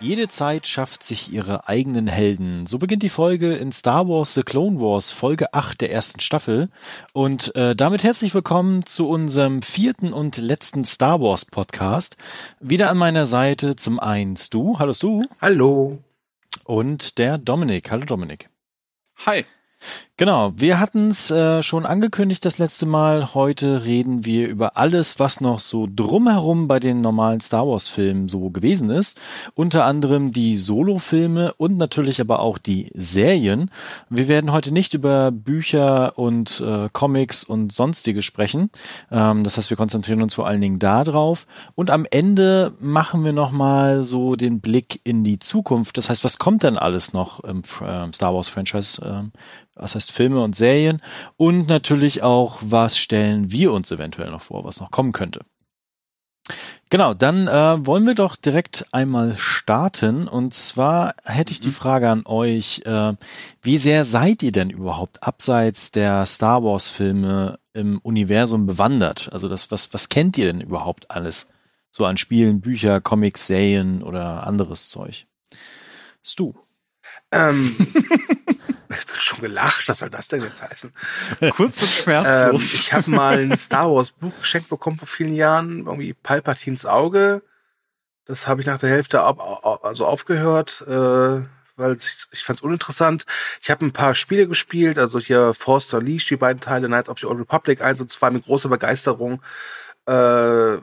Jede 0.00 0.28
Zeit 0.28 0.66
schafft 0.66 1.04
sich 1.04 1.32
ihre 1.32 1.68
eigenen 1.68 2.08
Helden. 2.08 2.66
So 2.66 2.78
beginnt 2.78 3.02
die 3.02 3.10
Folge 3.10 3.54
in 3.54 3.72
Star 3.72 4.08
Wars 4.08 4.34
The 4.34 4.42
Clone 4.42 4.80
Wars, 4.80 5.10
Folge 5.10 5.54
8 5.54 5.80
der 5.80 5.92
ersten 5.92 6.20
Staffel. 6.20 6.68
Und 7.12 7.54
äh, 7.54 7.76
damit 7.76 8.02
herzlich 8.02 8.34
willkommen 8.34 8.84
zu 8.86 9.08
unserem 9.08 9.62
vierten 9.62 10.12
und 10.12 10.36
letzten 10.36 10.84
Star 10.84 11.20
Wars 11.20 11.44
Podcast. 11.44 12.16
Wieder 12.60 12.90
an 12.90 12.98
meiner 12.98 13.26
Seite 13.26 13.76
zum 13.76 14.00
einen 14.00 14.36
Stu. 14.36 14.78
Hallo 14.78 14.92
Stu. 14.92 15.22
Hallo. 15.40 15.98
Und 16.64 17.18
der 17.18 17.38
Dominik. 17.38 17.90
Hallo 17.90 18.04
Dominik. 18.04 18.50
Hi. 19.26 19.44
Genau, 20.16 20.52
wir 20.54 20.78
hatten 20.78 21.10
es 21.10 21.32
äh, 21.32 21.64
schon 21.64 21.84
angekündigt 21.84 22.44
das 22.44 22.58
letzte 22.58 22.86
Mal. 22.86 23.34
Heute 23.34 23.84
reden 23.84 24.24
wir 24.24 24.46
über 24.46 24.76
alles, 24.76 25.18
was 25.18 25.40
noch 25.40 25.58
so 25.58 25.88
drumherum 25.92 26.68
bei 26.68 26.78
den 26.78 27.00
normalen 27.00 27.40
Star 27.40 27.66
Wars-Filmen 27.66 28.28
so 28.28 28.50
gewesen 28.50 28.90
ist. 28.90 29.20
Unter 29.56 29.84
anderem 29.86 30.30
die 30.30 30.56
Solo-Filme 30.56 31.52
und 31.54 31.78
natürlich 31.78 32.20
aber 32.20 32.38
auch 32.38 32.58
die 32.58 32.92
Serien. 32.94 33.72
Wir 34.08 34.28
werden 34.28 34.52
heute 34.52 34.70
nicht 34.70 34.94
über 34.94 35.32
Bücher 35.32 36.16
und 36.16 36.60
äh, 36.60 36.88
Comics 36.92 37.42
und 37.42 37.72
sonstige 37.72 38.22
sprechen. 38.22 38.70
Ähm, 39.10 39.42
das 39.42 39.58
heißt, 39.58 39.70
wir 39.70 39.76
konzentrieren 39.76 40.22
uns 40.22 40.34
vor 40.34 40.46
allen 40.46 40.60
Dingen 40.60 40.78
da 40.78 41.02
drauf. 41.02 41.48
Und 41.74 41.90
am 41.90 42.06
Ende 42.08 42.72
machen 42.78 43.24
wir 43.24 43.32
nochmal 43.32 44.04
so 44.04 44.36
den 44.36 44.60
Blick 44.60 45.00
in 45.02 45.24
die 45.24 45.40
Zukunft. 45.40 45.98
Das 45.98 46.08
heißt, 46.08 46.22
was 46.22 46.38
kommt 46.38 46.62
denn 46.62 46.78
alles 46.78 47.12
noch 47.12 47.42
im 47.42 47.62
äh, 47.80 48.12
Star 48.12 48.32
Wars-Franchise? 48.32 49.02
Äh, 49.02 49.38
was 49.76 49.94
heißt 49.94 50.03
Filme 50.10 50.42
und 50.42 50.56
Serien 50.56 51.02
und 51.36 51.68
natürlich 51.68 52.22
auch, 52.22 52.58
was 52.60 52.98
stellen 52.98 53.50
wir 53.50 53.72
uns 53.72 53.90
eventuell 53.90 54.30
noch 54.30 54.42
vor, 54.42 54.64
was 54.64 54.80
noch 54.80 54.90
kommen 54.90 55.12
könnte. 55.12 55.40
Genau, 56.90 57.14
dann 57.14 57.48
äh, 57.48 57.86
wollen 57.86 58.06
wir 58.06 58.14
doch 58.14 58.36
direkt 58.36 58.86
einmal 58.92 59.36
starten. 59.38 60.28
Und 60.28 60.54
zwar 60.54 61.14
hätte 61.24 61.52
ich 61.52 61.60
die 61.60 61.68
mhm. 61.68 61.72
Frage 61.72 62.10
an 62.10 62.22
euch, 62.26 62.82
äh, 62.84 63.14
wie 63.62 63.78
sehr 63.78 64.04
seid 64.04 64.42
ihr 64.42 64.52
denn 64.52 64.70
überhaupt 64.70 65.22
abseits 65.22 65.90
der 65.90 66.26
Star 66.26 66.62
Wars-Filme 66.62 67.58
im 67.72 67.98
Universum 67.98 68.66
bewandert? 68.66 69.28
Also 69.32 69.48
das, 69.48 69.70
was, 69.70 69.92
was 69.94 70.08
kennt 70.08 70.38
ihr 70.38 70.46
denn 70.46 70.60
überhaupt 70.60 71.10
alles? 71.10 71.48
So 71.90 72.04
an 72.04 72.16
Spielen, 72.16 72.60
Bücher, 72.60 73.00
Comics, 73.00 73.46
Serien 73.46 74.02
oder 74.02 74.46
anderes 74.46 74.88
Zeug? 74.88 75.26
Stu. 76.22 76.54
Ähm, 77.32 77.76
Es 78.98 79.08
wird 79.08 79.22
schon 79.22 79.40
gelacht, 79.40 79.88
was 79.88 79.98
soll 79.98 80.10
das 80.10 80.28
denn 80.28 80.42
jetzt 80.42 80.62
heißen? 80.62 80.92
Kurz 81.50 81.82
und 81.82 81.90
schmerzlos. 81.90 82.74
Ähm, 82.74 82.80
ich 82.82 82.92
habe 82.92 83.10
mal 83.10 83.38
ein 83.38 83.56
Star 83.58 83.90
Wars 83.90 84.10
Buch 84.10 84.32
geschenkt 84.40 84.68
bekommen 84.68 84.98
vor 84.98 85.08
vielen 85.08 85.34
Jahren, 85.34 85.86
irgendwie 85.86 86.12
Palpatines 86.12 86.86
Auge. 86.86 87.42
Das 88.26 88.46
habe 88.46 88.60
ich 88.60 88.66
nach 88.66 88.78
der 88.78 88.90
Hälfte 88.90 89.20
ab, 89.20 89.38
also 89.82 90.06
aufgehört, 90.06 90.82
äh, 90.88 91.42
weil 91.76 91.96
ich, 91.98 92.26
ich 92.32 92.44
fand 92.44 92.58
es 92.58 92.62
uninteressant. 92.62 93.26
Ich 93.62 93.70
habe 93.70 93.84
ein 93.84 93.92
paar 93.92 94.14
Spiele 94.14 94.48
gespielt, 94.48 94.98
also 94.98 95.18
hier 95.18 95.52
Force 95.52 95.92
Unleashed, 95.92 96.30
die 96.30 96.36
beiden 96.36 96.60
Teile, 96.60 96.86
Knights 96.86 97.08
of 97.08 97.18
the 97.18 97.26
Old 97.26 97.40
Republic 97.40 97.82
1 97.82 98.00
und 98.00 98.10
2 98.10 98.30
mit 98.30 98.44
großer 98.46 98.68
Begeisterung. 98.68 99.42
Äh, 100.06 100.78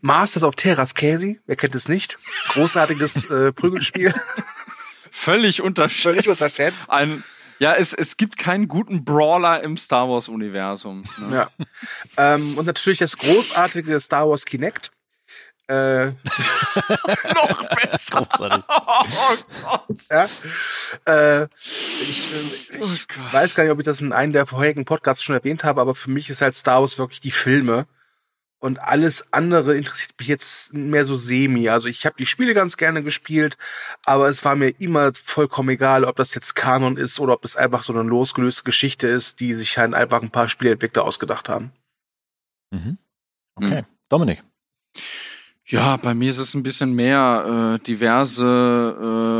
Masters 0.00 0.42
of 0.42 0.56
Terras 0.56 0.94
Käsi, 0.94 1.40
wer 1.46 1.56
kennt 1.56 1.74
es 1.74 1.88
nicht? 1.88 2.18
Großartiges 2.48 3.30
äh, 3.30 3.52
Prügelspiel. 3.52 4.14
Völlig 5.10 5.62
unterschätzt. 5.62 6.02
Völlig 6.02 6.28
unterschätzt. 6.28 6.90
Ein 6.90 7.22
ja, 7.58 7.74
es, 7.74 7.92
es 7.92 8.16
gibt 8.16 8.38
keinen 8.38 8.68
guten 8.68 9.04
Brawler 9.04 9.62
im 9.62 9.76
Star 9.76 10.08
Wars-Universum. 10.08 11.04
Ne? 11.18 11.34
Ja. 11.36 11.50
ähm, 12.16 12.58
und 12.58 12.66
natürlich 12.66 12.98
das 12.98 13.16
großartige 13.16 13.98
Star 14.00 14.28
Wars 14.28 14.44
Kinect. 14.44 14.90
Äh, 15.66 16.06
noch 17.34 17.68
besser. 17.80 18.28
oh 18.68 19.36
Gott. 19.62 19.98
Ja. 20.10 20.28
Äh, 21.06 21.44
ich, 22.02 22.28
ich 22.34 22.78
oh 22.80 23.32
weiß 23.32 23.54
gar 23.54 23.64
nicht, 23.64 23.72
ob 23.72 23.78
ich 23.78 23.86
das 23.86 24.02
in 24.02 24.12
einem 24.12 24.34
der 24.34 24.44
vorherigen 24.44 24.84
Podcasts 24.84 25.22
schon 25.22 25.34
erwähnt 25.34 25.64
habe, 25.64 25.80
aber 25.80 25.94
für 25.94 26.10
mich 26.10 26.28
ist 26.28 26.42
halt 26.42 26.54
Star 26.54 26.82
Wars 26.82 26.98
wirklich 26.98 27.20
die 27.20 27.30
Filme. 27.30 27.86
Und 28.64 28.78
alles 28.78 29.30
andere 29.30 29.76
interessiert 29.76 30.14
mich 30.18 30.26
jetzt 30.26 30.72
mehr 30.72 31.04
so 31.04 31.18
semi. 31.18 31.68
Also 31.68 31.86
ich 31.86 32.06
habe 32.06 32.16
die 32.18 32.24
Spiele 32.24 32.54
ganz 32.54 32.78
gerne 32.78 33.02
gespielt, 33.02 33.58
aber 34.04 34.30
es 34.30 34.42
war 34.42 34.56
mir 34.56 34.70
immer 34.80 35.12
vollkommen 35.12 35.68
egal, 35.68 36.02
ob 36.04 36.16
das 36.16 36.34
jetzt 36.34 36.54
Kanon 36.54 36.96
ist 36.96 37.20
oder 37.20 37.34
ob 37.34 37.42
das 37.42 37.56
einfach 37.56 37.82
so 37.82 37.92
eine 37.92 38.08
losgelöste 38.08 38.64
Geschichte 38.64 39.06
ist, 39.06 39.40
die 39.40 39.52
sich 39.52 39.76
halt 39.76 39.92
einfach 39.92 40.22
ein 40.22 40.30
paar 40.30 40.48
Spieleentwickler 40.48 41.04
ausgedacht 41.04 41.50
haben. 41.50 41.72
Mhm. 42.70 42.96
Okay. 43.56 43.82
Mhm. 43.82 43.86
Dominik. 44.08 44.42
Ja, 45.66 45.98
bei 45.98 46.14
mir 46.14 46.30
ist 46.30 46.38
es 46.38 46.54
ein 46.54 46.62
bisschen 46.62 46.94
mehr 46.94 47.78
äh, 47.78 47.84
diverse 47.84 48.46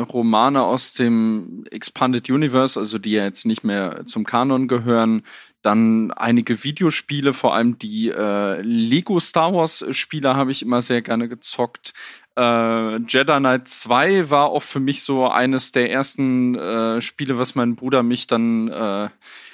äh, 0.07 0.13
Romane 0.13 0.63
aus 0.63 0.93
dem 0.93 1.65
Expanded 1.71 2.29
Universe, 2.29 2.79
also 2.79 2.99
die 2.99 3.13
ja 3.13 3.25
jetzt 3.25 3.47
nicht 3.47 3.65
mehr 3.65 4.05
zum 4.05 4.25
Kanon 4.25 4.69
gehören, 4.69 5.23
dann 5.65 6.11
einige 6.11 6.63
Videospiele, 6.63 7.33
vor 7.33 7.55
allem 7.55 7.79
die 7.79 8.11
äh, 8.11 8.61
Lego 8.61 9.19
Star 9.19 9.55
Wars 9.55 9.85
Spiele 9.91 10.37
habe 10.37 10.53
ich 10.53 10.61
immer 10.61 10.83
sehr 10.83 11.01
gerne 11.01 11.27
gezockt. 11.27 11.95
Äh, 12.37 12.97
Jedi 12.99 13.39
Knight 13.39 13.69
2 13.69 14.29
war 14.29 14.51
auch 14.51 14.63
für 14.63 14.81
mich 14.81 15.03
so 15.03 15.27
eines 15.27 15.73
der 15.73 15.91
ersten 15.91 16.55
äh, 16.55 17.01
Spiele, 17.01 17.39
was 17.39 17.55
mein 17.55 17.77
Bruder 17.77 18.03
mich 18.03 18.27
dann 18.27 18.69
äh, 18.69 19.09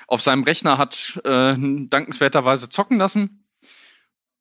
auf 0.08 0.20
seinem 0.20 0.42
Rechner 0.42 0.78
hat 0.78 1.20
äh, 1.24 1.54
dankenswerterweise 1.56 2.68
zocken 2.68 2.98
lassen. 2.98 3.44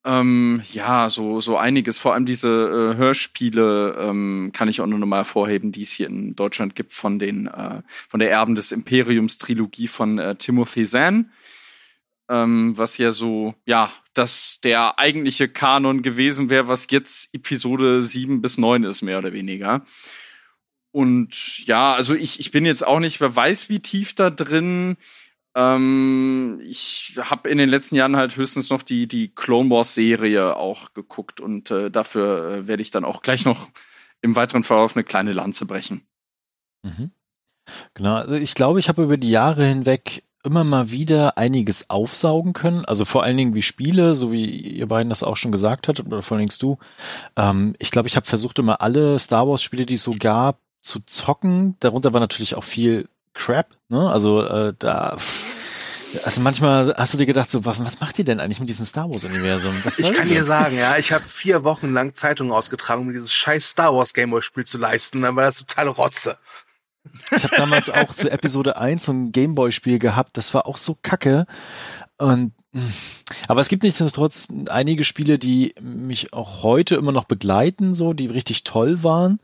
Ähm, 0.03 0.63
ja, 0.71 1.07
so, 1.11 1.39
so 1.39 1.55
einiges. 1.57 1.99
Vor 1.99 2.15
allem 2.15 2.25
diese 2.25 2.49
äh, 2.49 2.97
Hörspiele 2.97 3.95
ähm, 3.99 4.49
kann 4.53 4.69
ich 4.69 4.81
auch 4.81 4.87
nur 4.87 4.97
noch 4.97 5.05
mal 5.05 5.17
hervorheben, 5.17 5.71
die 5.71 5.83
es 5.83 5.91
hier 5.91 6.07
in 6.07 6.35
Deutschland 6.35 6.73
gibt 6.73 6.93
von 6.93 7.19
den, 7.19 7.45
äh, 7.45 7.83
von 8.07 8.19
der 8.19 8.31
Erben 8.31 8.55
des 8.55 8.71
Imperiums 8.71 9.37
Trilogie 9.37 9.87
von 9.87 10.17
äh, 10.17 10.35
Timothy 10.35 10.85
Zahn 10.85 11.31
ähm, 12.29 12.77
was 12.77 12.97
ja 12.97 13.11
so, 13.11 13.55
ja, 13.65 13.91
dass 14.13 14.59
der 14.63 14.99
eigentliche 14.99 15.49
Kanon 15.49 16.03
gewesen 16.03 16.49
wäre, 16.49 16.67
was 16.67 16.87
jetzt 16.89 17.33
Episode 17.33 18.03
7 18.03 18.41
bis 18.41 18.57
9 18.57 18.83
ist, 18.83 19.01
mehr 19.01 19.17
oder 19.17 19.33
weniger. 19.33 19.85
Und 20.91 21.65
ja, 21.65 21.93
also 21.93 22.15
ich, 22.15 22.39
ich 22.39 22.51
bin 22.51 22.65
jetzt 22.65 22.85
auch 22.85 22.99
nicht, 22.99 23.19
wer 23.19 23.35
weiß, 23.35 23.69
wie 23.69 23.79
tief 23.79 24.13
da 24.15 24.29
drin. 24.29 24.97
Ähm, 25.55 26.61
ich 26.63 27.15
habe 27.19 27.49
in 27.49 27.57
den 27.57 27.69
letzten 27.69 27.95
Jahren 27.95 28.15
halt 28.15 28.35
höchstens 28.35 28.69
noch 28.69 28.83
die, 28.83 29.07
die 29.07 29.29
Clone 29.33 29.69
Wars 29.69 29.93
Serie 29.93 30.55
auch 30.55 30.93
geguckt 30.93 31.41
und 31.41 31.71
äh, 31.71 31.89
dafür 31.89 32.49
äh, 32.49 32.67
werde 32.67 32.81
ich 32.81 32.91
dann 32.91 33.05
auch 33.05 33.21
gleich 33.21 33.45
noch 33.45 33.69
im 34.21 34.35
weiteren 34.35 34.63
Verlauf 34.63 34.95
eine 34.95 35.03
kleine 35.03 35.33
Lanze 35.33 35.65
brechen. 35.65 36.01
Mhm. 36.83 37.11
Genau, 37.93 38.15
also 38.15 38.35
ich 38.35 38.55
glaube, 38.55 38.79
ich 38.79 38.89
habe 38.89 39.03
über 39.03 39.17
die 39.17 39.29
Jahre 39.29 39.65
hinweg 39.65 40.23
immer 40.49 40.63
mal 40.63 40.89
wieder 40.89 41.37
einiges 41.37 41.91
aufsaugen 41.91 42.53
können. 42.53 42.83
Also 42.85 43.05
vor 43.05 43.21
allen 43.23 43.37
Dingen 43.37 43.53
wie 43.53 43.61
Spiele, 43.61 44.15
so 44.15 44.31
wie 44.31 44.49
ihr 44.49 44.87
beiden 44.87 45.09
das 45.09 45.21
auch 45.21 45.37
schon 45.37 45.51
gesagt 45.51 45.87
habt, 45.87 45.99
oder 45.99 46.23
vor 46.23 46.35
allen 46.35 46.47
Dingen 46.47 46.57
du. 46.59 46.79
Ähm, 47.35 47.75
ich 47.77 47.91
glaube, 47.91 48.07
ich 48.07 48.15
habe 48.15 48.25
versucht, 48.25 48.57
immer 48.57 48.81
alle 48.81 49.19
Star 49.19 49.47
Wars-Spiele, 49.47 49.85
die 49.85 49.93
es 49.93 50.03
so 50.03 50.15
gab, 50.17 50.57
zu 50.81 51.01
zocken. 51.01 51.75
Darunter 51.81 52.13
war 52.13 52.19
natürlich 52.19 52.55
auch 52.55 52.63
viel 52.63 53.07
Crap. 53.35 53.67
Ne? 53.89 54.09
Also 54.09 54.43
äh, 54.43 54.73
da. 54.79 55.17
Also 56.23 56.41
manchmal 56.41 56.95
hast 56.97 57.13
du 57.13 57.19
dir 57.19 57.27
gedacht, 57.27 57.51
so, 57.51 57.65
was, 57.65 57.83
was 57.85 57.99
macht 57.99 58.17
ihr 58.17 58.25
denn 58.25 58.39
eigentlich 58.39 58.59
mit 58.59 58.67
diesem 58.67 58.87
Star 58.87 59.07
Wars-Universum? 59.07 59.75
Ich 59.85 60.11
kann 60.11 60.27
dir 60.27 60.43
sagen, 60.43 60.75
ja, 60.75 60.97
ich 60.97 61.11
habe 61.11 61.23
vier 61.25 61.63
Wochen 61.63 61.93
lang 61.93 62.15
Zeitungen 62.15 62.51
ausgetragen, 62.51 63.03
um 63.03 63.13
dieses 63.13 63.31
scheiß 63.31 63.69
Star 63.69 63.93
Wars 63.93 64.15
Gameboy-Spiel 64.15 64.65
zu 64.65 64.79
leisten. 64.79 65.21
Dann 65.21 65.35
war 65.35 65.43
das 65.43 65.57
totale 65.57 65.91
Rotze. 65.91 66.39
Ich 67.35 67.43
habe 67.43 67.55
damals 67.55 67.89
auch 67.89 68.13
zu 68.13 68.29
Episode 68.29 68.77
1 68.77 69.05
so 69.05 69.11
ein 69.11 69.31
Gameboy-Spiel 69.31 69.99
gehabt, 69.99 70.37
das 70.37 70.53
war 70.53 70.67
auch 70.67 70.77
so 70.77 70.97
kacke. 71.01 71.45
Und 72.17 72.53
aber 73.47 73.61
es 73.61 73.67
gibt 73.67 73.83
nichtsdestotrotz 73.83 74.47
einige 74.69 75.03
Spiele, 75.03 75.39
die 75.39 75.73
mich 75.81 76.33
auch 76.33 76.61
heute 76.63 76.95
immer 76.95 77.11
noch 77.11 77.25
begleiten, 77.25 77.93
so, 77.93 78.13
die 78.13 78.27
richtig 78.27 78.63
toll 78.63 79.03
waren. 79.03 79.39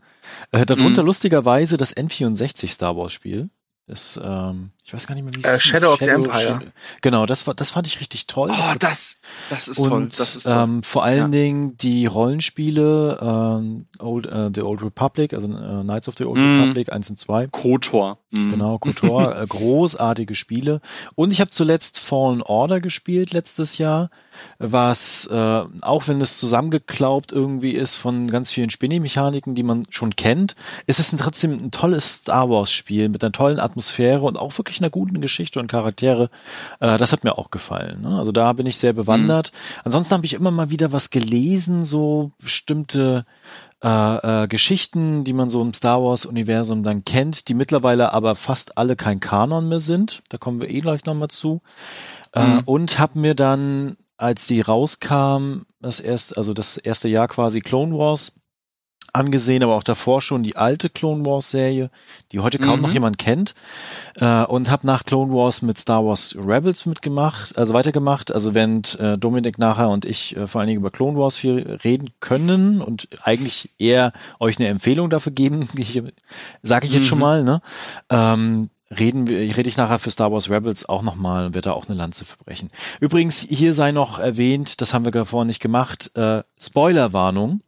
Äh, 0.52 0.66
darunter 0.66 1.02
mhm. 1.02 1.06
lustigerweise 1.06 1.76
das 1.76 1.96
N64 1.96 2.70
Star 2.70 2.96
Wars 2.96 3.12
Spiel. 3.12 3.50
Das, 3.86 4.18
ähm, 4.22 4.70
Ich 4.86 4.94
weiß 4.94 5.08
gar 5.08 5.16
nicht 5.16 5.24
mehr, 5.24 5.34
wie 5.34 5.40
es 5.40 5.44
Äh, 5.44 5.58
Shadow 5.58 5.92
of 5.94 5.98
the 5.98 6.04
Empire. 6.06 6.60
Genau, 7.02 7.26
das 7.26 7.44
war, 7.48 7.54
das 7.54 7.72
fand 7.72 7.88
ich 7.88 7.98
richtig 7.98 8.28
toll. 8.28 8.50
Oh, 8.52 8.74
Das 8.78 9.18
das, 9.50 9.66
ist 9.66 9.78
und 9.80 9.88
toll. 9.90 10.08
Das 10.16 10.36
ist 10.36 10.44
toll. 10.44 10.52
Ähm, 10.54 10.82
vor 10.84 11.02
allen 11.02 11.18
Ja. 11.32 11.40
Dingen 11.40 11.76
die 11.76 12.06
Rollenspiele 12.06 13.18
ähm, 13.20 13.86
Old, 13.98 14.26
äh, 14.26 14.50
The 14.54 14.62
Old 14.62 14.82
Republic, 14.84 15.34
also 15.34 15.48
äh, 15.48 15.82
Knights 15.82 16.08
of 16.08 16.14
the 16.16 16.24
Old 16.24 16.38
Mhm. 16.38 16.60
Republic 16.60 16.92
1 16.92 17.10
und 17.10 17.18
2. 17.18 17.48
Kotor. 17.48 18.18
Mhm. 18.30 18.50
Genau, 18.50 18.78
KOTOR, 18.80 19.40
äh, 19.42 19.46
großartige 19.48 20.36
Spiele. 20.36 20.80
Und 21.16 21.32
ich 21.32 21.40
habe 21.40 21.50
zuletzt 21.50 21.98
Fallen 21.98 22.40
Order 22.42 22.80
gespielt 22.80 23.32
letztes 23.32 23.78
Jahr, 23.78 24.10
was, 24.58 25.26
äh, 25.32 25.62
auch 25.80 26.08
wenn 26.08 26.20
es 26.20 26.38
zusammengeklaubt 26.38 27.32
irgendwie 27.32 27.72
ist 27.72 27.96
von 27.96 28.28
ganz 28.28 28.52
vielen 28.52 28.70
Spinny-Mechaniken, 28.70 29.54
die 29.54 29.62
man 29.62 29.86
schon 29.90 30.14
kennt, 30.14 30.54
ist 30.86 31.00
es 31.00 31.12
ein, 31.12 31.18
trotzdem 31.18 31.52
ein 31.52 31.70
tolles 31.70 32.14
Star 32.16 32.48
Wars-Spiel 32.50 33.08
mit 33.08 33.24
einer 33.24 33.32
tollen 33.32 33.58
Atmosphäre 33.58 34.20
und 34.22 34.36
auch 34.38 34.56
wirklich 34.58 34.75
einer 34.80 34.90
guten 34.90 35.20
Geschichte 35.20 35.58
und 35.60 35.66
Charaktere. 35.68 36.30
Äh, 36.80 36.98
das 36.98 37.12
hat 37.12 37.24
mir 37.24 37.38
auch 37.38 37.50
gefallen. 37.50 38.02
Ne? 38.02 38.18
Also 38.18 38.32
da 38.32 38.52
bin 38.52 38.66
ich 38.66 38.78
sehr 38.78 38.92
bewandert. 38.92 39.52
Ansonsten 39.84 40.14
habe 40.14 40.26
ich 40.26 40.34
immer 40.34 40.50
mal 40.50 40.70
wieder 40.70 40.92
was 40.92 41.10
gelesen, 41.10 41.84
so 41.84 42.32
bestimmte 42.38 43.24
äh, 43.84 44.44
äh, 44.44 44.48
Geschichten, 44.48 45.24
die 45.24 45.32
man 45.32 45.50
so 45.50 45.60
im 45.62 45.74
Star 45.74 46.02
Wars-Universum 46.02 46.82
dann 46.82 47.04
kennt, 47.04 47.48
die 47.48 47.54
mittlerweile 47.54 48.12
aber 48.12 48.34
fast 48.34 48.78
alle 48.78 48.96
kein 48.96 49.20
Kanon 49.20 49.68
mehr 49.68 49.80
sind. 49.80 50.22
Da 50.30 50.38
kommen 50.38 50.60
wir 50.60 50.70
eh 50.70 50.80
gleich 50.80 51.04
nochmal 51.04 51.28
zu. 51.28 51.60
Äh, 52.32 52.44
Mhm. 52.44 52.62
und 52.66 52.98
habe 52.98 53.18
mir 53.18 53.34
dann, 53.34 53.96
als 54.16 54.46
sie 54.46 54.60
rauskam, 54.60 55.62
das 55.80 56.00
erste, 56.00 56.36
also 56.36 56.52
das 56.54 56.76
erste 56.78 57.08
Jahr 57.08 57.28
quasi 57.28 57.60
Clone 57.60 57.96
Wars 57.96 58.32
angesehen, 59.16 59.62
aber 59.62 59.74
auch 59.74 59.82
davor 59.82 60.20
schon 60.20 60.42
die 60.42 60.56
alte 60.56 60.90
Clone 60.90 61.24
Wars 61.26 61.50
Serie, 61.50 61.90
die 62.32 62.40
heute 62.40 62.58
kaum 62.58 62.76
Mhm. 62.80 62.82
noch 62.86 62.92
jemand 62.92 63.18
kennt, 63.18 63.54
äh, 64.16 64.44
und 64.44 64.70
habe 64.70 64.86
nach 64.86 65.04
Clone 65.04 65.32
Wars 65.32 65.62
mit 65.62 65.78
Star 65.78 66.04
Wars 66.04 66.36
Rebels 66.38 66.86
mitgemacht, 66.86 67.56
also 67.58 67.74
weitergemacht, 67.74 68.32
also 68.32 68.54
während 68.54 68.98
äh, 69.00 69.18
Dominik 69.18 69.58
nachher 69.58 69.88
und 69.88 70.04
ich 70.04 70.36
äh, 70.36 70.46
vor 70.46 70.60
allen 70.60 70.68
Dingen 70.68 70.80
über 70.80 70.90
Clone 70.90 71.18
Wars 71.18 71.36
viel 71.36 71.78
reden 71.84 72.10
können 72.20 72.80
und 72.80 73.08
eigentlich 73.22 73.70
eher 73.78 74.12
euch 74.38 74.58
eine 74.58 74.68
Empfehlung 74.68 75.10
dafür 75.10 75.32
geben, 75.32 75.66
sage 76.62 76.86
ich 76.86 76.92
jetzt 76.92 77.06
schon 77.06 77.18
Mhm. 77.18 77.22
mal, 77.24 77.42
ne? 77.44 77.60
Ähm, 78.10 78.70
reden 78.96 79.26
wir, 79.26 79.38
rede 79.56 79.68
ich 79.68 79.76
nachher 79.76 79.98
für 79.98 80.10
Star 80.10 80.30
Wars 80.30 80.48
Rebels 80.48 80.88
auch 80.88 81.02
nochmal 81.02 81.46
und 81.46 81.54
werde 81.54 81.70
da 81.70 81.74
auch 81.74 81.88
eine 81.88 81.96
Lanze 81.98 82.24
verbrechen. 82.24 82.70
Übrigens, 83.00 83.40
hier 83.48 83.74
sei 83.74 83.90
noch 83.92 84.18
erwähnt, 84.18 84.80
das 84.80 84.94
haben 84.94 85.04
wir 85.04 85.24
vorhin 85.26 85.48
nicht 85.48 85.60
gemacht, 85.60 86.10
äh, 86.14 86.42
Spoilerwarnung. 86.60 87.60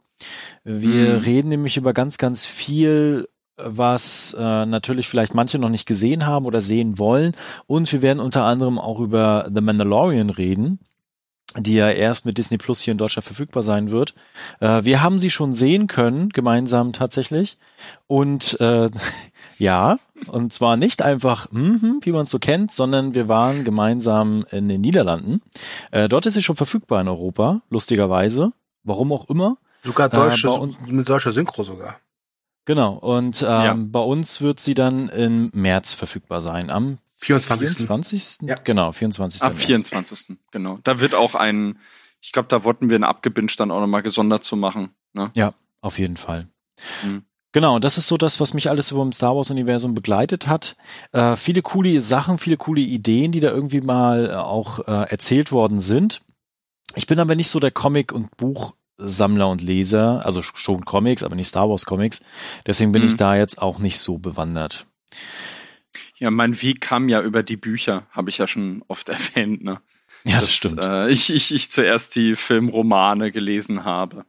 Wir 0.63 1.15
Mhm. 1.15 1.19
reden 1.19 1.49
nämlich 1.49 1.77
über 1.77 1.93
ganz, 1.93 2.17
ganz 2.17 2.45
viel, 2.45 3.27
was 3.57 4.35
äh, 4.39 4.65
natürlich 4.65 5.07
vielleicht 5.07 5.33
manche 5.33 5.59
noch 5.59 5.69
nicht 5.69 5.85
gesehen 5.85 6.25
haben 6.25 6.45
oder 6.45 6.61
sehen 6.61 6.97
wollen. 6.97 7.33
Und 7.67 7.91
wir 7.91 8.01
werden 8.01 8.19
unter 8.19 8.43
anderem 8.43 8.79
auch 8.79 8.99
über 8.99 9.49
The 9.53 9.61
Mandalorian 9.61 10.29
reden 10.29 10.79
die 11.57 11.73
ja 11.73 11.89
erst 11.89 12.25
mit 12.27 12.37
Disney 12.37 12.57
Plus 12.57 12.81
hier 12.81 12.91
in 12.91 12.99
Deutschland 12.99 13.25
verfügbar 13.25 13.63
sein 13.63 13.89
wird. 13.89 14.13
Äh, 14.59 14.83
wir 14.83 15.01
haben 15.01 15.19
sie 15.19 15.31
schon 15.31 15.53
sehen 15.53 15.87
können, 15.87 16.29
gemeinsam 16.29 16.93
tatsächlich. 16.93 17.57
Und 18.05 18.59
äh, 18.59 18.89
ja, 19.57 19.97
und 20.27 20.53
zwar 20.53 20.77
nicht 20.77 21.01
einfach, 21.01 21.51
mhm, 21.51 22.01
wie 22.03 22.11
man 22.11 22.25
es 22.25 22.29
so 22.29 22.37
kennt, 22.37 22.71
sondern 22.71 23.15
wir 23.15 23.27
waren 23.27 23.63
gemeinsam 23.63 24.45
in 24.51 24.69
den 24.69 24.81
Niederlanden. 24.81 25.41
Äh, 25.89 26.07
dort 26.07 26.27
ist 26.27 26.35
sie 26.35 26.43
schon 26.43 26.55
verfügbar 26.55 27.01
in 27.01 27.07
Europa, 27.07 27.61
lustigerweise. 27.71 28.51
Warum 28.83 29.11
auch 29.11 29.27
immer. 29.27 29.57
Sogar 29.83 30.09
deutsche, 30.09 30.47
bei 30.47 30.53
uns- 30.53 30.75
mit 30.87 31.07
deutscher 31.09 31.31
Synchro 31.31 31.63
sogar. 31.63 31.99
Genau. 32.65 32.93
Und 32.93 33.41
ähm, 33.41 33.47
Ja. 33.47 33.75
bei 33.77 33.99
uns 33.99 34.41
wird 34.41 34.59
sie 34.59 34.73
dann 34.73 35.09
im 35.09 35.49
März 35.53 35.93
verfügbar 35.93 36.41
sein. 36.41 36.69
Am 36.69 36.97
24.. 37.17 37.69
24. 37.87 38.37
Ja. 38.47 38.55
Genau, 38.63 38.91
24. 38.91 39.41
Am 39.41 39.49
März. 39.53 39.63
24. 39.65 40.37
Genau. 40.51 40.79
Da 40.83 40.99
wird 40.99 41.15
auch 41.15 41.35
ein, 41.35 41.79
ich 42.21 42.31
glaube, 42.31 42.47
da 42.49 42.63
wollten 42.63 42.89
wir 42.89 42.95
einen 42.95 43.03
abgebinged 43.05 43.59
dann 43.59 43.71
auch 43.71 43.79
nochmal 43.79 44.03
gesondert 44.03 44.43
zu 44.43 44.55
machen. 44.55 44.89
Ne? 45.13 45.31
Auf 45.81 45.97
jeden 45.97 46.17
Fall. 46.17 46.47
Mhm. 47.03 47.23
Genau, 47.51 47.75
und 47.75 47.83
das 47.83 47.97
ist 47.97 48.05
so 48.07 48.15
das, 48.17 48.39
was 48.39 48.53
mich 48.53 48.69
alles 48.69 48.91
über 48.91 49.01
dem 49.01 49.11
Star 49.11 49.35
Wars-Universum 49.35 49.95
begleitet 49.95 50.45
hat. 50.45 50.75
Äh, 51.13 51.35
viele 51.35 51.63
coole 51.63 51.99
Sachen, 52.01 52.37
viele 52.37 52.57
coole 52.57 52.81
Ideen, 52.81 53.31
die 53.31 53.39
da 53.39 53.49
irgendwie 53.49 53.81
mal 53.81 54.29
äh, 54.29 54.33
auch 54.35 54.79
äh, 54.87 55.09
erzählt 55.09 55.51
worden 55.51 55.79
sind. 55.79 56.21
Ich 56.95 57.07
bin 57.07 57.19
aber 57.19 57.35
nicht 57.35 57.49
so 57.49 57.59
der 57.59 57.71
Comic- 57.71 58.11
und 58.11 58.29
Buchsammler 59.03 59.47
und 59.49 59.61
Leser, 59.61 60.25
also 60.25 60.41
sch- 60.41 60.55
schon 60.57 60.85
Comics, 60.85 61.23
aber 61.23 61.35
nicht 61.35 61.47
Star 61.47 61.69
Wars-Comics. 61.69 62.21
Deswegen 62.65 62.91
bin 62.91 63.01
Mhm. 63.03 63.07
ich 63.09 63.15
da 63.15 63.35
jetzt 63.35 63.61
auch 63.61 63.79
nicht 63.79 63.99
so 63.99 64.17
bewandert. 64.17 64.85
Ja, 66.17 66.29
mein 66.31 66.61
Weg 66.61 66.81
kam 66.81 67.07
ja 67.09 67.21
über 67.21 67.43
die 67.43 67.57
Bücher, 67.57 68.05
habe 68.11 68.29
ich 68.29 68.37
ja 68.37 68.47
schon 68.47 68.83
oft 68.87 69.09
erwähnt. 69.09 69.63
Ne? 69.63 69.79
Ja, 70.25 70.41
Dass, 70.41 70.59
Äh, 70.77 71.09
ich, 71.11 71.29
ich, 71.29 71.53
ich 71.53 71.71
zuerst 71.71 72.15
die 72.15 72.35
Filmromane 72.35 73.31
gelesen 73.31 73.85
habe. 73.85 74.25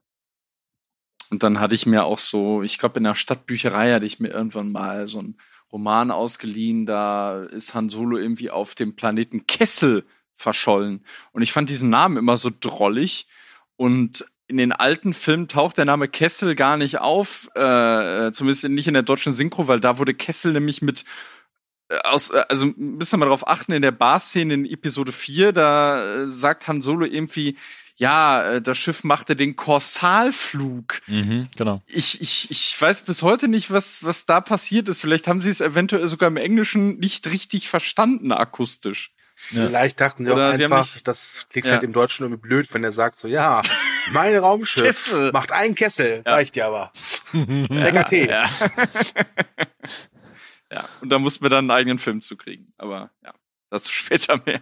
Und 1.31 1.43
dann 1.43 1.61
hatte 1.61 1.75
ich 1.75 1.87
mir 1.87 2.05
auch 2.05 2.19
so, 2.19 2.63
ich 2.63 2.79
glaube, 2.79 2.99
in 2.99 3.05
der 3.05 3.15
Stadtbücherei 3.15 3.93
hatte 3.93 4.07
ich 4.07 4.19
mir 4.19 4.29
irgendwann 4.29 4.73
mal 4.73 5.07
so 5.07 5.19
einen 5.21 5.37
Roman 5.73 6.11
ausgeliehen, 6.11 6.87
da 6.87 7.43
ist 7.45 7.75
Han 7.75 7.91
Solo 7.91 8.17
irgendwie 8.19 8.51
auf 8.51 8.75
dem 8.75 8.97
Planeten 8.97 9.47
Kessel 9.47 10.05
verschollen. 10.37 11.05
Und 11.31 11.43
ich 11.43 11.53
fand 11.53 11.71
diesen 11.71 11.91
Namen 11.91 12.17
immer 12.17 12.39
so 12.39 12.51
drollig. 12.59 13.29
Und 13.77 14.25
in 14.51 14.57
den 14.57 14.73
alten 14.73 15.15
Filmen 15.15 15.47
taucht 15.47 15.79
der 15.79 15.85
Name 15.85 16.09
Kessel 16.09 16.57
gar 16.57 16.77
nicht 16.77 16.99
auf, 16.99 17.49
äh, 17.55 18.33
zumindest 18.33 18.69
nicht 18.69 18.89
in 18.89 18.95
der 18.95 19.05
deutschen 19.05 19.33
Synchro, 19.33 19.69
weil 19.69 19.81
da 19.81 19.99
wurde 19.99 20.13
Kessel 20.13 20.53
nämlich 20.53 20.83
mit 20.83 21.05
äh, 21.89 21.99
aus, 22.03 22.31
äh, 22.31 22.43
also 22.49 22.67
müssen 22.77 23.13
wir 23.13 23.19
mal 23.19 23.29
drauf 23.29 23.47
achten, 23.47 23.71
in 23.71 23.83
der 23.83 23.93
Bar-Szene 23.93 24.55
in 24.55 24.67
Episode 24.67 25.13
4, 25.13 25.53
da 25.53 26.25
äh, 26.25 26.29
sagt 26.29 26.67
Han 26.67 26.83
Solo 26.83 27.07
irgendwie, 27.07 27.57
ja, 27.95 28.55
äh, 28.55 28.63
das 28.63 28.77
Schiff 28.77 29.05
machte 29.05 29.37
den 29.37 29.55
Korsalflug. 29.55 31.01
Mhm, 31.07 31.47
genau. 31.57 31.81
Ich, 31.87 32.21
ich, 32.21 32.51
ich 32.51 32.77
weiß 32.81 33.03
bis 33.03 33.23
heute 33.23 33.47
nicht, 33.47 33.71
was, 33.71 34.03
was 34.03 34.27
da 34.27 34.41
passiert 34.41 34.89
ist. 34.89 35.01
Vielleicht 35.01 35.29
haben 35.29 35.41
sie 35.41 35.51
es 35.51 35.61
eventuell 35.61 36.09
sogar 36.09 36.29
im 36.29 36.39
Englischen 36.39 36.99
nicht 36.99 37.29
richtig 37.29 37.69
verstanden, 37.69 38.33
akustisch. 38.33 39.13
Ja. 39.53 39.67
Vielleicht 39.67 40.01
dachten 40.01 40.25
sie 40.25 40.31
auch 40.31 40.35
Oder 40.37 40.55
sie 40.55 40.65
haben 40.65 40.73
einfach, 40.73 40.95
nicht- 40.95 41.09
das 41.09 41.47
klingt 41.51 41.67
Ja. 41.67 41.73
halt 41.73 41.83
im 41.83 41.93
Deutschen 41.93 42.25
irgendwie 42.25 42.41
blöd, 42.43 42.73
wenn 42.75 42.85
er 42.85 42.93
sagt 42.93 43.19
so, 43.19 43.27
ja, 43.29 43.61
mein 44.13 44.37
Raumschiff 44.37 44.85
Kessel. 44.85 45.33
macht 45.33 45.53
einen 45.53 45.75
Kessel, 45.75 46.23
Ja. 46.27 46.41
ich 46.41 46.53
dir 46.53 46.67
aber. 46.67 46.93
Lecker 47.33 48.05
Tee. 48.05 48.29
Ja. 48.29 48.45
ja, 50.73 50.89
und 51.01 51.11
da 51.11 51.19
mussten 51.19 51.45
wir 51.45 51.51
dann 51.51 51.71
einen 51.71 51.71
eigenen 51.71 51.99
Film 51.99 52.23
zu 52.23 52.37
kriegen. 52.37 52.73
Aber 52.79 53.11
ja, 53.25 53.33
dazu 53.71 53.93
später 53.93 54.41
mehr. 54.47 54.61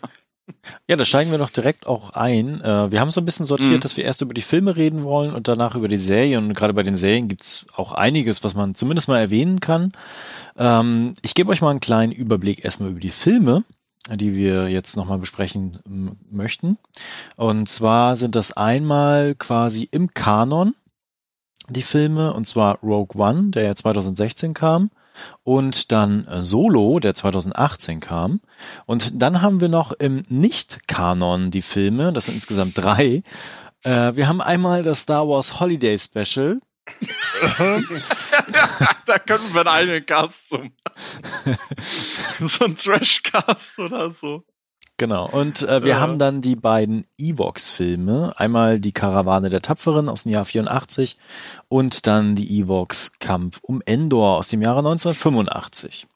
Ja, 0.88 0.96
da 0.96 1.04
steigen 1.04 1.30
wir 1.30 1.36
doch 1.36 1.50
direkt 1.50 1.86
auch 1.86 2.10
ein. 2.10 2.62
Äh, 2.62 2.90
wir 2.90 3.00
haben 3.00 3.10
so 3.10 3.20
ein 3.20 3.26
bisschen 3.26 3.44
sortiert, 3.44 3.72
Mhm. 3.72 3.80
dass 3.80 3.98
wir 3.98 4.04
erst 4.04 4.22
über 4.22 4.32
die 4.32 4.40
Filme 4.40 4.76
reden 4.76 5.04
wollen 5.04 5.34
und 5.34 5.46
danach 5.46 5.74
über 5.74 5.88
die 5.88 5.98
Serien. 5.98 6.46
Und 6.46 6.54
gerade 6.54 6.72
bei 6.72 6.82
den 6.82 6.96
Serien 6.96 7.28
gibt's 7.28 7.66
auch 7.76 7.92
einiges, 7.92 8.42
was 8.44 8.54
man 8.54 8.74
zumindest 8.74 9.08
mal 9.08 9.18
erwähnen 9.18 9.60
kann. 9.60 9.92
Ähm, 10.56 11.14
ich 11.20 11.34
gebe 11.34 11.50
euch 11.50 11.60
mal 11.60 11.70
einen 11.70 11.80
kleinen 11.80 12.12
Überblick 12.12 12.64
erstmal 12.64 12.88
über 12.90 13.00
die 13.00 13.10
Filme, 13.10 13.62
die 14.10 14.34
wir 14.34 14.68
jetzt 14.68 14.96
nochmal 14.96 15.18
besprechen 15.18 16.16
möchten. 16.30 16.78
Und 17.36 17.68
zwar 17.68 18.16
sind 18.16 18.34
das 18.34 18.56
einmal 18.56 19.34
quasi 19.34 19.88
im 19.90 20.14
Kanon 20.14 20.74
die 21.68 21.82
Filme, 21.82 22.32
und 22.32 22.46
zwar 22.46 22.78
Rogue 22.82 23.20
One, 23.20 23.50
der 23.50 23.64
ja 23.64 23.74
2016 23.74 24.54
kam. 24.54 24.90
Und 25.42 25.90
dann 25.90 26.28
Solo, 26.38 27.00
der 27.00 27.12
2018 27.12 27.98
kam. 27.98 28.40
Und 28.86 29.20
dann 29.20 29.42
haben 29.42 29.60
wir 29.60 29.68
noch 29.68 29.90
im 29.92 30.24
Nicht-Kanon 30.28 31.50
die 31.50 31.62
Filme, 31.62 32.12
das 32.12 32.26
sind 32.26 32.34
insgesamt 32.34 32.78
drei. 32.78 33.24
Äh, 33.82 34.14
wir 34.14 34.28
haben 34.28 34.40
einmal 34.40 34.82
das 34.82 35.00
Star 35.00 35.28
Wars 35.28 35.58
Holiday 35.58 35.98
Special. 35.98 36.60
da 39.06 39.18
könnten 39.18 39.52
wir 39.54 39.60
einen 39.60 39.68
eigenen 39.68 40.06
Cast 40.06 40.48
zum. 40.48 40.72
so 42.40 42.64
ein 42.64 42.76
Trash-Cast 42.76 43.78
oder 43.78 44.10
so. 44.10 44.44
Genau. 44.96 45.28
Und 45.28 45.62
äh, 45.62 45.82
wir 45.84 45.90
Ja. 45.92 46.00
haben 46.00 46.18
dann 46.18 46.42
die 46.42 46.56
beiden 46.56 47.06
Evox-Filme. 47.18 48.32
Einmal 48.36 48.80
die 48.80 48.90
Karawane 48.92 49.48
der 49.48 49.62
Tapferen 49.62 50.08
aus 50.08 50.24
dem 50.24 50.32
Jahr 50.32 50.44
84 50.44 51.16
und 51.68 52.06
dann 52.08 52.34
die 52.34 52.60
Evox 52.60 53.12
Kampf 53.20 53.60
um 53.62 53.80
Endor 53.86 54.38
aus 54.38 54.48
dem 54.48 54.60
Jahre 54.60 54.78
1985. 54.80 56.08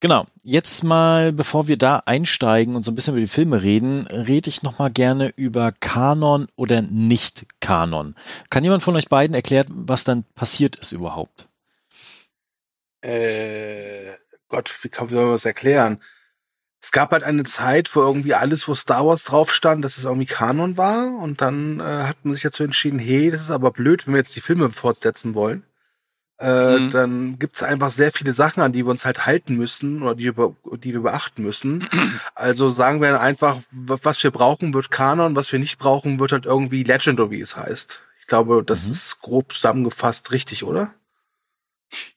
Genau. 0.00 0.26
Jetzt 0.42 0.84
mal, 0.84 1.32
bevor 1.32 1.68
wir 1.68 1.78
da 1.78 2.02
einsteigen 2.04 2.76
und 2.76 2.84
so 2.84 2.90
ein 2.90 2.94
bisschen 2.94 3.14
über 3.14 3.20
die 3.20 3.26
Filme 3.26 3.62
reden, 3.62 4.06
rede 4.06 4.50
ich 4.50 4.62
noch 4.62 4.78
mal 4.78 4.90
gerne 4.90 5.32
über 5.36 5.72
Kanon 5.72 6.48
oder 6.54 6.82
Nicht-Kanon. 6.82 8.14
Kann 8.50 8.64
jemand 8.64 8.82
von 8.82 8.94
euch 8.96 9.08
beiden 9.08 9.34
erklären, 9.34 9.66
was 9.70 10.04
dann 10.04 10.24
passiert 10.34 10.76
ist 10.76 10.92
überhaupt? 10.92 11.48
Äh, 13.00 14.12
Gott, 14.48 14.76
wie 14.82 14.88
kann 14.90 15.06
man 15.12 15.30
das 15.30 15.46
erklären? 15.46 16.02
Es 16.80 16.92
gab 16.92 17.10
halt 17.12 17.24
eine 17.24 17.44
Zeit, 17.44 17.96
wo 17.96 18.00
irgendwie 18.00 18.34
alles, 18.34 18.68
wo 18.68 18.74
Star 18.74 19.06
Wars 19.06 19.24
drauf 19.24 19.52
stand, 19.52 19.84
dass 19.84 19.96
es 19.96 20.04
irgendwie 20.04 20.26
Kanon 20.26 20.76
war. 20.76 21.16
Und 21.18 21.40
dann 21.40 21.80
äh, 21.80 22.04
hat 22.04 22.22
man 22.22 22.34
sich 22.34 22.42
dazu 22.42 22.62
entschieden, 22.62 22.98
hey, 22.98 23.30
das 23.30 23.40
ist 23.40 23.50
aber 23.50 23.70
blöd, 23.70 24.06
wenn 24.06 24.14
wir 24.14 24.18
jetzt 24.18 24.36
die 24.36 24.40
Filme 24.40 24.70
fortsetzen 24.70 25.34
wollen. 25.34 25.64
Äh, 26.38 26.78
Mhm. 26.78 26.90
dann 26.90 27.38
gibt's 27.38 27.62
einfach 27.62 27.90
sehr 27.90 28.12
viele 28.12 28.34
Sachen, 28.34 28.62
an 28.62 28.72
die 28.72 28.84
wir 28.84 28.90
uns 28.90 29.04
halt 29.06 29.24
halten 29.26 29.56
müssen 29.56 30.02
oder 30.02 30.14
die, 30.14 30.36
wir, 30.36 30.54
die 30.82 30.92
wir 30.92 31.00
beachten 31.00 31.42
müssen. 31.42 31.88
Also 32.34 32.70
sagen 32.70 33.00
wir 33.00 33.20
einfach, 33.20 33.60
wa- 33.70 33.98
was 34.02 34.22
wir 34.22 34.30
brauchen, 34.30 34.74
wird 34.74 34.90
Kanon, 34.90 35.34
was 35.36 35.50
wir 35.52 35.58
nicht 35.58 35.78
brauchen, 35.78 36.20
wird 36.20 36.32
halt 36.32 36.44
irgendwie 36.46 36.82
Legendary, 36.82 37.30
wie 37.30 37.40
es 37.40 37.56
heißt. 37.56 38.02
Ich 38.20 38.26
glaube, 38.26 38.62
das 38.64 38.86
Mhm. 38.86 38.92
ist 38.92 39.20
grob 39.22 39.52
zusammengefasst 39.52 40.32
richtig, 40.32 40.64
oder? 40.64 40.92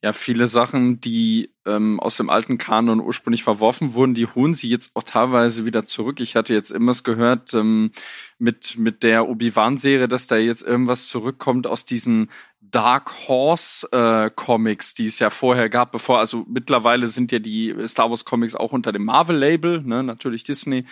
Ja, 0.01 0.13
viele 0.13 0.47
Sachen, 0.47 0.99
die 0.99 1.51
ähm, 1.65 1.99
aus 1.99 2.17
dem 2.17 2.29
alten 2.31 2.57
Kanon 2.57 2.99
ursprünglich 2.99 3.43
verworfen 3.43 3.93
wurden, 3.93 4.15
die 4.15 4.25
holen 4.25 4.55
sie 4.55 4.67
jetzt 4.67 4.91
auch 4.95 5.03
teilweise 5.03 5.65
wieder 5.65 5.85
zurück. 5.85 6.19
Ich 6.21 6.35
hatte 6.35 6.53
jetzt 6.55 6.71
immer 6.71 6.93
gehört 7.03 7.53
ähm, 7.53 7.91
mit, 8.39 8.77
mit 8.77 9.03
der 9.03 9.29
Obi-Wan-Serie, 9.29 10.07
dass 10.07 10.25
da 10.27 10.37
jetzt 10.37 10.63
irgendwas 10.63 11.07
zurückkommt 11.07 11.67
aus 11.67 11.85
diesen 11.85 12.29
Dark 12.61 13.27
Horse 13.27 13.87
äh, 13.91 14.29
Comics, 14.35 14.93
die 14.93 15.05
es 15.05 15.19
ja 15.19 15.29
vorher 15.29 15.69
gab, 15.69 15.91
bevor, 15.91 16.19
also 16.19 16.45
mittlerweile 16.47 17.07
sind 17.07 17.31
ja 17.31 17.39
die 17.39 17.73
Star 17.87 18.09
Wars 18.09 18.25
Comics 18.25 18.53
auch 18.55 18.73
unter 18.73 18.91
dem 18.91 19.05
Marvel-Label, 19.05 19.81
ne, 19.81 20.03
natürlich 20.03 20.43
Disney, 20.43 20.85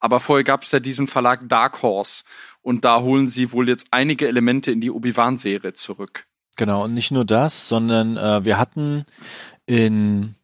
aber 0.00 0.20
vorher 0.20 0.44
gab 0.44 0.64
es 0.64 0.72
ja 0.72 0.80
diesen 0.80 1.06
Verlag 1.06 1.48
Dark 1.48 1.82
Horse 1.82 2.24
und 2.62 2.84
da 2.84 3.00
holen 3.00 3.28
sie 3.28 3.52
wohl 3.52 3.68
jetzt 3.68 3.88
einige 3.90 4.28
Elemente 4.28 4.70
in 4.70 4.80
die 4.80 4.90
Obi-Wan-Serie 4.90 5.72
zurück. 5.72 6.26
Genau, 6.56 6.84
und 6.84 6.94
nicht 6.94 7.10
nur 7.10 7.24
das, 7.24 7.68
sondern 7.68 8.16
äh, 8.16 8.44
wir 8.44 8.58
hatten 8.58 9.06
in 9.66 10.34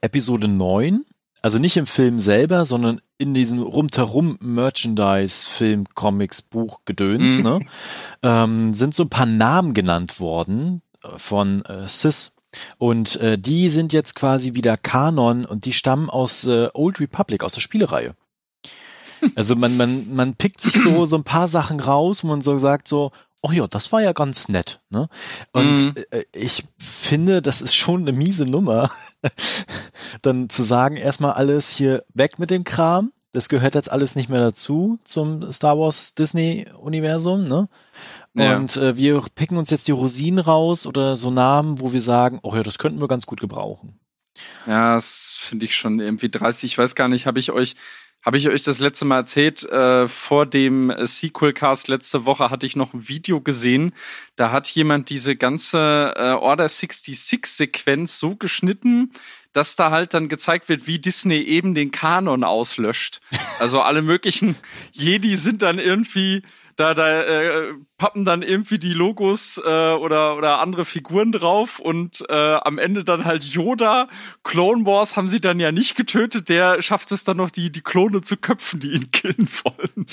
Episode 0.00 0.48
9, 0.48 1.04
also 1.42 1.58
nicht 1.58 1.76
im 1.76 1.86
Film 1.86 2.18
selber, 2.18 2.64
sondern 2.64 3.00
in 3.18 3.34
diesem 3.34 3.62
rundherum 3.62 4.36
Merchandise, 4.40 5.48
Film, 5.48 5.86
Comics, 5.94 6.42
Buch, 6.42 6.80
Gedöns, 6.84 7.38
Mhm. 7.38 7.42
ne, 7.44 7.60
ähm, 8.22 8.74
sind 8.74 8.94
so 8.94 9.04
ein 9.04 9.10
paar 9.10 9.26
Namen 9.26 9.74
genannt 9.74 10.20
worden 10.20 10.82
äh, 11.02 11.18
von 11.18 11.64
äh, 11.64 11.88
Sis. 11.88 12.36
Und 12.78 13.16
äh, 13.20 13.38
die 13.38 13.68
sind 13.68 13.92
jetzt 13.92 14.14
quasi 14.16 14.54
wieder 14.54 14.76
Kanon 14.76 15.44
und 15.44 15.64
die 15.66 15.72
stammen 15.72 16.10
aus 16.10 16.46
äh, 16.46 16.68
Old 16.74 16.98
Republic, 17.00 17.44
aus 17.44 17.54
der 17.54 17.60
Spielereihe. 17.60 18.14
Also 19.34 19.54
man, 19.54 19.76
man, 19.76 20.14
man 20.14 20.34
pickt 20.34 20.62
sich 20.62 20.72
so, 20.72 21.04
so 21.04 21.14
ein 21.16 21.24
paar 21.24 21.46
Sachen 21.46 21.78
raus, 21.78 22.24
wo 22.24 22.28
man 22.28 22.40
so 22.40 22.56
sagt 22.56 22.88
so, 22.88 23.12
oh 23.42 23.52
ja, 23.52 23.66
das 23.66 23.92
war 23.92 24.02
ja 24.02 24.12
ganz 24.12 24.48
nett. 24.48 24.80
Ne? 24.90 25.08
Und 25.52 25.96
äh, 26.12 26.24
ich 26.34 26.64
finde, 26.78 27.42
das 27.42 27.62
ist 27.62 27.74
schon 27.74 28.02
eine 28.02 28.12
miese 28.12 28.46
Nummer, 28.46 28.90
dann 30.22 30.48
zu 30.48 30.62
sagen, 30.62 30.96
erstmal 30.96 31.32
alles 31.32 31.70
hier 31.70 32.04
weg 32.14 32.38
mit 32.38 32.50
dem 32.50 32.64
Kram. 32.64 33.12
Das 33.32 33.48
gehört 33.48 33.76
jetzt 33.76 33.90
alles 33.90 34.16
nicht 34.16 34.28
mehr 34.28 34.40
dazu 34.40 34.98
zum 35.04 35.52
Star 35.52 35.78
Wars 35.78 36.14
Disney 36.14 36.66
Universum, 36.80 37.44
ne? 37.44 37.68
Ja. 38.34 38.56
Und 38.56 38.76
äh, 38.76 38.96
wir 38.96 39.24
picken 39.34 39.56
uns 39.56 39.70
jetzt 39.70 39.88
die 39.88 39.92
Rosinen 39.92 40.38
raus 40.38 40.86
oder 40.86 41.16
so 41.16 41.30
Namen, 41.30 41.80
wo 41.80 41.92
wir 41.92 42.00
sagen, 42.00 42.38
oh 42.42 42.54
ja, 42.54 42.62
das 42.62 42.78
könnten 42.78 43.00
wir 43.00 43.08
ganz 43.08 43.26
gut 43.26 43.40
gebrauchen. 43.40 43.98
Ja, 44.66 44.94
das 44.94 45.38
finde 45.40 45.64
ich 45.64 45.76
schon 45.76 46.00
irgendwie 46.00 46.28
30. 46.28 46.72
Ich 46.72 46.78
weiß 46.78 46.94
gar 46.94 47.08
nicht, 47.08 47.26
habe 47.26 47.40
ich 47.40 47.50
euch, 47.50 47.74
habe 48.22 48.36
ich 48.36 48.48
euch 48.48 48.62
das 48.62 48.80
letzte 48.80 49.04
Mal 49.04 49.18
erzählt? 49.18 49.64
Äh, 49.64 50.06
vor 50.08 50.46
dem 50.46 50.90
äh, 50.90 51.06
Sequel-Cast 51.06 51.88
letzte 51.88 52.26
Woche 52.26 52.50
hatte 52.50 52.66
ich 52.66 52.76
noch 52.76 52.92
ein 52.92 53.08
Video 53.08 53.40
gesehen. 53.40 53.94
Da 54.36 54.52
hat 54.52 54.68
jemand 54.70 55.08
diese 55.08 55.36
ganze 55.36 56.12
äh, 56.16 56.32
Order 56.32 56.66
66-Sequenz 56.66 58.18
so 58.18 58.36
geschnitten, 58.36 59.12
dass 59.52 59.74
da 59.74 59.90
halt 59.90 60.14
dann 60.14 60.28
gezeigt 60.28 60.68
wird, 60.68 60.86
wie 60.86 60.98
Disney 60.98 61.40
eben 61.40 61.74
den 61.74 61.90
Kanon 61.90 62.44
auslöscht. 62.44 63.20
Also 63.58 63.80
alle 63.80 64.02
möglichen 64.02 64.56
Jedi 64.92 65.36
sind 65.36 65.62
dann 65.62 65.78
irgendwie 65.78 66.42
da, 66.80 66.94
da 66.94 67.22
äh, 67.22 67.74
pappen 67.98 68.24
dann 68.24 68.40
irgendwie 68.40 68.78
die 68.78 68.94
Logos 68.94 69.60
äh, 69.62 69.92
oder, 69.92 70.36
oder 70.36 70.60
andere 70.60 70.86
Figuren 70.86 71.30
drauf 71.30 71.78
und 71.78 72.24
äh, 72.30 72.32
am 72.34 72.78
Ende 72.78 73.04
dann 73.04 73.26
halt 73.26 73.44
Yoda. 73.44 74.08
Clone 74.42 74.86
Wars 74.86 75.14
haben 75.14 75.28
sie 75.28 75.42
dann 75.42 75.60
ja 75.60 75.72
nicht 75.72 75.94
getötet, 75.94 76.48
der 76.48 76.80
schafft 76.80 77.12
es 77.12 77.22
dann 77.24 77.36
noch, 77.36 77.50
die, 77.50 77.70
die 77.70 77.82
Klone 77.82 78.22
zu 78.22 78.38
köpfen, 78.38 78.80
die 78.80 78.92
ihn 78.92 79.10
killen 79.12 79.48
wollen. 79.62 80.06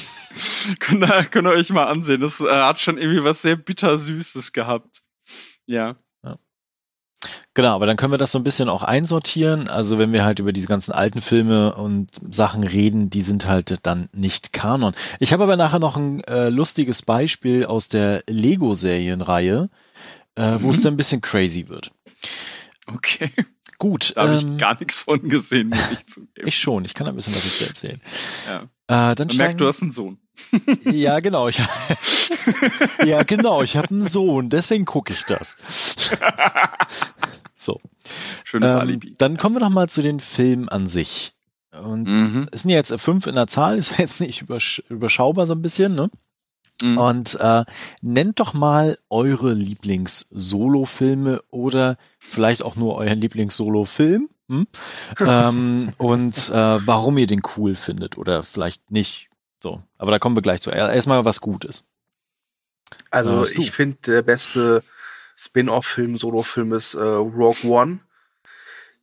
könnt, 0.79 1.03
ihr, 1.03 1.24
könnt 1.24 1.47
ihr 1.47 1.51
euch 1.53 1.69
mal 1.69 1.86
ansehen. 1.86 2.19
Das 2.19 2.41
äh, 2.41 2.51
hat 2.51 2.81
schon 2.81 2.97
irgendwie 2.97 3.24
was 3.24 3.41
sehr 3.41 3.55
bittersüßes 3.55 4.51
gehabt. 4.51 5.03
Ja. 5.65 5.95
Genau, 7.55 7.74
aber 7.74 7.88
dann 7.88 7.97
können 7.97 8.13
wir 8.13 8.19
das 8.19 8.31
so 8.31 8.38
ein 8.38 8.43
bisschen 8.43 8.69
auch 8.69 8.83
einsortieren. 8.83 9.67
Also 9.67 9.97
wenn 9.97 10.12
wir 10.13 10.24
halt 10.24 10.38
über 10.39 10.53
diese 10.53 10.67
ganzen 10.67 10.91
alten 10.91 11.21
Filme 11.21 11.74
und 11.75 12.09
Sachen 12.31 12.63
reden, 12.63 13.09
die 13.09 13.21
sind 13.21 13.47
halt 13.47 13.79
dann 13.83 14.09
nicht 14.13 14.53
Kanon. 14.53 14.93
Ich 15.19 15.33
habe 15.33 15.43
aber 15.43 15.57
nachher 15.57 15.79
noch 15.79 15.97
ein 15.97 16.24
äh, 16.25 16.50
lustiges 16.50 17.01
Beispiel 17.01 17.65
aus 17.65 17.89
der 17.89 18.24
Lego-Serienreihe, 18.27 19.69
äh, 20.36 20.57
wo 20.59 20.67
Mhm. 20.67 20.71
es 20.71 20.81
dann 20.81 20.93
ein 20.93 20.97
bisschen 20.97 21.21
crazy 21.21 21.67
wird. 21.67 21.91
Okay. 22.86 23.31
Gut, 23.79 24.13
Da 24.15 24.21
habe 24.27 24.33
ähm, 24.39 24.53
ich 24.53 24.57
gar 24.57 24.77
nichts 24.79 25.01
von 25.01 25.27
gesehen, 25.29 25.69
muss 25.69 25.91
ich 25.91 26.05
zugeben. 26.07 26.47
ich 26.47 26.57
schon. 26.57 26.86
Ich 26.86 26.93
kann 26.93 27.07
ein 27.07 27.15
bisschen 27.15 27.36
was 27.36 27.43
dazu 27.43 27.65
erzählen. 27.65 28.01
ja. 28.47 29.12
Äh, 29.12 29.15
dann 29.15 29.27
Man 29.27 29.38
merkt, 29.38 29.62
du 29.62 29.67
hast 29.67 29.81
einen 29.81 29.91
Sohn. 29.91 30.17
Ja, 30.86 31.20
genau. 31.20 31.48
Ich, 31.48 31.62
ja, 33.06 33.24
genau. 33.24 33.62
Ich 33.63 33.75
habe 33.77 33.89
einen 33.89 34.01
Sohn, 34.03 34.50
deswegen 34.50 34.86
gucke 34.86 35.13
ich 35.13 35.25
das. 35.25 35.56
So. 37.56 37.79
Schönes 38.44 38.74
Ähm, 38.74 38.79
Alibi. 38.79 39.15
Dann 39.17 39.38
kommen 39.38 39.56
wir 39.56 39.60
noch 39.60 39.70
mal 39.70 39.89
zu 39.89 40.01
den 40.01 40.20
Filmen 40.20 40.70
an 40.70 40.88
sich. 40.88 41.34
Und 41.82 42.03
Mhm. 42.08 42.48
es 42.51 42.62
sind 42.62 42.72
ja 42.72 42.77
jetzt 42.77 42.94
fünf 43.00 43.27
in 43.27 43.36
der 43.36 43.48
Zahl, 43.48 43.77
ist 43.77 43.91
ja 43.91 43.98
jetzt 44.00 44.20
nicht 44.22 44.41
übersch 44.41 44.82
überschaubar 44.89 45.46
so 45.48 45.53
ein 45.53 45.62
bisschen, 45.62 45.94
ne? 45.96 46.10
Mhm. 46.82 46.98
Und 46.98 47.36
äh, 47.39 47.65
nennt 48.01 48.39
doch 48.39 48.53
mal 48.53 48.98
eure 49.10 49.53
Lieblings-Solo-Filme 49.53 51.41
oder 51.50 51.98
vielleicht 52.20 52.62
auch 52.63 52.75
nur 52.75 52.96
euren 52.96 53.20
Lieblings-Solo-Film. 53.20 54.29
Hm? 54.50 54.67
ähm, 55.20 55.91
und 55.98 56.50
äh, 56.50 56.88
warum 56.88 57.17
ihr 57.17 57.27
den 57.27 57.41
cool 57.58 57.75
findet 57.75 58.17
oder 58.17 58.44
vielleicht 58.44 58.91
nicht. 58.91 59.26
So, 59.61 59.81
aber 59.97 60.11
da 60.11 60.19
kommen 60.19 60.35
wir 60.35 60.41
gleich 60.41 60.61
zu. 60.61 60.71
Er- 60.71 60.93
Erstmal 60.93 61.25
was 61.25 61.41
Gutes. 61.41 61.85
Also 63.09 63.29
ich 63.61 63.71
finde, 63.71 63.97
der 64.05 64.21
beste 64.21 64.83
Spin-off-Film, 65.35 66.17
Solo-Film 66.17 66.73
ist 66.73 66.93
äh, 66.93 66.99
Rogue 66.99 67.63
One. 67.69 67.99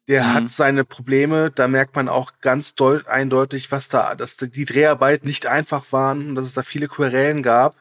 Der 0.06 0.24
Mhm. 0.24 0.34
hat 0.34 0.48
seine 0.50 0.84
Probleme, 0.84 1.50
da 1.50 1.66
merkt 1.66 1.96
man 1.96 2.08
auch 2.10 2.32
ganz 2.42 2.74
deut 2.74 3.06
eindeutig, 3.06 3.72
was 3.72 3.88
da, 3.88 4.14
dass 4.14 4.36
die 4.36 4.64
Dreharbeiten 4.66 5.26
nicht 5.26 5.46
einfach 5.46 5.92
waren 5.92 6.28
und 6.28 6.34
dass 6.34 6.44
es 6.44 6.54
da 6.54 6.62
viele 6.62 6.88
Querelen 6.88 7.42
gab. 7.42 7.76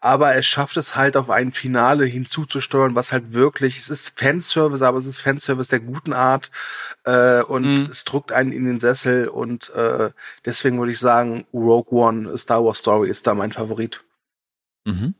Aber 0.00 0.32
er 0.32 0.42
schafft 0.42 0.76
es 0.78 0.96
halt 0.96 1.16
auf 1.16 1.30
ein 1.30 1.52
Finale 1.52 2.06
hinzuzusteuern, 2.06 2.94
was 2.94 3.12
halt 3.12 3.32
wirklich, 3.32 3.78
es 3.78 3.88
ist 3.90 4.18
Fanservice, 4.18 4.82
aber 4.84 4.98
es 4.98 5.06
ist 5.06 5.20
Fanservice 5.20 5.68
der 5.68 5.80
guten 5.80 6.12
Art 6.12 6.50
äh, 7.04 7.42
und 7.42 7.64
Mhm. 7.66 7.88
es 7.90 8.04
drückt 8.04 8.32
einen 8.32 8.52
in 8.52 8.64
den 8.64 8.80
Sessel 8.80 9.28
und 9.28 9.70
äh, 9.70 10.10
deswegen 10.44 10.78
würde 10.78 10.92
ich 10.92 10.98
sagen, 10.98 11.46
Rogue 11.52 11.92
One, 11.92 12.36
Star 12.38 12.64
Wars 12.64 12.78
Story 12.78 13.10
ist 13.10 13.26
da 13.26 13.34
mein 13.34 13.52
Favorit. 13.52 14.02
Mhm. 14.86 15.14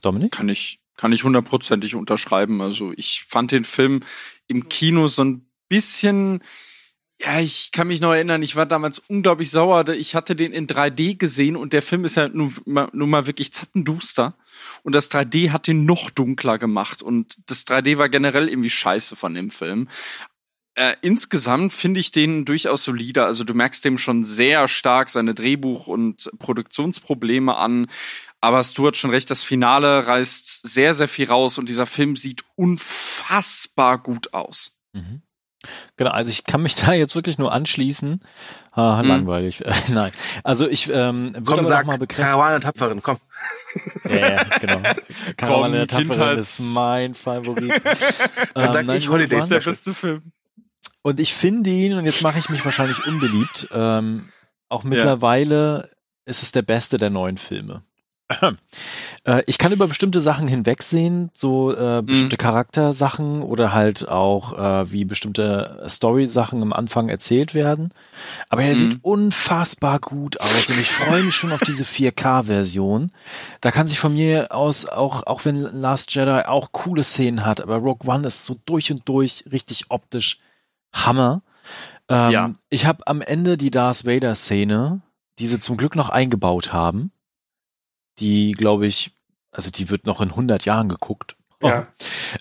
Dominik? 0.00 0.32
Kann 0.32 0.48
ich, 0.48 0.80
kann 0.96 1.12
ich 1.12 1.24
hundertprozentig 1.24 1.94
unterschreiben. 1.96 2.60
Also 2.62 2.92
ich 2.96 3.24
fand 3.28 3.52
den 3.52 3.64
Film 3.64 4.02
im 4.46 4.68
Kino 4.68 5.08
so 5.08 5.24
ein 5.24 5.45
bisschen, 5.68 6.42
ja, 7.20 7.40
ich 7.40 7.70
kann 7.72 7.88
mich 7.88 8.00
noch 8.00 8.12
erinnern, 8.12 8.42
ich 8.42 8.56
war 8.56 8.66
damals 8.66 8.98
unglaublich 8.98 9.50
sauer. 9.50 9.88
Ich 9.88 10.14
hatte 10.14 10.36
den 10.36 10.52
in 10.52 10.66
3D 10.66 11.16
gesehen 11.16 11.56
und 11.56 11.72
der 11.72 11.82
Film 11.82 12.04
ist 12.04 12.16
ja 12.16 12.28
nun, 12.28 12.54
mal- 12.66 12.90
nun 12.92 13.10
mal 13.10 13.26
wirklich 13.26 13.52
zappenduster. 13.52 14.34
Und 14.82 14.94
das 14.94 15.10
3D 15.10 15.50
hat 15.50 15.66
den 15.66 15.84
noch 15.84 16.10
dunkler 16.10 16.58
gemacht. 16.58 17.02
Und 17.02 17.36
das 17.46 17.66
3D 17.66 17.98
war 17.98 18.08
generell 18.08 18.48
irgendwie 18.48 18.70
scheiße 18.70 19.16
von 19.16 19.34
dem 19.34 19.50
Film. 19.50 19.88
Äh, 20.78 20.94
insgesamt 21.00 21.72
finde 21.72 22.00
ich 22.00 22.10
den 22.12 22.44
durchaus 22.44 22.84
solider. 22.84 23.24
Also 23.24 23.44
du 23.44 23.54
merkst 23.54 23.82
dem 23.84 23.96
schon 23.96 24.24
sehr 24.24 24.68
stark 24.68 25.08
seine 25.08 25.32
Drehbuch- 25.34 25.86
und 25.86 26.30
Produktionsprobleme 26.38 27.56
an. 27.56 27.86
Aber 28.42 28.62
Stu 28.62 28.86
hat 28.86 28.98
schon 28.98 29.10
recht, 29.10 29.30
das 29.30 29.42
Finale 29.42 30.06
reißt 30.06 30.66
sehr, 30.68 30.92
sehr 30.92 31.08
viel 31.08 31.28
raus 31.28 31.56
und 31.56 31.70
dieser 31.70 31.86
Film 31.86 32.14
sieht 32.14 32.44
unfassbar 32.56 33.98
gut 34.02 34.34
aus. 34.34 34.76
Mhm. 34.92 35.22
Genau, 35.96 36.10
also 36.10 36.30
ich 36.30 36.44
kann 36.44 36.62
mich 36.62 36.74
da 36.84 36.92
jetzt 36.92 37.14
wirklich 37.14 37.38
nur 37.38 37.52
anschließen. 37.52 38.20
Ah, 38.72 39.02
Mhm. 39.02 39.08
langweilig. 39.08 39.62
Nein. 39.88 40.12
Also 40.44 40.68
ich 40.68 40.88
ähm, 40.92 41.32
würde 41.34 41.62
Komm, 41.62 41.64
sag, 41.64 41.80
noch 41.86 41.92
mal 41.92 41.98
bekräftigen. 41.98 42.28
Karawane 42.28 42.60
der 42.60 42.72
Tapferen, 42.72 43.02
komm. 43.02 43.16
Ja, 44.08 44.16
ja, 44.16 44.42
genau. 44.60 44.80
Karawane 45.36 45.86
der 45.86 45.98
Kindheits- 45.98 46.60
ist 46.60 46.60
mein 46.74 47.14
Favorit. 47.14 47.72
Dann 48.54 48.72
sag 48.72 48.84
nein, 48.86 48.98
ich 48.98 49.08
Holiday 49.08 49.36
One. 49.38 49.46
Special. 49.46 49.60
beste 49.62 49.94
Film. 49.94 50.32
Und 51.02 51.20
ich 51.20 51.34
finde 51.34 51.70
ihn, 51.70 51.94
und 51.94 52.04
jetzt 52.04 52.22
mache 52.22 52.38
ich 52.38 52.48
mich 52.50 52.64
wahrscheinlich 52.64 53.06
unbeliebt, 53.06 53.68
ähm, 53.72 54.28
auch 54.68 54.82
mittlerweile 54.84 55.90
ist 56.24 56.42
es 56.42 56.50
der 56.52 56.62
beste 56.62 56.96
der 56.96 57.10
neuen 57.10 57.38
Filme. 57.38 57.82
Äh, 59.24 59.42
ich 59.46 59.56
kann 59.58 59.72
über 59.72 59.86
bestimmte 59.86 60.20
Sachen 60.20 60.48
hinwegsehen, 60.48 61.30
so 61.32 61.72
äh, 61.74 62.02
Mhm. 62.02 62.06
bestimmte 62.06 62.36
Charaktersachen 62.36 63.42
oder 63.42 63.72
halt 63.72 64.08
auch, 64.08 64.58
äh, 64.58 64.90
wie 64.90 65.04
bestimmte 65.04 65.84
Story-Sachen 65.88 66.60
am 66.62 66.72
Anfang 66.72 67.08
erzählt 67.08 67.54
werden. 67.54 67.92
Aber 68.48 68.62
er 68.62 68.74
Mhm. 68.74 68.78
sieht 68.78 68.98
unfassbar 69.02 70.00
gut 70.00 70.40
aus 70.40 70.68
und 70.68 70.78
ich 70.80 70.90
freue 70.90 71.22
mich 71.22 71.34
schon 71.36 71.52
auf 71.52 71.60
diese 71.60 71.84
4K-Version. 71.84 73.12
Da 73.60 73.70
kann 73.70 73.86
sich 73.86 73.98
von 74.00 74.12
mir 74.14 74.48
aus 74.52 74.86
auch, 74.86 75.24
auch 75.26 75.44
wenn 75.44 75.60
Last 75.60 76.14
Jedi 76.14 76.42
auch 76.46 76.72
coole 76.72 77.04
Szenen 77.04 77.44
hat, 77.44 77.60
aber 77.60 77.76
Rogue 77.76 78.08
One 78.12 78.26
ist 78.26 78.44
so 78.44 78.56
durch 78.66 78.90
und 78.90 79.08
durch 79.08 79.44
richtig 79.52 79.86
optisch 79.90 80.38
Hammer. 80.92 81.42
Ähm, 82.08 82.30
Ja. 82.30 82.50
Ich 82.70 82.86
habe 82.86 83.06
am 83.06 83.20
Ende 83.20 83.56
die 83.56 83.70
Darth 83.70 84.04
Vader-Szene, 84.04 85.00
die 85.38 85.46
sie 85.46 85.58
zum 85.60 85.76
Glück 85.76 85.94
noch 85.96 86.08
eingebaut 86.08 86.72
haben 86.72 87.12
die, 88.18 88.52
glaube 88.52 88.86
ich, 88.86 89.12
also 89.52 89.70
die 89.70 89.88
wird 89.90 90.06
noch 90.06 90.20
in 90.20 90.30
100 90.30 90.64
Jahren 90.64 90.88
geguckt. 90.88 91.36
Ja. 91.62 91.86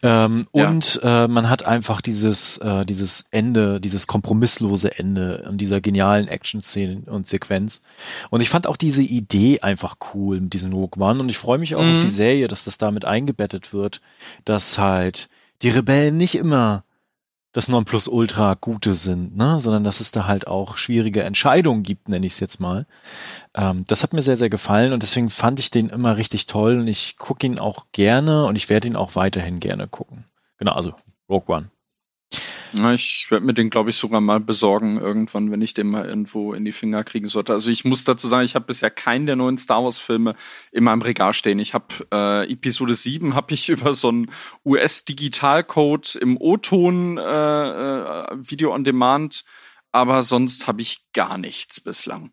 Ähm, 0.04 0.46
Ja. 0.54 0.68
Und 0.70 1.00
äh, 1.02 1.28
man 1.30 1.50
hat 1.50 1.66
einfach 1.66 2.02
dieses, 2.02 2.58
äh, 2.58 2.86
dieses 2.86 3.26
Ende, 3.32 3.80
dieses 3.80 4.08
kompromisslose 4.08 5.00
Ende 5.00 5.46
an 5.48 5.58
dieser 5.58 5.80
genialen 5.80 6.28
Action-Szene 6.28 7.04
und 7.06 7.30
Sequenz. 7.30 7.82
Und 8.30 8.42
ich 8.42 8.50
fand 8.50 8.68
auch 8.68 8.76
diese 8.76 9.04
Idee 9.04 9.62
einfach 9.62 9.96
cool 10.14 10.42
mit 10.42 10.54
diesem 10.54 10.74
Rogue 10.74 11.02
One 11.02 11.22
und 11.22 11.30
ich 11.30 11.38
freue 11.38 11.58
mich 11.60 11.76
auch 11.76 11.82
Mhm. 11.82 11.96
auf 11.96 12.00
die 12.02 12.10
Serie, 12.10 12.50
dass 12.50 12.66
das 12.66 12.78
damit 12.78 13.06
eingebettet 13.06 13.72
wird, 13.74 14.02
dass 14.44 14.78
halt 14.78 15.30
die 15.62 15.70
Rebellen 15.70 16.18
nicht 16.18 16.36
immer 16.36 16.84
das 17.56 17.70
Nonplusultra 17.70 18.56
Gute 18.60 18.96
sind, 18.96 19.38
ne, 19.38 19.62
sondern 19.62 19.86
dass 19.86 20.02
es 20.02 20.12
da 20.12 20.28
halt 20.28 20.46
auch 20.46 20.76
schwierige 20.76 21.24
Entscheidungen 21.24 21.84
gibt, 21.84 22.10
nenne 22.10 22.26
ich 22.26 22.34
es 22.34 22.42
jetzt 22.42 22.60
mal. 22.60 22.86
Ähm, 23.54 23.86
das 23.88 24.04
hat 24.04 24.12
mir 24.12 24.22
sehr, 24.22 24.36
sehr 24.36 24.50
gefallen 24.50 24.92
und 24.92 25.02
deswegen 25.02 25.30
fand 25.30 25.62
ich 25.62 25.72
den 25.72 25.88
immer 25.88 26.18
richtig 26.18 26.48
toll 26.48 26.78
und 26.78 26.90
ich 26.90 27.16
gucke 27.16 27.48
ihn 27.48 27.58
auch 27.58 27.86
gerne 27.94 28.44
und 28.44 28.58
ich 28.58 28.68
werde 28.68 28.90
ihn 28.90 28.98
auch 28.98 29.16
weiterhin 29.16 29.62
gerne 29.62 29.88
gucken. 29.88 30.26
Genau, 30.58 30.74
also 30.74 30.96
Rogue 31.30 31.56
One. 31.56 31.72
Ja, 32.78 32.94
ich 32.94 33.28
werde 33.30 33.46
mir 33.46 33.54
den, 33.54 33.70
glaube 33.70 33.90
ich, 33.90 33.96
sogar 33.96 34.20
mal 34.20 34.40
besorgen 34.40 35.00
irgendwann, 35.00 35.50
wenn 35.50 35.62
ich 35.62 35.74
den 35.74 35.88
mal 35.88 36.06
irgendwo 36.06 36.54
in 36.54 36.66
die 36.66 36.74
Finger 36.74 37.04
kriegen 37.06 37.28
sollte. 37.28 37.54
Also 37.54 37.72
ich 37.72 37.86
muss 37.86 38.04
dazu 38.04 38.28
sagen, 38.28 38.44
ich 38.44 38.56
habe 38.56 38.66
bisher 38.66 38.90
keinen 38.90 39.26
der 39.26 39.38
neuen 39.38 39.58
Star 39.58 39.84
Wars-Filme 39.84 40.36
in 40.72 40.84
meinem 40.84 41.02
Regal 41.02 41.32
stehen. 41.34 41.60
Ich 41.60 41.74
habe 41.74 41.86
äh, 42.12 42.52
Episode 42.52 42.94
7 42.94 43.34
habe 43.34 43.54
ich 43.54 43.70
über 43.70 43.94
so 43.94 44.10
einen 44.10 44.32
US-Digitalcode 44.66 46.16
im 46.16 46.38
O-Ton 46.38 47.18
äh, 47.18 47.22
äh, 47.22 48.28
Video 48.36 48.74
on 48.74 48.84
Demand, 48.84 49.46
aber 49.94 50.22
sonst 50.24 50.68
habe 50.68 50.82
ich 50.82 51.06
gar 51.14 51.38
nichts 51.38 51.80
bislang. 51.80 52.32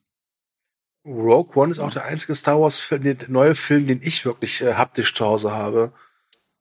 Rogue 1.04 1.56
One 1.56 1.70
ist 1.70 1.78
auch 1.78 1.92
der 1.92 2.04
einzige 2.04 2.34
Star 2.34 2.60
Wars-Film, 2.60 3.02
der 3.02 3.16
neue 3.28 3.54
Film, 3.54 3.86
den 3.86 4.00
ich 4.02 4.24
wirklich 4.24 4.60
äh, 4.62 4.74
haptisch 4.74 5.14
zu 5.14 5.24
Hause 5.24 5.52
habe. 5.52 5.92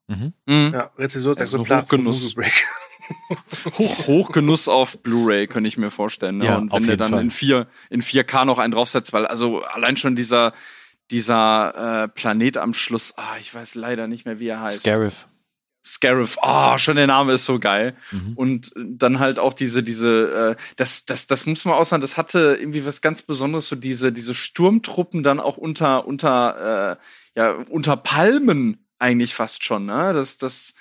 Mhm. 0.07 0.33
Mhm. 0.45 0.71
Ja, 0.73 0.91
Rezensionsexemplar 0.97 1.79
Also 1.79 1.87
von 1.87 1.99
Hochgenuss. 1.99 2.23
Movie 2.23 2.35
Break. 2.35 2.67
Hoch, 3.77 4.07
Hochgenuss 4.07 4.67
auf 4.67 5.01
Blu-ray, 5.01 5.47
könnte 5.47 5.67
ich 5.67 5.77
mir 5.77 5.91
vorstellen. 5.91 6.39
Ne? 6.39 6.45
Ja, 6.45 6.57
und 6.57 6.71
wenn 6.71 6.83
der 6.83 6.91
jeden 6.91 6.99
dann 6.99 7.11
Fall. 7.11 7.21
in, 7.21 7.31
vier, 7.31 7.67
in 7.89 8.01
4K 8.01 8.45
noch 8.45 8.59
einen 8.59 8.73
draufsetzt, 8.73 9.13
weil 9.13 9.25
also 9.25 9.63
allein 9.63 9.97
schon 9.97 10.15
dieser, 10.15 10.53
dieser 11.09 12.03
äh, 12.03 12.07
Planet 12.07 12.57
am 12.57 12.73
Schluss, 12.73 13.13
ah, 13.17 13.37
ich 13.39 13.53
weiß 13.53 13.75
leider 13.75 14.07
nicht 14.07 14.25
mehr, 14.25 14.39
wie 14.39 14.47
er 14.47 14.61
heißt. 14.61 14.79
Scarif. 14.79 15.27
Scarif, 15.83 16.37
ah, 16.41 16.77
schon 16.77 16.95
der 16.95 17.07
Name 17.07 17.33
ist 17.33 17.45
so 17.45 17.57
geil. 17.59 17.95
Mhm. 18.11 18.33
Und 18.35 18.71
dann 18.75 19.19
halt 19.19 19.39
auch 19.39 19.53
diese, 19.53 19.81
diese, 19.81 20.55
äh, 20.57 20.61
das, 20.75 21.05
das, 21.05 21.25
das 21.27 21.45
muss 21.47 21.65
man 21.65 21.73
auch 21.73 21.85
sagen, 21.85 22.01
das 22.01 22.17
hatte 22.17 22.57
irgendwie 22.59 22.85
was 22.85 23.01
ganz 23.01 23.23
Besonderes, 23.23 23.67
so 23.67 23.75
diese, 23.75 24.11
diese 24.11 24.35
Sturmtruppen 24.35 25.23
dann 25.23 25.39
auch 25.39 25.57
unter, 25.57 26.05
unter, 26.05 26.97
äh, 27.35 27.39
ja, 27.39 27.51
unter 27.69 27.97
Palmen 27.97 28.85
eigentlich 28.99 29.33
fast 29.33 29.63
schon, 29.63 29.87
ne? 29.87 30.13
Das, 30.13 30.37
das 30.37 30.75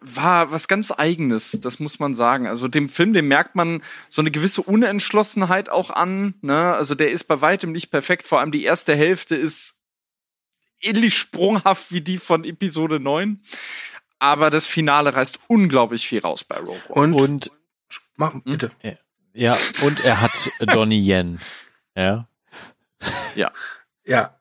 war 0.00 0.50
was 0.50 0.68
ganz 0.68 0.90
Eigenes, 0.90 1.52
das 1.60 1.78
muss 1.78 1.98
man 1.98 2.14
sagen. 2.14 2.46
Also 2.46 2.68
dem 2.68 2.88
Film, 2.88 3.12
dem 3.12 3.28
merkt 3.28 3.54
man 3.54 3.82
so 4.08 4.20
eine 4.22 4.30
gewisse 4.30 4.62
Unentschlossenheit 4.62 5.68
auch 5.68 5.90
an, 5.90 6.34
ne? 6.42 6.74
Also 6.74 6.94
der 6.94 7.10
ist 7.10 7.24
bei 7.24 7.40
weitem 7.40 7.72
nicht 7.72 7.90
perfekt, 7.90 8.26
vor 8.26 8.40
allem 8.40 8.52
die 8.52 8.64
erste 8.64 8.94
Hälfte 8.94 9.36
ist 9.36 9.76
ähnlich 10.80 11.16
sprunghaft 11.16 11.92
wie 11.92 12.00
die 12.00 12.18
von 12.18 12.44
Episode 12.44 13.00
9. 13.00 13.40
Aber 14.18 14.50
das 14.50 14.66
Finale 14.66 15.14
reißt 15.14 15.40
unglaublich 15.48 16.06
viel 16.06 16.20
raus 16.20 16.44
bei 16.44 16.58
Rogue 16.58 16.80
One. 16.88 17.14
Und, 17.16 17.20
Und 17.22 17.50
mach 18.16 18.34
bitte. 18.44 18.70
ja, 19.32 19.56
und 19.82 20.04
er 20.04 20.20
hat 20.20 20.50
Donnie 20.60 21.00
Yen. 21.00 21.40
Ja. 21.96 22.28
Ja. 23.34 23.50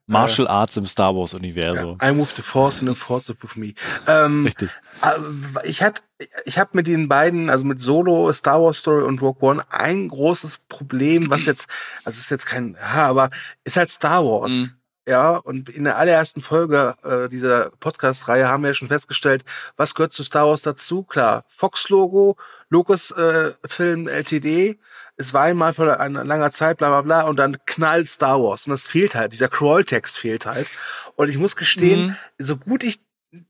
Martial 0.07 0.47
Arts 0.47 0.77
im 0.77 0.87
Star 0.87 1.15
Wars 1.15 1.33
äh, 1.33 1.37
Universum. 1.37 1.97
ja, 2.01 2.09
I 2.09 2.13
move 2.13 2.29
the 2.35 2.41
force 2.41 2.79
and 2.79 2.89
the 2.89 2.95
force 2.95 3.29
with 3.29 3.55
me. 3.55 3.73
Ähm, 4.07 4.45
Richtig. 4.45 4.71
äh, 5.01 5.67
ich 5.67 5.83
hatte, 5.83 6.01
ich 6.45 6.57
habe 6.57 6.71
mit 6.73 6.87
den 6.87 7.07
beiden, 7.07 7.49
also 7.49 7.63
mit 7.63 7.79
Solo, 7.79 8.31
Star 8.33 8.61
Wars 8.61 8.77
Story 8.77 9.03
und 9.03 9.21
Rogue 9.21 9.47
One 9.47 9.63
ein 9.69 10.07
großes 10.07 10.59
Problem, 10.69 11.29
was 11.29 11.45
jetzt, 11.45 11.67
also 12.03 12.19
ist 12.19 12.31
jetzt 12.31 12.45
kein, 12.45 12.77
ha, 12.81 13.07
aber 13.07 13.29
ist 13.63 13.77
halt 13.77 13.89
Star 13.89 14.25
Wars. 14.25 14.53
Mhm. 14.53 14.71
Ja, 15.09 15.37
und 15.37 15.69
in 15.69 15.85
der 15.85 15.97
allerersten 15.97 16.39
Folge 16.39 16.95
äh, 17.01 17.29
dieser 17.29 17.71
Podcast-Reihe 17.79 18.47
haben 18.47 18.61
wir 18.61 18.69
ja 18.69 18.73
schon 18.75 18.89
festgestellt, 18.89 19.43
was 19.75 19.95
gehört 19.95 20.13
zu 20.13 20.23
Star 20.23 20.45
Wars 20.45 20.61
dazu? 20.61 21.01
Klar, 21.01 21.45
Fox-Logo, 21.47 22.37
Lucas-Film 22.69 24.07
LTD, 24.07 24.77
es 25.17 25.33
war 25.33 25.45
einmal 25.45 25.73
vor 25.73 25.99
einer 25.99 26.23
langer 26.23 26.51
Zeit, 26.51 26.77
bla 26.77 26.89
bla 26.89 27.01
bla, 27.01 27.21
und 27.27 27.37
dann 27.37 27.57
knallt 27.65 28.07
Star 28.07 28.39
Wars. 28.39 28.67
Und 28.67 28.71
das 28.71 28.87
fehlt 28.87 29.15
halt, 29.15 29.33
dieser 29.33 29.49
Crawl-Text 29.49 30.19
fehlt 30.19 30.45
halt. 30.45 30.67
Und 31.15 31.27
ich 31.29 31.39
muss 31.39 31.55
gestehen, 31.55 32.09
Mhm. 32.09 32.15
so 32.45 32.57
gut 32.57 32.83
ich, 32.83 33.01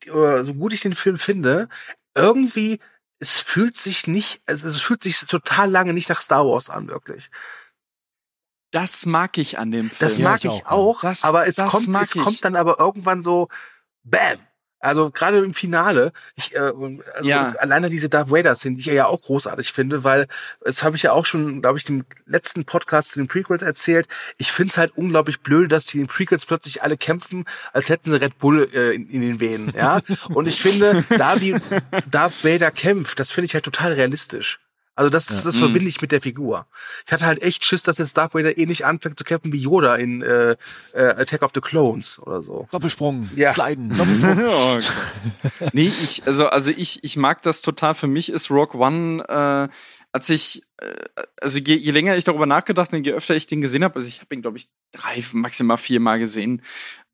oder 0.09 0.45
so 0.45 0.53
gut 0.53 0.71
ich 0.71 0.79
den 0.79 0.95
Film 0.95 1.17
finde, 1.17 1.67
irgendwie, 2.15 2.79
es 3.19 3.37
fühlt 3.37 3.75
sich 3.75 4.07
nicht, 4.07 4.41
also 4.45 4.65
es 4.65 4.79
fühlt 4.79 5.03
sich 5.03 5.19
total 5.19 5.69
lange 5.69 5.91
nicht 5.91 6.07
nach 6.07 6.21
Star 6.21 6.45
Wars 6.45 6.69
an, 6.69 6.87
wirklich. 6.87 7.29
Das 8.71 9.05
mag 9.05 9.37
ich 9.37 9.57
an 9.57 9.71
dem 9.71 9.89
Film. 9.89 9.97
Das 9.99 10.17
Ja, 10.17 10.23
mag 10.29 10.45
ich 10.45 10.51
ich 10.57 10.65
auch, 10.65 10.97
auch, 10.97 11.01
Das- 11.01 11.23
aber 11.23 11.47
es 11.47 11.55
das 11.55 11.71
kommt, 11.71 11.87
mag 11.87 12.03
es 12.03 12.15
ich. 12.15 12.21
kommt 12.21 12.43
dann 12.45 12.55
aber 12.55 12.79
irgendwann 12.79 13.21
so, 13.21 13.47
bam. 14.03 14.37
Also 14.81 15.11
gerade 15.11 15.39
im 15.39 15.53
Finale, 15.53 16.13
ich, 16.35 16.55
äh, 16.55 16.59
also 16.59 17.01
Ja. 17.21 17.49
alleine 17.59 17.89
diese 17.89 18.07
Darth 18.07 18.31
Vader 18.31 18.55
Szene, 18.55 18.75
die 18.75 18.79
ich 18.79 18.85
ja 18.85 19.07
auch 19.07 19.21
großartig 19.21 19.73
finde, 19.73 20.05
weil 20.05 20.29
das 20.61 20.83
habe 20.83 20.95
ich 20.95 21.03
ja 21.03 21.11
auch 21.11 21.25
schon, 21.25 21.61
glaube 21.61 21.77
ich, 21.77 21.83
dem 21.83 22.05
letzten 22.25 22.63
Podcast 22.63 23.11
zu 23.11 23.19
den 23.19 23.27
Prequels 23.27 23.61
erzählt. 23.61 24.07
Ich 24.37 24.53
finde 24.53 24.71
es 24.71 24.77
halt 24.77 24.95
unglaublich 24.95 25.41
blöd, 25.41 25.69
dass 25.73 25.85
die 25.87 25.97
in 25.97 26.03
den 26.05 26.09
Prequels 26.09 26.45
plötzlich 26.45 26.81
alle 26.81 26.95
kämpfen, 26.95 27.43
als 27.73 27.89
hätten 27.89 28.09
sie 28.09 28.21
Red 28.21 28.37
Bull 28.39 28.69
äh, 28.73 28.95
in, 28.95 29.09
in 29.09 29.19
den 29.21 29.39
Venen, 29.41 29.73
ja. 29.75 29.99
Und 30.29 30.47
ich 30.47 30.61
finde, 30.61 31.03
da 31.17 31.41
wie 31.41 31.57
Darth 32.09 32.45
Vader 32.45 32.71
kämpft, 32.71 33.19
das 33.19 33.33
finde 33.33 33.47
ich 33.47 33.53
halt 33.55 33.65
total 33.65 33.91
realistisch. 33.91 34.61
Also 34.99 35.09
das, 35.09 35.29
Ja. 35.29 35.41
das 35.43 35.55
Mhm. 35.55 35.59
verbinde 35.59 35.87
ich 35.87 36.01
mit 36.01 36.11
der 36.11 36.19
Figur. 36.19 36.67
Ich 37.05 37.11
hatte 37.13 37.25
halt 37.25 37.41
echt 37.41 37.63
Schiss, 37.63 37.83
dass 37.83 37.97
jetzt 37.99 38.17
Darth 38.17 38.33
Vader 38.33 38.57
ähnlich 38.57 38.85
anfängt 38.85 39.17
zu 39.17 39.23
kämpfen 39.23 39.53
wie 39.53 39.57
Yoda 39.61 39.95
in 39.95 40.21
äh, 40.21 40.57
äh, 40.91 41.01
Attack 41.15 41.41
of 41.41 41.51
the 41.55 41.61
Clones 41.61 42.19
oder 42.19 42.41
so. 42.43 42.67
Doppelsprung, 42.71 43.29
Ja. 43.33 43.51
Sliden, 43.53 43.95
Doppelsprung. 43.95 44.39
Ja, 44.45 44.73
okay. 44.73 45.69
nee, 45.71 45.87
ich, 46.03 46.23
also, 46.27 46.47
also 46.49 46.69
ich, 46.71 47.01
ich 47.03 47.15
mag 47.15 47.41
das 47.43 47.61
total. 47.61 47.93
Für 47.93 48.07
mich 48.07 48.29
ist 48.29 48.51
Rogue 48.51 48.77
One, 48.77 49.23
äh, 49.27 49.73
als 50.11 50.29
ich, 50.29 50.63
äh, 50.81 50.91
also 51.39 51.59
je, 51.59 51.75
je 51.75 51.91
länger 51.91 52.17
ich 52.17 52.25
darüber 52.25 52.45
nachgedacht 52.45 52.91
und 52.91 53.05
je 53.05 53.13
öfter 53.13 53.35
ich 53.35 53.47
den 53.47 53.61
gesehen 53.61 53.85
habe, 53.85 53.95
also 53.95 54.07
ich 54.09 54.19
habe 54.19 54.35
ihn, 54.35 54.41
glaube 54.41 54.57
ich, 54.57 54.67
drei, 54.91 55.23
maximal 55.31 55.77
viermal 55.77 56.19
gesehen. 56.19 56.61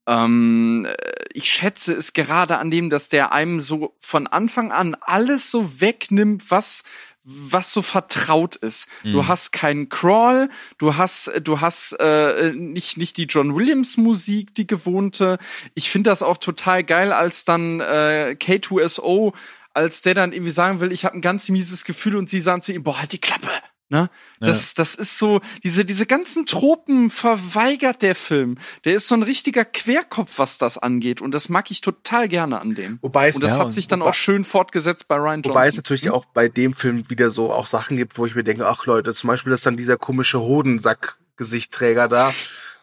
Ähm, 0.08 0.86
äh, 0.88 0.96
ich 1.34 1.52
schätze 1.52 1.94
es 1.94 2.14
gerade 2.14 2.58
an 2.58 2.72
dem, 2.72 2.90
dass 2.90 3.10
der 3.10 3.32
einem 3.32 3.60
so 3.62 3.96
von 4.00 4.28
Anfang 4.28 4.72
an 4.72 4.96
alles 5.02 5.52
so 5.52 5.80
wegnimmt, 5.82 6.50
was 6.50 6.84
was 7.26 7.74
so 7.74 7.82
vertraut 7.82 8.56
ist. 8.56 8.88
Du 9.04 9.24
Mhm. 9.24 9.28
hast 9.28 9.52
keinen 9.52 9.90
Crawl, 9.90 10.50
du 10.78 10.96
hast 10.96 11.32
du 11.44 11.60
hast 11.60 11.94
äh, 12.00 12.52
nicht 12.54 12.98
nicht 12.98 13.18
die 13.18 13.24
John 13.24 13.56
Williams 13.56 13.98
Musik, 13.98 14.54
die 14.54 14.68
gewohnte. 14.68 15.40
Ich 15.74 15.90
finde 15.90 16.12
das 16.12 16.22
auch 16.22 16.38
total 16.38 16.84
geil, 16.84 17.12
als 17.12 17.44
dann 17.44 17.80
äh, 17.80 18.36
K2SO, 18.40 19.34
als 19.74 20.04
der 20.04 20.14
dann 20.14 20.34
irgendwie 20.34 20.52
sagen 20.52 20.80
will, 20.82 20.92
ich 20.92 21.04
habe 21.04 21.18
ein 21.18 21.22
ganz 21.22 21.50
mieses 21.50 21.84
Gefühl 21.84 22.16
und 22.16 22.30
sie 22.30 22.40
sagen 22.40 22.62
zu 22.62 22.72
ihm, 22.74 22.84
boah, 22.84 23.00
halt 23.00 23.12
die 23.12 23.20
Klappe. 23.20 23.50
Ne? 23.90 24.10
Das, 24.40 24.74
das 24.74 24.96
ist 24.96 25.18
so, 25.20 25.42
diese, 25.64 25.86
diese 25.86 26.08
ganzen 26.08 26.48
Tropen 26.48 27.12
verweigert 27.12 28.02
der 28.02 28.16
Film. 28.16 28.58
Der 28.84 28.96
ist 28.96 29.08
so 29.08 29.14
ein 29.16 29.22
richtiger 29.22 29.64
Querkopf, 29.64 30.40
was 30.40 30.58
das 30.58 30.80
angeht. 30.80 31.22
Und 31.22 31.32
das 31.34 31.50
mag 31.50 31.70
ich 31.70 31.82
total 31.82 32.28
gerne 32.28 32.60
an 32.62 32.74
dem. 32.74 32.98
Wobei 33.04 33.28
es, 33.28 33.36
Und 33.36 33.44
das 33.44 33.54
Ja, 33.54 33.60
hat 33.60 33.74
sich 33.74 33.88
dann 33.88 34.00
wobei- 34.00 34.10
auch 34.10 34.14
schön 34.16 34.44
fortgesetzt 34.44 35.08
bei 35.08 35.18
Ryan 35.18 35.42
Johnson. 35.44 35.52
wobei 35.52 35.68
es 35.68 35.76
natürlich 35.76 36.06
Hm? 36.06 36.12
auch 36.14 36.26
bei 36.26 36.50
dem 36.50 36.74
Film 36.74 37.08
wieder 37.12 37.30
so 37.30 37.54
auch 37.54 37.68
Sachen 37.68 37.96
gibt, 37.98 38.18
wo 38.18 38.26
ich 38.26 38.34
mir 38.34 38.44
denke, 38.44 38.68
ach 38.68 38.88
Leute, 38.88 39.14
zum 39.14 39.28
Beispiel, 39.28 39.52
dass 39.52 39.62
dann 39.62 39.78
dieser 39.78 39.98
komische 39.98 40.40
Hodensack-Gesichtträger 40.40 42.08
da, 42.08 42.34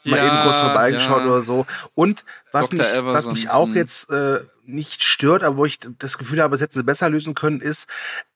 mal 0.04 0.16
Ja, 0.18 0.26
eben 0.26 0.42
kurz 0.44 0.60
vorbeigeschaut 0.60 1.20
ja. 1.22 1.26
oder 1.26 1.42
so. 1.42 1.66
Und 1.94 2.24
was 2.52 2.68
Dr. 2.70 2.78
mich, 2.78 2.86
was 2.88 2.96
Everson, 2.96 3.32
mich 3.34 3.50
auch 3.50 3.68
mhm. 3.68 3.76
jetzt 3.76 4.10
äh, 4.10 4.40
nicht 4.64 5.02
stört, 5.04 5.42
aber 5.42 5.56
wo 5.56 5.64
ich 5.64 5.78
das 5.98 6.18
Gefühl 6.18 6.40
habe, 6.42 6.54
es 6.54 6.60
hätte 6.60 6.74
sie 6.74 6.82
besser 6.84 7.08
lösen 7.10 7.34
können, 7.34 7.60
ist, 7.60 7.88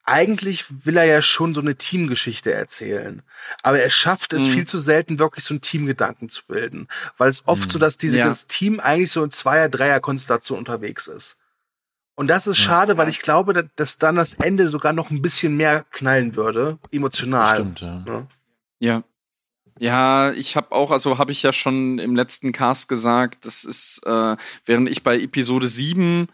eigentlich 0.04 0.66
will 0.84 0.96
er 0.96 1.04
ja 1.04 1.20
schon 1.22 1.54
so 1.54 1.60
eine 1.60 1.74
Teamgeschichte 1.76 2.52
erzählen. 2.52 3.22
Aber 3.62 3.80
er 3.80 3.90
schafft 3.90 4.32
es 4.32 4.44
Mhm. 4.46 4.50
viel 4.52 4.66
zu 4.66 4.78
selten, 4.78 5.18
wirklich 5.18 5.44
so 5.44 5.54
einen 5.54 5.60
Teamgedanken 5.60 6.28
zu 6.28 6.42
bilden. 6.46 6.88
Weil 7.18 7.28
es 7.28 7.46
oft 7.46 7.66
Mhm. 7.66 7.70
so, 7.70 7.78
dass 7.78 7.98
dieses 7.98 8.16
Ja. 8.18 8.32
Team 8.48 8.78
eigentlich 8.80 9.10
so 9.12 9.24
in 9.24 9.30
Zweier-, 9.30 9.68
Dreier-Konstellation 9.68 10.58
unterwegs 10.58 11.06
ist. 11.08 11.38
Und 12.14 12.28
das 12.28 12.46
ist 12.46 12.58
Ja. 12.58 12.64
schade, 12.64 12.96
weil 12.96 13.08
ich 13.08 13.20
glaube, 13.20 13.52
dass, 13.52 13.66
dass 13.76 13.98
dann 13.98 14.16
das 14.16 14.34
Ende 14.34 14.68
sogar 14.70 14.92
noch 14.92 15.10
ein 15.10 15.22
bisschen 15.22 15.56
mehr 15.56 15.84
knallen 15.90 16.34
würde, 16.36 16.78
emotional. 16.90 17.54
Stimmt, 17.56 17.80
ja. 17.80 18.26
Ja. 18.78 19.02
Ja. 19.78 20.32
Ich 20.32 20.56
habe 20.56 20.72
auch, 20.72 20.90
also 20.90 21.18
habe 21.18 21.32
ich 21.32 21.42
ja 21.42 21.52
schon 21.52 21.98
im 21.98 22.16
letzten 22.16 22.52
Cast 22.52 22.88
gesagt, 22.88 23.44
das 23.44 23.64
ist, 23.64 24.00
äh, 24.06 24.36
während 24.64 24.88
ich 24.88 25.02
bei 25.02 25.18
Episode 25.18 25.66
7 25.68 26.28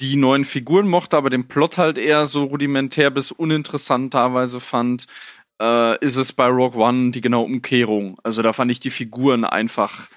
die 0.00 0.16
neuen 0.16 0.44
Figuren 0.44 0.88
mochte, 0.88 1.16
aber 1.16 1.30
den 1.30 1.46
Plot 1.48 1.78
halt 1.78 1.98
eher 1.98 2.26
so 2.26 2.44
rudimentär 2.44 3.10
bis 3.10 3.30
uninteressant 3.30 4.12
teilweise 4.12 4.60
fand, 4.60 5.06
äh, 5.60 5.98
ist 6.04 6.16
es 6.16 6.32
bei 6.32 6.46
Rogue 6.46 6.80
One 6.80 7.10
die 7.12 7.20
genaue 7.20 7.44
Umkehrung. 7.44 8.16
Also 8.22 8.42
da 8.42 8.52
fand 8.52 8.70
ich 8.70 8.80
die 8.80 8.90
Figuren 8.90 9.44
einfach 9.44 10.08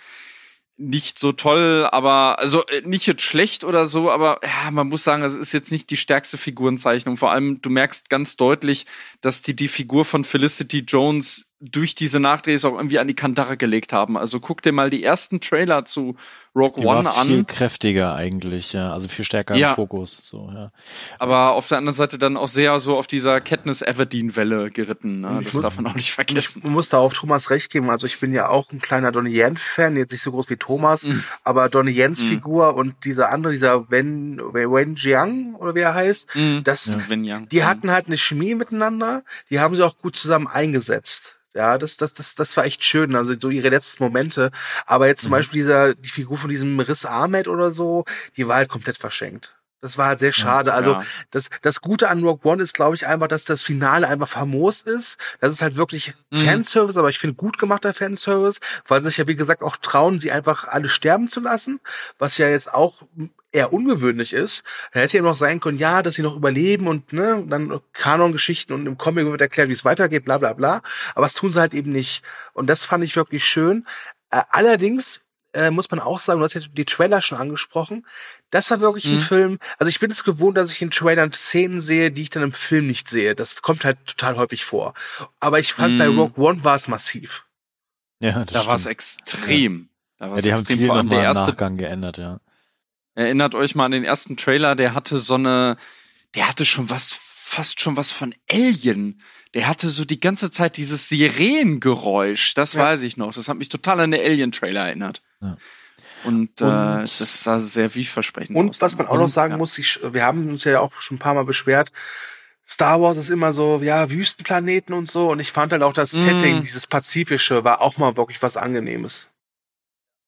nicht 0.77 1.17
so 1.17 1.31
toll, 1.31 1.87
aber 1.91 2.37
also 2.37 2.65
äh, 2.67 2.81
nicht 2.85 3.07
jetzt 3.07 3.23
schlecht 3.23 3.63
oder 3.63 3.87
so, 3.87 4.11
aber 4.11 4.39
ja, 4.43 4.69
man 4.69 4.87
muss 4.87 5.03
sagen, 5.03 5.23
es 5.23 5.35
ist 5.35 5.51
jetzt 5.51 5.71
nicht 5.71 5.89
die 5.89 5.97
stärkste 5.97 6.37
Figurenzeichnung. 6.37 7.17
Vor 7.17 7.31
allem, 7.31 7.61
du 7.61 7.71
merkst 7.71 8.11
ganz 8.11 8.37
deutlich, 8.37 8.85
dass 9.21 9.41
die 9.41 9.55
die 9.55 9.67
Figur 9.67 10.05
von 10.05 10.23
Felicity 10.23 10.79
Jones 10.87 11.49
durch 11.59 11.95
diese 11.95 12.19
Nachdrehs 12.19 12.65
auch 12.65 12.75
irgendwie 12.75 12.99
an 12.99 13.07
die 13.07 13.15
Kandare 13.15 13.57
gelegt 13.57 13.91
haben. 13.91 14.15
Also 14.15 14.39
guck 14.39 14.61
dir 14.61 14.71
mal 14.71 14.91
die 14.91 15.03
ersten 15.03 15.41
Trailer 15.41 15.85
zu 15.85 16.15
Rogue 16.55 16.81
Die 16.81 16.85
One 16.87 17.03
war 17.05 17.25
viel 17.25 17.39
an. 17.39 17.47
kräftiger 17.47 18.13
eigentlich, 18.15 18.73
ja. 18.73 18.93
Also 18.93 19.07
viel 19.07 19.25
stärker 19.25 19.55
Ja. 19.55 19.69
im 19.69 19.75
Fokus. 19.75 20.19
So, 20.21 20.49
ja. 20.53 20.71
aber 21.19 21.51
auf 21.53 21.67
der 21.67 21.79
anderen 21.79 21.95
Seite 21.95 22.17
dann 22.19 22.37
auch 22.37 22.47
sehr 22.47 22.79
so 22.79 22.95
auf 22.97 23.07
dieser 23.07 23.41
Katniss 23.41 23.81
Everdeen-Welle 23.81 24.69
geritten. 24.71 25.21
Ne? 25.21 25.37
Ich 25.41 25.45
Das 25.45 25.53
muss- 25.55 25.61
darf 25.63 25.75
man 25.77 25.87
auch 25.87 25.95
nicht 25.95 26.11
vergessen. 26.13 26.61
Ich 26.63 26.69
muss 26.69 26.89
da 26.89 26.97
auch 26.99 27.13
Thomas 27.13 27.49
recht 27.49 27.71
geben. 27.71 27.89
Also 27.89 28.05
ich 28.07 28.19
bin 28.19 28.33
ja 28.33 28.49
auch 28.49 28.71
ein 28.71 28.79
kleiner 28.79 29.11
Donnie 29.11 29.35
Yen-Fan, 29.35 29.95
jetzt 29.97 30.11
nicht 30.11 30.21
so 30.23 30.31
groß 30.31 30.49
wie 30.51 30.57
Thomas, 30.57 31.03
Mhm. 31.03 31.23
aber 31.43 31.69
Donnie 31.69 31.91
Yens 31.91 32.21
Mhm. 32.23 32.27
Figur 32.29 32.75
und 32.75 33.03
dieser 33.03 33.29
andere, 33.31 33.53
dieser 33.53 33.89
Wen, 33.89 34.39
Wen 34.53 34.95
Jiang 34.95 35.55
oder 35.55 35.73
wie 35.75 35.79
er 35.81 35.93
heißt, 35.95 36.35
Mhm. 36.35 36.63
das, 36.63 36.97
Ja. 37.09 37.39
Die 37.39 37.57
Mhm. 37.61 37.65
hatten 37.65 37.91
halt 37.91 38.07
eine 38.07 38.17
Chemie 38.17 38.53
miteinander, 38.55 39.23
die 39.49 39.59
haben 39.59 39.75
sie 39.75 39.83
auch 39.83 39.97
gut 39.97 40.15
zusammen 40.15 40.47
eingesetzt. 40.47 41.35
Ja, 41.55 41.77
das, 41.77 41.97
das, 41.97 42.13
das, 42.13 42.35
das 42.35 42.55
war 42.57 42.65
echt 42.65 42.83
schön, 42.85 43.15
also 43.15 43.33
so 43.39 43.49
ihre 43.49 43.69
letzten 43.69 44.03
Momente. 44.03 44.51
Aber 44.85 45.07
jetzt 45.07 45.23
zum 45.23 45.31
Mhm. 45.31 45.31
Beispiel 45.31 45.59
dieser, 45.61 45.95
die 45.95 46.09
Figur 46.09 46.37
von 46.37 46.49
diesem 46.49 46.79
Riss 46.79 47.05
Ahmed 47.05 47.47
oder 47.47 47.71
so, 47.71 48.05
die 48.37 48.47
war 48.47 48.57
halt 48.57 48.69
komplett 48.69 48.97
verschenkt. 48.97 49.56
Das 49.81 49.97
war 49.97 50.07
halt 50.07 50.19
sehr 50.19 50.31
schade. 50.33 50.73
Also 50.73 50.91
Ja. 50.91 51.03
das, 51.31 51.49
das 51.61 51.81
Gute 51.81 52.09
an 52.09 52.23
Rogue 52.23 52.49
One 52.51 52.63
ist, 52.63 52.73
glaube 52.73 52.95
ich, 52.95 53.05
einfach, 53.05 53.27
dass 53.27 53.45
das 53.45 53.61
Finale 53.61 54.07
einfach 54.07 54.27
famos 54.27 54.81
ist. 54.81 55.17
Das 55.39 55.53
ist 55.53 55.61
halt 55.61 55.75
wirklich 55.75 56.13
Mhm. 56.31 56.37
Fanservice, 56.45 56.97
aber 56.97 57.09
ich 57.09 57.19
finde 57.19 57.35
gut 57.35 57.57
gemachter 57.59 57.93
Fanservice, 57.93 58.59
weil 58.87 59.01
sie 59.01 59.07
sich 59.09 59.17
ja, 59.17 59.27
wie 59.27 59.35
gesagt, 59.35 59.61
auch 59.61 59.77
trauen, 59.77 60.19
sie 60.19 60.31
einfach 60.31 60.67
alle 60.67 60.89
sterben 60.89 61.29
zu 61.29 61.39
lassen, 61.39 61.79
was 62.17 62.37
ja 62.37 62.49
jetzt 62.49 62.73
auch 62.73 63.03
eher 63.51 63.71
ungewöhnlich 63.71 64.33
ist. 64.33 64.63
Da 64.93 64.99
hätte 64.99 65.17
ja 65.17 65.23
noch 65.23 65.37
sein 65.37 65.59
können, 65.59 65.77
ja, 65.77 66.01
dass 66.03 66.15
sie 66.15 66.21
noch 66.21 66.35
überleben 66.35 66.87
und 66.87 67.13
ne, 67.13 67.45
dann 67.47 67.79
Kanon-Geschichten 67.93 68.73
und 68.73 68.85
im 68.87 68.97
Comic 68.97 69.25
wird 69.27 69.41
erklärt, 69.41 69.69
wie 69.69 69.73
es 69.73 69.85
weitergeht, 69.85 70.25
bla 70.25 70.37
bla 70.37 70.53
bla. 70.53 70.81
Aber 71.15 71.25
das 71.25 71.33
tun 71.35 71.51
sie 71.53 71.59
halt 71.59 71.73
eben 71.73 71.91
nicht. 71.91 72.23
Und 72.53 72.67
das 72.67 72.83
fand 72.83 73.03
ich 73.03 73.15
wirklich 73.15 73.45
schön. 73.45 73.85
Äh, 74.31 74.41
allerdings 74.49 75.26
äh, 75.57 75.71
muss 75.71 75.89
man 75.91 75.99
auch 75.99 76.19
sagen, 76.19 76.39
du 76.39 76.45
hast 76.45 76.53
ja 76.53 76.61
die 76.61 76.85
Trailer 76.85 77.21
schon 77.21 77.37
angesprochen, 77.37 78.05
das 78.51 78.69
war 78.71 78.79
wirklich 78.79 79.05
ein 79.05 79.15
Mhm. 79.15 79.21
Film, 79.21 79.59
also 79.79 79.89
ich 79.89 79.99
bin 79.99 80.11
es 80.11 80.23
gewohnt, 80.23 80.55
dass 80.57 80.71
ich 80.71 80.81
in 80.81 80.91
Trailern 80.91 81.33
Szenen 81.33 81.81
sehe, 81.81 82.11
die 82.11 82.21
ich 82.23 82.29
dann 82.29 82.43
im 82.43 82.53
Film 82.53 82.87
nicht 82.87 83.09
sehe. 83.09 83.35
Das 83.35 83.61
kommt 83.61 83.83
halt 83.83 83.97
total 84.05 84.37
häufig 84.37 84.63
vor. 84.65 84.93
Aber 85.39 85.59
ich 85.59 85.73
fand, 85.73 85.97
bei 85.97 86.07
Mhm. 86.07 86.19
Rogue 86.19 86.43
One 86.43 86.63
war 86.63 86.75
es 86.75 86.87
massiv. 86.87 87.45
Ja, 88.19 88.45
Da 88.45 88.65
war 88.65 88.75
es 88.75 88.85
extrem. 88.85 89.89
Da 90.17 90.25
Ja, 90.25 90.31
war's 90.31 90.43
die 90.43 90.51
haben 90.53 90.59
extrem. 90.59 90.77
viel 90.77 90.87
Vor 90.87 90.95
allem 90.95 91.09
der 91.09 91.21
erste 91.23 91.51
Nachgang 91.51 91.77
geändert, 91.77 92.17
ja. 92.17 92.39
Erinnert 93.15 93.55
euch 93.55 93.73
mal 93.75 93.85
an 93.85 93.91
den 93.91 94.03
ersten 94.03 94.37
Trailer, 94.37 94.75
der 94.75 94.93
hatte 94.93 95.17
so 95.19 95.35
eine, 95.35 95.77
der 96.35 96.47
hatte 96.47 96.65
schon 96.65 96.89
was, 96.89 97.26
fast 97.49 97.79
schon 97.79 97.95
was 97.95 98.11
von 98.11 98.35
Alien. 98.51 99.21
Der 99.53 99.67
hatte 99.67 99.87
so 99.89 100.03
die 100.03 100.19
ganze 100.19 100.51
Zeit 100.51 100.75
dieses 100.77 101.07
Sirenengeräusch, 101.07 102.53
das 102.53 102.73
Ja. 102.73 102.81
weiß 102.83 103.03
ich 103.03 103.15
noch. 103.17 103.33
Das 103.33 103.47
hat 103.47 103.57
mich 103.57 103.69
total 103.69 104.01
an 104.01 104.11
den 104.11 104.19
Alien-Trailer 104.21 104.87
erinnert. 104.87 105.21
Ja. 105.41 105.57
Und, 106.25 106.59
äh, 106.61 106.65
Und- 106.65 107.01
das 107.19 107.43
sah 107.43 107.59
sehr 107.59 107.89
vielversprechend 107.89 108.55
aus. 108.57 108.59
Und 108.61 108.81
was 108.81 108.97
man 108.97 109.07
auch 109.07 109.17
noch 109.17 109.29
sagen 109.29 109.51
Ja. 109.53 109.57
muss, 109.57 109.77
ich, 109.77 109.99
wir 110.03 110.23
haben 110.23 110.49
uns 110.49 110.65
ja 110.65 110.79
auch 110.81 110.91
schon 110.99 111.15
ein 111.15 111.19
paar 111.19 111.35
Mal 111.35 111.45
beschwert, 111.45 111.91
Star 112.67 112.99
Wars 113.01 113.15
ist 113.17 113.29
immer 113.29 113.53
so, 113.53 113.79
ja, 113.81 114.09
Wüstenplaneten 114.09 114.93
und 114.93 115.09
so. 115.09 115.31
Und 115.31 115.39
ich 115.39 115.53
fand 115.53 115.71
halt 115.71 115.83
auch 115.83 115.93
das 115.93 116.11
Mm. 116.11 116.17
Setting, 116.19 116.63
dieses 116.63 116.85
Pazifische, 116.85 117.63
war 117.63 117.79
auch 117.79 117.95
mal 117.97 118.17
wirklich 118.17 118.41
was 118.41 118.57
Angenehmes. 118.57 119.29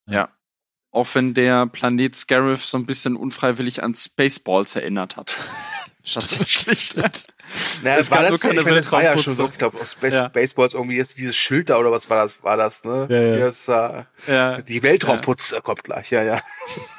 Ja. 0.08 0.30
Auch 0.92 1.08
wenn 1.16 1.34
der 1.34 1.66
Planet 1.68 2.16
Scarif 2.16 2.64
so 2.64 2.78
ein 2.78 2.86
bisschen 2.86 3.18
unfreiwillig 3.18 3.84
an 3.84 3.94
Spaceballs 3.94 4.76
erinnert 4.78 5.18
hat. 5.18 5.36
Tatsächlich. 6.04 6.96
Naja, 7.82 7.98
Es 7.98 8.12
war 8.12 8.22
das, 8.22 8.42
keine 8.42 8.60
ich 8.60 8.64
meine, 8.64 8.76
das 8.78 8.92
war 8.92 9.02
ja 9.02 9.18
schon 9.18 9.36
wirklich, 9.38 9.54
ich 9.54 9.58
glaube, 9.58 9.84
Space, 9.84 10.14
Ja. 10.14 10.28
Baseballs 10.28 10.76
irgendwie 10.76 10.98
jetzt 10.98 11.18
dieses 11.18 11.36
Schild 11.36 11.72
da 11.72 11.78
oder 11.80 11.92
was 11.92 12.08
war 12.08 12.18
das, 12.22 12.44
war 12.44 12.58
das, 12.58 12.84
ne? 12.84 13.08
Ja, 13.10 13.22
ja. 13.22 13.38
Jetzt, 13.48 13.68
äh, 13.68 14.04
ja. 14.28 14.62
die 14.62 14.84
Weltraumputze 14.84 15.60
kommt 15.62 15.84
gleich, 15.84 16.12
ja, 16.12 16.22
ja. 16.22 16.42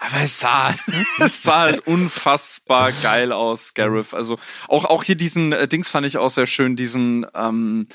Aber 0.00 0.22
es 0.24 0.40
sah, 0.40 0.74
es 1.20 1.44
sah 1.44 1.60
halt 1.60 1.86
unfassbar 1.86 2.90
geil 2.90 3.30
aus, 3.30 3.66
Scarif. 3.68 4.12
Also 4.12 4.40
auch, 4.66 4.86
auch 4.86 5.04
hier 5.04 5.14
diesen 5.14 5.52
äh, 5.52 5.68
Dings 5.68 5.88
fand 5.88 6.04
ich 6.04 6.18
auch 6.18 6.30
sehr 6.30 6.48
schön, 6.48 6.74
diesen, 6.74 7.26
ähm, 7.32 7.86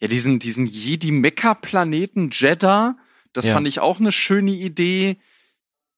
ja, 0.00 0.08
diesen, 0.08 0.40
diesen 0.40 0.66
Jedi-Mecha-Planeten 0.66 2.30
Jeddah. 2.32 2.96
Das 3.32 3.46
Ja. 3.46 3.54
fand 3.54 3.68
ich 3.68 3.78
auch 3.78 4.00
eine 4.00 4.10
schöne 4.10 4.50
Idee. 4.50 5.20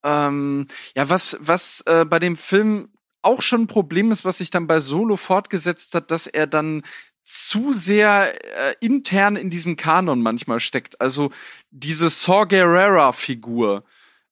Ähm, 0.04 0.66
ja, 0.94 1.08
was, 1.08 1.38
was 1.40 1.82
äh, 1.86 2.04
bei 2.04 2.18
dem 2.18 2.36
Film 2.36 2.90
auch 3.22 3.42
schon 3.42 3.62
ein 3.62 3.66
Problem 3.66 4.10
ist, 4.12 4.24
was 4.24 4.38
sich 4.38 4.50
dann 4.50 4.66
bei 4.66 4.80
Solo 4.80 5.16
fortgesetzt 5.16 5.94
hat, 5.94 6.10
dass 6.10 6.26
er 6.26 6.46
dann 6.46 6.82
zu 7.24 7.72
sehr 7.72 8.34
äh, 8.44 8.74
intern 8.80 9.36
in 9.36 9.48
diesem 9.48 9.76
Kanon 9.76 10.22
manchmal 10.22 10.60
steckt. 10.60 11.00
Also 11.00 11.30
diese 11.70 12.08
Saw 12.08 12.46
Gerrera-Figur, 12.46 13.84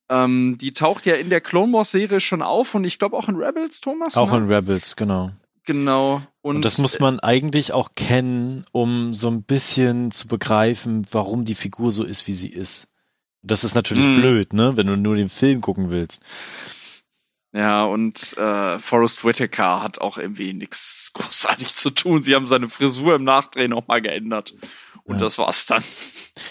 ähm, 0.08 0.58
die 0.60 0.72
taucht 0.72 1.06
ja 1.06 1.14
in 1.14 1.30
der 1.30 1.40
Clone 1.40 1.72
Wars 1.72 1.92
Serie 1.92 2.20
schon 2.20 2.42
auf 2.42 2.74
und 2.74 2.84
ich 2.84 2.98
glaube 2.98 3.16
auch 3.16 3.28
in 3.28 3.36
Rebels, 3.36 3.80
Thomas. 3.80 4.16
Auch 4.16 4.32
ne? 4.32 4.38
in 4.38 4.52
Rebels, 4.52 4.96
genau. 4.96 5.30
genau. 5.64 6.22
Und, 6.42 6.56
Und, 6.56 6.64
das 6.64 6.78
muss 6.78 6.98
man 6.98 7.20
eigentlich 7.20 7.72
auch 7.72 7.90
kennen, 7.94 8.64
um 8.72 9.14
so 9.14 9.28
ein 9.28 9.44
bisschen 9.44 10.10
zu 10.10 10.26
begreifen, 10.26 11.06
warum 11.12 11.44
die 11.44 11.54
Figur 11.54 11.92
so 11.92 12.02
ist, 12.02 12.26
wie 12.26 12.32
sie 12.32 12.48
ist. 12.48 12.88
Das 13.42 13.62
ist 13.62 13.74
natürlich 13.74 14.06
Mhm. 14.06 14.14
blöd, 14.16 14.52
ne, 14.52 14.76
wenn 14.76 14.86
du 14.88 14.96
nur 14.96 15.14
den 15.14 15.28
Film 15.28 15.60
gucken 15.60 15.90
willst. 15.90 16.22
Ja, 17.52 17.84
und 17.84 18.36
äh, 18.38 18.78
Forrest 18.78 19.24
Whitaker 19.24 19.82
hat 19.82 20.00
auch 20.00 20.18
irgendwie 20.18 20.52
nichts 20.52 21.10
großartig 21.14 21.68
zu 21.74 21.90
tun. 21.90 22.22
Sie 22.22 22.34
haben 22.34 22.46
seine 22.46 22.68
Frisur 22.68 23.14
im 23.16 23.24
Nachdrehen 23.24 23.70
noch 23.70 23.88
mal 23.88 24.00
geändert. 24.00 24.54
Und 25.04 25.16
Ja. 25.16 25.22
das 25.22 25.38
war's 25.38 25.66
dann. 25.66 25.82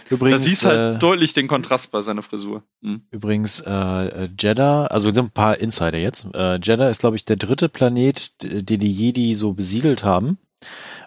Übrigens, 0.09 0.41
da 0.41 0.47
siehst 0.49 0.65
halt 0.65 0.95
äh, 0.97 0.99
deutlich 0.99 1.33
den 1.33 1.47
Kontrast 1.47 1.91
bei 1.91 2.01
seiner 2.01 2.21
Frisur. 2.21 2.63
Hm. 2.83 3.03
übrigens 3.11 3.61
äh, 3.61 3.69
äh, 3.71 4.29
Jeddah, 4.37 4.87
also 4.87 5.07
sind 5.13 5.25
ein 5.27 5.31
paar 5.31 5.57
Insider 5.59 5.97
jetzt. 5.97 6.27
Äh, 6.35 6.59
Jeddah 6.61 6.89
ist, 6.89 6.99
glaube 6.99 7.15
ich, 7.15 7.23
der 7.23 7.37
dritte 7.37 7.69
Planet, 7.69 8.31
den 8.43 8.79
die 8.79 8.91
Jedi 8.91 9.35
so 9.35 9.53
besiedelt 9.53 10.03
haben. 10.03 10.37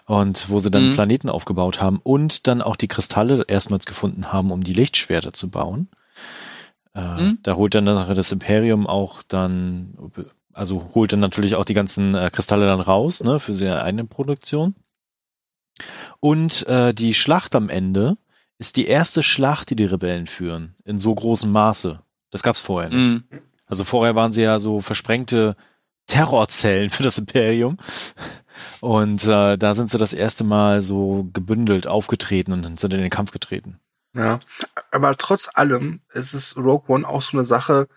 Und 0.05 0.49
wo 0.49 0.59
sie 0.59 0.71
dann 0.71 0.89
Mhm. 0.89 0.93
Planeten 0.95 1.29
aufgebaut 1.29 1.79
haben 1.79 1.99
und 2.03 2.47
dann 2.47 2.61
auch 2.61 2.75
die 2.75 2.87
Kristalle 2.89 3.45
erstmals 3.47 3.85
gefunden 3.85 4.33
haben, 4.33 4.51
um 4.51 4.63
die 4.63 4.73
Lichtschwerter 4.73 5.31
zu 5.31 5.49
bauen. 5.51 5.87
Äh, 6.95 7.01
Mhm. 7.01 7.39
Da 7.43 7.55
holt 7.55 7.75
dann 7.75 7.85
nachher 7.85 8.15
das 8.15 8.31
Imperium 8.31 8.87
auch 8.87 9.23
dann, 9.23 9.95
also 10.53 10.91
holt 10.93 11.13
dann 11.13 11.19
natürlich 11.19 11.55
auch 11.55 11.65
die 11.65 11.73
ganzen 11.73 12.15
äh, 12.15 12.29
Kristalle 12.31 12.67
dann 12.67 12.81
raus, 12.81 13.23
ne, 13.23 13.39
für 13.39 13.53
seine 13.53 13.83
eigene 13.83 14.05
Produktion. 14.05 14.75
Und 16.19 16.67
äh, 16.67 16.93
die 16.93 17.13
Schlacht 17.13 17.55
am 17.55 17.69
Ende 17.69 18.17
ist 18.59 18.75
die 18.77 18.85
erste 18.85 19.23
Schlacht, 19.23 19.71
die 19.71 19.75
die 19.75 19.85
Rebellen 19.85 20.27
führen, 20.27 20.75
in 20.85 20.99
so 20.99 21.13
großem 21.13 21.51
Maße. 21.51 21.99
Das 22.29 22.43
gab's 22.43 22.61
vorher 22.61 22.89
nicht. 22.89 23.13
Mhm. 23.13 23.23
Also 23.65 23.83
vorher 23.83 24.15
waren 24.15 24.33
sie 24.33 24.43
ja 24.43 24.59
so 24.59 24.81
versprengte 24.81 25.55
Terrorzellen 26.07 26.89
für 26.89 27.03
das 27.03 27.17
Imperium. 27.17 27.77
Und 28.81 29.23
äh, 29.25 29.57
da 29.57 29.73
sind 29.73 29.89
sie 29.89 29.97
das 29.97 30.13
erste 30.13 30.43
Mal 30.43 30.81
so 30.81 31.27
gebündelt 31.33 31.87
aufgetreten 31.87 32.51
und 32.51 32.79
sind 32.79 32.93
in 32.93 33.01
den 33.01 33.09
Kampf 33.09 33.31
getreten. 33.31 33.79
Ja. 34.13 34.39
Aber 34.91 35.17
trotz 35.17 35.49
allem 35.53 36.01
ist 36.13 36.33
es 36.33 36.55
Rogue 36.55 36.93
One 36.93 37.07
auch 37.07 37.21
so 37.21 37.37
eine 37.37 37.45
Sache, 37.45 37.87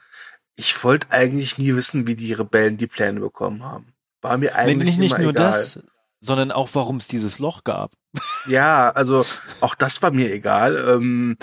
ich 0.55 0.83
wollte 0.83 1.11
eigentlich 1.11 1.59
nie 1.59 1.74
wissen, 1.76 2.07
wie 2.07 2.16
die 2.16 2.33
Rebellen 2.33 2.79
die 2.79 2.87
Pläne 2.87 3.20
bekommen 3.20 3.62
haben. 3.62 3.92
War 4.22 4.38
mir 4.38 4.52
Nee, 4.52 4.57
eigentlich 4.57 4.88
nicht, 4.90 4.98
nicht 4.98 5.12
immer 5.12 5.24
nur 5.24 5.33
egal. 5.33 5.50
das, 5.50 5.81
sondern 6.20 6.50
auch, 6.50 6.70
warum 6.72 6.96
es 6.96 7.09
dieses 7.09 7.38
Loch 7.38 7.64
gab. 7.64 7.92
Ja, 8.48 8.90
also 8.90 9.26
auch 9.61 9.74
das 9.74 10.00
war 10.02 10.12
mir 10.12 10.33
egal. 10.33 10.76
Ähm, 10.76 11.37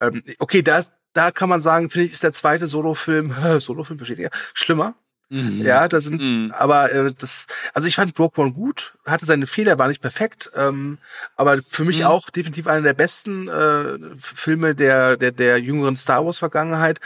ähm, 0.00 0.22
okay, 0.38 0.62
da 0.62 0.78
ist, 0.78 0.94
da 1.12 1.30
kann 1.30 1.50
man 1.50 1.60
sagen, 1.60 1.90
finde 1.90 2.06
ich, 2.06 2.12
ist 2.12 2.22
der 2.22 2.32
zweite 2.32 2.66
Solofilm, 2.66 3.34
Solofilm 3.60 3.98
besteht 3.98 4.18
ja, 4.18 4.30
schlimmer. 4.54 4.94
Mhm. 5.28 5.64
Ja, 5.64 5.88
da 5.88 6.00
sind, 6.00 6.20
Mhm. 6.20 6.52
aber 6.52 6.92
äh, 6.92 7.12
das, 7.12 7.46
also 7.74 7.88
ich 7.88 7.96
fand 7.96 8.18
One 8.18 8.52
gut, 8.52 8.94
hatte 9.04 9.26
seine 9.26 9.48
Fehler, 9.48 9.76
war 9.78 9.88
nicht 9.88 10.00
perfekt, 10.00 10.50
ähm, 10.54 10.98
aber 11.34 11.62
für 11.62 11.84
mich 11.84 12.00
Mhm. 12.00 12.06
auch 12.06 12.30
definitiv 12.30 12.68
einer 12.68 12.82
der 12.82 12.94
besten 12.94 13.48
äh, 13.48 13.98
Filme 14.18 14.76
der, 14.76 15.16
der, 15.16 15.32
der 15.32 15.58
jüngeren 15.58 15.96
Star 15.96 16.24
Wars 16.24 16.38
Vergangenheit. 16.38 17.00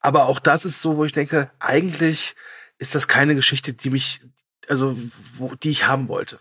Aber 0.00 0.24
auch 0.26 0.40
das 0.40 0.64
ist 0.64 0.82
so, 0.82 0.96
wo 0.96 1.04
ich 1.04 1.12
denke, 1.12 1.50
eigentlich 1.60 2.34
ist 2.78 2.94
das 2.94 3.06
keine 3.06 3.36
Geschichte, 3.36 3.72
die 3.72 3.90
mich, 3.90 4.20
also 4.68 4.98
wo, 5.34 5.54
die 5.54 5.70
ich 5.70 5.86
haben 5.86 6.08
wollte. 6.08 6.38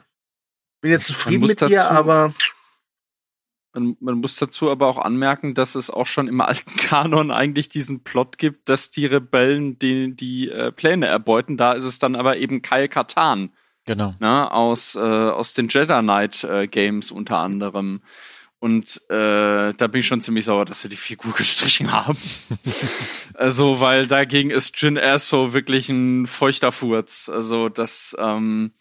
Bin 0.82 0.92
jetzt 0.92 1.06
zufrieden 1.06 1.46
mit 1.46 1.62
dir, 1.62 1.92
aber 1.92 2.34
Man, 3.74 3.98
man 4.00 4.16
muss 4.16 4.36
dazu 4.38 4.72
aber 4.72 4.88
auch 4.88 4.98
anmerken, 4.98 5.54
dass 5.54 5.76
es 5.76 5.90
auch 5.90 6.08
schon 6.08 6.28
im 6.28 6.42
alten 6.42 6.76
Kanon 6.78 7.32
eigentlich 7.32 7.70
diesen 7.70 8.04
Plot 8.04 8.38
gibt, 8.38 8.70
dass 8.70 8.90
die 8.90 9.06
Rebellen 9.06 9.78
die, 9.80 10.16
die 10.16 10.50
äh, 10.50 10.72
Pläne 10.72 11.06
erbeuten. 11.08 11.58
Da 11.58 11.74
ist 11.74 11.84
es 11.84 12.00
dann 12.00 12.16
aber 12.16 12.38
eben 12.38 12.62
Kyle 12.62 12.90
Katan 12.90 13.52
Genau. 13.86 14.14
ne, 14.20 14.52
aus, 14.52 14.94
äh, 14.94 15.00
aus 15.00 15.54
den 15.56 15.68
Jedi 15.68 16.02
Knight 16.02 16.44
äh, 16.44 16.68
Games 16.68 17.10
unter 17.12 17.38
anderem. 17.38 18.02
Und 18.60 19.02
äh, 19.10 19.74
da 19.74 19.88
bin 19.88 20.02
ich 20.02 20.08
schon 20.08 20.22
ziemlich 20.22 20.46
sauer, 20.46 20.66
dass 20.66 20.82
sie 20.82 20.90
die 20.90 20.96
Figur 20.96 21.34
gestrichen 21.38 21.92
haben. 21.92 22.18
also, 23.34 23.80
weil 23.80 24.06
dagegen 24.06 24.52
ist 24.52 24.80
Jin 24.80 24.96
Erso 24.96 25.54
wirklich 25.54 25.90
ein 25.90 26.28
feuchter 26.28 26.72
Furz. 26.72 27.30
Also, 27.30 27.70
das, 27.70 28.16
ähm, 28.20 28.74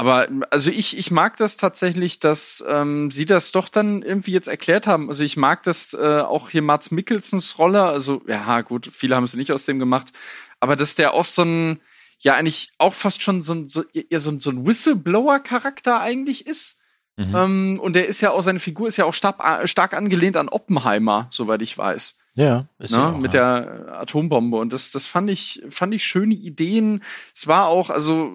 aber 0.00 0.28
also 0.48 0.70
ich, 0.70 0.96
ich 0.96 1.10
mag 1.10 1.36
das 1.36 1.58
tatsächlich, 1.58 2.20
dass 2.20 2.64
ähm, 2.66 3.10
sie 3.10 3.26
das 3.26 3.52
doch 3.52 3.68
dann 3.68 4.00
irgendwie 4.00 4.32
jetzt 4.32 4.48
erklärt 4.48 4.86
haben. 4.86 5.10
Also 5.10 5.24
ich 5.24 5.36
mag 5.36 5.62
das 5.64 5.92
äh, 5.92 6.20
auch 6.20 6.48
hier 6.48 6.62
Mats 6.62 6.90
Mikkelsens 6.90 7.58
Rolle. 7.58 7.82
Also 7.82 8.22
ja 8.26 8.62
gut, 8.62 8.88
viele 8.90 9.14
haben 9.14 9.24
es 9.24 9.34
nicht 9.34 9.52
aus 9.52 9.66
dem 9.66 9.78
gemacht, 9.78 10.14
aber 10.58 10.74
dass 10.74 10.94
der 10.94 11.12
auch 11.12 11.26
so 11.26 11.42
ein 11.42 11.80
ja 12.18 12.32
eigentlich 12.32 12.70
auch 12.78 12.94
fast 12.94 13.22
schon 13.22 13.42
so 13.42 13.52
ein 13.52 13.68
so, 13.68 13.84
eher 13.92 14.20
so 14.20 14.30
ein, 14.30 14.40
so 14.40 14.48
ein 14.48 14.66
Whistleblower-Charakter 14.66 16.00
eigentlich 16.00 16.46
ist. 16.46 16.78
Mhm. 17.18 17.36
Ähm, 17.36 17.80
und 17.82 17.92
der 17.92 18.06
ist 18.06 18.22
ja 18.22 18.30
auch 18.30 18.40
seine 18.40 18.58
Figur 18.58 18.88
ist 18.88 18.96
ja 18.96 19.04
auch 19.04 19.12
stark, 19.12 19.68
stark 19.68 19.92
angelehnt 19.92 20.38
an 20.38 20.48
Oppenheimer, 20.48 21.26
soweit 21.30 21.60
ich 21.60 21.76
weiß 21.76 22.19
ja, 22.34 22.66
ist 22.78 22.92
ne, 22.92 22.98
ja 22.98 23.10
auch, 23.12 23.18
mit 23.18 23.34
ja. 23.34 23.60
der 23.60 24.00
Atombombe 24.00 24.56
und 24.58 24.72
das 24.72 24.92
das 24.92 25.06
fand 25.06 25.28
ich 25.30 25.62
fand 25.70 25.92
ich 25.94 26.04
schöne 26.04 26.34
Ideen 26.34 27.02
es 27.34 27.46
war 27.46 27.66
auch 27.66 27.90
also 27.90 28.30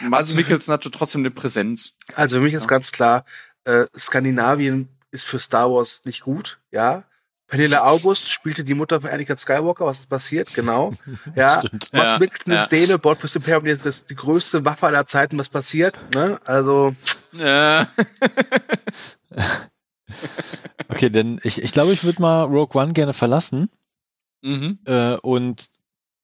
Mats 0.00 0.28
Also- 0.30 0.36
Mikkelsen 0.36 0.72
hatte 0.72 0.90
trotzdem 0.90 1.22
eine 1.22 1.30
Präsenz 1.30 1.94
Also 2.14 2.36
für 2.36 2.42
mich 2.42 2.54
ist 2.54 2.62
Ja. 2.64 2.68
ganz 2.68 2.92
klar, 2.92 3.24
äh, 3.64 3.86
Skandinavien 3.98 4.88
ist 5.10 5.26
für 5.26 5.38
Star 5.40 5.70
Wars 5.70 6.02
nicht 6.04 6.22
gut, 6.22 6.58
ja. 6.70 7.04
Pernille 7.48 7.82
August 7.84 8.30
spielte 8.30 8.64
die 8.64 8.72
Mutter 8.74 9.00
von 9.00 9.10
Anakin 9.10 9.36
Skywalker, 9.36 9.84
was 9.84 10.00
ist 10.00 10.08
passiert? 10.08 10.54
Genau. 10.54 10.94
Ja. 11.36 11.58
Stimmt. 11.60 11.92
Mats 11.92 12.12
Ja, 12.12 12.18
Mikkelsen 12.18 12.52
ja. 12.52 12.62
ist 12.62 12.72
Däne, 12.72 12.98
Bord 12.98 13.18
fürs 13.20 13.36
Imperium, 13.36 13.64
das 13.66 13.84
ist 13.84 14.08
die 14.10 14.14
größte 14.14 14.64
Waffe 14.64 14.86
aller 14.86 15.04
Zeiten, 15.06 15.36
was 15.38 15.48
passiert, 15.50 15.98
ne? 16.14 16.40
Also, 16.44 16.94
äh, 17.38 17.84
Okay, 20.88 21.10
denn 21.10 21.40
ich, 21.42 21.62
ich 21.62 21.72
glaube, 21.72 21.92
ich 21.92 22.04
würde 22.04 22.20
mal 22.20 22.42
Rogue 22.44 22.80
One 22.80 22.92
gerne 22.92 23.14
verlassen 23.14 23.70
mhm. 24.42 24.78
äh, 24.84 25.14
und 25.16 25.70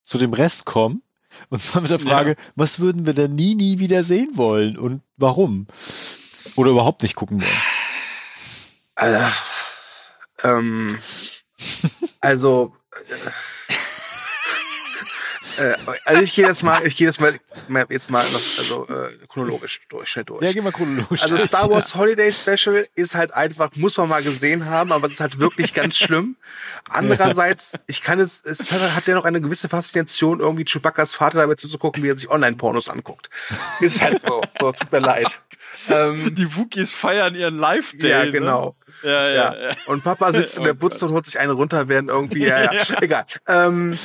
zu 0.03 0.17
dem 0.17 0.33
Rest 0.33 0.65
kommen. 0.65 1.01
Und 1.49 1.61
zwar 1.61 1.81
mit 1.81 1.91
der 1.91 1.99
Frage, 1.99 2.35
was 2.55 2.79
würden 2.79 3.05
wir 3.05 3.13
denn 3.13 3.35
nie, 3.35 3.55
nie 3.55 3.79
wieder 3.79 4.03
sehen 4.03 4.31
wollen 4.33 4.77
und 4.77 5.01
warum? 5.17 5.67
Oder 6.55 6.71
überhaupt 6.71 7.01
nicht 7.03 7.15
gucken 7.15 7.41
wollen. 7.41 7.61
äh, 8.95 9.29
ähm, 10.43 10.99
also, 12.19 12.75
äh, 15.59 15.75
also 16.05 16.21
ich 16.21 16.33
gehe 16.33 16.47
jetzt 16.47 16.63
mal, 16.63 16.85
ich 16.85 16.95
gehe 16.95 17.07
jetzt 17.07 17.19
mal, 17.19 17.39
mal 17.67 17.85
jetzt 17.89 18.09
mal 18.09 18.23
noch, 18.31 18.41
also 18.57 18.87
äh, 18.87 19.17
chronologisch 19.27 19.81
durch, 19.89 20.09
schnell 20.09 20.25
durch. 20.25 20.41
Ja, 20.41 20.51
gehen 20.51 20.63
wir 20.63 20.71
chronologisch. 20.71 21.23
Also. 21.23 21.37
Star 21.37 21.69
Wars 21.71 21.95
Holiday 21.95 22.31
Special 22.31 22.87
ist 22.95 23.15
halt 23.15 23.33
einfach, 23.33 23.71
muss 23.75 23.97
man 23.97 24.09
mal 24.09 24.23
gesehen 24.23 24.65
haben, 24.65 24.91
aber 24.91 25.07
es 25.07 25.13
ist 25.13 25.19
halt 25.19 25.39
wirklich 25.39 25.73
ganz 25.73 25.97
schlimm. 25.97 26.37
Andererseits, 26.89 27.73
ich 27.87 28.01
kann 28.01 28.19
es, 28.19 28.43
es 28.43 28.71
hat 28.71 29.07
ja 29.07 29.15
noch 29.15 29.25
eine 29.25 29.41
gewisse 29.41 29.69
Faszination, 29.69 30.39
irgendwie 30.39 30.65
Chewbacca's 30.65 31.13
Vater 31.13 31.39
dabei 31.39 31.55
zuzugucken, 31.55 32.03
wie 32.03 32.09
er 32.09 32.17
sich 32.17 32.29
Online-Pornos 32.29 32.89
anguckt. 32.89 33.29
Ist 33.79 34.01
halt 34.01 34.21
so. 34.21 34.41
So, 34.59 34.71
tut 34.71 34.91
mir 34.91 34.99
leid. 34.99 35.41
Ähm, 35.89 36.33
die 36.35 36.55
Wookies 36.55 36.93
feiern 36.93 37.35
ihren 37.35 37.57
Live 37.57 37.93
Day 37.97 38.09
ja, 38.11 38.25
ne? 38.25 38.31
genau. 38.31 38.75
ja, 39.03 39.27
ja, 39.27 39.33
Ja. 39.33 39.69
ja. 39.69 39.75
Und 39.87 40.03
Papa 40.03 40.31
sitzt 40.33 40.57
in 40.57 40.63
der 40.63 40.73
Oh 40.73 40.77
Butze 40.77 41.05
und 41.05 41.13
holt 41.13 41.25
sich 41.25 41.39
eine 41.39 41.53
runter, 41.53 41.87
während 41.87 42.09
irgendwie, 42.09 42.45
ja, 42.45 42.71
ja, 42.73 42.83
egal. 43.01 43.25
Ähm, 43.47 43.97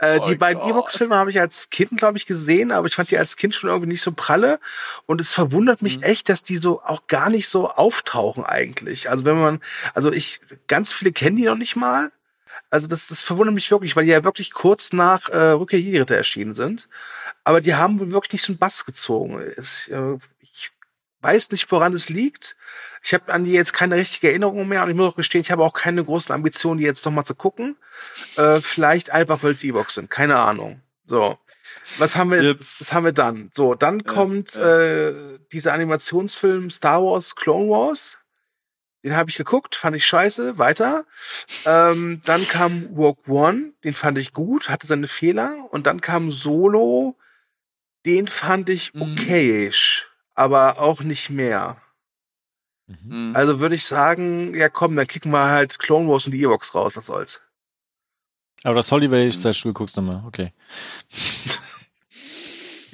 äh, 0.00 0.18
Oh 0.20 0.28
die 0.28 0.34
beiden. 0.34 0.62
E-Box-Filme 0.62 1.14
habe 1.16 1.30
ich 1.30 1.40
als 1.40 1.70
Kind, 1.70 1.96
glaube 1.96 2.18
ich, 2.18 2.26
gesehen, 2.26 2.70
aber 2.72 2.86
ich 2.86 2.94
fand 2.94 3.10
die 3.10 3.18
als 3.18 3.36
Kind 3.36 3.54
schon 3.54 3.70
irgendwie 3.70 3.88
nicht 3.92 4.02
so 4.02 4.12
pralle. 4.12 4.60
Und 5.06 5.20
es 5.20 5.32
verwundert 5.34 5.82
mich 5.82 5.98
Mhm. 5.98 6.02
echt, 6.04 6.28
dass 6.28 6.42
die 6.42 6.56
so 6.56 6.82
auch 6.82 7.06
gar 7.06 7.30
nicht 7.30 7.48
so 7.48 7.70
auftauchen 7.70 8.44
eigentlich. 8.44 9.10
Also 9.10 9.24
wenn 9.24 9.38
man, 9.40 9.60
also 9.94 10.12
ich, 10.12 10.40
ganz 10.66 10.92
viele 10.92 11.12
kennen 11.12 11.36
die 11.36 11.44
noch 11.44 11.56
nicht 11.56 11.76
mal. 11.76 12.10
Also 12.70 12.86
das, 12.88 13.06
das 13.08 13.22
verwundert 13.22 13.54
mich 13.54 13.70
wirklich, 13.70 13.94
weil 13.94 14.04
die 14.04 14.10
ja 14.10 14.24
wirklich 14.24 14.52
kurz 14.52 14.92
nach 14.92 15.28
äh, 15.28 15.50
Rückkehr 15.50 15.80
Jedi-Ritter 15.80 16.16
erschienen 16.16 16.54
sind. 16.54 16.88
Aber 17.44 17.60
die 17.60 17.74
haben 17.74 18.00
wohl 18.00 18.10
wirklich 18.10 18.32
nicht 18.32 18.42
so 18.44 18.52
einen 18.52 18.58
Bass 18.58 18.84
gezogen. 18.84 19.40
Es, 19.56 19.86
äh, 19.88 20.14
ich 20.14 20.20
weiß 21.24 21.50
nicht, 21.50 21.70
woran 21.72 21.92
es 21.94 22.08
liegt. 22.08 22.56
Ich 23.02 23.12
habe 23.14 23.32
an 23.32 23.44
die 23.44 23.52
jetzt 23.52 23.72
keine 23.72 23.96
richtige 23.96 24.28
Erinnerung 24.28 24.68
mehr 24.68 24.82
und 24.84 24.90
ich 24.90 24.96
muss 24.96 25.08
auch 25.12 25.16
gestehen, 25.16 25.40
ich 25.42 25.50
habe 25.50 25.64
auch 25.64 25.74
keine 25.74 26.04
großen 26.04 26.34
Ambitionen, 26.34 26.78
die 26.78 26.86
jetzt 26.86 27.04
noch 27.04 27.12
mal 27.12 27.24
zu 27.24 27.34
gucken. 27.34 27.76
Äh, 28.36 28.60
vielleicht 28.60 29.10
einfach, 29.10 29.42
weil 29.42 29.52
es 29.52 29.64
E-Box 29.64 29.94
sind. 29.94 30.10
Keine 30.10 30.38
Ahnung. 30.38 30.80
So. 31.06 31.38
Was 31.98 32.16
haben 32.16 32.30
wir 32.30 32.42
Jetzt- 32.42 32.80
was 32.80 32.92
haben 32.94 33.04
wir 33.04 33.12
dann? 33.12 33.50
So, 33.52 33.74
dann 33.74 33.98
Ja, 34.00 34.12
kommt 34.12 34.54
ja. 34.54 34.80
Äh, 35.08 35.38
dieser 35.52 35.72
Animationsfilm 35.74 36.70
Star 36.70 37.02
Wars 37.02 37.34
Clone 37.36 37.68
Wars. 37.68 38.18
Den 39.02 39.14
habe 39.16 39.28
ich 39.28 39.36
geguckt, 39.36 39.76
fand 39.76 39.94
ich 39.96 40.06
scheiße. 40.06 40.56
Weiter. 40.56 41.04
Ähm, 41.66 42.22
dann 42.24 42.48
kam 42.48 42.86
Rogue 42.96 43.22
One, 43.26 43.72
den 43.84 43.92
fand 43.92 44.16
ich 44.16 44.32
gut, 44.32 44.70
hatte 44.70 44.86
seine 44.86 45.08
Fehler. 45.08 45.66
Und 45.70 45.86
dann 45.86 46.00
kam 46.00 46.30
Solo, 46.30 47.18
den 48.06 48.28
fand 48.28 48.70
ich 48.70 48.94
Mhm. 48.94 49.16
Aber 50.34 50.78
auch 50.78 51.00
nicht 51.00 51.30
mehr. 51.30 51.80
Mhm. 52.86 53.28
Mhm. 53.28 53.36
Also 53.36 53.60
würde 53.60 53.74
ich 53.74 53.84
sagen, 53.84 54.54
ja 54.54 54.68
komm, 54.68 54.96
dann 54.96 55.06
kicken 55.06 55.32
wir 55.32 55.48
halt 55.48 55.78
Clone 55.78 56.08
Wars 56.08 56.26
und 56.26 56.32
die 56.32 56.42
Ewoks 56.42 56.74
raus, 56.74 56.96
was 56.96 57.06
soll's. 57.06 57.40
Aber 58.62 58.74
das 58.76 58.90
Holiday 58.90 59.30
Special 59.30 59.74
guckst 59.74 59.96
du 59.96 60.02
mal, 60.02 60.24
okay. 60.26 60.52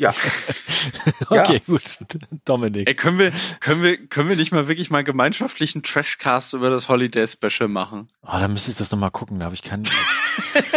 Ja. 1.31 1.43
okay, 1.43 1.61
gut. 1.67 1.99
Dominik. 2.47 2.89
Ey, 2.89 2.95
können 2.95 3.19
wir, 3.19 3.33
können 3.61 3.83
wir, 3.83 3.99
können 4.07 4.31
wir 4.31 4.37
nicht 4.37 4.51
mal 4.51 4.67
wirklich 4.67 4.91
mal 4.91 5.05
gemeinschaftlichen 5.05 5.83
Trashcast 5.83 6.55
über 6.55 6.71
das 6.71 6.89
Holiday 6.89 7.27
Special 7.27 7.69
machen? 7.69 8.09
Oh, 8.23 8.33
da 8.33 8.49
müsste 8.49 8.71
ich 8.71 8.79
das 8.79 8.91
nochmal 8.91 9.11
gucken, 9.11 9.39
da 9.39 9.45
habe 9.45 9.55
ich 9.55 9.63
keinen. 9.63 9.83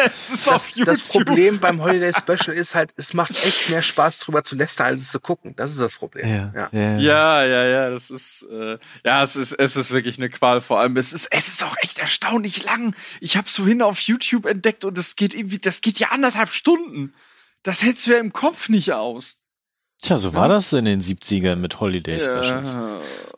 Es 0.05 0.29
ist 0.33 0.47
Das, 0.47 0.73
das 0.73 1.01
Problem 1.07 1.59
beim 1.59 1.81
Holiday 1.81 2.12
Special 2.13 2.55
ist 2.55 2.75
halt, 2.75 2.91
es 2.97 3.13
macht 3.13 3.31
echt 3.45 3.69
mehr 3.69 3.81
Spaß 3.81 4.19
drüber 4.19 4.43
zu 4.43 4.55
lästern, 4.55 4.88
als 4.88 5.03
es 5.03 5.12
zu 5.12 5.21
gucken. 5.21 5.55
Das 5.55 5.71
ist 5.71 5.79
das 5.79 5.95
Problem. 5.95 6.27
Ja. 6.27 6.69
ja. 6.73 6.97
Ja, 6.97 7.45
ja, 7.45 7.63
ja, 7.65 7.89
das 7.89 8.09
ist, 8.09 8.45
äh, 8.51 8.77
ja, 9.05 9.23
es 9.23 9.38
ist, 9.38 9.53
es 9.53 9.77
ist 9.77 9.91
wirklich 9.91 10.17
eine 10.17 10.29
Qual. 10.29 10.59
Vor 10.59 10.81
allem, 10.81 10.97
es 10.97 11.13
ist, 11.13 11.27
es 11.31 11.47
ist 11.47 11.63
auch 11.63 11.75
echt 11.81 11.97
erstaunlich 11.97 12.63
lang. 12.65 12.93
Ich 13.21 13.38
habe 13.38 13.47
vorhin 13.47 13.81
auf 13.81 13.99
YouTube 13.99 14.45
entdeckt 14.45 14.83
und 14.83 14.97
es 14.97 15.15
geht 15.15 15.33
irgendwie, 15.33 15.59
das 15.59 15.79
geht 15.79 15.97
ja 15.99 16.09
anderthalb 16.09 16.51
Stunden. 16.51 17.13
Das 17.63 17.82
hältst 17.82 18.06
du 18.08 18.12
ja 18.12 18.19
im 18.19 18.34
Kopf 18.34 18.69
nicht 18.69 18.91
aus. 18.93 19.38
Tja, 20.02 20.17
so 20.17 20.34
war 20.34 20.49
das 20.49 20.73
in 20.73 20.84
den 20.86 20.99
70ern 21.02 21.56
mit 21.56 21.80
Holiday 21.80 22.19
Specials. 22.19 22.73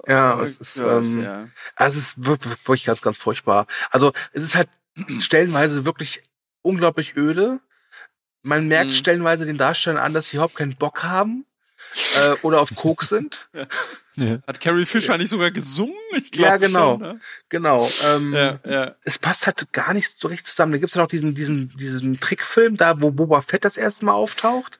Ja, 0.07 0.41
es 0.41 0.57
ist, 0.57 0.75
Gott, 0.75 1.03
ähm, 1.03 1.21
ja. 1.23 1.47
Also 1.75 1.99
es 1.99 2.05
ist 2.07 2.25
wirklich, 2.25 2.53
wirklich 2.65 2.85
ganz, 2.85 3.01
ganz 3.01 3.17
furchtbar. 3.17 3.67
Also 3.91 4.13
es 4.33 4.43
ist 4.43 4.55
halt 4.55 4.69
stellenweise 5.19 5.85
wirklich 5.85 6.23
unglaublich 6.63 7.15
öde. 7.15 7.59
Man 8.41 8.67
merkt 8.67 8.91
Mhm. 8.91 8.93
stellenweise 8.95 9.45
den 9.45 9.57
Darstellern 9.57 9.99
an, 10.03 10.13
dass 10.13 10.27
sie 10.27 10.37
überhaupt 10.37 10.55
keinen 10.55 10.75
Bock 10.75 11.03
haben 11.03 11.45
äh, 12.23 12.35
oder 12.41 12.61
auf 12.61 12.73
Koks 12.75 13.09
sind. 13.09 13.47
Ja. 14.17 14.37
Hat 14.47 14.61
Carrie 14.61 14.85
Fisher 14.85 15.17
nicht 15.17 15.29
sogar 15.29 15.51
gesungen? 15.51 15.93
Ich 16.11 16.33
Ja, 16.37 16.55
glaub 16.55 16.61
genau. 16.61 16.91
Schon, 16.93 17.01
ne? 17.01 17.19
Genau. 17.49 17.89
Ähm, 18.05 18.33
Ja, 18.33 18.59
ja. 18.65 18.95
Es 19.03 19.19
passt 19.19 19.45
halt 19.45 19.73
gar 19.73 19.93
nicht 19.93 20.09
so 20.09 20.29
richtig 20.29 20.47
zusammen. 20.47 20.71
Da 20.71 20.77
gibt's 20.77 20.95
ja 20.95 21.01
noch 21.01 21.09
diesen, 21.09 21.35
diesen, 21.35 21.75
diesen 21.75 22.17
Trickfilm 22.21 22.75
da, 22.75 23.01
wo 23.01 23.11
Boba 23.11 23.41
Fett 23.41 23.65
das 23.65 23.75
erste 23.75 24.05
Mal 24.05 24.13
auftaucht. 24.13 24.79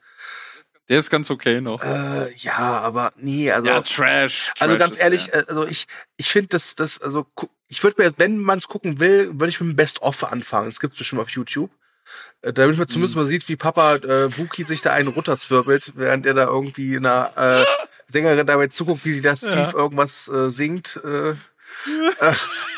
Der 0.88 1.00
ist 1.00 1.10
ganz 1.10 1.30
okay 1.30 1.60
noch. 1.60 1.84
Äh, 1.84 2.34
ja, 2.36 2.58
aber 2.58 3.12
nee, 3.18 3.52
also. 3.52 3.68
ja, 3.68 3.82
Trash. 3.82 4.54
Also 4.58 4.76
Trash 4.76 4.80
ganz 4.80 4.96
ist 4.96 5.02
ehrlich, 5.02 5.26
der. 5.26 5.42
äh, 5.42 5.46
also 5.50 5.68
ich, 5.68 5.88
ich 6.16 6.30
finde 6.30 6.48
das, 6.50 6.76
das, 6.76 7.02
also 7.02 7.26
ich 7.68 7.84
würde 7.84 8.02
mir, 8.02 8.14
wenn 8.18 8.38
man 8.38 8.60
es 8.60 8.70
gucken 8.70 9.00
will, 9.02 9.32
würde 9.34 9.50
ich 9.50 9.60
mit 9.60 9.72
dem 9.72 9.76
Best-of 9.76 10.24
anfangen. 10.24 10.68
Das 10.70 10.80
gibt's 10.80 10.98
bestimmt 10.98 11.22
auf 11.22 11.30
YouTube. 11.32 11.72
Äh, 12.42 12.54
Damit 12.54 12.78
man 12.78 12.88
zumindest 12.88 13.16
Mhm. 13.16 13.22
mal 13.24 13.28
sieht, 13.28 13.48
wie 13.50 13.56
Papa 13.56 13.96
äh, 13.96 14.38
Wookie 14.38 14.64
sich 14.64 14.82
da 14.82 14.92
einen 14.94 15.08
runterzwirbelt, 15.10 15.94
während 15.96 16.26
er 16.26 16.34
da 16.34 16.46
irgendwie 16.46 16.96
einer 16.98 17.32
äh, 17.36 17.66
Sängerin 18.12 18.46
dabei 18.48 18.68
zuguckt, 18.68 19.06
wie 19.06 19.14
sie 19.14 19.22
das 19.22 19.42
Ja. 19.42 19.66
tief 19.66 19.74
irgendwas 19.74 20.28
äh, 20.28 20.52
singt. 20.52 21.00
Äh, 21.04 21.36
Äh, 22.22 22.34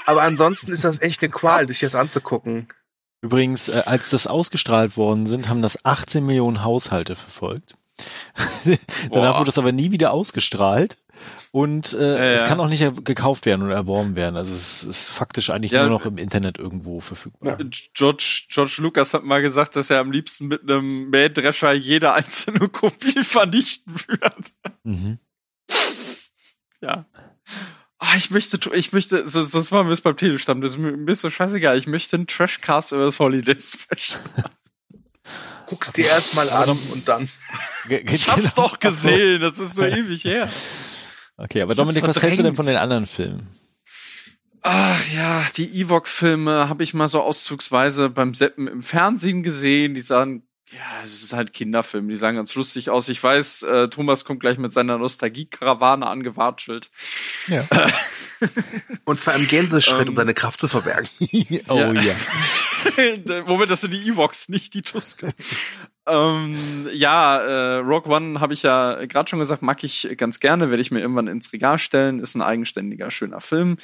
aber 0.08 0.24
ansonsten 0.24 0.72
ist 0.72 0.84
das 0.84 1.02
echt 1.02 1.22
eine 1.22 1.32
Qual, 1.32 1.68
sich 1.68 1.82
das 1.82 1.94
anzugucken. 1.94 2.68
Übrigens, 3.22 3.68
äh, 3.70 3.84
als 3.86 4.10
das 4.10 4.26
ausgestrahlt 4.26 4.98
worden 4.98 5.28
sind, 5.28 5.50
haben 5.50 5.62
das 5.62 5.86
18 5.86 6.26
Millionen 6.26 6.64
Haushalte 6.64 7.16
verfolgt. 7.16 7.76
Danach 9.12 9.34
Boah. 9.34 9.40
wurde 9.40 9.50
es 9.50 9.58
aber 9.58 9.72
nie 9.72 9.92
wieder 9.92 10.12
ausgestrahlt 10.12 10.98
und 11.52 11.94
äh, 11.94 11.98
Ja, 12.30 12.32
es 12.34 12.44
kann 12.44 12.60
auch 12.60 12.68
nicht 12.70 13.06
gekauft 13.06 13.46
werden 13.46 13.64
oder 13.66 13.74
erworben 13.76 14.16
werden. 14.16 14.36
Also 14.36 14.54
es 14.54 14.84
ist 14.84 15.10
faktisch 15.10 15.50
eigentlich 15.50 15.72
Ja. 15.72 15.82
nur 15.82 15.90
noch 15.98 16.06
im 16.06 16.18
Internet 16.18 16.60
irgendwo 16.60 17.00
verfügbar. 17.00 17.58
George, 17.94 18.44
George 18.50 18.76
Lucas 18.80 19.14
hat 19.14 19.24
mal 19.24 19.42
gesagt, 19.42 19.76
dass 19.76 19.90
er 19.90 20.00
am 20.00 20.12
liebsten 20.12 20.48
mit 20.48 20.62
einem 20.64 21.10
Mähdrescher 21.10 21.74
jede 21.74 22.14
einzelne 22.14 22.70
Kopie 22.70 23.24
vernichten 23.24 23.96
wird. 24.08 24.54
Mhm. 24.84 25.20
Ja. 26.82 27.06
Ah, 28.00 28.16
ich 28.16 28.30
möchte, 28.30 28.60
ich 28.76 28.94
möchte, 28.94 29.28
so- 29.28 29.44
sonst 29.44 29.72
machen 29.72 29.88
wir 29.88 29.94
es 29.94 30.02
beim 30.02 30.16
Telestamm, 30.16 30.62
das 30.62 30.74
ist 30.74 30.78
mir, 30.78 30.92
mir 30.96 31.16
so 31.16 31.32
scheißegal. 31.32 31.78
Ich 31.80 31.88
möchte 31.88 32.16
einen 32.16 32.28
Trashcast 32.28 32.92
über 32.92 33.06
das 33.06 33.20
Holiday 33.20 33.58
Special. 33.60 34.20
Guck's 35.68 35.94
dir 35.94 36.06
erstmal 36.06 36.50
an 36.50 36.78
und 36.92 37.08
dann. 37.08 37.30
Ich 37.90 38.28
hab's 38.28 38.54
doch 38.54 38.82
gesehen, 38.82 39.40
das 39.40 39.60
ist 39.60 39.76
so 39.76 39.84
ewig 39.86 40.26
her. 40.26 40.50
Okay, 41.38 41.62
aber 41.62 41.74
Dominik, 41.74 42.06
was 42.06 42.22
hältst 42.22 42.40
du 42.40 42.44
denn 42.44 42.56
von 42.56 42.66
den 42.66 42.76
anderen 42.76 43.08
Filmen? 43.08 43.48
Ach 44.62 45.08
ja, 45.14 45.46
die 45.56 45.80
Ewok-Filme 45.80 46.68
habe 46.68 46.84
ich 46.84 46.94
mal 46.94 47.08
so 47.08 47.22
auszugsweise 47.22 48.10
beim 48.10 48.34
Seppen 48.34 48.68
im 48.68 48.84
Fernsehen 48.84 49.44
gesehen. 49.44 49.94
Die 49.94 50.02
sahen, 50.02 50.47
ja, 50.72 51.02
es 51.04 51.24
ist 51.24 51.34
halt 51.34 51.54
Kinderfilm, 51.54 52.10
die 52.10 52.18
sahen 52.18 52.36
ganz 52.36 52.54
lustig 52.56 52.90
aus. 52.90 53.08
Ich 53.08 53.24
weiß, 53.24 53.64
äh, 53.64 53.88
Thomas 53.88 54.26
kommt 54.26 54.42
gleich 54.42 54.58
mit 54.58 54.74
seiner 54.74 54.98
Nostalgie-Karawane 54.98 56.06
angewatschelt. 56.06 56.92
Ja. 57.48 57.66
Und 59.06 59.20
zwar 59.20 59.36
im 59.36 59.48
Gänseschritt, 59.48 60.02
Ähm. 60.04 60.10
um 60.10 60.16
deine 60.16 60.34
Kraft 60.34 60.60
zu 60.60 60.68
verbergen. 60.68 61.08
oh 61.70 61.78
Ja. 61.78 61.94
ja. 61.94 62.16
Moment, 63.46 63.72
das 63.72 63.82
sind 63.82 63.92
die 63.94 64.08
Ewoks, 64.10 64.50
nicht 64.50 64.74
die 64.74 64.82
Tusken. 64.82 65.32
ähm, 66.06 66.88
ja, 66.92 67.38
äh, 67.40 67.76
Rogue 67.78 68.14
One 68.14 68.40
habe 68.42 68.54
ich 68.54 68.64
ja 68.64 69.06
gerade 69.06 69.30
schon 69.30 69.40
gesagt, 69.40 69.62
mag 69.62 69.84
ich 69.84 70.08
ganz 70.18 70.40
gerne, 70.40 70.70
werde 70.70 70.82
ich 70.82 70.92
mir 70.92 71.00
irgendwann 71.00 71.28
ins 71.28 71.54
Regal 71.54 71.80
stellen. 71.80 72.20
Ist 72.20 72.36
ein 72.36 72.42
eigenständiger, 72.42 73.10
schöner 73.10 73.42
Film. 73.42 73.78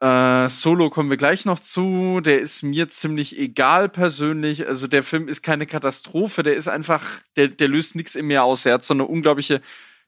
Äh, 0.00 0.48
Solo 0.48 0.90
kommen 0.90 1.10
wir 1.10 1.16
gleich 1.16 1.44
noch 1.44 1.58
zu. 1.58 2.20
Der 2.20 2.40
ist 2.40 2.62
mir 2.62 2.88
ziemlich 2.88 3.38
egal 3.38 3.88
persönlich. 3.88 4.66
Also 4.66 4.86
der 4.86 5.02
Film 5.02 5.28
ist 5.28 5.42
keine 5.42 5.66
Katastrophe. 5.66 6.42
Der 6.42 6.56
ist 6.56 6.68
einfach, 6.68 7.04
der, 7.36 7.48
der 7.48 7.68
löst 7.68 7.94
nichts 7.94 8.14
in 8.14 8.26
mir 8.26 8.44
aus. 8.44 8.66
Er 8.66 8.74
hat 8.74 8.84
so 8.84 8.94
eine 8.94 9.04
unglaubliche 9.04 9.60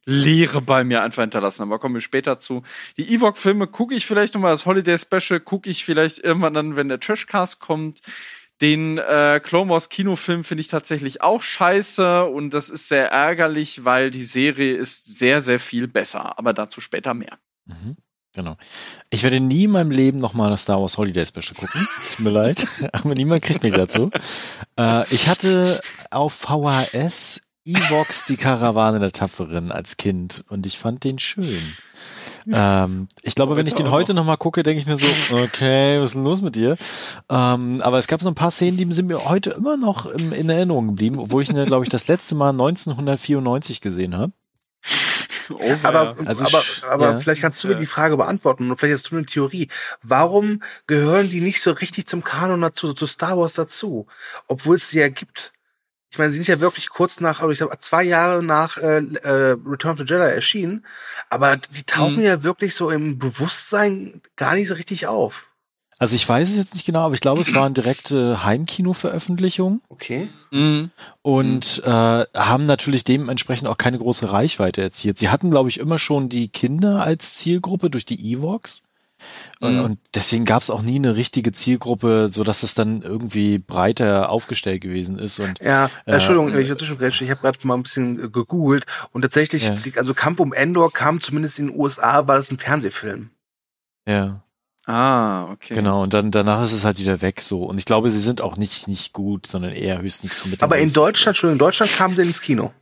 Leere 0.04 0.62
bei 0.62 0.84
mir 0.84 1.02
einfach 1.02 1.22
hinterlassen. 1.22 1.62
Aber 1.62 1.78
kommen 1.78 1.94
wir 1.94 2.00
später 2.00 2.38
zu. 2.38 2.62
Die 2.96 3.12
Ewok-Filme 3.12 3.66
gucke 3.66 3.94
ich 3.94 4.06
vielleicht 4.06 4.34
nochmal, 4.34 4.52
das 4.52 4.66
Holiday 4.66 4.98
Special 4.98 5.40
gucke 5.40 5.68
ich 5.68 5.84
vielleicht 5.84 6.20
irgendwann 6.20 6.54
dann, 6.54 6.76
wenn 6.76 6.88
der 6.88 7.00
Trashcast 7.00 7.60
kommt. 7.60 8.00
Den 8.62 8.96
äh, 8.96 9.40
Clone 9.42 9.70
Wars 9.70 9.90
Kinofilm 9.90 10.42
finde 10.42 10.62
ich 10.62 10.68
tatsächlich 10.68 11.20
auch 11.20 11.42
scheiße 11.42 12.24
und 12.24 12.54
das 12.54 12.70
ist 12.70 12.88
sehr 12.88 13.10
ärgerlich, 13.10 13.84
weil 13.84 14.10
die 14.10 14.24
Serie 14.24 14.76
ist 14.76 15.18
sehr, 15.18 15.42
sehr 15.42 15.58
viel 15.58 15.88
besser. 15.88 16.38
Aber 16.38 16.54
dazu 16.54 16.80
später 16.80 17.12
mehr. 17.12 17.38
Mhm. 17.66 17.96
Genau. 18.36 18.56
Ich 19.08 19.22
werde 19.22 19.40
nie 19.40 19.64
in 19.64 19.70
meinem 19.70 19.90
Leben 19.90 20.18
nochmal 20.18 20.50
das 20.50 20.62
Star 20.62 20.78
Wars 20.78 20.98
Holiday 20.98 21.24
Special 21.24 21.54
gucken. 21.58 21.88
Tut 22.10 22.20
mir 22.20 22.30
leid. 22.30 22.68
Aber 22.92 23.14
niemand 23.14 23.40
kriegt 23.40 23.62
mich 23.62 23.72
dazu. 23.72 24.10
Äh, 24.78 25.08
ich 25.12 25.26
hatte 25.26 25.80
auf 26.10 26.34
VHS 26.34 27.40
Evox 27.64 28.26
die 28.26 28.36
Karawane 28.36 28.98
der 29.00 29.10
Tapferen 29.10 29.72
als 29.72 29.96
Kind 29.96 30.44
und 30.50 30.66
ich 30.66 30.78
fand 30.78 31.02
den 31.02 31.18
schön. 31.18 31.76
Ähm, 32.52 33.08
ich 33.22 33.34
glaube, 33.34 33.56
wenn 33.56 33.66
ich 33.66 33.72
den 33.72 33.90
heute 33.90 34.12
nochmal 34.12 34.36
gucke, 34.36 34.62
denke 34.62 34.82
ich 34.82 34.86
mir 34.86 34.96
so, 34.96 35.06
okay, 35.32 35.98
was 35.98 36.10
ist 36.10 36.14
denn 36.14 36.24
los 36.24 36.42
mit 36.42 36.56
dir? 36.56 36.76
Ähm, 37.30 37.80
aber 37.80 37.98
es 37.98 38.06
gab 38.06 38.20
so 38.20 38.28
ein 38.28 38.36
paar 38.36 38.50
Szenen, 38.50 38.76
die 38.76 38.92
sind 38.92 39.06
mir 39.06 39.24
heute 39.24 39.50
immer 39.50 39.78
noch 39.78 40.04
im, 40.04 40.34
in 40.34 40.50
Erinnerung 40.50 40.88
geblieben, 40.88 41.18
obwohl 41.18 41.42
ich 41.42 41.48
ihn, 41.48 41.64
glaube 41.64 41.84
ich, 41.84 41.88
das 41.88 42.06
letzte 42.06 42.34
Mal 42.34 42.50
1994 42.50 43.80
gesehen 43.80 44.14
habe. 44.14 44.32
Aber, 45.82 46.16
Also 46.24 46.44
aber, 46.44 46.60
ich- 46.60 46.82
aber 46.84 47.10
ja. 47.12 47.18
vielleicht 47.18 47.40
kannst 47.42 47.62
du 47.62 47.68
mir 47.68 47.74
Ja. 47.74 47.80
die 47.80 47.86
Frage 47.86 48.16
beantworten 48.16 48.70
und 48.70 48.76
vielleicht 48.78 48.94
hast 49.04 49.10
du 49.10 49.16
eine 49.16 49.26
Theorie. 49.26 49.68
Warum 50.02 50.62
gehören 50.86 51.28
die 51.30 51.40
nicht 51.40 51.60
so 51.62 51.72
richtig 51.72 52.06
zum 52.06 52.22
Kanon 52.24 52.60
dazu, 52.60 52.92
zu 52.94 53.06
Star 53.06 53.38
Wars 53.38 53.54
dazu? 53.54 54.06
Obwohl 54.46 54.76
es 54.76 54.90
sie 54.90 55.00
ja 55.00 55.08
gibt. 55.08 55.52
Ich 56.10 56.18
meine, 56.18 56.30
sie 56.32 56.38
sind 56.38 56.48
ja 56.48 56.60
wirklich 56.60 56.88
kurz 56.88 57.20
nach, 57.20 57.40
also 57.40 57.50
ich 57.52 57.58
glaube, 57.58 57.76
zwei 57.80 58.02
Jahre 58.04 58.42
nach 58.42 58.78
äh, 58.78 58.98
äh, 58.98 59.56
Return 59.66 59.92
of 59.92 59.98
the 59.98 60.04
Jedi 60.04 60.22
erschienen, 60.32 60.86
aber 61.28 61.56
die 61.56 61.82
tauchen 61.82 62.16
Mhm. 62.18 62.22
ja 62.22 62.42
wirklich 62.42 62.74
so 62.74 62.90
im 62.90 63.18
Bewusstsein 63.18 64.22
gar 64.36 64.54
nicht 64.54 64.68
so 64.68 64.74
richtig 64.74 65.06
auf. 65.08 65.46
Also 65.98 66.14
ich 66.14 66.28
weiß 66.28 66.50
es 66.50 66.56
jetzt 66.56 66.74
nicht 66.74 66.84
genau, 66.84 67.00
aber 67.06 67.14
ich 67.14 67.20
glaube, 67.22 67.40
es 67.40 67.54
waren 67.54 67.72
direkte 67.72 68.44
Heimkino-Veröffentlichungen 68.44 69.80
Okay. 69.88 70.28
Mhm. 70.50 70.90
und 71.22 71.82
äh, 71.84 71.90
haben 72.34 72.66
natürlich 72.66 73.04
dementsprechend 73.04 73.68
auch 73.68 73.78
keine 73.78 73.98
große 73.98 74.30
Reichweite 74.30 74.82
erzielt. 74.82 75.18
Sie 75.18 75.28
hatten, 75.30 75.50
glaube 75.50 75.68
ich, 75.68 75.78
immer 75.80 75.98
schon 75.98 76.28
die 76.28 76.48
Kinder 76.48 77.02
als 77.02 77.34
Zielgruppe 77.34 77.88
durch 77.90 78.04
die 78.04 78.32
Evox. 78.32 78.82
Und- 79.60 79.76
Mhm. 79.78 79.84
Und 79.84 79.98
deswegen 80.14 80.44
gab 80.44 80.60
es 80.60 80.68
auch 80.68 80.82
nie 80.82 80.96
eine 80.96 81.16
richtige 81.16 81.50
Zielgruppe, 81.50 82.28
so 82.30 82.44
dass 82.44 82.62
es 82.62 82.74
dann 82.74 83.00
irgendwie 83.00 83.56
breiter 83.58 84.28
aufgestellt 84.28 84.82
gewesen 84.82 85.18
ist. 85.18 85.40
Und 85.40 85.58
Ja, 85.60 85.90
Ja. 86.04 86.12
Entschuldigung, 86.14 86.54
ich 86.58 86.68
dazwischen 86.68 87.00
ich 87.24 87.30
habe 87.30 87.40
gerade 87.40 87.66
mal 87.66 87.74
ein 87.74 87.82
bisschen 87.82 88.22
äh, 88.22 88.28
gegoogelt 88.28 88.84
und 89.12 89.22
tatsächlich, 89.22 89.64
Ja. 89.64 89.74
also 89.96 90.12
Kampf 90.12 90.40
um 90.40 90.52
Endor 90.52 90.92
kam 90.92 91.22
zumindest 91.22 91.58
in 91.58 91.68
den 91.68 91.80
USA, 91.80 92.28
war 92.28 92.36
das 92.36 92.50
ein 92.52 92.58
Fernsehfilm. 92.58 93.30
ja, 94.06 94.42
Ah, 94.86 95.50
okay. 95.50 95.74
genau. 95.74 96.04
Und 96.04 96.14
dann 96.14 96.30
danach 96.30 96.62
ist 96.62 96.72
es 96.72 96.84
halt 96.84 97.00
wieder 97.00 97.20
weg 97.20 97.40
so. 97.42 97.64
Und 97.64 97.78
ich 97.78 97.84
glaube, 97.84 98.10
sie 98.12 98.20
sind 98.20 98.40
auch 98.40 98.56
nicht 98.56 98.86
nicht 98.86 99.12
gut, 99.12 99.46
sondern 99.46 99.72
eher 99.72 100.00
höchstens 100.00 100.38
so 100.38 100.48
mit. 100.48 100.62
Aber 100.62 100.78
in 100.78 100.92
Deutschland, 100.92 101.34
Entschuldigung, 101.34 101.54
in 101.54 101.58
Deutschland 101.58 101.92
kamen 101.92 102.14
sie 102.14 102.22
ins 102.22 102.40
Kino. 102.40 102.72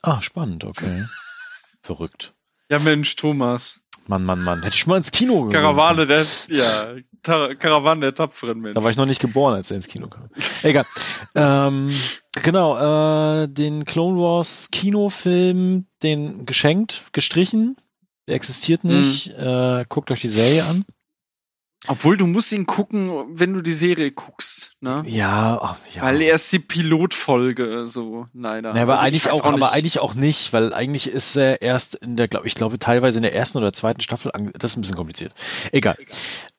Ah, 0.00 0.22
spannend. 0.22 0.64
Okay. 0.64 1.04
Verrückt. 1.82 2.32
Ja, 2.70 2.78
Mensch, 2.78 3.14
Thomas. 3.16 3.78
Mann, 4.08 4.24
Mann, 4.24 4.42
Mann. 4.42 4.62
Hätte 4.62 4.74
ich 4.74 4.86
mal 4.86 4.96
ins 4.96 5.10
Kino 5.10 5.44
gegangen. 5.44 5.64
Karawane 5.64 6.06
der, 6.06 6.24
ja, 6.48 6.94
Tar 7.22 7.54
Karawane 7.56 8.00
der 8.00 8.14
tapferen 8.14 8.60
Menschen. 8.60 8.76
Da 8.76 8.82
war 8.82 8.90
ich 8.90 8.96
noch 8.96 9.06
nicht 9.06 9.20
geboren, 9.20 9.54
als 9.54 9.70
er 9.70 9.76
ins 9.76 9.88
Kino 9.88 10.08
kam. 10.08 10.30
Egal. 10.62 10.84
ähm, 11.34 11.90
genau, 12.42 13.42
äh, 13.42 13.48
den 13.48 13.84
Clone 13.84 14.18
Wars 14.18 14.68
Kinofilm, 14.70 15.86
den 16.02 16.46
geschenkt, 16.46 17.02
gestrichen. 17.12 17.76
Der 18.26 18.34
existiert 18.34 18.84
Mhm. 18.84 18.98
nicht. 18.98 19.28
Äh, 19.30 19.84
guckt 19.88 20.10
euch 20.10 20.20
die 20.20 20.28
Serie 20.28 20.64
an. 20.64 20.84
Obwohl, 21.88 22.16
du 22.16 22.26
musst 22.26 22.50
ihn 22.52 22.66
gucken, 22.66 23.12
wenn 23.38 23.52
du 23.52 23.60
die 23.60 23.72
Serie 23.72 24.10
guckst, 24.10 24.72
ne? 24.80 25.04
Ja, 25.06 25.58
ach, 25.62 25.76
ja. 25.94 26.02
Weil 26.02 26.20
er 26.22 26.34
ist 26.34 26.50
die 26.50 26.58
Pilotfolge, 26.58 27.86
so, 27.86 28.26
leider. 28.32 28.74
Ja, 28.74 28.82
aber 28.82 28.94
Also 28.94 29.02
ich 29.02 29.06
eigentlich 29.08 29.26
weiß 29.26 29.32
auch, 29.34 29.44
aber 29.44 29.56
nicht. 29.58 29.72
eigentlich 29.72 29.98
auch 30.00 30.14
nicht, 30.14 30.52
weil 30.52 30.72
eigentlich 30.74 31.06
ist 31.08 31.36
er 31.36 31.62
erst 31.62 31.94
in 31.96 32.16
der, 32.16 32.26
glaube 32.26 32.48
ich, 32.48 32.54
glaube 32.56 32.78
teilweise 32.80 33.18
in 33.18 33.22
der 33.22 33.34
ersten 33.36 33.58
oder 33.58 33.72
zweiten 33.72 34.00
Staffel. 34.00 34.32
Das 34.58 34.72
ist 34.72 34.76
ein 34.78 34.80
bisschen 34.80 34.96
kompliziert. 34.96 35.32
Egal. 35.70 35.96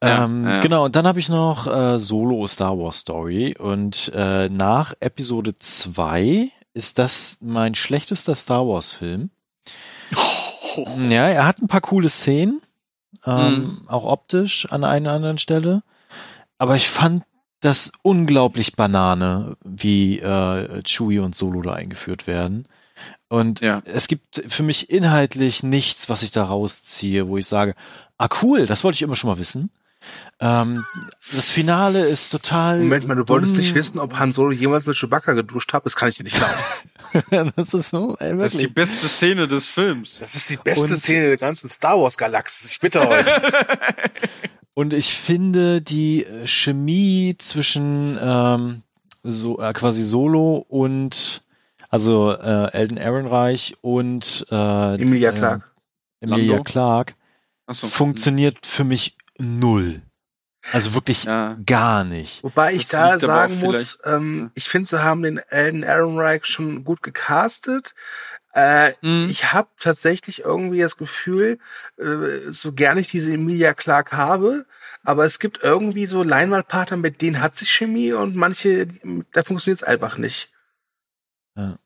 Ja, 0.02 0.26
ähm, 0.26 0.46
ja. 0.46 0.62
Genau. 0.62 0.86
Und 0.86 0.96
dann 0.96 1.08
habe 1.08 1.20
ich 1.20 1.28
noch 1.28 1.68
äh, 1.68 1.98
Solo 2.00 2.48
Star 2.48 2.78
Wars 2.78 3.00
Story 3.00 3.56
und 3.58 4.12
äh, 4.16 4.48
nach 4.48 4.94
Episode 5.02 5.58
2 5.58 6.52
ist 6.74 7.00
das 7.00 7.40
mein 7.42 7.76
schlechtester 7.76 8.36
Star 8.36 8.66
Wars 8.68 8.94
Film. 8.94 9.32
Ja, 11.10 11.28
er 11.28 11.46
hat 11.46 11.62
ein 11.62 11.68
paar 11.68 11.82
coole 11.82 12.10
Szenen, 12.10 12.62
ähm, 13.26 13.82
auch 13.88 14.06
optisch 14.06 14.66
an 14.72 14.84
einer 14.84 15.12
anderen 15.12 15.38
Stelle. 15.38 15.84
Aber 16.58 16.76
ich 16.76 16.90
fand 16.90 17.24
das 17.62 17.92
unglaublich 18.04 18.76
Banane, 18.76 19.58
wie 19.64 20.20
äh, 20.20 20.84
Chewie 20.84 21.20
und 21.20 21.36
Solo 21.36 21.62
da 21.62 21.74
eingeführt 21.74 22.28
werden. 22.28 22.68
Und 23.30 23.62
Ja. 23.62 23.82
es 23.86 24.08
gibt 24.08 24.44
für 24.48 24.64
mich 24.64 24.90
inhaltlich 24.90 25.64
nichts, 25.64 26.10
was 26.10 26.24
ich 26.24 26.32
da 26.32 26.46
rausziehe, 26.46 27.28
wo 27.28 27.38
ich 27.38 27.48
sage, 27.48 27.76
ah 28.18 28.30
cool, 28.42 28.66
das 28.66 28.84
wollte 28.84 28.96
ich 28.96 29.02
immer 29.02 29.16
schon 29.16 29.30
mal 29.30 29.40
wissen. 29.40 29.70
Ähm, 30.40 30.86
das 31.36 31.50
Finale 31.50 32.06
ist 32.08 32.30
total. 32.30 32.80
Moment 32.80 33.08
mal, 33.08 33.16
du 33.16 33.28
wolltest 33.28 33.54
dumm. 33.54 33.60
nicht 33.62 33.74
wissen, 33.74 33.98
ob 34.00 34.18
Han 34.20 34.32
Solo 34.32 34.52
jemals 34.52 34.86
mit 34.86 34.96
Chewbacca 34.96 35.34
geduscht 35.34 35.74
hat? 35.74 35.86
Das 35.86 35.96
kann 35.96 36.10
ich 36.10 36.18
dir 36.18 36.24
nicht 36.24 36.38
glauben. 36.38 37.52
das 37.56 37.74
ist 37.74 37.90
so, 37.90 38.16
ey, 38.20 38.38
Das 38.38 38.54
ist 38.54 38.62
die 38.62 38.68
beste 38.68 39.08
Szene 39.08 39.48
des 39.48 39.68
Films. 39.68 40.20
Das 40.20 40.36
ist 40.36 40.50
die 40.50 40.58
beste 40.58 40.86
Und- 40.94 40.98
Szene 40.98 41.28
der 41.28 41.38
ganzen 41.38 41.70
Star 41.70 42.00
Wars 42.00 42.18
Galaxis. 42.18 42.70
Ich 42.72 42.80
bitte 42.80 43.08
euch. 43.08 43.26
Und 44.76 44.94
ich 44.94 45.16
finde 45.16 45.82
die 45.82 46.24
äh, 46.24 46.46
Chemie 46.46 47.36
zwischen 47.40 48.16
ähm, 48.22 48.84
so 49.24 49.60
äh, 49.60 49.74
quasi 49.74 50.04
Solo 50.04 50.64
und 50.70 51.44
also 51.90 52.32
äh, 52.32 52.72
Elden 52.74 52.98
Ehrenreich 52.98 53.74
und 53.82 54.46
äh, 54.52 54.96
Emilia 55.02 55.32
äh, 55.32 55.34
Clarke. 55.34 55.64
Emilia 56.20 56.48
Lando? 56.58 56.64
Clark 56.64 57.16
Achso. 57.66 57.88
funktioniert 57.88 58.68
für 58.68 58.84
mich 58.84 59.18
null. 59.40 60.02
Also 60.74 60.94
wirklich 60.94 61.24
Ja. 61.24 61.58
gar 61.66 62.04
nicht. 62.04 62.44
Wobei 62.44 62.74
ich 62.74 62.88
Das 62.88 63.20
da 63.20 63.20
sagen 63.20 63.60
muss, 63.60 64.00
ähm, 64.04 64.40
ja. 64.46 64.52
ich 64.56 64.70
finde, 64.70 64.90
sie 64.90 65.02
haben 65.04 65.24
den 65.24 65.38
Elden 65.38 65.84
Ehrenreich 65.84 66.46
schon 66.46 66.84
gut 66.84 67.02
gecastet. 67.04 67.96
Äh, 68.54 68.92
Mhm. 69.02 69.28
Ich 69.30 69.54
habe 69.54 69.70
tatsächlich 69.80 70.40
irgendwie 70.42 70.80
das 70.80 70.98
Gefühl, 70.98 71.60
äh, 71.98 72.52
so 72.52 72.74
gerne 72.74 73.02
ich 73.02 73.10
diese 73.10 73.32
Emilia 73.34 73.74
Clark 73.74 74.14
habe, 74.14 74.66
aber 75.04 75.26
es 75.26 75.40
gibt 75.40 75.64
irgendwie 75.64 76.06
so 76.08 76.24
Leinwandpartner, 76.24 76.98
mit 76.98 77.22
denen 77.22 77.40
hat 77.42 77.56
sich 77.56 77.70
Chemie 77.72 78.14
und 78.14 78.36
manche, 78.36 78.88
da 79.32 79.44
funktioniert 79.44 79.82
es 79.82 79.88
einfach 79.88 80.18
nicht. 80.18 80.52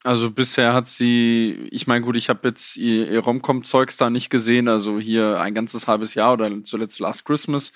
Also 0.04 0.32
bisher 0.32 0.74
hat 0.74 0.90
sie, 0.90 1.68
ich 1.72 1.88
meine, 1.88 2.04
gut, 2.04 2.18
ich 2.18 2.28
habe 2.28 2.50
jetzt 2.50 2.76
ihr, 2.76 3.10
ihr 3.10 3.20
Romcom-Zeugs 3.22 3.96
da 3.96 4.10
nicht 4.10 4.30
gesehen, 4.30 4.68
also 4.68 5.00
hier 5.00 5.40
ein 5.40 5.56
ganzes 5.56 5.88
halbes 5.88 6.14
Jahr 6.14 6.34
oder 6.34 6.52
zuletzt 6.66 7.00
Last 7.00 7.26
Christmas. 7.26 7.72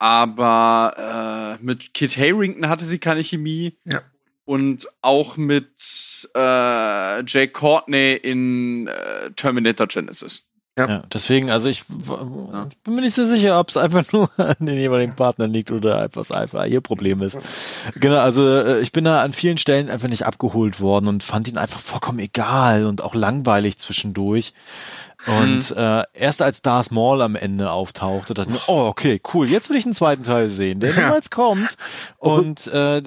Aber 0.00 1.58
äh, 1.60 1.64
mit 1.64 1.92
Kit 1.92 2.16
Harington 2.16 2.68
hatte 2.68 2.86
sie 2.86 2.98
keine 2.98 3.22
Chemie. 3.22 3.76
Ja. 3.84 4.00
Und 4.46 4.88
auch 5.02 5.36
mit 5.36 6.28
äh, 6.34 7.22
Jay 7.24 7.46
Courtney 7.46 8.14
in 8.14 8.88
äh, 8.88 9.30
Terminator 9.36 9.86
Genesis. 9.86 10.50
Ja. 10.78 10.88
Ja, 10.88 11.02
deswegen, 11.12 11.50
also 11.50 11.68
ich, 11.68 11.80
ich 11.80 12.78
bin 12.78 12.94
mir 12.94 13.02
nicht 13.02 13.14
so 13.14 13.26
sicher, 13.26 13.60
ob 13.60 13.68
es 13.68 13.76
einfach 13.76 14.10
nur 14.12 14.30
an 14.38 14.54
den 14.60 14.78
jeweiligen 14.78 15.14
Partnern 15.14 15.52
liegt 15.52 15.70
oder 15.70 15.98
einfach 15.98 16.22
es 16.22 16.32
einfach 16.32 16.64
ihr 16.64 16.80
Problem 16.80 17.20
ist. 17.20 17.38
Genau, 17.96 18.18
also 18.18 18.48
äh, 18.48 18.80
ich 18.80 18.92
bin 18.92 19.04
da 19.04 19.20
an 19.22 19.34
vielen 19.34 19.58
Stellen 19.58 19.90
einfach 19.90 20.08
nicht 20.08 20.24
abgeholt 20.24 20.80
worden 20.80 21.08
und 21.08 21.22
fand 21.22 21.48
ihn 21.48 21.58
einfach 21.58 21.80
vollkommen 21.80 22.20
egal 22.20 22.86
und 22.86 23.02
auch 23.02 23.14
langweilig 23.14 23.76
zwischendurch. 23.76 24.54
Und 25.26 25.70
äh, 25.76 26.04
erst 26.14 26.40
als 26.40 26.62
Darth 26.62 26.90
Maul 26.90 27.20
am 27.22 27.36
Ende 27.36 27.70
auftauchte, 27.70 28.32
dachte 28.34 28.50
ich 28.50 28.56
mir, 28.56 28.62
oh, 28.68 28.86
okay, 28.86 29.20
cool, 29.34 29.48
jetzt 29.48 29.68
will 29.68 29.76
ich 29.76 29.84
einen 29.84 29.94
zweiten 29.94 30.22
Teil 30.22 30.48
sehen, 30.48 30.80
der 30.80 30.90
Ja. 30.94 31.02
niemals 31.02 31.30
kommt. 31.30 31.76
Und 32.18 32.66
äh, 32.68 33.02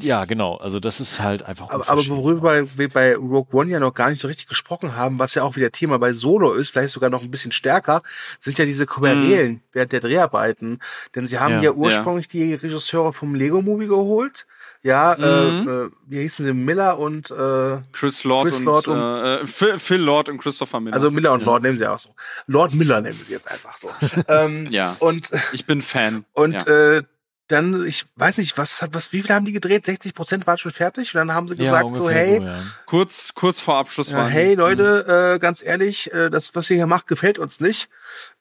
ja, 0.00 0.24
genau, 0.26 0.56
also 0.56 0.78
das 0.80 1.00
ist 1.00 1.20
halt 1.20 1.42
einfach 1.44 1.70
Aber, 1.70 1.88
aber 1.88 2.06
worüber 2.08 2.66
wir 2.76 2.88
bei 2.88 3.16
Rogue 3.16 3.48
One 3.52 3.70
ja 3.70 3.80
noch 3.80 3.94
gar 3.94 4.10
nicht 4.10 4.20
so 4.20 4.28
richtig 4.28 4.46
gesprochen 4.46 4.94
haben, 4.96 5.18
was 5.18 5.34
ja 5.34 5.42
auch 5.42 5.56
wieder 5.56 5.70
Thema 5.72 5.98
bei 5.98 6.12
Solo 6.12 6.52
ist, 6.52 6.70
vielleicht 6.70 6.92
sogar 6.92 7.10
noch 7.10 7.22
ein 7.22 7.30
bisschen 7.30 7.52
stärker, 7.52 8.02
sind 8.40 8.58
ja 8.58 8.64
diese 8.64 8.86
Querelen 8.86 9.62
während 9.72 9.92
der 9.92 10.00
Dreharbeiten. 10.00 10.80
Denn 11.14 11.26
sie 11.26 11.38
haben 11.38 11.54
Ja, 11.54 11.62
ja, 11.62 11.72
ursprünglich 11.72 12.28
die 12.28 12.54
Regisseure 12.54 13.12
vom 13.12 13.34
Lego-Movie 13.34 13.86
geholt. 13.86 14.46
Ja, 14.84 15.16
Mhm. 15.18 15.24
äh, 15.24 15.70
äh, 15.86 15.90
wie 16.06 16.20
hießen 16.20 16.44
sie? 16.44 16.52
Miller 16.52 16.98
und 16.98 17.30
äh, 17.30 17.78
Chris 17.92 18.22
Lord 18.24 18.48
Chris 18.48 18.58
und, 18.58 18.64
Lord 18.66 18.86
äh, 18.88 19.34
äh, 19.40 19.46
Phil, 19.46 19.78
Phil 19.78 19.96
Lord 20.00 20.28
und 20.28 20.36
Christopher 20.38 20.78
Miller. 20.78 20.94
also 20.94 21.10
Miller 21.10 21.32
und 21.32 21.40
ja. 21.40 21.46
Lord 21.46 21.62
nehmen 21.62 21.76
sie 21.76 21.86
auch 21.86 21.98
so. 21.98 22.10
Lord 22.46 22.74
Miller 22.74 23.00
nehmen 23.00 23.18
sie 23.26 23.32
jetzt 23.32 23.50
einfach 23.50 23.76
so. 23.78 23.88
ähm, 24.28 24.68
Ja, 24.70 24.94
Und 25.00 25.30
ich 25.52 25.64
bin 25.64 25.80
Fan. 25.80 26.26
und 26.34 26.52
ja. 26.52 26.96
äh, 26.98 27.02
dann, 27.48 27.86
ich 27.86 28.06
weiß 28.16 28.38
nicht, 28.38 28.56
was 28.56 28.80
hat, 28.80 28.94
was, 28.94 29.12
wie 29.12 29.20
viel 29.20 29.34
haben 29.34 29.44
die 29.44 29.52
gedreht? 29.52 29.84
60 29.84 30.14
Prozent 30.14 30.46
waren 30.46 30.56
schon 30.56 30.72
fertig. 30.72 31.14
Und 31.14 31.18
dann 31.18 31.32
haben 31.34 31.46
sie 31.46 31.54
ja, 31.56 31.64
gesagt, 31.64 31.94
so, 31.94 32.02
ungefähr 32.04 32.24
hey, 32.24 32.38
so, 32.38 32.46
ja. 32.46 32.62
kurz, 32.86 33.34
kurz 33.34 33.60
vor 33.60 33.76
Abschluss 33.76 34.12
Ja, 34.12 34.18
waren 34.18 34.30
hey 34.30 34.50
die. 34.50 34.54
Leute, 34.54 35.34
äh, 35.34 35.38
ganz 35.38 35.62
ehrlich, 35.62 36.10
äh, 36.14 36.30
das, 36.30 36.54
was 36.54 36.70
ihr 36.70 36.76
hier 36.76 36.86
macht, 36.86 37.06
gefällt 37.06 37.38
uns 37.38 37.60
nicht. 37.60 37.90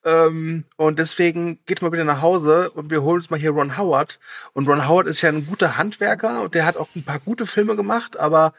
Ähm, 0.05 0.63
und 0.77 0.99
deswegen 0.99 1.59
geht 1.65 1.81
mal 1.81 1.91
wieder 1.91 2.05
nach 2.05 2.21
Hause 2.21 2.71
und 2.71 2.91
wir 2.91 3.01
holen 3.01 3.17
uns 3.17 3.29
mal 3.29 3.39
hier 3.39 3.51
Ron 3.51 3.77
Howard. 3.77 4.19
Und 4.53 4.69
Ron 4.69 4.87
Howard 4.87 5.07
ist 5.07 5.21
ja 5.21 5.29
ein 5.29 5.47
guter 5.47 5.75
Handwerker 5.75 6.41
und 6.41 6.53
der 6.53 6.65
hat 6.65 6.77
auch 6.77 6.89
ein 6.95 7.03
paar 7.03 7.19
gute 7.19 7.45
Filme 7.45 7.75
gemacht, 7.75 8.17
aber 8.17 8.53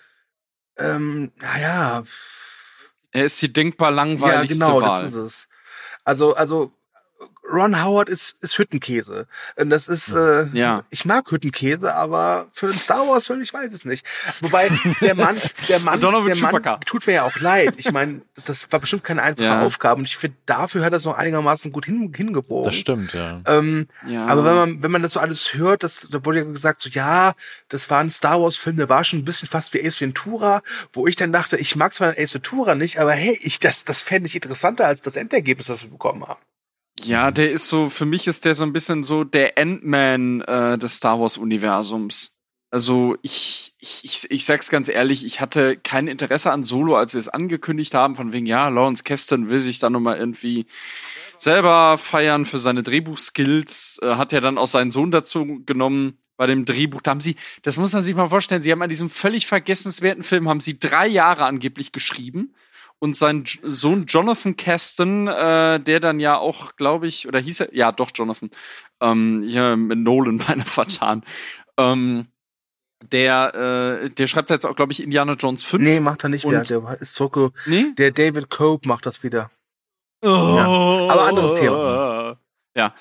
ähm, 0.76 1.32
naja, 1.36 2.05
Er 3.12 3.24
ist 3.24 3.40
die 3.40 3.53
denkbar 3.53 3.90
ja, 3.90 3.97
langweiligste 3.97 4.59
genau, 4.59 4.82
Wahl. 4.82 5.05
das 5.05 5.12
ist 5.12 5.16
es. 5.16 5.49
Also, 6.05 6.34
also 6.34 6.72
Ron 7.53 7.82
Howard 7.84 8.09
ist, 8.09 8.42
ist 8.42 8.59
Hüttenkäse. 8.59 9.26
Und 9.57 9.70
das 9.70 9.86
ist, 9.86 10.11
äh, 10.12 10.47
Ja. 10.53 10.84
ich 10.90 11.05
mag 11.05 11.30
Hüttenkäse, 11.30 11.95
aber 11.95 12.49
für 12.53 12.66
einen 12.66 12.78
Star 12.78 13.07
Wars 13.07 13.26
Film, 13.26 13.42
ich 13.42 13.53
weiß 13.53 13.72
es 13.72 13.84
nicht. 13.84 14.07
Wobei 14.40 14.68
der 15.01 15.14
Mann, 15.14 15.36
der 15.68 15.78
Mann, 15.80 16.01
der 16.01 16.11
Mann 16.11 16.34
Chewbacca. 16.34 16.78
tut 16.86 17.07
mir 17.07 17.12
ja 17.14 17.22
auch 17.24 17.38
leid. 17.40 17.74
Ich 17.76 17.92
meine, 17.92 18.22
das 18.47 18.72
war 18.72 18.80
bestimmt 18.80 19.05
keine 19.05 19.22
einfache 19.22 19.45
Ja. 19.47 19.62
Aufgabe 19.62 19.99
und 20.01 20.07
ich 20.07 20.16
finde, 20.16 20.36
dafür 20.47 20.84
hat 20.84 20.92
er 20.92 20.97
es 20.97 21.05
noch 21.05 21.16
einigermaßen 21.16 21.70
gut 21.70 21.84
hin, 21.86 22.12
hingebogen. 22.16 22.64
Das 22.64 22.74
stimmt, 22.76 23.12
ja. 23.12 23.40
Ähm, 23.47 23.88
ja. 24.07 24.26
aber 24.26 24.45
wenn 24.45 24.55
man, 24.55 24.82
wenn 24.82 24.90
man 24.90 25.03
das 25.03 25.12
so 25.12 25.20
alles 25.20 25.55
hört, 25.55 25.82
das, 25.82 26.09
da 26.11 26.24
wurde 26.24 26.38
ja 26.38 26.45
gesagt, 26.45 26.80
so 26.82 26.88
ja, 26.90 27.34
das 27.68 27.90
war 27.90 28.01
ein 28.01 28.11
Star 28.11 28.40
Wars 28.40 28.57
Film, 28.57 28.76
der 28.78 28.88
war 28.88 29.05
schon 29.05 29.18
ein 29.20 29.24
bisschen 29.24 29.49
fast 29.49 29.74
wie 29.74 29.86
Ace 29.86 30.01
Ventura, 30.01 30.62
wo 30.92 31.07
ich 31.07 31.16
dann 31.16 31.32
dachte, 31.32 31.57
ich 31.59 31.76
mag 31.76 31.92
zwar 31.95 32.14
Ace 32.18 32.34
Ventura 32.34 32.74
nicht, 32.74 32.99
aber 32.99 33.12
hey, 33.12 33.38
ich, 33.42 33.61
das, 33.61 33.84
das 33.84 34.01
fände 34.03 34.26
ich 34.28 34.34
interessanter 34.34 34.86
als 34.86 35.03
das 35.03 35.16
Endergebnis, 35.16 35.66
das 35.66 35.82
wir 35.82 35.90
bekommen 35.90 36.26
haben. 36.26 36.40
Ja, 37.03 37.30
der 37.30 37.51
ist 37.51 37.68
so, 37.68 37.88
für 37.90 38.07
mich 38.07 38.26
ist 38.26 38.45
der 38.45 38.55
so 38.55 38.64
ein 38.64 38.72
bisschen 38.72 39.05
so 39.05 39.24
der 39.24 39.59
Ant-Man 39.59 40.42
äh, 40.42 40.78
des 40.78 40.97
Star 40.97 41.20
Wars-Universums. 41.20 42.32
Also 42.70 43.16
ich, 43.22 43.74
ich, 43.78 44.05
ich, 44.05 44.30
ich 44.30 44.45
sag's 44.45 44.68
ganz 44.68 44.88
ehrlich, 44.88 45.24
ich 45.24 45.40
hatte 45.40 45.76
kein 45.76 46.09
Interesse 46.09 46.51
an 46.51 46.64
Solo, 46.64 46.97
als 46.97 47.12
sie 47.12 47.18
es 47.18 47.28
angekündigt 47.28 47.95
haben, 47.95 48.16
von 48.16 48.32
wegen, 48.32 48.47
ja, 48.47 48.68
Lawrence 48.68 49.05
Keston 49.05 49.49
will 49.49 49.61
sich 49.61 49.78
da 49.78 49.90
nochmal 49.90 50.18
irgendwie 50.18 50.66
selber 51.38 51.99
feiern 51.99 52.47
für 52.47 52.59
seine 52.59 52.82
Drehbuchskills, 52.82 54.01
äh, 54.03 54.14
hat 54.16 54.32
ja 54.32 54.40
dann 54.40 54.59
auch 54.59 54.66
seinen 54.66 54.90
Sohn 54.90 55.11
dazu 55.11 55.62
genommen 55.66 56.18
bei 56.36 56.47
dem 56.47 56.64
Drehbuch. 56.64 57.01
Da 57.01 57.12
haben 57.12 57.20
sie, 57.20 57.36
das 57.62 57.76
muss 57.76 57.92
man 57.92 58.03
sich 58.03 58.14
mal 58.14 58.28
vorstellen, 58.28 58.62
sie 58.62 58.72
haben 58.72 58.82
an 58.82 58.88
diesem 58.88 59.11
völlig 59.11 59.47
vergessenswerten 59.47 60.24
Film, 60.24 60.49
haben 60.49 60.61
sie 60.61 60.78
drei 60.78 61.07
Jahre 61.07 61.45
angeblich 61.45 61.92
geschrieben 61.92 62.55
und 63.05 63.14
sein 63.14 63.44
Sohn 63.62 64.07
Jonathan 64.07 64.57
Caston, 64.57 65.28
äh, 65.28 65.78
der 65.78 66.00
dann 66.00 66.20
ja 66.20 66.38
auch, 66.38 66.74
glaube 66.76 67.07
ich, 67.07 67.28
oder 67.28 67.38
hieß 67.38 67.61
er, 67.61 67.74
ja 67.74 67.92
doch 67.92 68.11
Jonathan, 68.14 68.50
ähm, 69.02 69.44
hier 69.46 69.76
mit 69.76 69.98
Nolan 69.98 70.38
beinahe 70.46 70.64
vertan, 70.64 71.22
ähm, 71.76 72.28
der, 73.12 74.00
äh, 74.05 74.11
der 74.11 74.26
schreibt 74.26 74.48
jetzt 74.48 74.64
auch, 74.64 74.74
glaube 74.74 74.92
ich, 74.92 75.02
Indiana 75.02 75.34
Jones 75.34 75.64
5. 75.64 75.82
Nee, 75.82 76.00
macht 76.00 76.24
er 76.24 76.30
nicht 76.30 76.46
mehr. 76.46 76.62
Der 76.62 76.98
ist 76.98 77.14
zurück. 77.14 77.52
nee? 77.66 77.92
Der 77.98 78.11
David 78.11 78.48
Cope 78.48 78.88
macht 78.88 79.05
das 79.05 79.22
wieder. 79.22 79.50
Oh. 80.22 80.28
aber 81.11 81.26
anderes 81.26 81.55
Thema. 81.57 82.38
Ja. 82.74 82.94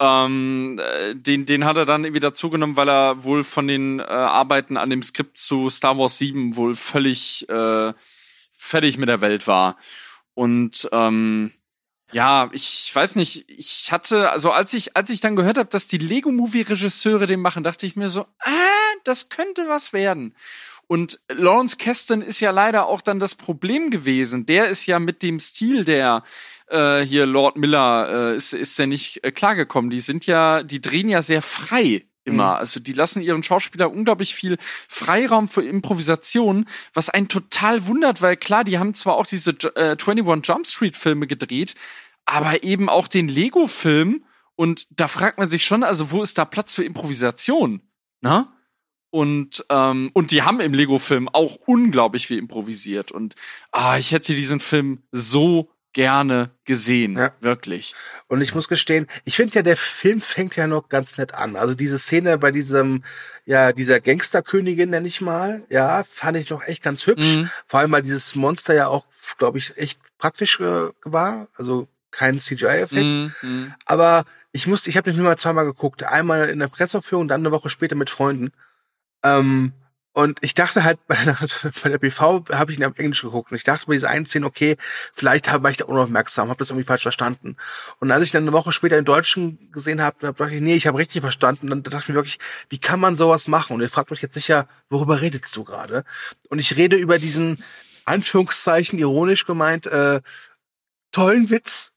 Ähm, 0.00 0.80
äh, 0.82 1.14
den, 1.14 1.46
den 1.46 1.64
hat 1.64 1.76
er 1.76 1.86
dann 1.86 2.02
irgendwie 2.02 2.18
dazugenommen, 2.18 2.76
weil 2.76 2.88
er 2.88 3.22
wohl 3.22 3.44
von 3.44 3.68
den 3.68 4.00
äh, 4.00 4.02
Arbeiten 4.02 4.76
an 4.76 4.90
dem 4.90 5.04
Skript 5.04 5.38
zu 5.38 5.70
Star 5.70 5.96
Wars 5.96 6.18
7 6.18 6.56
wohl 6.56 6.74
völlig 6.74 7.48
äh, 7.48 7.92
fertig 8.64 8.98
mit 8.98 9.08
der 9.08 9.20
Welt 9.20 9.46
war. 9.46 9.76
Und 10.34 10.88
ähm, 10.92 11.52
ja, 12.12 12.48
ich 12.52 12.90
weiß 12.94 13.16
nicht, 13.16 13.48
ich 13.48 13.92
hatte, 13.92 14.30
also 14.30 14.50
als 14.50 14.72
ich, 14.72 14.96
als 14.96 15.10
ich 15.10 15.20
dann 15.20 15.36
gehört 15.36 15.58
habe, 15.58 15.68
dass 15.68 15.86
die 15.86 15.98
Lego-Movie-Regisseure 15.98 17.26
den 17.26 17.40
machen, 17.40 17.64
dachte 17.64 17.86
ich 17.86 17.96
mir 17.96 18.08
so, 18.08 18.22
ah, 18.40 18.92
das 19.04 19.28
könnte 19.28 19.68
was 19.68 19.92
werden. 19.92 20.34
Und 20.86 21.20
Lawrence 21.28 21.76
Keston 21.76 22.22
ist 22.22 22.40
ja 22.40 22.50
leider 22.50 22.86
auch 22.86 23.00
dann 23.00 23.18
das 23.18 23.34
Problem 23.34 23.90
gewesen. 23.90 24.46
Der 24.46 24.68
ist 24.68 24.86
ja 24.86 24.98
mit 24.98 25.22
dem 25.22 25.40
Stil 25.40 25.84
der 25.84 26.22
äh, 26.68 27.00
hier 27.00 27.26
Lord 27.26 27.56
Miller 27.56 28.32
äh, 28.32 28.36
ist, 28.36 28.52
ist 28.52 28.78
ja 28.78 28.86
nicht 28.86 29.24
äh, 29.24 29.32
klargekommen. 29.32 29.90
Die 29.90 30.00
sind 30.00 30.26
ja, 30.26 30.62
die 30.62 30.80
drehen 30.80 31.08
ja 31.08 31.22
sehr 31.22 31.42
frei 31.42 32.06
immer. 32.24 32.54
Mhm. 32.54 32.58
Also 32.58 32.80
die 32.80 32.92
lassen 32.92 33.22
ihren 33.22 33.42
Schauspielern 33.42 33.92
unglaublich 33.92 34.34
viel 34.34 34.58
Freiraum 34.88 35.48
für 35.48 35.64
Improvisation, 35.64 36.66
was 36.92 37.10
einen 37.10 37.28
total 37.28 37.86
wundert, 37.86 38.22
weil 38.22 38.36
klar, 38.36 38.64
die 38.64 38.78
haben 38.78 38.94
zwar 38.94 39.16
auch 39.16 39.26
diese 39.26 39.52
äh, 39.76 39.96
21 39.96 40.46
Jump 40.46 40.66
Street 40.66 40.96
Filme 40.96 41.26
gedreht, 41.26 41.74
aber 42.24 42.62
eben 42.62 42.88
auch 42.88 43.08
den 43.08 43.28
Lego-Film. 43.28 44.24
Und 44.56 44.86
da 44.90 45.08
fragt 45.08 45.38
man 45.38 45.50
sich 45.50 45.64
schon, 45.64 45.82
also 45.82 46.10
wo 46.10 46.22
ist 46.22 46.38
da 46.38 46.44
Platz 46.44 46.74
für 46.74 46.84
Improvisation? 46.84 47.80
Na? 48.20 48.52
Und, 49.10 49.64
ähm, 49.68 50.10
und 50.12 50.32
die 50.32 50.42
haben 50.42 50.60
im 50.60 50.74
Lego-Film 50.74 51.28
auch 51.28 51.56
unglaublich 51.66 52.26
viel 52.26 52.38
improvisiert. 52.38 53.12
Und 53.12 53.36
ah, 53.70 53.96
ich 53.96 54.10
hätte 54.10 54.34
diesen 54.34 54.58
Film 54.58 55.02
so 55.12 55.70
gerne 55.94 56.50
gesehen. 56.64 57.16
Ja. 57.16 57.32
Wirklich. 57.40 57.94
Und 58.28 58.42
ich 58.42 58.54
muss 58.54 58.68
gestehen, 58.68 59.06
ich 59.24 59.36
finde 59.36 59.54
ja, 59.54 59.62
der 59.62 59.76
Film 59.76 60.20
fängt 60.20 60.56
ja 60.56 60.66
noch 60.66 60.90
ganz 60.90 61.16
nett 61.16 61.32
an. 61.32 61.56
Also 61.56 61.74
diese 61.74 61.98
Szene 61.98 62.36
bei 62.36 62.50
diesem, 62.50 63.04
ja, 63.46 63.72
dieser 63.72 64.00
Gangsterkönigin, 64.00 64.90
nenne 64.90 65.08
ich 65.08 65.22
mal, 65.22 65.62
ja, 65.70 66.04
fand 66.04 66.36
ich 66.36 66.50
noch 66.50 66.62
echt 66.62 66.82
ganz 66.82 67.06
hübsch. 67.06 67.36
Mhm. 67.36 67.50
Vor 67.66 67.80
allem, 67.80 67.92
weil 67.92 68.02
dieses 68.02 68.34
Monster 68.34 68.74
ja 68.74 68.88
auch, 68.88 69.06
glaube 69.38 69.56
ich, 69.56 69.78
echt 69.78 69.98
praktisch 70.18 70.60
äh, 70.60 70.90
war. 71.04 71.48
Also 71.56 71.88
kein 72.10 72.38
CGI-Effekt. 72.38 73.02
Mhm. 73.02 73.32
Mhm. 73.40 73.74
Aber 73.86 74.26
ich 74.52 74.66
musste, 74.66 74.90
ich 74.90 74.96
habe 74.96 75.10
den 75.10 75.14
Film 75.14 75.24
mal 75.24 75.38
zweimal 75.38 75.64
geguckt. 75.64 76.02
Einmal 76.02 76.50
in 76.50 76.58
der 76.58 76.68
Presseaufführung, 76.68 77.28
dann 77.28 77.40
eine 77.40 77.52
Woche 77.52 77.70
später 77.70 77.96
mit 77.96 78.10
Freunden. 78.10 78.52
Ähm, 79.22 79.72
und 80.14 80.38
ich 80.40 80.54
dachte 80.54 80.82
halt, 80.82 80.98
bei 81.06 81.16
der, 81.22 81.36
bei 81.82 81.90
der 81.90 81.98
BV 81.98 82.44
habe 82.50 82.72
ich 82.72 82.78
ihn 82.78 82.84
auf 82.84 82.98
Englisch 82.98 83.20
geguckt. 83.20 83.50
Und 83.50 83.56
ich 83.58 83.64
dachte 83.64 83.86
bei 83.86 83.92
dieser 83.92 84.08
einen 84.08 84.24
Szene, 84.24 84.46
okay, 84.46 84.76
vielleicht 85.12 85.52
war 85.52 85.70
ich 85.70 85.76
da 85.76 85.84
unaufmerksam, 85.84 86.48
habe 86.48 86.58
das 86.58 86.70
irgendwie 86.70 86.86
falsch 86.86 87.02
verstanden. 87.02 87.56
Und 88.00 88.10
als 88.10 88.24
ich 88.24 88.30
dann 88.30 88.44
eine 88.44 88.52
Woche 88.52 88.72
später 88.72 88.96
im 88.96 89.04
Deutschen 89.04 89.70
gesehen 89.72 90.00
habe, 90.00 90.16
da 90.20 90.32
dachte 90.32 90.54
ich, 90.54 90.62
nee, 90.62 90.74
ich 90.74 90.86
habe 90.86 90.96
richtig 90.96 91.20
verstanden. 91.20 91.70
Und 91.70 91.86
dann 91.86 91.92
dachte 91.92 92.04
ich 92.04 92.08
mir 92.08 92.14
wirklich, 92.14 92.38
wie 92.70 92.78
kann 92.78 93.00
man 93.00 93.16
sowas 93.16 93.48
machen? 93.48 93.74
Und 93.74 93.82
ihr 93.82 93.90
fragt 93.90 94.10
euch 94.12 94.22
jetzt 94.22 94.34
sicher, 94.34 94.68
worüber 94.88 95.20
redest 95.20 95.54
du 95.56 95.64
gerade? 95.64 96.04
Und 96.48 96.58
ich 96.58 96.76
rede 96.76 96.96
über 96.96 97.18
diesen, 97.18 97.62
Anführungszeichen, 98.04 98.98
ironisch 98.98 99.46
gemeint, 99.46 99.86
äh, 99.86 100.20
tollen 101.12 101.50
Witz, 101.50 101.92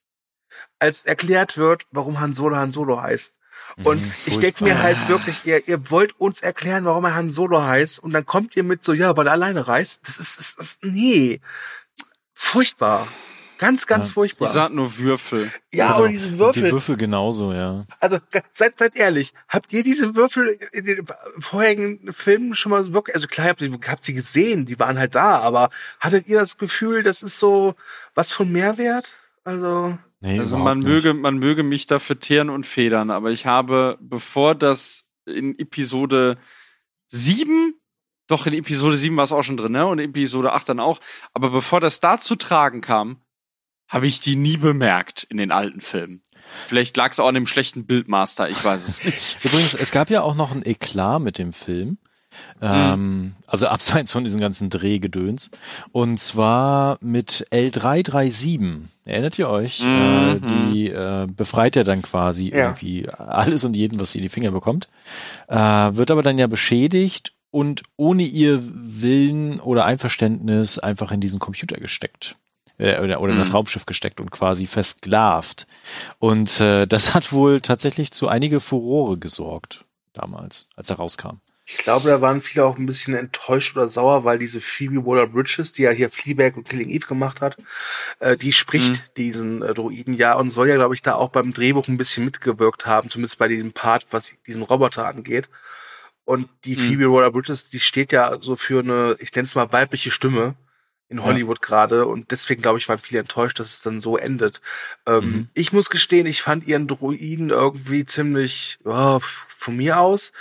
als 0.79 1.05
erklärt 1.05 1.57
wird, 1.57 1.85
warum 1.91 2.19
Han 2.19 2.33
Solo 2.33 2.55
Han 2.55 2.71
Solo 2.71 3.01
heißt. 3.01 3.36
Und 3.83 4.01
Mhm, 4.01 4.11
ich 4.25 4.37
denke 4.39 4.63
mir 4.63 4.81
halt 4.81 5.07
wirklich, 5.07 5.45
ihr, 5.45 5.67
ihr 5.67 5.91
wollt 5.91 6.19
uns 6.19 6.41
erklären, 6.41 6.85
warum 6.85 7.05
er 7.05 7.13
Han 7.15 7.29
Solo 7.29 7.61
heißt, 7.61 7.99
und 7.99 8.11
dann 8.11 8.25
kommt 8.25 8.55
ihr 8.55 8.63
mit 8.63 8.83
so, 8.83 8.93
ja, 8.93 9.15
weil 9.15 9.27
er 9.27 9.33
alleine 9.33 9.67
reist. 9.67 10.07
Das 10.07 10.17
ist, 10.17 10.39
ist, 10.39 10.59
ist 10.59 10.83
nee. 10.83 11.41
furchtbar. 12.33 13.07
Ganz, 13.59 13.87
ganz 13.87 14.07
Ja. 14.07 14.13
furchtbar. 14.13 14.45
Ich 14.45 14.51
sag 14.53 14.71
nur 14.71 14.97
Würfel. 14.99 15.51
ja, 15.73 15.87
Genau. 15.87 15.97
aber 15.97 16.07
diese 16.09 16.37
Würfel. 16.37 16.63
Die 16.63 16.71
Würfel 16.71 16.95
genauso, 16.95 17.53
ja. 17.53 17.85
Also 17.99 18.19
seid, 18.51 18.77
seid 18.77 18.95
ehrlich, 18.95 19.33
habt 19.49 19.73
ihr 19.73 19.83
diese 19.83 20.15
Würfel 20.15 20.59
in 20.73 20.85
den 20.85 21.07
vorherigen 21.39 22.13
Filmen 22.13 22.53
schon 22.53 22.71
mal 22.71 22.93
wirklich, 22.93 23.15
also 23.15 23.27
klar, 23.27 23.47
habt 23.47 23.61
ihr 23.61 23.71
habt 23.87 24.03
sie 24.03 24.13
gesehen, 24.13 24.67
die 24.67 24.79
waren 24.79 24.99
halt 24.99 25.15
da, 25.15 25.39
aber 25.39 25.71
hattet 25.99 26.27
ihr 26.27 26.39
das 26.39 26.59
Gefühl, 26.59 27.01
das 27.01 27.23
ist 27.23 27.39
so 27.39 27.73
was 28.13 28.31
von 28.31 28.51
Mehrwert? 28.51 29.15
Also, 29.43 29.97
Nee, 30.19 30.39
Also 30.39 30.57
man 30.57 30.79
nicht. 30.79 30.87
möge, 30.87 31.13
man 31.13 31.37
möge 31.37 31.63
mich 31.63 31.85
dafür 31.87 32.19
teeren 32.19 32.49
und 32.49 32.65
federn, 32.65 33.11
aber 33.11 33.31
ich 33.31 33.45
habe, 33.45 33.97
bevor 34.01 34.55
das 34.55 35.05
in 35.25 35.57
Episode 35.59 36.37
7, 37.09 37.73
doch 38.27 38.45
in 38.47 38.53
Episode 38.53 38.97
7 38.97 39.15
war 39.15 39.23
es 39.23 39.31
auch 39.31 39.43
schon 39.43 39.57
drin, 39.57 39.71
ne? 39.73 39.85
Und 39.85 39.99
in 39.99 40.09
Episode 40.09 40.53
8 40.53 40.69
dann 40.69 40.79
auch, 40.79 40.99
aber 41.33 41.49
bevor 41.49 41.79
das 41.79 41.99
da 41.99 42.17
zu 42.17 42.35
tragen 42.35 42.81
kam, 42.81 43.21
habe 43.87 44.07
ich 44.07 44.19
die 44.19 44.35
nie 44.35 44.57
bemerkt 44.57 45.23
in 45.29 45.37
den 45.37 45.51
alten 45.51 45.79
Filmen. 45.81 46.21
Vielleicht 46.67 46.97
lag 46.97 47.11
es 47.11 47.19
auch 47.19 47.27
an 47.27 47.35
dem 47.35 47.47
schlechten 47.47 47.85
Bildmaster, 47.85 48.49
ich 48.49 48.61
weiß 48.63 48.85
es 48.85 49.03
nicht. 49.05 49.45
Übrigens, 49.45 49.73
es 49.75 49.91
gab 49.91 50.09
ja 50.09 50.21
auch 50.23 50.35
noch 50.35 50.51
ein 50.51 50.65
Eklat 50.65 51.21
mit 51.21 51.37
dem 51.37 51.53
Film. 51.53 51.97
Ähm, 52.61 53.35
also 53.45 53.67
abseits 53.67 54.11
von 54.11 54.23
diesem 54.23 54.39
ganzen 54.39 54.69
Drehgedöns. 54.69 55.51
Und 55.91 56.19
zwar 56.19 56.97
mit 57.01 57.45
L337. 57.51 58.81
Erinnert 59.05 59.37
ihr 59.39 59.49
euch? 59.49 59.81
Mhm. 59.83 59.87
Äh, 59.87 60.39
die 60.39 60.87
äh, 60.89 61.27
befreit 61.27 61.75
ja 61.75 61.83
dann 61.83 62.01
quasi 62.01 62.49
Ja. 62.49 62.57
irgendwie 62.67 63.07
alles 63.09 63.63
und 63.63 63.75
jeden, 63.75 63.99
was 63.99 64.11
sie 64.11 64.19
in 64.19 64.23
die 64.23 64.29
Finger 64.29 64.51
bekommt. 64.51 64.89
Äh, 65.47 65.55
wird 65.55 66.11
aber 66.11 66.23
dann 66.23 66.37
ja 66.37 66.47
beschädigt 66.47 67.33
und 67.51 67.83
ohne 67.95 68.23
ihr 68.23 68.61
Willen 68.63 69.59
oder 69.59 69.85
Einverständnis 69.85 70.79
einfach 70.79 71.11
in 71.11 71.21
diesen 71.21 71.39
Computer 71.39 71.77
gesteckt. 71.77 72.35
Äh, 72.79 73.01
oder, 73.01 73.21
oder 73.21 73.31
in 73.33 73.37
das 73.39 73.49
Mhm. 73.49 73.55
Raumschiff 73.55 73.85
gesteckt 73.85 74.19
und 74.19 74.29
quasi 74.31 74.67
versklavt. 74.67 75.67
Und 76.19 76.59
äh, 76.59 76.85
das 76.85 77.13
hat 77.13 77.31
wohl 77.31 77.61
tatsächlich 77.61 78.11
zu 78.11 78.27
einige 78.27 78.59
Furore 78.59 79.17
gesorgt 79.17 79.85
damals, 80.13 80.67
als 80.75 80.89
er 80.89 80.97
rauskam. 80.97 81.37
Ich 81.69 81.77
glaube, 81.79 82.09
da 82.09 82.21
waren 82.21 82.41
viele 82.41 82.65
auch 82.65 82.77
ein 82.77 82.85
bisschen 82.85 83.13
enttäuscht 83.13 83.75
oder 83.75 83.89
sauer, 83.89 84.23
weil 84.23 84.39
diese 84.39 84.61
Phoebe 84.61 85.05
Waller-Bridges, 85.05 85.73
die 85.73 85.83
ja 85.83 85.91
hier 85.91 86.09
Fleabag 86.09 86.55
und 86.55 86.67
Killing 86.69 86.89
Eve 86.89 87.07
gemacht 87.07 87.41
hat, 87.41 87.57
äh, 88.19 88.37
die 88.37 88.53
spricht 88.53 88.95
Mhm. 88.95 89.13
diesen 89.17 89.61
äh, 89.61 89.73
Droiden 89.73 90.13
ja 90.13 90.33
und 90.35 90.49
soll 90.49 90.69
ja, 90.69 90.75
glaube 90.75 90.95
ich, 90.95 91.01
da 91.01 91.15
auch 91.15 91.29
beim 91.29 91.53
Drehbuch 91.53 91.87
ein 91.87 91.97
bisschen 91.97 92.25
mitgewirkt 92.25 92.85
haben, 92.85 93.09
zumindest 93.09 93.37
bei 93.37 93.47
diesem 93.49 93.73
Part, 93.73 94.07
was 94.11 94.33
diesen 94.47 94.63
Roboter 94.63 95.05
angeht. 95.07 95.49
Und 96.25 96.49
die 96.65 96.75
Mhm. 96.75 96.79
Phoebe 96.79 97.11
Waller-Bridges, 97.11 97.69
die 97.69 97.79
steht 97.79 98.11
ja 98.11 98.37
so 98.41 98.55
für 98.55 98.79
eine, 98.81 99.15
ich 99.19 99.33
nenne 99.35 99.45
es 99.45 99.55
mal 99.55 99.71
weibliche 99.71 100.11
Stimme 100.11 100.55
in 101.09 101.19
Ja. 101.19 101.23
Hollywood 101.23 101.61
gerade 101.61 102.05
und 102.05 102.31
deswegen 102.31 102.61
glaube 102.61 102.79
ich 102.79 102.89
waren 102.89 102.99
viele 102.99 103.21
enttäuscht, 103.21 103.59
dass 103.59 103.69
es 103.69 103.81
dann 103.81 104.01
so 104.01 104.17
endet. 104.17 104.61
Ähm, 105.05 105.23
Mhm. 105.25 105.47
Ich 105.53 105.71
muss 105.71 105.89
gestehen, 105.89 106.25
ich 106.27 106.41
fand 106.41 106.67
ihren 106.67 106.87
Droiden 106.87 107.49
irgendwie 107.49 108.05
ziemlich 108.05 108.77
ja, 108.85 109.15
f- 109.17 109.45
von 109.49 109.77
mir 109.77 109.99
aus. 109.99 110.33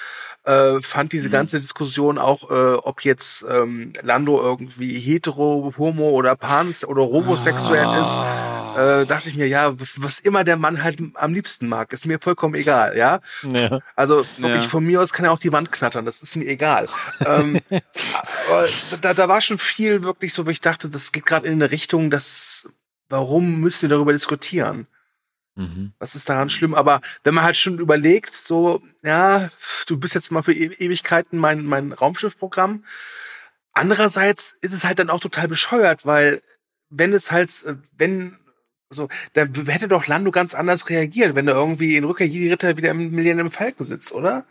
Äh, 0.46 0.80
fand 0.80 1.12
diese 1.12 1.26
Mhm. 1.28 1.32
ganze 1.32 1.60
Diskussion 1.60 2.18
auch, 2.18 2.48
äh, 2.50 2.74
ob 2.74 3.00
jetzt 3.04 3.44
ähm, 3.50 3.92
Lando 4.00 4.40
irgendwie 4.40 4.96
hetero, 5.00 5.74
homo 5.76 6.10
oder 6.10 6.36
pans 6.36 6.84
oder 6.84 7.02
homosexuell 7.02 7.82
ist, 8.00 8.16
Ah. 8.16 9.00
äh, 9.00 9.06
dachte 9.06 9.28
ich 9.28 9.36
mir, 9.36 9.48
ja, 9.48 9.74
was 9.96 10.20
immer 10.20 10.44
der 10.44 10.56
Mann 10.56 10.84
halt 10.84 11.02
am 11.14 11.34
liebsten 11.34 11.68
mag, 11.68 11.92
ist 11.92 12.06
mir 12.06 12.20
vollkommen 12.20 12.54
egal, 12.54 12.96
ja. 12.96 13.18
Ja. 13.42 13.80
Also 13.96 14.24
wirklich 14.38 14.62
Ja. 14.62 14.68
von 14.68 14.84
mir 14.86 15.02
aus 15.02 15.12
kann 15.12 15.24
er 15.24 15.32
auch 15.32 15.40
die 15.40 15.50
Wand 15.52 15.72
knattern, 15.72 16.04
das 16.04 16.22
ist 16.22 16.36
mir 16.36 16.46
egal. 16.46 16.86
ähm, 17.26 17.60
da, 19.02 19.14
da 19.14 19.28
war 19.28 19.40
schon 19.40 19.58
viel 19.58 20.02
wirklich 20.02 20.32
so, 20.32 20.46
wo 20.46 20.50
ich 20.50 20.60
dachte, 20.60 20.88
das 20.88 21.10
geht 21.10 21.26
gerade 21.26 21.46
in 21.46 21.54
eine 21.54 21.70
Richtung, 21.72 22.10
dass 22.10 22.68
warum 23.08 23.60
müssen 23.60 23.82
wir 23.82 23.88
darüber 23.88 24.12
diskutieren? 24.12 24.86
Mhm. 25.56 25.92
Was 25.98 26.14
ist 26.14 26.28
daran 26.28 26.50
schlimm? 26.50 26.74
Aber 26.74 27.00
wenn 27.24 27.34
man 27.34 27.44
halt 27.44 27.56
schon 27.56 27.78
überlegt, 27.78 28.34
so, 28.34 28.82
ja, 29.02 29.50
du 29.86 29.98
bist 29.98 30.14
jetzt 30.14 30.30
mal 30.30 30.42
für 30.42 30.52
e 30.52 30.66
Ewigkeiten 30.78 31.38
mein, 31.38 31.64
mein 31.64 31.92
Raumschiffprogramm. 31.92 32.84
Andererseits 33.72 34.56
ist 34.60 34.72
es 34.72 34.84
halt 34.84 34.98
dann 34.98 35.10
auch 35.10 35.20
total 35.20 35.48
bescheuert, 35.48 36.06
weil 36.06 36.40
wenn 36.90 37.12
es 37.12 37.30
halt, 37.30 37.50
äh, 37.64 37.74
wenn, 37.96 38.38
so, 38.90 39.08
da 39.32 39.46
hätte 39.66 39.88
doch 39.88 40.06
Lando 40.06 40.30
ganz 40.30 40.54
anders 40.54 40.88
reagiert, 40.88 41.34
wenn 41.34 41.48
er 41.48 41.54
irgendwie 41.54 41.96
in 41.96 42.04
Rückkehr 42.04 42.28
Jedi 42.28 42.50
Ritter 42.50 42.76
wieder 42.76 42.90
im 42.90 43.10
Millennium 43.10 43.50
Falcon 43.50 43.84
sitzt, 43.86 44.12
oder? 44.12 44.46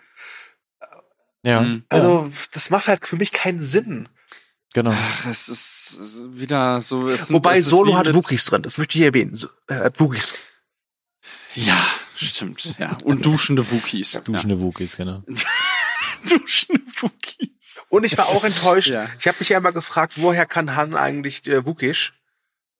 Ja, 1.45 1.61
Mhm. 1.61 1.83
Also, 1.89 2.31
das 2.51 2.71
macht 2.71 2.87
halt 2.87 3.07
für 3.07 3.15
mich 3.17 3.31
keinen 3.31 3.61
Sinn. 3.61 4.09
genau. 4.73 4.91
Ach, 4.93 5.27
es 5.27 5.47
ist 5.47 5.97
es 6.01 6.15
ist 6.15 6.39
wieder 6.39 6.81
so. 6.81 7.07
Es 7.09 7.27
sind, 7.27 7.35
Wobei 7.35 7.59
es 7.59 7.65
Solo 7.65 7.95
hat 7.95 8.11
Wookies 8.13 8.45
drin, 8.45 8.63
das 8.63 8.77
möchte 8.79 8.97
ich 8.97 9.03
erwähnen. 9.03 9.35
So, 9.37 9.47
äh, 9.67 9.75
hat 9.75 9.99
Wookies. 9.99 10.33
Ja, 11.55 11.77
stimmt. 12.15 12.75
Ja. 12.79 12.97
Und 13.03 13.25
duschende 13.25 13.69
Wookies. 13.71 14.19
Duschende 14.23 14.59
Wookies, 14.61 14.97
genau. 14.97 15.23
Ja. 15.27 15.35
duschende 16.39 16.81
Wookies. 16.99 17.83
Und 17.89 18.03
ich 18.03 18.17
war 18.17 18.27
auch 18.29 18.43
enttäuscht. 18.43 18.89
Ja. 18.89 19.07
Ich 19.19 19.27
habe 19.27 19.37
mich 19.39 19.49
ja 19.49 19.57
immer 19.57 19.71
gefragt, 19.71 20.13
woher 20.17 20.45
kann 20.45 20.75
Han 20.75 20.95
eigentlich 20.95 21.45
äh, 21.47 21.65
Wookish? 21.65 22.13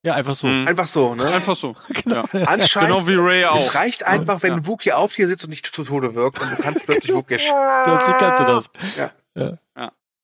Ja, 0.03 0.13
einfach 0.13 0.36
so. 0.36 0.45
Mhm. 0.47 0.67
Einfach 0.67 0.86
so, 0.88 1.15
ne? 1.15 1.26
Einfach 1.28 1.55
so. 1.55 1.76
Ja. 2.05 2.23
Anscheinend, 2.45 2.89
Genau 2.89 3.07
wie 3.07 3.15
Ray 3.15 3.45
auch. 3.45 3.59
es 3.59 3.73
reicht 3.73 4.03
einfach, 4.03 4.43
wenn 4.43 4.51
Ja. 4.51 4.57
ein 4.57 4.67
Wookie 4.67 4.91
auf 4.93 5.15
dir 5.15 5.28
sitzt 5.28 5.43
und 5.45 5.49
nicht 5.49 5.65
zu 5.65 5.84
Tode 5.84 6.13
wirkt 6.13 6.39
und 6.39 6.51
du 6.51 6.61
kannst 6.61 6.86
plötzlich 6.86 7.13
Wookish. 7.13 7.49
Plötzlich 7.86 8.15
kannst 8.17 8.41
du 8.41 8.45
das. 8.45 8.69
Ja, 8.97 9.11
ja, 9.36 9.57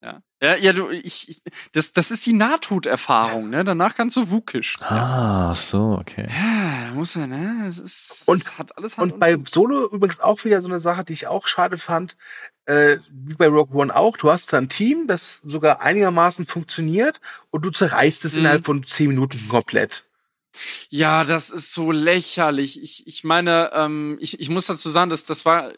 ja 0.04 0.74
du, 0.74 0.90
ich, 0.90 1.30
ich, 1.30 1.42
das, 1.74 1.94
das 1.94 2.10
ist 2.10 2.26
die 2.26 2.34
Nahtoderfahrung, 2.34 3.50
ne? 3.52 3.64
Danach 3.64 3.96
kannst 3.96 4.16
du 4.18 4.32
Wukisch. 4.32 4.78
Ah, 4.82 5.54
so, 5.56 5.98
okay. 6.00 6.28
Ja, 6.30 6.92
muss 6.96 7.16
er, 7.16 7.28
ne? 7.28 7.68
Es 7.70 7.78
ist, 7.78 8.24
Und- 8.26 8.42
es 8.42 8.58
hat 8.58 8.76
alles 8.78 8.98
Hand 8.98 9.14
Und 9.14 9.20
bei 9.20 9.38
Solo 9.50 9.86
übrigens 9.92 10.20
auch 10.20 10.44
wieder 10.44 10.62
so 10.62 10.68
eine 10.68 10.80
Sache, 10.80 11.04
die 11.04 11.14
ich 11.14 11.28
auch 11.28 11.48
schade 11.48 11.78
fand, 11.78 12.18
äh, 12.66 12.98
wie 13.12 13.36
bei 13.36 13.48
Rogue 13.48 13.80
One 13.80 13.96
auch. 13.96 14.18
Du 14.18 14.32
hast 14.32 14.52
da 14.54 14.58
ein 14.58 14.70
Team, 14.70 15.06
das 15.08 15.40
sogar 15.44 15.82
einigermaßen 15.82 16.46
funktioniert 16.48 17.22
und 17.52 17.64
du 17.64 17.70
zerreißt 17.70 18.26
es 18.26 18.34
Mhm. 18.34 18.40
innerhalb 18.40 18.66
von 18.66 18.84
zehn 18.84 19.10
Minuten 19.10 19.48
komplett. 19.48 20.06
Ja, 20.90 21.24
das 21.24 21.50
ist 21.52 21.74
so 21.74 21.92
lächerlich. 21.92 22.82
Ich, 22.82 23.06
ich 23.08 23.24
meine, 23.24 23.70
ähm, 23.74 24.18
ich, 24.20 24.40
ich 24.40 24.50
muss 24.50 24.66
dazu 24.68 24.90
sagen, 24.90 25.10
dass 25.12 25.24
das 25.24 25.46
war 25.46 25.72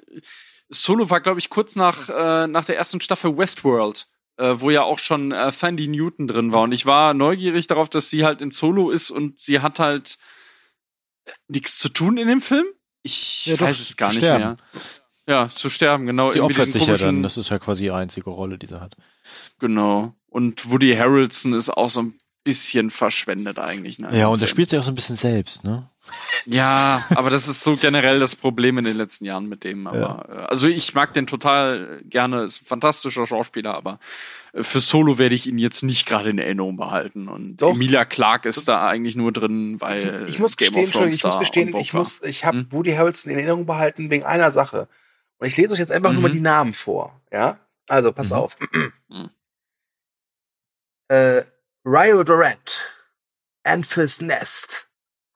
Solo 0.70 1.10
war, 1.10 1.22
glaube 1.22 1.40
ich, 1.40 1.50
kurz 1.50 1.76
nach 1.76 2.10
äh, 2.10 2.48
nach 2.48 2.66
der 2.66 2.78
ersten 2.78 3.00
Staffel 3.02 3.38
Westworld, 3.38 4.08
äh, 4.38 4.56
wo 4.58 4.70
ja 4.70 4.84
auch 4.84 5.00
schon 5.00 5.32
äh, 5.32 5.52
Sandy 5.52 5.88
Newton 5.88 6.28
drin 6.28 6.52
war. 6.52 6.62
Und 6.62 6.72
ich 6.72 6.86
war 6.86 7.14
neugierig 7.14 7.68
darauf, 7.68 7.90
dass 7.90 8.10
sie 8.10 8.26
halt 8.26 8.42
in 8.42 8.52
Solo 8.52 8.90
ist 8.90 9.12
und 9.12 9.40
sie 9.40 9.60
hat 9.60 9.80
halt 9.80 10.18
nichts 11.48 11.80
zu 11.80 11.90
tun 11.90 12.18
in 12.18 12.28
dem 12.28 12.42
Film. 12.42 12.66
Ich 13.04 13.46
Ja, 13.46 13.56
doch, 13.56 13.68
weiß 13.68 13.80
es 13.80 13.98
gar 13.98 14.10
nicht 14.10 14.18
sterben. 14.20 14.44
mehr. 14.44 14.58
Ja, 15.26 15.50
zu 15.50 15.70
sterben, 15.70 16.06
genau. 16.06 16.30
Sie 16.30 16.42
opfert 16.42 16.70
sich 16.70 16.86
ja 16.86 16.98
dann. 16.98 17.24
Das 17.24 17.38
ist 17.38 17.50
ja 17.50 17.60
quasi 17.60 17.86
ihre 17.86 17.96
einzige 17.96 18.30
Rolle, 18.30 18.58
die 18.58 18.68
sie 18.68 18.82
hat. 18.82 18.96
Genau. 19.60 20.16
Und 20.28 20.70
Woody 20.70 20.96
Harrelson 20.96 21.54
ist 21.54 21.70
auch 21.70 21.90
so 21.90 22.02
ein 22.02 22.20
bisschen 22.44 22.92
verschwendet 22.92 23.58
eigentlich. 23.60 24.00
Ne, 24.00 24.10
Ja, 24.18 24.26
im 24.28 24.32
und 24.34 24.36
er 24.42 24.48
Film. 24.48 24.50
spielt 24.50 24.70
sich 24.70 24.80
auch 24.80 24.84
so 24.84 24.92
ein 24.92 24.96
bisschen 24.96 25.16
selbst, 25.16 25.64
ne? 25.64 25.90
Ja, 26.46 27.06
aber 27.16 27.30
das 27.30 27.48
ist 27.48 27.64
so 27.64 27.78
generell 27.78 28.20
das 28.20 28.36
Problem 28.36 28.78
in 28.78 28.84
den 28.84 28.98
letzten 28.98 29.24
Jahren 29.24 29.48
mit 29.48 29.64
dem. 29.64 29.88
Aber 29.88 30.26
äh, 30.30 30.34
also 30.50 30.68
ich 30.68 30.94
mag 30.94 31.14
den 31.14 31.28
total 31.28 32.02
gerne, 32.04 32.44
ist 32.44 32.62
ein 32.62 32.66
fantastischer 32.66 33.26
Schauspieler, 33.26 33.74
aber 33.74 34.00
äh, 34.52 34.64
für 34.64 34.82
Solo 34.82 35.18
werde 35.18 35.36
ich 35.36 35.48
ihn 35.48 35.58
jetzt 35.58 35.82
nicht 35.84 36.06
gerade 36.06 36.30
in 36.32 36.40
Erinnerung 36.40 36.76
behalten. 36.76 37.30
Und 37.30 37.58
Doch. 37.58 37.72
Emilia 37.72 38.04
Clark 38.04 38.46
ist 38.46 38.68
da 38.68 38.86
eigentlich 38.86 39.16
nur 39.16 39.32
drin, 39.32 39.80
weil 39.80 40.26
Ich 40.28 40.40
muss 40.40 40.58
Game 40.58 40.74
gestehen, 40.74 40.84
of 40.84 40.92
Thrones 40.92 41.14
Entschuldigung, 41.24 41.80
ich 41.80 41.94
muss 41.94 42.20
gestehen, 42.20 42.22
ich 42.22 42.22
muss, 42.22 42.22
ich 42.24 42.44
habe 42.46 42.58
Hm? 42.58 42.68
Woody 42.72 42.92
Harrelson 42.92 43.32
in 43.32 43.38
Erinnerung 43.38 43.66
behalten 43.66 44.10
wegen 44.10 44.26
einer 44.26 44.52
Sache. 44.52 44.90
Und 45.38 45.48
ich 45.48 45.56
lese 45.56 45.72
euch 45.72 45.80
jetzt 45.80 45.92
einfach 45.92 46.12
nur 46.12 46.18
Mhm. 46.20 46.24
mal 46.28 46.34
die 46.34 46.42
Namen 46.42 46.74
vor. 46.74 47.22
Ja? 47.32 47.60
Also, 47.88 48.12
pass 48.12 48.32
Mhm. 48.32 48.36
auf. 48.36 48.58
Mhm. 49.08 49.30
äh, 51.08 51.44
Rio 51.86 52.24
Durant, 52.24 52.80
Anfis 53.64 54.22
Nest, 54.22 54.88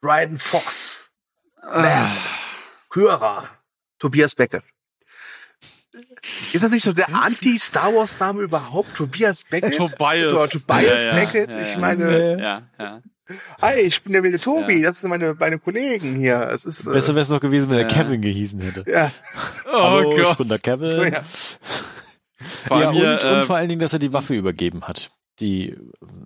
Dryden 0.02 0.40
Foss, 0.40 1.02
Ah, 1.62 2.08
Kyra, 2.90 3.50
Tobias 4.00 4.34
Beckett. 4.36 4.64
Ist 6.54 6.64
das 6.64 6.72
nicht 6.72 6.84
so 6.84 6.94
der 6.94 7.10
Anti-Star 7.14 7.94
Wars-Name 7.94 8.42
überhaupt? 8.44 8.96
Tobias 8.96 9.44
Beckett? 9.44 9.76
Tobias. 9.76 10.32
Oder 10.32 10.48
Tobias 10.48 11.06
Ja, 11.08 11.14
ja, 11.14 11.14
Beckett? 11.16 11.52
ja, 11.52 11.60
ich 11.60 11.78
meine, 11.78 12.40
ja, 12.42 12.62
ja. 12.80 13.02
hi, 13.62 13.80
ich 13.82 14.02
bin 14.04 14.14
der 14.14 14.24
wilde 14.24 14.40
Tobi, 14.40 14.80
Ja. 14.82 14.90
das 14.90 15.02
sind 15.02 15.10
meine, 15.10 15.34
meine 15.34 15.60
Kollegen 15.60 16.16
hier. 16.16 16.50
Es 16.54 16.64
ist, 16.64 16.88
äh, 16.88 16.92
Besser 16.92 17.16
wäre 17.16 17.24
es 17.24 17.30
noch 17.30 17.42
gewesen, 17.42 17.70
wenn 17.70 17.80
er. 17.80 17.86
Kevin 17.86 18.22
gehießen 18.22 18.60
hätte. 18.62 18.86
ja, 18.90 19.12
Oh 19.66 19.72
Hallo, 19.82 20.18
ich 20.18 20.24
Gott. 20.24 20.38
bin 20.38 20.48
der 20.48 20.60
Kevin. 20.60 21.12
Ja. 21.14 21.24
Vor 22.68 22.80
ja, 22.80 22.88
allem 22.88 22.96
hier, 22.96 23.12
und, 23.14 23.24
äh, 23.24 23.28
und 23.34 23.46
vor 23.46 23.56
allen 23.58 23.68
Dingen, 23.68 23.82
dass 23.82 23.92
er 23.94 24.00
die 24.00 24.14
Waffe 24.14 24.36
übergeben 24.36 24.88
hat. 24.88 25.10
Die 25.40 25.70
äh, 25.70 25.78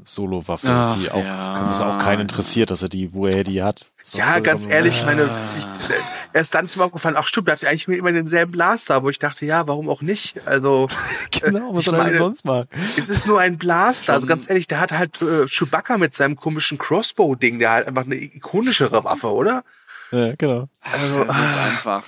Solo-Waffe, 0.05 0.69
Ach, 0.69 0.97
die 0.97 1.11
auch, 1.11 1.23
ja. 1.23 1.69
was 1.69 1.81
auch 1.81 1.99
keinen 1.99 2.21
interessiert, 2.21 2.71
dass 2.71 2.81
er 2.81 2.89
die, 2.89 3.13
wo 3.13 3.27
er 3.27 3.43
die 3.43 3.61
hat. 3.61 3.87
Doch 4.11 4.19
ja, 4.19 4.39
ganz 4.39 4.65
ehrlich, 4.65 4.99
ich 4.99 5.05
meine, 5.05 5.29
ich, 5.57 5.95
erst 6.33 6.55
dann 6.55 6.65
ist 6.65 6.77
mir 6.77 6.85
aufgefallen, 6.85 7.15
ach 7.17 7.27
stimmt, 7.27 7.47
der 7.47 7.53
hat 7.53 7.61
ja 7.61 7.69
eigentlich 7.69 7.87
immer 7.87 8.11
denselben 8.11 8.51
Blaster, 8.51 8.95
aber 8.95 9.09
ich 9.09 9.19
dachte, 9.19 9.45
ja, 9.45 9.67
warum 9.67 9.89
auch 9.89 10.01
nicht? 10.01 10.35
Also 10.45 10.87
genau, 11.31 11.73
was 11.73 11.79
ich 11.79 11.85
soll 11.85 11.95
er 11.95 12.05
denn 12.05 12.17
sonst 12.17 12.45
machen? 12.45 12.67
es 12.97 13.09
ist 13.09 13.27
nur 13.27 13.39
ein 13.39 13.57
Blaster. 13.57 14.13
Also 14.13 14.27
ganz 14.27 14.49
ehrlich, 14.49 14.67
der 14.67 14.79
hat 14.79 14.91
halt 14.91 15.21
äh, 15.21 15.47
Chewbacca 15.47 15.97
mit 15.97 16.13
seinem 16.13 16.35
komischen 16.35 16.77
Crossbow-Ding, 16.77 17.59
der 17.59 17.71
halt 17.71 17.87
einfach 17.87 18.05
eine 18.05 18.15
ikonischere 18.15 19.03
Waffe, 19.03 19.27
oder? 19.27 19.63
Ja, 20.11 20.35
genau. 20.35 20.67
Also, 20.81 21.23
das 21.23 21.37
ist 21.37 21.57
ah. 21.57 21.63
einfach. 21.63 22.05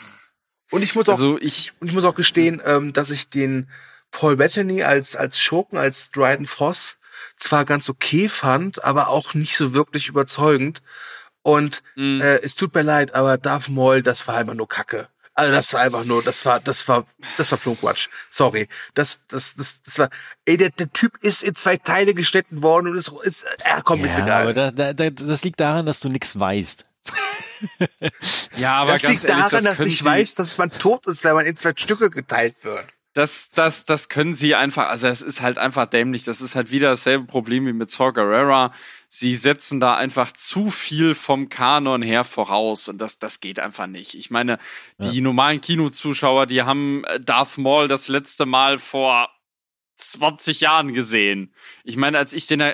Und 0.71 0.81
ich 0.81 0.95
muss 0.95 1.07
auch, 1.07 1.13
Also 1.13 1.37
ich, 1.39 1.71
und 1.79 1.87
ich 1.87 1.93
muss 1.93 2.03
auch 2.03 2.15
gestehen, 2.15 2.61
ähm, 2.65 2.93
dass 2.93 3.11
ich 3.11 3.29
den 3.29 3.67
Paul 4.13 4.37
Bettany 4.37 4.83
als 4.83 5.15
als 5.15 5.41
Schurken, 5.41 5.77
als 5.77 6.11
Dryden 6.11 6.45
Voss 6.45 6.97
zwar 7.35 7.65
ganz 7.65 7.89
okay 7.89 8.29
fand, 8.29 8.83
aber 8.83 9.09
auch 9.09 9.33
nicht 9.33 9.57
so 9.57 9.73
wirklich 9.73 10.07
überzeugend. 10.07 10.81
Und 11.41 11.83
mh, 11.95 12.23
äh, 12.23 12.41
es 12.41 12.55
tut 12.55 12.73
mir 12.73 12.83
leid, 12.83 13.13
aber 13.15 13.37
Darth 13.37 13.67
Maul, 13.67 14.01
das 14.01 14.27
war 14.27 14.37
einfach 14.37 14.53
nur 14.53 14.69
Kacke. 14.69 15.09
Also 15.35 15.51
das 15.51 15.73
war 15.73 15.81
einfach 15.81 16.05
nur, 16.05 16.21
das 16.21 16.45
war, 16.45 16.59
das 16.59 16.87
war, 16.87 17.05
das 17.37 17.51
war 17.51 17.57
Plunkwatsch. 17.57 18.07
Sorry. 18.29 18.69
Das, 18.93 19.19
das, 19.27 19.55
das, 19.55 19.81
das 19.81 19.97
war, 19.97 20.09
ey, 20.45 20.57
der, 20.57 20.69
der 20.69 20.93
Typ 20.93 21.17
ist 21.21 21.41
in 21.41 21.55
zwei 21.55 21.77
Teile 21.77 22.13
geschnitten 22.13 22.61
worden 22.61 22.91
und 22.91 22.97
ist, 22.97 23.11
ist 23.23 23.43
äh, 23.43 23.81
komm, 23.83 24.05
ist 24.05 24.19
ja, 24.19 24.25
egal. 24.25 24.41
aber 24.43 24.53
da, 24.53 24.71
da, 24.71 24.93
da, 24.93 25.09
das 25.09 25.43
liegt 25.43 25.59
daran, 25.59 25.87
dass 25.87 25.99
du 25.99 26.09
nichts 26.09 26.39
weißt. 26.39 26.85
ja, 28.57 28.75
aber 28.75 28.93
das 28.93 29.01
ganz 29.01 29.13
liegt 29.13 29.25
ehrlich, 29.25 29.45
daran, 29.45 29.63
das 29.63 29.77
dass 29.77 29.85
ich 29.87 29.99
Sie, 29.99 30.05
weiß, 30.05 30.35
dass 30.35 30.57
man 30.59 30.69
tot 30.69 31.07
ist, 31.07 31.23
wenn 31.23 31.33
man 31.33 31.47
in 31.47 31.57
zwei 31.57 31.73
Stücke 31.75 32.11
geteilt 32.11 32.63
wird. 32.63 32.85
Das, 33.13 33.51
das, 33.51 33.85
das 33.85 34.09
können 34.09 34.33
sie 34.33 34.55
einfach, 34.55 34.87
also 34.87 35.07
es 35.07 35.21
ist 35.21 35.41
halt 35.41 35.59
einfach 35.59 35.85
dämlich. 35.85 36.23
Das 36.23 36.41
ist 36.41 36.55
halt 36.55 36.71
wieder 36.71 36.89
dasselbe 36.89 37.25
Problem 37.25 37.67
wie 37.67 37.73
mit 37.73 37.91
Saw 37.91 38.11
Gerrera. 38.11 38.73
Sie 39.07 39.35
setzen 39.35 39.79
da 39.79 39.95
einfach 39.95 40.31
zu 40.31 40.71
viel 40.71 41.13
vom 41.13 41.47
Kanon 41.47 42.01
her 42.01 42.23
voraus 42.23 42.87
und 42.87 42.97
das, 42.97 43.19
das 43.19 43.39
geht 43.39 43.59
einfach 43.59 43.85
nicht. 43.85 44.15
Ich 44.15 44.31
meine, 44.31 44.57
die 44.97 45.21
normalen 45.21 45.61
Kinozuschauer, 45.61 46.47
die 46.47 46.63
haben 46.63 47.03
äh, 47.05 47.19
Darth 47.19 47.59
Maul 47.59 47.87
das 47.87 48.07
letzte 48.07 48.47
Mal 48.47 48.79
vor 48.79 49.29
20 49.97 50.61
Jahren 50.61 50.93
gesehen. 50.93 51.53
Ich 51.83 51.97
meine, 51.97 52.17
als 52.17 52.33
ich 52.33 52.47
den, 52.47 52.59
ja, 52.59 52.73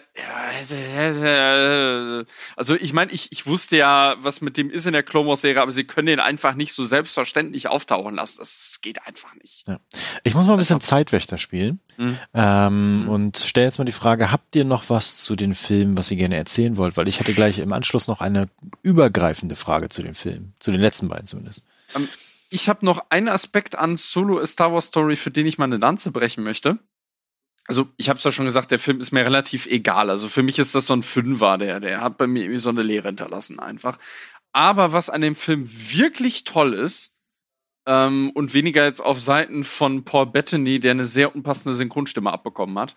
also 2.56 2.76
ich 2.76 2.94
meine, 2.94 3.12
ich, 3.12 3.32
ich 3.32 3.46
wusste 3.46 3.78
ja, 3.78 4.16
was 4.20 4.42
mit 4.42 4.58
dem 4.58 4.70
ist 4.70 4.86
in 4.86 4.94
der 4.94 5.04
Clone 5.04 5.28
Wars 5.28 5.42
Serie, 5.42 5.62
aber 5.62 5.72
sie 5.72 5.84
können 5.84 6.08
den 6.08 6.20
einfach 6.20 6.56
nicht 6.56 6.74
so 6.74 6.86
selbstverständlich 6.86 7.68
auftauchen 7.68 8.16
lassen. 8.16 8.38
Das 8.40 8.80
geht 8.82 9.06
einfach 9.06 9.34
nicht. 9.36 9.66
Ich 10.24 10.34
muss 10.34 10.48
mal 10.48 10.54
ein 10.54 10.60
bisschen 10.60 10.82
Zeitwächter 10.82 11.38
spielen 11.38 11.80
Mhm. 11.98 12.18
ähm, 12.34 13.02
Mhm. 13.04 13.10
und 13.10 13.38
stelle 13.38 13.68
jetzt 13.68 13.78
mal 13.78 13.86
die 13.86 13.92
Frage, 13.92 14.32
habt 14.32 14.56
ihr 14.56 14.64
noch 14.64 14.90
was 14.90 15.18
zu 15.18 15.36
den 15.36 15.56
Filmen, 15.56 15.98
was 15.98 16.10
ihr 16.12 16.18
gerne 16.18 16.38
erzählen 16.38 16.78
wollt? 16.78 16.96
Weil 16.98 17.08
ich 17.08 17.20
hatte 17.20 17.34
gleich 17.34 17.60
im 17.60 17.74
Anschluss 17.74 18.08
noch 18.08 18.22
eine 18.22 18.48
übergreifende 18.82 19.56
Frage 19.56 19.90
zu 19.90 20.02
den 20.04 20.16
Filmen, 20.16 20.54
zu 20.60 20.72
den 20.72 20.80
letzten 20.82 21.10
beiden 21.10 21.28
zumindest. 21.28 21.64
Ich 22.50 22.68
habe 22.70 22.86
noch 22.86 23.06
einen 23.10 23.28
Aspekt 23.28 23.76
an 23.76 23.96
Solo 23.98 24.40
A 24.40 24.46
Star 24.48 24.74
Wars 24.74 24.86
Story, 24.88 25.16
für 25.16 25.30
den 25.32 25.46
ich 25.46 25.58
mal 25.58 25.66
eine 25.66 25.78
Lanze 25.78 26.12
brechen 26.12 26.44
möchte. 26.44 26.80
Also, 27.70 27.88
ich 27.98 28.10
habe 28.10 28.18
es 28.18 28.24
ja 28.24 28.32
schon 28.32 28.46
gesagt, 28.46 28.72
der 28.72 28.80
Film 28.80 29.00
ist 29.00 29.12
mir 29.12 29.24
relativ 29.24 29.68
egal. 29.68 30.10
Also 30.10 30.28
für 30.28 30.42
mich 30.42 30.58
ist 30.58 30.74
das 30.74 30.88
so 30.88 30.94
ein 30.94 31.04
Fünfer, 31.04 31.58
der, 31.60 31.80
der 31.80 32.02
hat 32.02 32.18
bei 32.18 32.26
mir 32.26 32.42
irgendwie 32.42 32.60
so 32.60 32.72
eine 32.72 32.82
Leere 32.82 33.10
hinterlassen 33.10 33.60
einfach. 33.60 34.00
Aber 34.52 34.92
was 34.92 35.12
an 35.12 35.22
dem 35.22 35.36
Film 35.36 35.70
wirklich 35.70 36.44
toll 36.46 36.74
ist, 36.74 37.14
ähm, 37.90 38.32
und 38.36 38.54
weniger 38.54 38.86
jetzt 38.86 39.02
auf 39.02 39.20
Seiten 39.20 39.64
von 39.64 40.06
Paul 40.06 40.28
Bettany, 40.28 40.80
der 40.80 40.92
eine 40.92 41.06
sehr 41.06 41.36
unpassende 41.36 41.74
Synchronstimme 41.76 42.32
abbekommen 42.32 42.78
hat, 42.78 42.96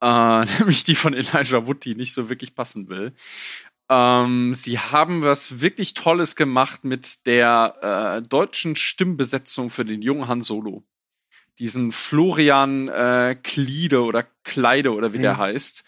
äh, 0.00 0.46
nämlich 0.58 0.84
die 0.84 0.94
von 0.94 1.14
Elijah 1.14 1.66
Wood, 1.66 1.84
die 1.84 1.94
nicht 1.94 2.14
so 2.14 2.30
wirklich 2.30 2.54
passen 2.54 2.88
will. 2.88 3.14
Ähm, 3.90 4.54
sie 4.54 4.78
haben 4.78 5.22
was 5.24 5.60
wirklich 5.60 5.94
Tolles 5.94 6.36
gemacht 6.36 6.84
mit 6.84 7.26
der 7.26 8.18
äh, 8.22 8.26
deutschen 8.26 8.76
Stimmbesetzung 8.76 9.70
für 9.70 9.84
den 9.84 10.02
jungen 10.02 10.26
Han 10.26 10.42
Solo. 10.42 10.84
Diesen 11.58 11.92
Florian 11.92 12.88
äh, 12.88 13.36
Kliede 13.42 14.02
oder 14.02 14.24
Kleide 14.44 14.92
oder 14.92 15.12
wie 15.12 15.18
der 15.18 15.34
Mhm. 15.34 15.38
heißt. 15.38 15.84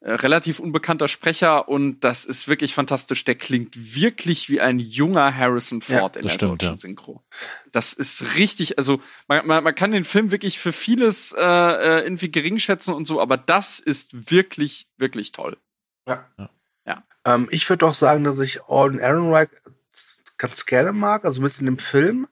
Äh, 0.00 0.12
relativ 0.12 0.60
unbekannter 0.60 1.08
Sprecher 1.08 1.66
und 1.66 2.00
das 2.00 2.26
ist 2.26 2.46
wirklich 2.46 2.74
fantastisch. 2.74 3.24
Der 3.24 3.36
klingt 3.36 3.96
wirklich 3.96 4.50
wie 4.50 4.60
ein 4.60 4.78
junger 4.78 5.34
Harrison 5.34 5.80
Ja, 5.88 5.98
Ford 6.00 6.16
in 6.16 6.22
das 6.22 6.32
der 6.32 6.34
stimmt, 6.36 6.52
deutschen 6.62 6.74
ja. 6.74 6.78
Synchro. 6.78 7.24
Das 7.72 7.94
ist 7.94 8.36
richtig, 8.36 8.76
also 8.76 9.00
man, 9.28 9.46
man, 9.46 9.64
man 9.64 9.74
kann 9.74 9.92
den 9.92 10.04
Film 10.04 10.30
wirklich 10.30 10.58
für 10.58 10.72
vieles 10.72 11.32
äh, 11.32 11.40
äh, 11.42 12.02
irgendwie 12.04 12.30
gering 12.30 12.58
schätzen 12.58 12.92
und 12.92 13.06
so, 13.06 13.18
aber 13.20 13.38
das 13.38 13.78
ist 13.80 14.30
wirklich, 14.30 14.88
wirklich 14.98 15.32
toll. 15.32 15.56
Ja. 16.06 16.26
Ja. 16.38 16.50
Ja. 16.86 17.02
Ähm, 17.24 17.48
ich 17.50 17.66
würde 17.70 17.78
doch 17.86 17.94
sagen, 17.94 18.24
dass 18.24 18.38
ich 18.40 18.62
Alden 18.64 18.98
Ehrenreich 18.98 19.48
ganz 20.36 20.66
gerne 20.66 20.92
mag, 20.92 21.24
also 21.24 21.40
ein 21.40 21.44
bisschen 21.44 21.66
im 21.66 21.78
Film. 21.78 22.26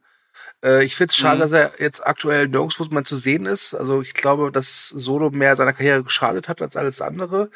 Äh, 0.64 0.84
ich 0.84 0.96
finde 0.96 1.10
es 1.10 1.16
schade, 1.16 1.36
Mhm. 1.36 1.40
dass 1.40 1.52
er 1.52 1.72
jetzt 1.78 2.06
aktuell 2.06 2.48
nirgendwo 2.48 2.84
mal 2.90 3.04
zu 3.04 3.16
sehen 3.16 3.46
ist. 3.46 3.74
Also 3.74 4.02
ich 4.02 4.14
glaube, 4.14 4.52
dass 4.52 4.88
Solo 4.88 5.30
mehr 5.30 5.56
seiner 5.56 5.72
Karriere 5.72 6.02
geschadet 6.04 6.48
hat 6.48 6.62
als 6.62 6.76
alles 6.76 7.00
andere. 7.00 7.50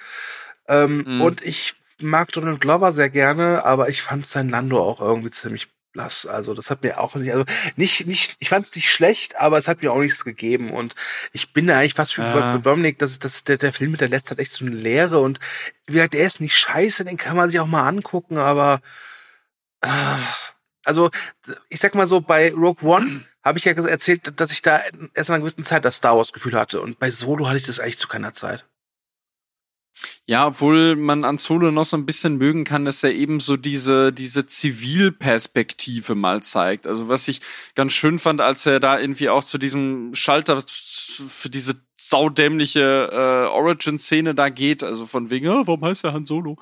Ähm, 0.68 1.05
Mhm. 1.07 1.20
Und 1.22 1.43
ich 1.43 1.74
mag 2.01 2.30
Donald 2.32 2.61
Glover 2.61 2.93
sehr 2.93 3.11
gerne, 3.11 3.64
aber 3.64 3.89
ich 3.89 4.03
fand 4.03 4.26
sein 4.26 4.49
Lando 4.51 4.82
auch 4.82 5.01
irgendwie 5.01 5.30
ziemlich 5.30 5.68
blass. 5.93 6.26
Also 6.26 6.53
das 6.53 6.68
hat 6.68 6.82
mir 6.82 7.01
auch 7.01 7.14
nicht, 7.14 7.32
also 7.32 7.47
nicht, 7.76 8.07
nicht, 8.07 8.37
ich 8.39 8.51
fand 8.51 8.66
es 8.66 8.74
nicht 8.76 8.91
schlecht, 8.93 9.41
aber 9.41 9.57
es 9.57 9.66
hat 9.66 9.80
mir 9.82 9.93
auch 9.93 10.01
nichts 10.01 10.24
gegeben. 10.24 10.70
Und 10.72 10.95
ich 11.32 11.55
bin 11.55 11.66
da 11.68 11.78
eigentlich 11.78 11.95
fast 11.95 12.18
wie 12.18 12.22
Ja. 12.22 12.59
Dominik, 12.59 12.99
dass, 12.99 13.18
dass 13.18 13.45
der, 13.45 13.57
der 13.57 13.72
Film 13.72 13.93
mit 13.93 14.03
der 14.03 14.09
letzte 14.09 14.32
hat 14.32 14.39
echt 14.41 14.53
so 14.53 14.66
eine 14.66 14.74
Leere 14.76 15.20
und 15.20 15.41
wie 15.87 15.95
gesagt, 15.95 16.12
der 16.14 16.26
ist 16.26 16.41
nicht 16.43 16.59
scheiße, 16.59 17.05
den 17.07 17.16
kann 17.16 17.37
man 17.37 17.49
sich 17.49 17.61
auch 17.61 17.66
mal 17.66 17.89
angucken, 17.89 18.37
aber 18.37 18.82
ah, 19.80 20.18
also 20.87 21.11
ich 21.68 21.80
sag 21.80 21.95
mal 21.95 22.07
so, 22.07 22.20
bei 22.20 22.53
Rogue 22.53 22.89
One 22.89 23.24
habe 23.43 23.59
ich 23.59 23.64
ja 23.64 23.72
erzählt, 23.72 24.41
dass 24.41 24.53
ich 24.53 24.62
da 24.62 24.82
erst 25.14 25.30
nach 25.30 25.37
einer 25.37 25.41
gewissen 25.41 25.64
Zeit 25.64 25.84
das 25.84 25.97
Star 25.97 26.16
Wars 26.16 26.32
Gefühl 26.32 26.55
hatte 26.59 26.80
und 26.80 26.99
bei 26.99 27.11
Solo 27.11 27.47
hatte 27.47 27.59
ich 27.59 27.64
das 27.64 27.80
eigentlich 27.80 27.99
zu 27.99 28.09
keiner 28.09 28.32
Zeit. 28.32 28.66
Ja, 30.26 30.49
obwohl 30.49 30.95
man 30.97 31.24
an 31.24 31.39
Solo 31.39 31.70
noch 31.70 31.87
so 31.87 31.97
ein 31.97 32.05
bisschen 32.05 32.37
mögen 32.37 32.64
kann, 32.64 32.84
dass 32.84 33.03
er 33.03 33.12
eben 33.12 33.41
so 33.41 33.57
diese, 33.57 34.12
diese 34.12 34.45
Zivilperspektive 34.45 36.14
mal 36.14 36.43
zeigt. 36.43 36.87
Also 36.87 37.09
was 37.09 37.28
ich 37.28 37.41
ganz 37.74 37.93
schön 37.95 38.18
fand, 38.18 38.41
als 38.41 38.66
er 38.66 38.78
da 38.78 38.99
irgendwie 38.99 39.30
auch 39.30 39.43
zu 39.43 39.57
diesem 39.57 40.14
Schalter 40.14 40.62
für 40.66 41.49
diese 41.49 41.76
saudämliche 41.99 43.11
äh, 43.12 43.47
Origin-Szene 43.49 44.34
da 44.34 44.49
geht, 44.49 44.82
also 44.82 45.07
von 45.07 45.30
wegen, 45.30 45.49
oh, 45.49 45.62
warum 45.66 45.84
heißt 45.84 46.05
er 46.05 46.12
Han 46.12 46.26
Solo? 46.26 46.57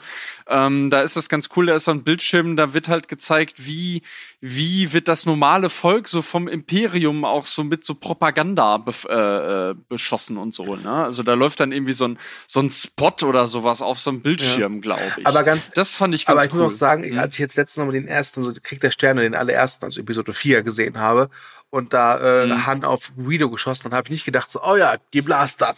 Ähm, 0.47 0.91
da 0.91 1.01
ist 1.03 1.17
das 1.17 1.29
ganz 1.29 1.49
cool, 1.57 1.67
da 1.67 1.75
ist 1.75 1.85
so 1.85 1.91
ein 1.91 2.05
Bildschirm, 2.05 2.57
da 2.57 2.75
wird 2.75 2.89
halt 2.89 3.09
gezeigt, 3.09 3.67
wie, 3.67 4.03
wie 4.41 4.93
wird 4.93 5.09
das 5.09 5.27
normale 5.27 5.71
Volk 5.71 6.09
so 6.09 6.23
vom 6.23 6.49
Imperium 6.49 7.25
auch 7.25 7.47
so 7.47 7.65
mit 7.65 7.85
so 7.85 7.95
Propaganda 7.95 8.77
bef- 8.77 9.09
äh, 9.09 9.71
äh, 9.71 9.75
beschossen 9.89 10.37
und 10.37 10.55
so, 10.55 10.77
ne? 10.77 10.91
Also 11.05 11.23
da 11.23 11.35
läuft 11.35 11.61
dann 11.61 11.73
irgendwie 11.73 11.95
so 11.95 12.07
ein, 12.09 12.19
so 12.47 12.61
ein 12.61 12.71
Spot 12.71 13.13
oder 13.27 13.47
sowas 13.47 13.83
auf 13.83 13.99
so 13.99 14.11
einem 14.11 14.21
Bildschirm, 14.23 14.81
glaube 14.81 15.03
ich. 15.17 15.27
Aber 15.27 15.43
ganz, 15.43 15.71
das 15.73 15.97
fand 15.97 16.15
ich 16.15 16.27
ganz 16.27 16.39
aber 16.43 16.47
ich 16.47 16.53
cool. 16.55 16.65
muss 16.65 16.75
auch 16.75 16.77
sagen, 16.79 17.05
Mhm. 17.11 17.19
als 17.19 17.35
ich 17.35 17.41
jetzt 17.41 17.57
letztens 17.57 17.79
noch 17.79 17.87
mal 17.87 17.93
den 17.93 18.09
ersten, 18.09 18.45
so 18.45 18.53
Krieg 18.63 18.81
der 18.81 18.91
Sterne, 18.91 19.23
den 19.23 19.35
allerersten, 19.35 19.85
also 19.85 20.01
Episode 20.01 20.33
4 20.33 20.63
gesehen 20.63 20.99
habe 20.99 21.29
und 21.71 21.93
da 21.93 22.43
äh, 22.43 22.47
Mhm. 22.47 22.67
Han 22.67 22.85
auf 22.85 23.13
Guido 23.17 23.51
geschossen 23.51 23.85
hat, 23.87 23.93
habe 23.93 24.07
ich 24.07 24.11
nicht 24.13 24.25
gedacht 24.25 24.49
so, 24.51 24.63
oh 24.63 24.77
ja, 24.77 24.97
die 25.13 25.23
Blaster. 25.25 25.77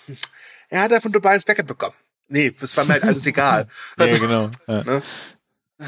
Er 0.69 0.83
hat 0.83 0.93
er 0.93 1.01
von 1.01 1.13
Tobias 1.13 1.45
Beckett 1.45 1.67
bekommen. 1.67 1.95
Nee, 2.29 2.53
das 2.61 2.77
war 2.77 2.85
mir 2.85 2.95
halt 2.95 3.05
alles 3.05 3.25
egal. 3.27 3.69
Ja, 3.99 4.07
genau. 4.19 4.51
Ja. 4.67 4.83
Ne? 4.85 5.03
Ja. 5.79 5.87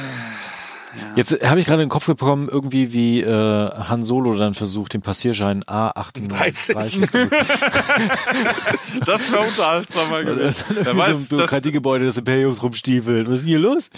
Jetzt 1.16 1.44
habe 1.44 1.60
ich 1.60 1.66
gerade 1.66 1.82
in 1.82 1.88
den 1.88 1.92
Kopf 1.92 2.06
bekommen, 2.06 2.48
irgendwie 2.48 2.92
wie 2.92 3.20
äh, 3.20 3.70
Han 3.70 4.04
Solo 4.04 4.34
dann 4.36 4.54
versucht, 4.54 4.94
den 4.94 5.02
Passierschein 5.02 5.62
A38 5.64 7.08
zu 7.08 7.26
das 9.04 9.30
wäre 9.30 9.42
unterhaltsamer 9.42 10.24
gewesen. 10.24 10.64
Wer 10.70 10.96
weiß, 10.96 11.08
das- 11.08 11.28
Bürokratiegebäude 11.28 12.06
des 12.06 12.16
Imperiums 12.16 12.62
rumstiefeln. 12.62 13.26
Was 13.26 13.34
ist 13.34 13.40
denn 13.42 13.48
hier 13.48 13.58
los? 13.58 13.90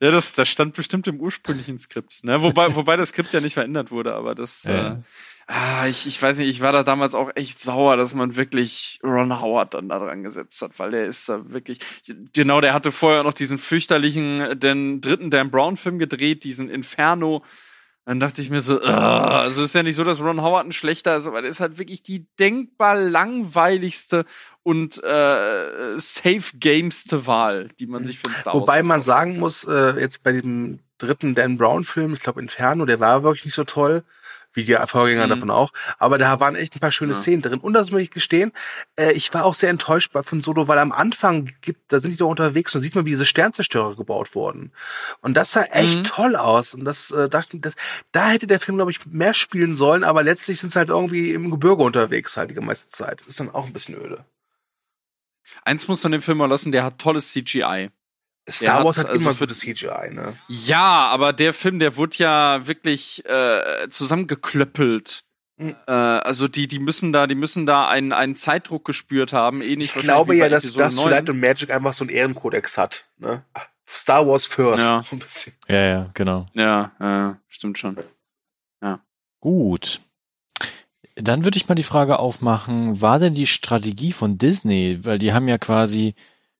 Ja, 0.00 0.10
das, 0.10 0.34
das 0.34 0.48
stand 0.48 0.74
bestimmt 0.74 1.08
im 1.08 1.20
ursprünglichen 1.20 1.78
Skript. 1.78 2.22
Ne? 2.22 2.40
Wobei, 2.42 2.74
wobei 2.76 2.96
das 2.96 3.08
Skript 3.10 3.32
ja 3.32 3.40
nicht 3.40 3.54
verändert 3.54 3.90
wurde, 3.90 4.14
aber 4.14 4.34
das. 4.34 4.64
Ja. 4.64 4.92
Äh, 4.92 4.96
ah, 5.46 5.86
ich, 5.86 6.06
ich 6.06 6.20
weiß 6.20 6.38
nicht, 6.38 6.48
ich 6.48 6.60
war 6.60 6.72
da 6.72 6.82
damals 6.82 7.14
auch 7.14 7.30
echt 7.34 7.60
sauer, 7.60 7.96
dass 7.96 8.14
man 8.14 8.36
wirklich 8.36 9.00
Ron 9.02 9.40
Howard 9.40 9.74
dann 9.74 9.88
da 9.88 9.98
dran 9.98 10.22
gesetzt 10.22 10.60
hat, 10.62 10.78
weil 10.78 10.90
der 10.90 11.06
ist 11.06 11.28
da 11.28 11.50
wirklich. 11.50 11.78
Genau, 12.32 12.60
der 12.60 12.74
hatte 12.74 12.92
vorher 12.92 13.22
noch 13.22 13.32
diesen 13.32 13.58
fürchterlichen, 13.58 14.40
äh, 14.40 14.56
den 14.56 15.00
dritten 15.00 15.30
Dan 15.30 15.50
Brown-Film 15.50 15.98
gedreht, 15.98 16.44
diesen 16.44 16.68
Inferno. 16.68 17.44
Dann 18.04 18.20
dachte 18.20 18.40
ich 18.40 18.50
mir 18.50 18.60
so, 18.60 18.80
ah, 18.82 19.40
also 19.40 19.64
ist 19.64 19.74
ja 19.74 19.82
nicht 19.82 19.96
so, 19.96 20.04
dass 20.04 20.20
Ron 20.20 20.40
Howard 20.40 20.66
ein 20.66 20.72
schlechter 20.72 21.16
ist, 21.16 21.26
aber 21.26 21.42
der 21.42 21.50
ist 21.50 21.58
halt 21.58 21.78
wirklich 21.78 22.04
die 22.04 22.26
denkbar 22.38 22.94
langweiligste 22.94 24.24
und 24.62 25.02
äh, 25.02 25.98
safe 25.98 26.56
gameste 26.58 27.26
Wahl, 27.26 27.68
die 27.80 27.86
man 27.86 28.04
sich 28.04 28.18
für 28.18 28.30
Star 28.30 28.54
Wars 28.54 28.62
Wobei 28.62 28.82
man 28.84 29.00
sagen 29.00 29.38
muss, 29.38 29.64
äh, 29.64 29.98
jetzt 29.98 30.22
bei 30.22 30.32
diesem 30.32 30.78
dritten 30.98 31.34
Dan 31.34 31.56
Brown 31.56 31.84
Film, 31.84 32.14
ich 32.14 32.22
glaube 32.22 32.40
Inferno, 32.40 32.86
der 32.86 33.00
war 33.00 33.24
wirklich 33.24 33.44
nicht 33.44 33.54
so 33.54 33.64
toll, 33.64 34.04
wie 34.56 34.64
die 34.64 34.76
Vorgänger 34.86 35.26
Mhm. 35.26 35.30
davon 35.30 35.50
auch. 35.50 35.72
Aber 35.98 36.18
da 36.18 36.40
waren 36.40 36.56
echt 36.56 36.74
ein 36.74 36.80
paar 36.80 36.90
schöne 36.90 37.12
Ja. 37.12 37.18
Szenen 37.18 37.42
drin. 37.42 37.60
Und 37.60 37.74
das 37.74 37.90
muss 37.90 38.02
ich 38.02 38.10
gestehen, 38.10 38.52
äh, 38.96 39.12
ich 39.12 39.32
war 39.34 39.44
auch 39.44 39.54
sehr 39.54 39.70
enttäuscht 39.70 40.12
von 40.22 40.40
Solo, 40.40 40.66
weil 40.66 40.78
am 40.78 40.90
Anfang 40.92 41.52
gibt, 41.60 41.92
da 41.92 42.00
sind 42.00 42.10
die 42.12 42.16
doch 42.16 42.28
unterwegs 42.28 42.74
und 42.74 42.80
sieht 42.80 42.94
man, 42.94 43.04
wie 43.04 43.10
diese 43.10 43.26
Sternzerstörer 43.26 43.94
gebaut 43.96 44.34
wurden. 44.34 44.72
Und 45.20 45.34
das 45.34 45.52
sah 45.52 45.62
echt 45.64 45.98
Mhm. 46.00 46.04
toll 46.04 46.36
aus. 46.36 46.74
Und 46.74 46.84
das 46.84 47.10
äh, 47.10 47.28
dachte 47.28 47.56
ich, 47.56 47.62
das, 47.62 47.74
da 48.12 48.28
hätte 48.30 48.46
der 48.46 48.58
Film, 48.58 48.78
glaube 48.78 48.90
ich, 48.90 49.04
mehr 49.06 49.34
spielen 49.34 49.74
sollen, 49.74 50.02
aber 50.04 50.22
letztlich 50.22 50.58
sind 50.58 50.72
sie 50.72 50.78
halt 50.78 50.88
irgendwie 50.88 51.32
im 51.32 51.50
Gebirge 51.50 51.82
unterwegs 51.82 52.36
halt 52.36 52.50
die 52.50 52.54
meiste 52.60 52.90
Zeit. 52.90 53.20
Das 53.20 53.28
ist 53.28 53.40
dann 53.40 53.50
auch 53.50 53.66
ein 53.66 53.72
bisschen 53.72 53.94
öde. 53.94 54.24
Eins 55.64 55.86
muss 55.88 56.02
man 56.02 56.12
den 56.12 56.20
Film 56.20 56.38
mal 56.38 56.46
lassen, 56.48 56.72
der 56.72 56.82
hat 56.84 56.98
tolles 56.98 57.30
CGI. 57.32 57.90
Star 58.48 58.78
hat 58.78 58.84
Wars 58.84 58.98
hat 58.98 59.06
also 59.06 59.20
immer 59.20 59.30
für- 59.34 59.38
für 59.38 59.46
das 59.48 59.58
CGI, 59.60 60.10
ne? 60.12 60.36
Ja, 60.48 61.08
aber 61.08 61.32
der 61.32 61.52
Film, 61.52 61.78
der 61.78 61.96
wurde 61.96 62.16
ja 62.18 62.66
wirklich 62.66 63.24
äh, 63.26 63.88
zusammengeklöppelt. 63.90 65.24
Mhm. 65.58 65.74
Äh, 65.86 65.90
also 65.92 66.46
die, 66.48 66.68
die 66.68 66.78
müssen 66.78 67.12
da, 67.12 67.26
die 67.26 67.34
müssen 67.34 67.66
da 67.66 67.88
einen, 67.88 68.12
einen 68.12 68.36
Zeitdruck 68.36 68.84
gespürt 68.84 69.32
haben. 69.32 69.62
Ähnlich 69.62 69.94
Ich 69.96 70.02
glaube 70.02 70.34
wie 70.34 70.38
ja, 70.38 70.48
dass, 70.48 70.64
Episode 70.64 70.84
dass 70.84 70.96
9. 70.96 71.10
Light 71.10 71.30
und 71.30 71.40
Magic 71.40 71.70
einfach 71.70 71.92
so 71.92 72.04
einen 72.04 72.10
Ehrenkodex 72.10 72.76
hat. 72.78 73.06
Ne? 73.18 73.42
Star 73.88 74.26
Wars 74.26 74.46
first. 74.46 74.84
Ja. 74.84 75.04
Ein 75.10 75.18
bisschen. 75.18 75.54
Ja, 75.68 75.80
ja, 75.80 76.10
genau. 76.14 76.46
Ja, 76.54 76.92
ja, 77.00 77.38
stimmt 77.48 77.78
schon. 77.78 77.96
Gut. 79.40 80.00
Dann 81.14 81.44
würde 81.44 81.56
ich 81.56 81.68
mal 81.68 81.74
die 81.76 81.82
Frage 81.82 82.18
aufmachen, 82.18 83.00
war 83.00 83.18
denn 83.18 83.32
die 83.34 83.46
Strategie 83.46 84.12
von 84.12 84.38
Disney, 84.38 84.98
weil 85.02 85.18
die 85.18 85.32
haben 85.32 85.46
ja 85.48 85.56
quasi 85.56 86.14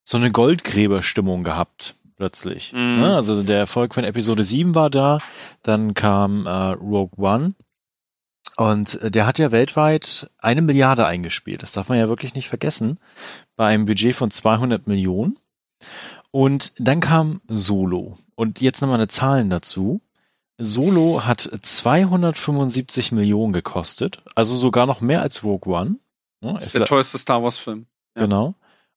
so 0.09 0.17
eine 0.17 0.31
Goldgräberstimmung 0.31 1.43
gehabt, 1.45 1.97
plötzlich. 2.17 2.73
Ne? 2.73 3.15
Also 3.15 3.43
der 3.43 3.59
Erfolg 3.59 3.93
von 3.95 4.05
Episode 4.05 4.45
7 4.45 4.75
war 4.75 4.89
da, 4.89 5.19
dann 5.63 5.95
kam 5.95 6.47
äh, 6.47 6.51
Rogue 6.51 7.19
One 7.19 7.55
und 8.57 9.01
äh, 9.03 9.11
der 9.11 9.27
hat 9.27 9.39
ja 9.39 9.51
weltweit 9.51 10.31
eine 10.39 10.63
Milliarde 10.63 11.07
eingespielt. 11.07 11.63
Das 11.63 11.73
darf 11.73 11.89
man 11.89 11.99
ja 11.99 12.09
wirklich 12.09 12.35
nicht 12.35 12.49
vergessen, 12.49 13.01
bei 13.57 13.67
einem 13.67 13.85
Budget 13.85 14.15
von 14.15 14.31
200 14.31 14.87
Millionen. 14.87 15.37
Und 16.31 16.73
dann 16.79 17.01
kam 17.01 17.41
Solo. 17.49 18.19
Und 18.37 18.61
jetzt 18.61 18.81
nochmal 18.81 18.99
eine 18.99 19.09
Zahlen 19.09 19.51
dazu. 19.51 20.01
Solo 20.59 21.25
hat 21.25 21.41
275 21.41 23.13
Millionen 23.13 23.53
gekostet, 23.53 24.23
also 24.35 24.55
sogar 24.55 24.87
noch 24.87 25.01
mehr 25.01 25.21
als 25.21 25.43
Rogue 25.43 25.75
One. 25.75 25.97
Ja, 26.43 26.53
Das 26.55 26.67
ist 26.67 26.75
der 26.75 26.87
teuerste 26.87 27.19
Star 27.19 27.43
Wars-Film. 27.43 27.87
Ja. 28.15 28.23
Genau. 28.23 28.55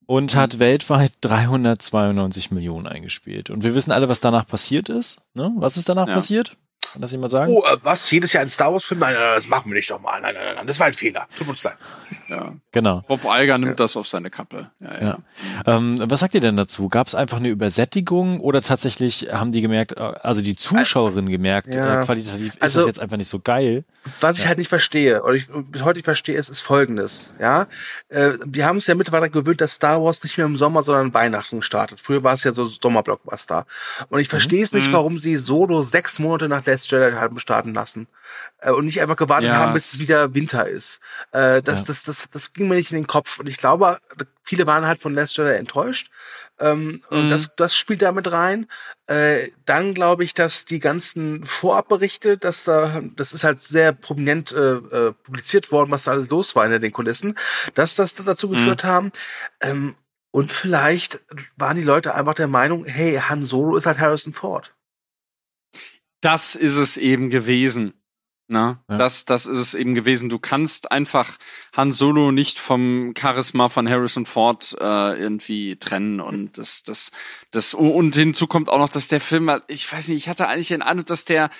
Und 0.09 0.33
Mhm. 0.33 0.39
hat 0.39 0.57
weltweit 0.57 1.11
392 1.21 2.49
Millionen 2.49 2.87
eingespielt. 2.87 3.51
Und 3.51 3.63
wir 3.63 3.75
wissen 3.75 3.91
alle, 3.91 4.09
was 4.09 4.21
danach 4.21 4.47
passiert 4.47 4.89
ist. 4.89 5.21
Ne? 5.35 5.51
Was 5.57 5.77
ist 5.77 5.87
danach 5.87 6.07
Ja. 6.07 6.15
passiert? 6.15 6.57
Kann 6.91 7.01
das 7.03 7.11
jemand 7.11 7.31
sagen? 7.31 7.53
Oh, 7.53 7.63
äh, 7.65 7.77
was? 7.83 8.09
Jedes 8.09 8.33
Jahr 8.33 8.41
ein 8.41 8.49
Star 8.49 8.73
Wars-Film? 8.73 8.99
Nein, 8.99 9.13
nein, 9.13 9.21
nein, 9.21 9.35
das 9.35 9.47
machen 9.47 9.69
wir 9.69 9.75
nicht 9.75 9.91
nochmal. 9.91 10.21
Nein, 10.21 10.33
nein, 10.33 10.43
nein, 10.43 10.55
nein, 10.55 10.67
das 10.67 10.79
war 10.79 10.87
ein 10.87 10.93
Fehler. 10.93 11.27
Tut 11.37 11.47
uns 11.47 11.63
leid. 11.63 11.75
Ja. 12.29 12.53
Genau. 12.71 13.03
Bob 13.07 13.21
Iger 13.25 13.57
nimmt 13.59 13.79
das 13.79 13.95
auf 13.95 14.07
seine 14.07 14.31
Kappe. 14.31 14.71
Ja, 14.79 14.93
ja. 14.93 15.01
Ja. 15.01 15.17
Ähm, 15.77 15.99
was 16.07 16.21
sagt 16.21 16.33
ihr 16.33 16.41
denn 16.41 16.57
dazu? 16.57 16.89
Gab 16.89 17.05
es 17.07 17.13
einfach 17.13 17.37
eine 17.37 17.49
Übersättigung 17.49 18.39
oder 18.39 18.63
tatsächlich 18.63 19.27
haben 19.31 19.51
die 19.51 19.61
gemerkt, 19.61 19.91
äh, 19.97 19.99
also 19.99 20.41
die 20.41 20.55
Zuschauerinnen 20.55 21.29
gemerkt, 21.29 21.75
Ja. 21.75 22.01
äh, 22.01 22.05
qualitativ 22.05 22.55
ist 22.55 22.61
Also- 22.63 22.79
das 22.79 22.87
jetzt 22.87 22.99
einfach 22.99 23.17
nicht 23.17 23.29
so 23.29 23.39
geil? 23.39 23.83
Was 24.21 24.37
ich 24.37 24.43
Ja. 24.43 24.49
halt 24.49 24.57
nicht 24.57 24.69
verstehe, 24.69 25.21
oder 25.23 25.33
ich 25.35 25.47
bis 25.47 25.83
heute 25.83 25.97
nicht 25.99 26.05
verstehe, 26.05 26.35
ist, 26.37 26.49
ist 26.49 26.61
folgendes. 26.61 27.31
Ja, 27.39 27.67
äh, 28.07 28.31
wir 28.45 28.65
haben 28.65 28.77
es 28.77 28.87
ja 28.87 28.95
mittlerweile 28.95 29.29
gewöhnt, 29.29 29.61
dass 29.61 29.73
Star 29.73 30.01
Wars 30.03 30.23
nicht 30.23 30.37
mehr 30.37 30.45
im 30.47 30.55
Sommer, 30.57 30.81
sondern 30.81 31.13
Weihnachten 31.13 31.61
startet. 31.61 31.99
Früher 31.99 32.23
war 32.23 32.33
es 32.33 32.43
ja 32.43 32.53
so 32.53 32.65
Sommerblockbuster. 32.67 33.67
Und 34.09 34.19
ich 34.19 34.29
verstehe 34.29 34.63
es 34.63 34.73
nicht, 34.73 34.87
Mhm. 34.89 34.93
warum 34.93 35.19
sie 35.19 35.37
Solo 35.37 35.83
sechs 35.83 36.17
Monate 36.17 36.47
nach 36.49 36.63
Last 36.69 36.91
Jedi 36.91 37.11
haben 37.15 37.39
starten 37.39 37.73
lassen 37.73 38.07
äh, 38.59 38.71
und 38.71 38.85
nicht 38.85 39.01
einfach 39.01 39.17
gewartet 39.17 39.49
Ja, 39.49 39.55
haben, 39.57 39.73
bis 39.73 39.99
wieder 39.99 40.33
Winter 40.35 40.67
ist. 40.67 40.99
Äh, 41.31 41.61
das, 41.63 41.81
Ja. 41.81 41.87
das, 41.87 42.03
das, 42.03 42.27
das 42.31 42.53
ging 42.53 42.67
mir 42.67 42.75
nicht 42.75 42.91
in 42.91 42.97
den 42.97 43.07
Kopf. 43.07 43.39
Und 43.39 43.47
ich 43.49 43.57
glaube, 43.57 43.99
viele 44.43 44.67
waren 44.67 44.85
halt 44.85 44.99
von 45.01 45.13
Last 45.13 45.37
Jedi 45.37 45.53
enttäuscht. 45.55 46.11
Ähm, 46.59 47.01
Und 47.09 47.25
Mhm. 47.25 47.29
das, 47.29 47.55
das 47.55 47.75
spielt 47.75 48.01
damit 48.01 48.31
rein. 48.31 48.67
Äh, 49.07 49.49
dann 49.65 49.93
glaube 49.93 50.23
ich, 50.23 50.33
dass 50.33 50.65
die 50.65 50.79
ganzen 50.79 51.45
Vorabberichte, 51.45 52.37
dass 52.37 52.65
da, 52.65 53.01
das 53.15 53.33
ist 53.33 53.43
halt 53.43 53.61
sehr 53.61 53.93
prominent 53.93 54.51
äh, 54.51 54.73
äh, 54.75 55.13
publiziert 55.13 55.71
worden, 55.71 55.91
was 55.91 56.03
da 56.03 56.11
alles 56.11 56.29
los 56.29 56.55
war 56.55 56.65
in 56.65 56.81
den 56.81 56.91
Kulissen, 56.91 57.37
dass 57.75 57.95
das 57.95 58.13
dazu 58.15 58.47
Mhm. 58.47 58.51
geführt 58.53 58.83
haben. 58.83 59.11
Ähm, 59.61 59.95
und 60.31 60.51
vielleicht 60.51 61.19
waren 61.57 61.77
die 61.77 61.83
Leute 61.83 62.13
einfach 62.13 62.35
der 62.35 62.47
Meinung, 62.47 62.85
hey, 62.85 63.17
Han 63.19 63.43
Solo 63.43 63.75
ist 63.77 63.85
halt 63.87 63.97
Harrison 63.97 64.33
Ford. 64.33 64.75
Das 66.21 66.55
ist 66.55 66.75
es 66.75 66.97
eben 66.97 67.29
gewesen. 67.29 67.93
Na, 68.51 68.83
Ja. 68.89 68.97
das, 68.97 69.25
das 69.25 69.45
ist 69.45 69.59
es 69.59 69.73
eben 69.75 69.93
gewesen. 69.93 70.27
Du 70.29 70.39
kannst 70.39 70.91
einfach 70.91 71.37
Han 71.77 71.91
Solo 71.91 72.31
nicht 72.31 72.57
vom 72.57 73.13
Charisma 73.15 73.69
von 73.69 73.87
Harrison 73.87 74.25
Ford 74.25 74.75
äh, 74.79 75.19
irgendwie 75.21 75.75
trennen 75.75 76.19
und 76.19 76.57
das, 76.57 76.81
das, 76.81 77.11
das 77.51 77.75
und 77.75 78.15
hinzu 78.15 78.47
kommt 78.47 78.69
auch 78.69 78.79
noch, 78.79 78.89
dass 78.89 79.07
der 79.07 79.21
Film, 79.21 79.51
halt- 79.51 79.63
ich 79.67 79.91
weiß 79.91 80.07
nicht, 80.07 80.17
ich 80.17 80.29
hatte 80.29 80.47
eigentlich 80.47 80.69
den 80.69 80.81
Eindruck, 80.81 81.05
dass 81.05 81.25
der 81.25 81.51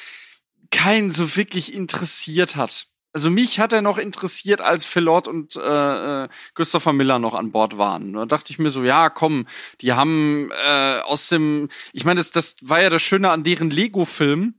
keinen 0.71 1.11
so 1.11 1.35
wirklich 1.35 1.73
interessiert 1.75 2.55
hat. 2.55 2.87
Also 3.11 3.31
mich 3.31 3.59
hat 3.59 3.73
er 3.73 3.81
noch 3.81 3.97
interessiert, 3.97 4.61
als 4.61 4.85
Phil 4.85 5.03
Lord 5.03 5.27
und 5.27 5.55
äh, 5.55 6.23
äh, 6.25 6.29
Christopher 6.53 6.93
Miller 6.93 7.17
noch 7.17 7.33
an 7.33 7.51
Bord 7.51 7.77
waren. 7.77 8.13
Da 8.13 8.25
dachte 8.25 8.51
ich 8.51 8.59
mir 8.59 8.69
so, 8.69 8.83
ja, 8.83 9.09
komm, 9.09 9.47
die 9.81 9.93
haben 9.93 10.51
äh, 10.67 10.99
aus 10.99 11.27
dem, 11.29 11.69
ich 11.91 12.05
meine, 12.05 12.19
das, 12.19 12.31
das 12.31 12.55
war 12.61 12.81
ja 12.81 12.89
das 12.91 13.01
Schöne 13.01 13.31
an 13.31 13.43
deren 13.43 13.71
Lego-Film. 13.71 14.53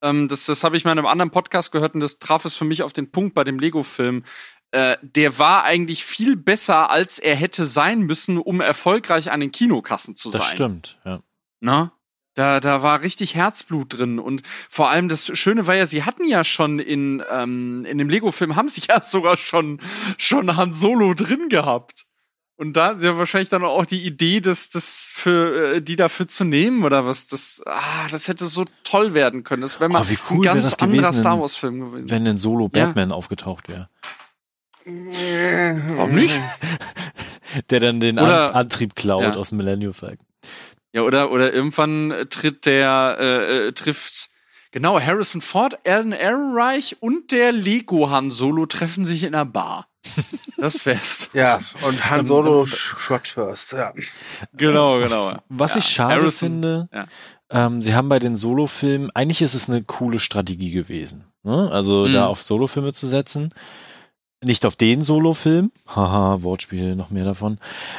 Ähm, 0.00 0.28
das 0.28 0.46
das 0.46 0.62
habe 0.62 0.76
ich 0.76 0.84
mal 0.84 0.92
in 0.92 0.98
einem 0.98 1.08
anderen 1.08 1.32
Podcast 1.32 1.72
gehört 1.72 1.94
und 1.94 2.00
das 2.00 2.20
traf 2.20 2.44
es 2.44 2.56
für 2.56 2.64
mich 2.64 2.84
auf 2.84 2.92
den 2.92 3.10
Punkt 3.10 3.34
bei 3.34 3.42
dem 3.42 3.58
Lego-Film. 3.58 4.24
Äh, 4.70 4.96
der 5.02 5.38
war 5.40 5.64
eigentlich 5.64 6.04
viel 6.04 6.36
besser, 6.36 6.90
als 6.90 7.18
er 7.18 7.34
hätte 7.34 7.66
sein 7.66 8.02
müssen, 8.02 8.38
um 8.38 8.60
erfolgreich 8.60 9.32
an 9.32 9.40
den 9.40 9.50
Kinokassen 9.50 10.14
zu 10.14 10.30
Das 10.30 10.46
sein. 10.46 10.54
stimmt, 10.54 10.98
ja. 11.04 11.20
Na? 11.60 11.92
Da, 12.38 12.60
da 12.60 12.82
war 12.84 13.02
richtig 13.02 13.34
Herzblut 13.34 13.98
drin. 13.98 14.20
Und 14.20 14.42
vor 14.70 14.90
allem 14.90 15.08
das 15.08 15.36
Schöne 15.36 15.66
war 15.66 15.74
ja, 15.74 15.86
sie 15.86 16.04
hatten 16.04 16.24
ja 16.28 16.44
schon 16.44 16.78
in, 16.78 17.20
ähm, 17.32 17.84
in 17.84 17.98
dem 17.98 18.08
Lego-Film, 18.08 18.54
haben 18.54 18.68
sie 18.68 18.82
ja 18.88 19.02
sogar 19.02 19.36
schon, 19.36 19.80
schon 20.18 20.56
Han 20.56 20.72
Solo 20.72 21.14
drin 21.14 21.48
gehabt. 21.48 22.04
Und 22.56 22.74
da 22.76 22.96
sie 22.96 23.06
ja 23.06 23.18
wahrscheinlich 23.18 23.48
dann 23.48 23.64
auch 23.64 23.86
die 23.86 24.04
Idee, 24.04 24.40
das, 24.40 24.70
das 24.70 25.10
für 25.12 25.74
äh, 25.74 25.82
die 25.82 25.96
dafür 25.96 26.28
zu 26.28 26.44
nehmen 26.44 26.84
oder 26.84 27.04
was. 27.06 27.26
Das, 27.26 27.60
ah, 27.66 28.06
das 28.08 28.28
hätte 28.28 28.46
so 28.46 28.64
toll 28.84 29.14
werden 29.14 29.42
können. 29.42 29.62
Das 29.62 29.80
wäre 29.80 29.90
mal 29.90 30.02
Oh, 30.08 30.14
cool 30.30 30.38
ein 30.38 30.42
ganz 30.42 30.74
anderer 30.74 31.00
gewesen, 31.08 31.20
Star 31.20 31.40
Wars-Film 31.40 31.80
gewesen. 31.80 32.10
Wenn 32.10 32.26
ein 32.26 32.38
Solo 32.38 32.70
Ja. 32.72 32.86
Batman 32.86 33.10
aufgetaucht 33.10 33.68
wäre. 33.68 33.88
Warum 34.84 36.12
nicht? 36.12 36.40
Der 37.70 37.80
dann 37.80 37.98
den 37.98 38.18
An 38.20 38.30
Antrieb 38.50 38.94
klaut 38.94 39.22
Ja. 39.22 39.34
aus 39.34 39.48
dem 39.48 39.58
Millennium 39.58 39.92
Falcon. 39.94 40.24
Ja, 40.98 41.02
oder, 41.04 41.30
oder 41.30 41.52
irgendwann 41.52 42.10
äh, 42.10 42.26
tritt 42.26 42.66
der, 42.66 43.16
äh, 43.20 43.68
äh, 43.68 43.72
trifft, 43.72 44.28
genau, 44.72 45.00
Harrison 45.00 45.40
Ford, 45.40 45.78
Alan 45.86 46.12
Ehrenreich 46.12 46.96
und 47.00 47.30
der 47.30 47.52
Lego 47.52 48.10
Han 48.10 48.30
Solo 48.30 48.66
treffen 48.66 49.04
sich 49.04 49.22
in 49.24 49.34
einer 49.34 49.44
Bar. 49.46 49.86
Das 50.60 50.84
wär's. 50.86 51.30
Ja, 51.34 51.60
und 51.86 52.10
Han 52.10 52.24
Solo 52.24 52.66
shot 52.66 53.28
first, 53.28 53.72
ja. 53.72 53.92
genau, 54.56 54.98
genau. 54.98 55.38
Was 55.48 55.74
Ja, 55.74 55.78
ich 55.80 55.86
schade 55.88 56.14
Harrison- 56.22 56.48
finde, 56.48 56.88
ja. 56.92 57.06
ähm, 57.50 57.80
sie 57.80 57.94
haben 57.94 58.08
bei 58.08 58.18
den 58.18 58.36
Solo-Filmen, 58.36 59.10
eigentlich 59.14 59.40
ist 59.40 59.54
es 59.54 59.68
eine 59.70 59.84
coole 59.84 60.18
Strategie 60.18 60.72
gewesen. 60.72 61.26
Ne? 61.44 61.70
Also 61.70 62.06
Mhm. 62.08 62.12
da 62.12 62.26
auf 62.26 62.42
Solo-Filme 62.42 62.92
zu 62.92 63.06
setzen. 63.06 63.54
Nicht 64.44 64.64
auf 64.64 64.76
den 64.76 65.02
Solo-Film. 65.02 65.72
Haha, 65.88 66.42
Wortspiel, 66.42 66.94
noch 66.94 67.10
mehr 67.10 67.24
davon. 67.24 67.58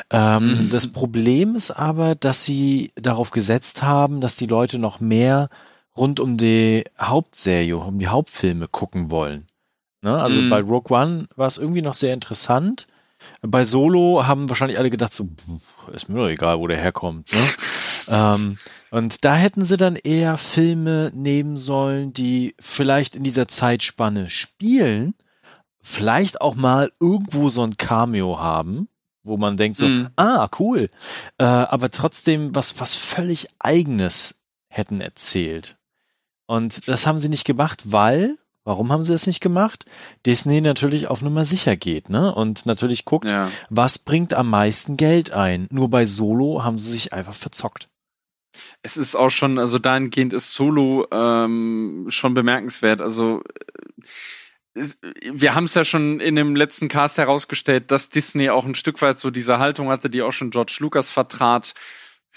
Ähm, 0.09 0.65
Mhm. 0.65 0.69
Das 0.69 0.87
Problem 0.87 1.55
ist 1.55 1.71
aber, 1.71 2.15
dass 2.15 2.45
sie 2.45 2.91
darauf 2.95 3.31
gesetzt 3.31 3.83
haben, 3.83 4.21
dass 4.21 4.37
die 4.37 4.45
Leute 4.47 4.79
noch 4.79 4.99
mehr 5.01 5.49
rund 5.97 6.19
um 6.21 6.37
die 6.37 6.85
Hauptserie, 6.99 7.75
um 7.77 7.99
die 7.99 8.07
Hauptfilme 8.07 8.69
gucken 8.69 9.11
wollen. 9.11 9.47
Ne? 10.01 10.15
Also 10.17 10.41
Mhm. 10.41 10.49
bei 10.49 10.61
Rogue 10.61 10.95
One 10.97 11.27
war 11.35 11.47
es 11.47 11.57
irgendwie 11.57 11.81
noch 11.81 11.93
sehr 11.93 12.13
interessant. 12.13 12.87
Bei 13.41 13.65
Solo 13.65 14.25
haben 14.25 14.47
wahrscheinlich 14.47 14.79
alle 14.79 14.89
gedacht, 14.89 15.13
so, 15.13 15.27
ist 15.91 16.07
mir 16.07 16.19
doch 16.19 16.29
egal, 16.29 16.57
wo 16.59 16.67
der 16.67 16.77
herkommt. 16.77 17.29
Ne? 17.33 17.39
ähm, 18.07 18.57
und 18.91 19.25
da 19.25 19.35
hätten 19.35 19.65
sie 19.65 19.75
dann 19.75 19.97
eher 19.97 20.37
Filme 20.37 21.11
nehmen 21.13 21.57
sollen, 21.57 22.13
die 22.13 22.55
vielleicht 22.61 23.17
in 23.17 23.23
dieser 23.23 23.49
Zeitspanne 23.49 24.29
spielen, 24.29 25.15
vielleicht 25.81 26.41
auch 26.41 26.55
mal 26.55 26.91
irgendwo 26.99 27.49
so 27.49 27.63
ein 27.63 27.77
Cameo 27.77 28.39
haben, 28.39 28.87
wo 29.23 29.37
man 29.37 29.57
denkt 29.57 29.77
so, 29.77 29.87
Mhm. 29.87 30.09
ah, 30.15 30.49
cool, 30.59 30.89
äh, 31.37 31.43
aber 31.45 31.89
trotzdem 31.91 32.55
was, 32.55 32.79
was 32.79 32.95
völlig 32.95 33.47
eigenes 33.59 34.35
hätten 34.69 35.01
erzählt. 35.01 35.77
Und 36.45 36.87
das 36.87 37.05
haben 37.07 37.19
sie 37.19 37.29
nicht 37.29 37.45
gemacht, 37.45 37.83
weil, 37.91 38.37
warum 38.63 38.91
haben 38.91 39.03
sie 39.03 39.11
das 39.11 39.27
nicht 39.27 39.39
gemacht? 39.41 39.85
Disney 40.25 40.61
natürlich 40.61 41.07
auf 41.07 41.21
Nummer 41.21 41.45
sicher 41.45 41.75
geht, 41.75 42.09
ne? 42.09 42.33
Und 42.33 42.65
natürlich 42.65 43.05
guckt, 43.05 43.29
Ja. 43.29 43.51
was 43.69 43.99
bringt 43.99 44.33
am 44.33 44.49
meisten 44.49 44.97
Geld 44.97 45.31
ein. 45.31 45.67
Nur 45.71 45.89
bei 45.89 46.05
Solo 46.05 46.63
haben 46.63 46.79
sie 46.79 46.91
sich 46.91 47.13
einfach 47.13 47.35
verzockt. 47.35 47.87
Es 48.81 48.97
ist 48.97 49.15
auch 49.15 49.29
schon, 49.29 49.59
also 49.59 49.77
dahingehend 49.77 50.33
ist 50.33 50.53
Solo 50.53 51.05
ähm, 51.11 52.07
schon 52.09 52.33
bemerkenswert. 52.33 52.99
Also 53.01 53.43
äh, 53.43 54.03
wir 54.73 55.55
haben 55.55 55.65
es 55.65 55.73
ja 55.73 55.83
schon 55.83 56.19
in 56.19 56.35
dem 56.35 56.55
letzten 56.55 56.87
Cast 56.87 57.17
herausgestellt, 57.17 57.91
dass 57.91 58.09
Disney 58.09 58.49
auch 58.49 58.65
ein 58.65 58.75
Stück 58.75 59.01
weit 59.01 59.19
so 59.19 59.31
diese 59.31 59.59
Haltung 59.59 59.89
hatte, 59.89 60.09
die 60.09 60.21
auch 60.21 60.31
schon 60.31 60.51
George 60.51 60.77
Lucas 60.79 61.09
vertrat. 61.09 61.73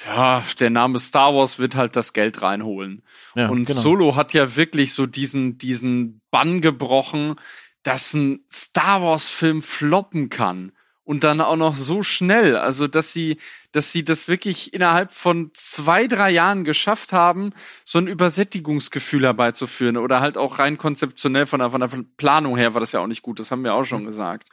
Ja, 0.07 0.43
der 0.59 0.71
Name 0.71 0.99
Star 0.99 1.35
Wars 1.35 1.59
wird 1.59 1.75
halt 1.75 1.97
das 1.97 2.13
Geld 2.13 2.43
reinholen. 2.43 3.03
Ja, 3.35 3.49
und 3.49 3.67
genau. 3.67 3.81
Solo 3.81 4.17
hat 4.17 4.33
ja 4.33 4.57
wirklich 4.57 4.95
so 4.95 5.07
diesen, 5.07 5.59
diesen 5.59 6.23
Bann 6.31 6.61
gebrochen, 6.61 7.37
dass 7.83 8.15
ein 8.15 8.45
Star 8.51 9.03
Wars 9.03 9.29
Film 9.29 9.63
floppen 9.63 10.31
kann 10.31 10.73
und 11.05 11.25
dann 11.25 11.41
auch 11.41 11.57
noch 11.57 11.75
so 11.75 12.03
schnell, 12.03 12.57
also 12.57 12.87
dass 12.87 13.13
sie, 13.13 13.39
dass 13.73 13.91
sie 13.91 14.05
das 14.05 14.29
wirklich 14.29 14.73
innerhalb 14.73 15.13
von 15.13 15.51
zwei, 15.53 16.07
drei 16.07 16.31
Jahren 16.31 16.65
geschafft 16.65 17.13
haben, 17.13 17.53
so 17.85 17.99
ein 17.99 18.07
Übersättigungsgefühl 18.07 19.25
herbeizuführen 19.25 19.97
oder 19.97 20.21
halt 20.21 20.37
auch 20.37 20.59
rein 20.59 20.79
konzeptionell 20.79 21.47
von 21.47 21.61
der, 21.61 21.71
von 21.71 21.81
der 21.81 21.91
Planung 22.17 22.57
her 22.57 22.75
war 22.75 22.81
das 22.81 22.93
ja 22.93 23.01
auch 23.01 23.07
nicht 23.09 23.23
gut, 23.23 23.41
das 23.41 23.51
haben 23.51 23.65
wir 23.65 23.75
auch 23.75 23.85
schon 23.85 24.05
gesagt. 24.05 24.49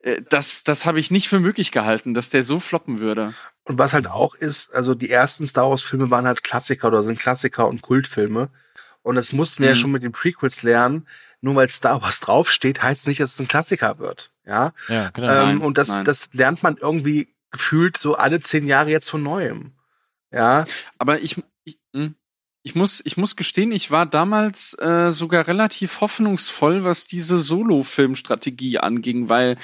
Äh, 0.00 0.22
das, 0.28 0.64
das 0.64 0.86
habe 0.86 1.00
ich 1.00 1.10
nicht 1.10 1.28
für 1.28 1.40
möglich 1.40 1.72
gehalten, 1.72 2.14
dass 2.14 2.30
der 2.30 2.42
so 2.42 2.60
floppen 2.60 3.00
würde. 3.00 3.34
Und 3.64 3.78
was 3.78 3.92
halt 3.92 4.06
auch 4.06 4.34
ist, 4.34 4.72
also 4.72 4.94
die 4.94 5.10
ersten 5.10 5.46
Star 5.46 5.68
Wars 5.68 5.82
Filme 5.82 6.10
waren 6.10 6.26
halt 6.26 6.44
Klassiker 6.44 6.88
oder 6.88 7.02
sind 7.02 7.18
Klassiker 7.18 7.68
und 7.68 7.82
Kultfilme. 7.82 8.50
Und 9.02 9.16
das 9.16 9.32
mussten 9.32 9.62
wir 9.62 9.70
mhm. 9.70 9.74
ja 9.74 9.80
schon 9.80 9.90
mit 9.90 10.02
den 10.02 10.12
Prequels 10.12 10.62
lernen. 10.62 11.06
Nur 11.40 11.54
weil 11.56 11.70
Star 11.70 12.02
Wars 12.02 12.20
draufsteht, 12.20 12.82
heißt 12.82 13.08
nicht, 13.08 13.20
dass 13.20 13.34
es 13.34 13.40
ein 13.40 13.48
Klassiker 13.48 13.98
wird. 13.98 14.30
Ja, 14.48 14.72
ja 14.88 15.10
genau. 15.10 15.28
Ähm, 15.28 15.34
nein, 15.34 15.58
und 15.58 15.78
das, 15.78 16.02
das 16.04 16.30
lernt 16.32 16.62
man 16.62 16.76
irgendwie 16.78 17.28
gefühlt 17.50 17.98
so 17.98 18.14
alle 18.14 18.40
zehn 18.40 18.66
Jahre 18.66 18.90
jetzt 18.90 19.10
von 19.10 19.22
neuem. 19.22 19.72
Ja. 20.32 20.64
Aber 20.98 21.20
ich, 21.20 21.36
ich, 21.64 21.78
hm, 21.92 22.14
ich 22.62 22.74
muss, 22.74 23.02
ich 23.04 23.16
muss 23.16 23.36
gestehen, 23.36 23.72
ich 23.72 23.90
war 23.90 24.06
damals 24.06 24.74
äh, 24.78 25.12
sogar 25.12 25.46
relativ 25.46 26.00
hoffnungsvoll, 26.00 26.84
was 26.84 27.06
diese 27.06 27.38
Solo-Filmstrategie 27.38 28.78
anging, 28.78 29.28
weil 29.28 29.58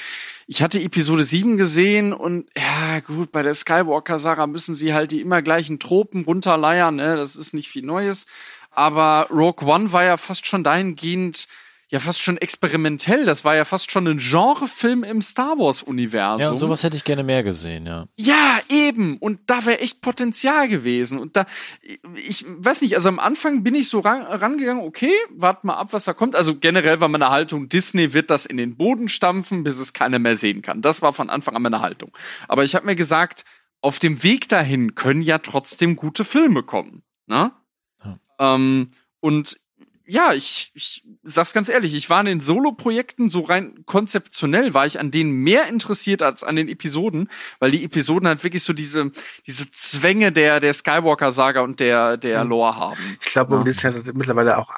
ich 0.46 0.62
hatte 0.62 0.80
Episode 0.80 1.24
7 1.24 1.56
gesehen 1.56 2.12
und 2.12 2.48
ja, 2.56 3.00
gut, 3.00 3.32
bei 3.32 3.42
der 3.42 3.54
Skywalker-Saga 3.54 4.46
müssen 4.46 4.74
sie 4.74 4.94
halt 4.94 5.10
die 5.10 5.20
immer 5.20 5.42
gleichen 5.42 5.78
Tropen 5.78 6.24
runterleiern, 6.24 6.96
ne? 6.96 7.16
Das 7.16 7.36
ist 7.36 7.54
nicht 7.54 7.68
viel 7.68 7.84
Neues. 7.84 8.26
Aber 8.70 9.28
Rogue 9.30 9.66
One 9.66 9.92
war 9.92 10.04
ja 10.04 10.16
fast 10.16 10.46
schon 10.46 10.64
dahingehend 10.64 11.46
ja 11.94 12.00
fast 12.00 12.22
schon 12.22 12.36
experimentell. 12.38 13.24
Das 13.24 13.44
war 13.44 13.54
ja 13.54 13.64
fast 13.64 13.92
schon 13.92 14.08
ein 14.08 14.18
Genrefilm 14.18 15.04
im 15.04 15.22
Star 15.22 15.56
Wars-Universum. 15.56 16.40
Ja, 16.40 16.50
und 16.50 16.58
sowas 16.58 16.82
hätte 16.82 16.96
ich 16.96 17.04
gerne 17.04 17.22
mehr 17.22 17.44
gesehen, 17.44 17.86
ja. 17.86 18.08
Ja, 18.16 18.58
eben. 18.68 19.16
Und 19.18 19.38
da 19.46 19.64
wäre 19.64 19.78
echt 19.78 20.00
Potenzial 20.00 20.68
gewesen. 20.68 21.20
Und 21.20 21.36
da, 21.36 21.46
ich 22.16 22.44
weiß 22.48 22.82
nicht, 22.82 22.96
also 22.96 23.08
am 23.08 23.20
Anfang 23.20 23.62
bin 23.62 23.76
ich 23.76 23.88
so 23.88 24.00
ran, 24.00 24.22
rangegangen, 24.22 24.84
okay, 24.84 25.12
wart 25.30 25.62
mal 25.62 25.74
ab, 25.74 25.92
was 25.92 26.04
da 26.04 26.14
kommt. 26.14 26.34
Also 26.34 26.56
generell 26.58 27.00
war 27.00 27.06
meine 27.06 27.30
Haltung, 27.30 27.68
Disney 27.68 28.12
wird 28.12 28.28
das 28.28 28.44
in 28.44 28.56
den 28.56 28.76
Boden 28.76 29.06
stampfen, 29.06 29.62
bis 29.62 29.78
es 29.78 29.92
keiner 29.92 30.18
mehr 30.18 30.36
sehen 30.36 30.62
kann. 30.62 30.82
Das 30.82 31.00
war 31.00 31.12
von 31.12 31.30
Anfang 31.30 31.54
an 31.54 31.62
meine 31.62 31.80
Haltung. 31.80 32.10
Aber 32.48 32.64
ich 32.64 32.74
habe 32.74 32.86
mir 32.86 32.96
gesagt, 32.96 33.44
auf 33.82 34.00
dem 34.00 34.24
Weg 34.24 34.48
dahin 34.48 34.96
können 34.96 35.22
ja 35.22 35.38
trotzdem 35.38 35.94
gute 35.94 36.24
Filme 36.24 36.64
kommen. 36.64 37.04
Ne? 37.28 37.52
Ja. 38.04 38.18
Ähm, 38.40 38.90
und 39.20 39.60
ja, 40.06 40.34
ich, 40.34 40.70
ich 40.74 41.02
sag's 41.22 41.54
ganz 41.54 41.68
ehrlich, 41.68 41.94
ich 41.94 42.10
war 42.10 42.18
an 42.18 42.26
den 42.26 42.40
Solo-Projekten 42.42 43.30
so 43.30 43.40
rein 43.40 43.84
konzeptionell, 43.86 44.74
war 44.74 44.84
ich 44.84 45.00
an 45.00 45.10
denen 45.10 45.32
mehr 45.32 45.66
interessiert 45.68 46.22
als 46.22 46.44
an 46.44 46.56
den 46.56 46.68
Episoden, 46.68 47.30
weil 47.58 47.70
die 47.70 47.84
Episoden 47.84 48.28
halt 48.28 48.44
wirklich 48.44 48.62
so 48.62 48.74
diese, 48.74 49.10
diese 49.46 49.70
Zwänge 49.70 50.30
der, 50.30 50.60
der 50.60 50.74
Skywalker-Saga 50.74 51.62
und 51.62 51.80
der, 51.80 52.18
der 52.18 52.44
mhm. 52.44 52.50
Lore 52.50 52.76
haben. 52.76 53.18
Ich 53.22 53.32
glaube, 53.32 53.56
ja. 53.56 53.70
ist 53.70 53.82
ja 53.82 53.92
mittlerweile 54.12 54.58
auch 54.58 54.72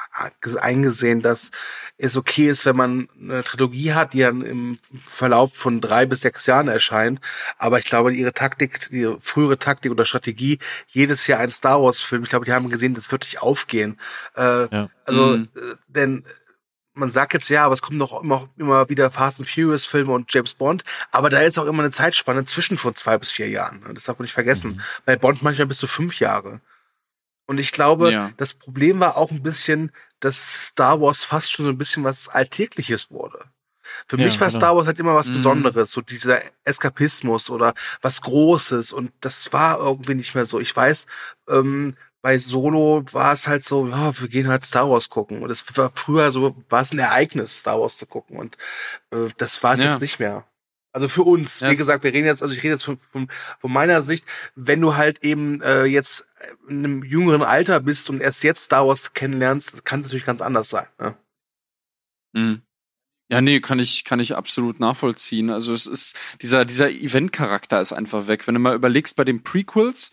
eingesehen, 0.61 1.21
dass 1.21 1.51
es 1.99 2.17
okay 2.17 2.49
ist, 2.49 2.67
wenn 2.67 2.77
man 2.77 3.09
eine 3.21 3.43
Trilogie 3.43 3.95
hat, 3.95 4.13
die 4.13 4.21
dann 4.21 4.43
im 4.43 4.79
Verlauf 5.09 5.55
von 5.55 5.81
drei 5.81 6.07
bis 6.07 6.21
sechs 6.21 6.47
Jahren 6.47 6.69
erscheint. 6.69 7.21
Aber 7.59 7.79
ich 7.79 7.87
glaube, 7.87 8.15
ihre 8.15 8.33
Taktik, 8.33 8.89
die 8.91 9.17
frühere 9.21 9.59
Taktik 9.59 9.91
oder 9.91 10.05
Strategie, 10.05 10.59
jedes 10.87 11.27
Jahr 11.27 11.41
ein 11.41 11.51
Star 11.51 11.83
Wars-Film, 11.83 12.23
ich 12.25 12.29
glaube, 12.29 12.45
die 12.45 12.53
haben 12.53 12.69
gesehen, 12.69 12.95
das 12.95 13.11
wird 13.11 13.25
nicht 13.25 13.41
aufgehen. 13.41 13.99
Äh, 14.37 14.69
ja. 14.73 14.89
Also, 15.07 15.39
mhm. 15.39 15.49
Äh, 15.55 15.77
denn 15.89 16.25
man 16.97 17.11
sagt 17.11 17.35
jetzt 17.35 17.49
ja, 17.49 17.65
aber 17.65 17.75
es 17.75 17.83
kommen 17.83 17.99
doch 17.99 18.23
immer, 18.23 18.49
immer 18.57 18.89
wieder 18.89 19.11
Fast 19.11 19.41
and 19.41 19.49
Furious 19.49 19.85
Filme 19.85 20.13
und 20.13 20.33
James 20.33 20.55
Bond, 20.55 20.83
aber 21.11 21.29
da 21.29 21.41
ist 21.41 21.59
auch 21.59 21.67
immer 21.67 21.83
eine 21.83 21.91
Zeitspanne 21.91 22.45
zwischen 22.47 22.79
von 22.79 22.95
zwei 22.95 23.19
bis 23.19 23.31
vier 23.31 23.49
Jahren. 23.49 23.83
Das 23.95 24.05
darf 24.05 24.19
man 24.19 24.25
nicht 24.25 24.33
vergessen. 24.33 24.77
Mhm. 24.77 24.81
Bei 25.05 25.17
Bond 25.17 25.43
manchmal 25.43 25.67
bis 25.67 25.79
zu 25.79 25.87
fünf 25.87 26.19
Jahre. 26.19 26.61
Und 27.47 27.59
ich 27.59 27.71
glaube, 27.71 28.11
ja. 28.11 28.33
das 28.39 28.55
Problem 28.55 28.99
war 28.99 29.17
auch 29.17 29.31
ein 29.31 29.43
bisschen, 29.43 29.93
dass 30.21 30.67
Star 30.67 31.01
Wars 31.01 31.25
fast 31.25 31.53
schon 31.53 31.67
so 31.67 31.71
ein 31.71 31.79
bisschen 31.79 32.03
was 32.03 32.29
Alltägliches 32.29 33.11
wurde. 33.11 33.45
Für 34.09 34.19
ja, 34.19 34.25
mich 34.25 34.41
war 34.41 34.49
genau. 34.49 34.59
Star 34.59 34.77
Wars 34.77 34.87
halt 34.87 34.99
immer 34.99 35.15
was 35.15 35.29
mhm. 35.29 35.35
Besonderes, 35.35 35.91
so 35.93 36.01
dieser 36.01 36.41
Eskapismus 36.65 37.51
oder 37.51 37.75
was 38.03 38.21
Großes 38.23 38.93
und 38.93 39.13
das 39.21 39.53
war 39.53 39.79
irgendwie 39.79 40.15
nicht 40.15 40.35
mehr 40.35 40.45
so. 40.45 40.59
Ich 40.59 40.75
weiß, 40.75 41.07
ähm, 41.49 41.97
bei 42.27 42.39
Solo 42.39 43.05
war 43.13 43.33
es 43.33 43.47
halt 43.47 43.63
so, 43.63 43.87
ja, 43.87 44.21
wir 44.21 44.27
gehen 44.27 44.49
halt 44.49 44.65
Star 44.65 44.91
Wars 44.91 45.11
gucken. 45.11 45.45
Und 45.45 45.51
es 45.53 45.65
war 45.77 45.93
früher 45.95 46.33
so, 46.33 46.57
war 46.69 46.81
es 46.81 46.93
ein 46.93 46.99
Ereignis, 46.99 47.61
Star 47.61 47.81
Wars 47.81 47.99
zu 47.99 48.07
gucken. 48.07 48.37
Und 48.37 48.57
äh, 49.13 49.29
das 49.37 49.63
war 49.63 49.75
es 49.75 49.81
ja. 49.81 49.91
jetzt 49.93 50.01
nicht 50.01 50.19
mehr. 50.19 50.45
Also 50.91 51.07
für 51.07 51.23
uns, 51.23 51.61
ja, 51.61 51.71
wie 51.71 51.77
gesagt, 51.77 52.03
wir 52.03 52.13
reden 52.13 52.27
jetzt, 52.27 52.43
also 52.43 52.53
ich 52.53 52.65
rede 52.65 52.73
jetzt 52.73 52.83
von, 52.83 52.99
von, 52.99 53.29
von 53.61 53.73
meiner 53.73 54.03
Sicht, 54.03 54.25
wenn 54.57 54.81
du 54.81 54.97
halt 54.97 55.23
eben 55.23 55.63
äh, 55.63 55.85
jetzt 55.85 56.29
in 56.69 56.79
einem 56.79 57.05
jüngeren 57.05 57.45
Alter 57.45 57.79
bist 57.79 58.11
und 58.11 58.21
erst 58.21 58.43
jetzt 58.43 58.65
Star 58.65 58.89
Wars 58.89 59.15
kennenlernst, 59.15 59.85
kann 59.85 60.01
es 60.01 60.07
natürlich 60.07 60.27
ganz 60.27 60.41
anders 60.41 60.69
sein. 60.69 60.89
Ne? 60.99 61.15
Mhm. 62.33 62.63
Ja, 63.29 63.41
nee, 63.41 63.61
kann 63.61 63.79
ich, 63.79 64.03
kann 64.03 64.19
ich 64.19 64.35
absolut 64.35 64.81
nachvollziehen. 64.81 65.51
Also 65.51 65.73
es 65.73 65.87
ist, 65.87 66.17
dieser, 66.43 66.65
dieser 66.65 66.91
Event-Charakter 66.91 67.81
ist 67.81 67.93
einfach 67.93 68.27
weg. 68.27 68.49
Wenn 68.49 68.55
du 68.55 68.61
mal 68.61 68.75
überlegst, 68.75 69.15
bei 69.15 69.25
den 69.25 69.45
Prequels, 69.45 70.11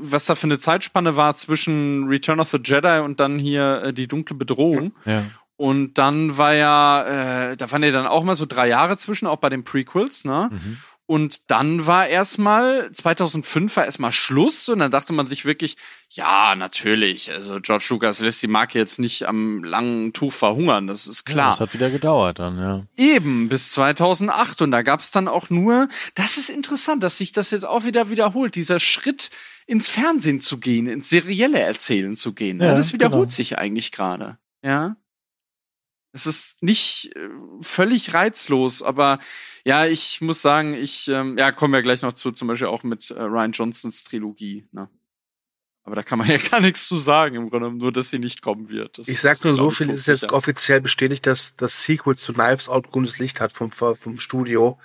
was 0.00 0.26
da 0.26 0.34
für 0.34 0.46
eine 0.46 0.58
Zeitspanne 0.58 1.16
war 1.16 1.36
zwischen 1.36 2.08
Return 2.08 2.40
of 2.40 2.50
the 2.50 2.60
Jedi 2.62 3.00
und 3.00 3.20
dann 3.20 3.38
hier 3.38 3.82
äh, 3.84 3.92
die 3.92 4.06
dunkle 4.06 4.36
Bedrohung. 4.36 4.92
Ja. 5.04 5.24
Und 5.56 5.94
dann 5.94 6.36
war 6.36 6.54
ja, 6.54 7.50
äh, 7.50 7.56
da 7.56 7.72
waren 7.72 7.82
ja 7.82 7.90
dann 7.90 8.06
auch 8.06 8.22
mal 8.24 8.34
so 8.34 8.44
drei 8.46 8.68
Jahre 8.68 8.98
zwischen, 8.98 9.26
auch 9.26 9.38
bei 9.38 9.48
den 9.48 9.64
Prequels, 9.64 10.24
ne? 10.24 10.50
Mhm. 10.52 10.78
Und 11.08 11.50
dann 11.50 11.86
war 11.86 12.08
erstmal, 12.08 12.90
2005 12.90 13.76
war 13.76 13.84
erstmal 13.84 14.10
Schluss 14.10 14.68
und 14.68 14.80
dann 14.80 14.90
dachte 14.90 15.12
man 15.12 15.28
sich 15.28 15.44
wirklich, 15.44 15.76
ja, 16.10 16.56
natürlich, 16.56 17.30
also 17.30 17.60
George 17.60 17.86
Lucas 17.90 18.18
lässt 18.18 18.42
die 18.42 18.48
Marke 18.48 18.76
jetzt 18.76 18.98
nicht 18.98 19.28
am 19.28 19.62
langen 19.62 20.12
Tuch 20.12 20.32
verhungern, 20.32 20.88
das 20.88 21.06
ist 21.06 21.24
klar. 21.24 21.46
Ja, 21.46 21.50
das 21.50 21.60
hat 21.60 21.74
wieder 21.74 21.90
gedauert 21.90 22.40
dann, 22.40 22.58
ja. 22.58 22.86
Eben, 22.96 23.48
bis 23.48 23.70
2008 23.70 24.62
und 24.62 24.72
da 24.72 24.82
gab's 24.82 25.12
dann 25.12 25.28
auch 25.28 25.48
nur, 25.48 25.88
das 26.16 26.38
ist 26.38 26.50
interessant, 26.50 27.04
dass 27.04 27.18
sich 27.18 27.30
das 27.30 27.52
jetzt 27.52 27.66
auch 27.66 27.84
wieder 27.84 28.10
wiederholt, 28.10 28.56
dieser 28.56 28.80
Schritt 28.80 29.30
ins 29.66 29.88
Fernsehen 29.88 30.40
zu 30.40 30.58
gehen, 30.58 30.88
ins 30.88 31.08
serielle 31.08 31.60
Erzählen 31.60 32.16
zu 32.16 32.34
gehen, 32.34 32.60
ja, 32.60 32.74
das 32.74 32.92
wiederholt 32.92 33.28
genau. 33.28 33.36
sich 33.36 33.58
eigentlich 33.58 33.92
gerade, 33.92 34.38
ja. 34.62 34.96
Es 36.12 36.26
ist 36.26 36.62
nicht 36.62 37.14
äh, 37.14 37.28
völlig 37.60 38.14
reizlos, 38.14 38.82
aber 38.82 39.18
ja, 39.66 39.84
ich 39.84 40.20
muss 40.20 40.42
sagen, 40.42 40.74
ich, 40.74 41.08
ähm, 41.08 41.36
ja, 41.36 41.50
kommen 41.50 41.74
wir 41.74 41.82
gleich 41.82 42.00
noch 42.02 42.12
zu, 42.12 42.30
zum 42.30 42.46
Beispiel 42.46 42.68
auch 42.68 42.84
mit 42.84 43.10
äh, 43.10 43.20
Ryan 43.20 43.50
Johnsons 43.50 44.04
Trilogie, 44.04 44.68
ne? 44.70 44.88
Aber 45.82 45.96
da 45.96 46.04
kann 46.04 46.20
man 46.20 46.28
ja 46.30 46.36
gar 46.36 46.60
nichts 46.60 46.86
zu 46.86 46.98
sagen, 46.98 47.34
im 47.34 47.50
Grunde 47.50 47.72
nur, 47.72 47.90
dass 47.90 48.10
sie 48.10 48.20
nicht 48.20 48.42
kommen 48.42 48.68
wird. 48.68 48.96
Das 48.96 49.08
ich 49.08 49.20
sag 49.20 49.44
nur 49.44 49.56
so 49.56 49.70
viel, 49.70 49.90
ist 49.90 50.06
jetzt 50.06 50.32
offiziell 50.32 50.80
bestätigt, 50.80 51.26
dass 51.26 51.56
das 51.56 51.82
Sequel 51.82 52.16
zu 52.16 52.32
Knives 52.32 52.68
Out 52.68 52.92
grünes 52.92 53.18
Licht 53.18 53.40
hat 53.40 53.52
vom, 53.52 53.72
vom 53.72 54.20
Studio. 54.20 54.78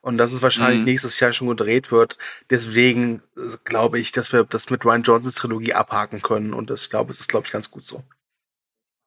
Und 0.00 0.16
dass 0.16 0.32
es 0.32 0.42
wahrscheinlich 0.42 0.78
mhm. 0.78 0.84
nächstes 0.84 1.18
Jahr 1.18 1.32
schon 1.32 1.48
gedreht 1.48 1.90
wird. 1.90 2.16
Deswegen 2.50 3.24
äh, 3.36 3.56
glaube 3.64 3.98
ich, 3.98 4.12
dass 4.12 4.32
wir 4.32 4.44
das 4.44 4.70
mit 4.70 4.84
Ryan 4.84 5.02
Johnsons 5.02 5.34
Trilogie 5.34 5.74
abhaken 5.74 6.22
können. 6.22 6.54
Und 6.54 6.70
das, 6.70 6.88
glaube 6.88 7.12
ich, 7.12 7.18
ist, 7.18 7.28
glaube 7.28 7.46
ich, 7.46 7.52
ganz 7.52 7.72
gut 7.72 7.84
so. 7.84 8.04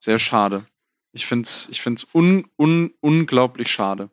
Sehr 0.02 0.20
schade. 0.20 0.66
Ich 1.14 1.26
finde 1.26 1.48
es 1.48 1.70
ich 1.72 1.82
find's 1.82 2.06
un, 2.14 2.50
un, 2.58 2.94
unglaublich 3.00 3.72
schade. 3.72 4.10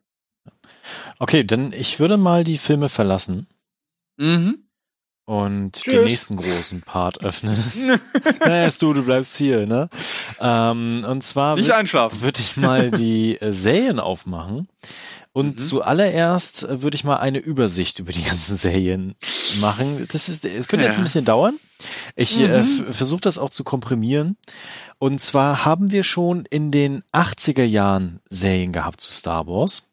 Okay, 1.18 1.44
dann 1.44 1.72
ich 1.72 2.00
würde 2.00 2.16
mal 2.16 2.44
die 2.44 2.58
Filme 2.58 2.88
verlassen. 2.88 3.46
Mhm. 4.16 4.64
Und 5.24 5.74
Tschüss. 5.74 5.94
den 5.94 6.04
nächsten 6.06 6.36
großen 6.36 6.82
Part 6.82 7.22
öffnen. 7.22 7.56
naja, 8.40 8.68
du, 8.80 8.92
du 8.92 9.04
bleibst 9.04 9.36
hier, 9.36 9.64
ne? 9.64 9.88
Ähm, 10.40 11.06
und 11.08 11.22
zwar 11.22 11.54
Nicht 11.54 11.70
einschlafen. 11.70 12.20
würde 12.20 12.40
ich 12.40 12.56
mal 12.56 12.90
die 12.90 13.40
äh, 13.40 13.52
Serien 13.52 14.00
aufmachen. 14.00 14.66
Und 15.32 15.54
mhm. 15.54 15.58
zuallererst 15.58 16.64
äh, 16.64 16.82
würde 16.82 16.96
ich 16.96 17.04
mal 17.04 17.18
eine 17.18 17.38
Übersicht 17.38 18.00
über 18.00 18.12
die 18.12 18.24
ganzen 18.24 18.56
Serien 18.56 19.14
machen. 19.60 20.08
Das 20.10 20.28
ist, 20.28 20.44
es 20.44 20.66
könnte 20.66 20.84
ja. 20.84 20.90
jetzt 20.90 20.98
ein 20.98 21.04
bisschen 21.04 21.24
dauern. 21.24 21.60
Ich 22.16 22.40
äh, 22.40 22.62
mhm. 22.62 22.88
äh, 22.88 22.92
versuche 22.92 23.20
das 23.20 23.38
auch 23.38 23.50
zu 23.50 23.62
komprimieren. 23.62 24.36
Und 24.98 25.20
zwar 25.20 25.64
haben 25.64 25.92
wir 25.92 26.02
schon 26.02 26.44
in 26.46 26.72
den 26.72 27.04
80er 27.12 27.62
Jahren 27.62 28.20
Serien 28.28 28.72
gehabt 28.72 29.00
zu 29.00 29.12
Star 29.12 29.46
Wars. 29.46 29.89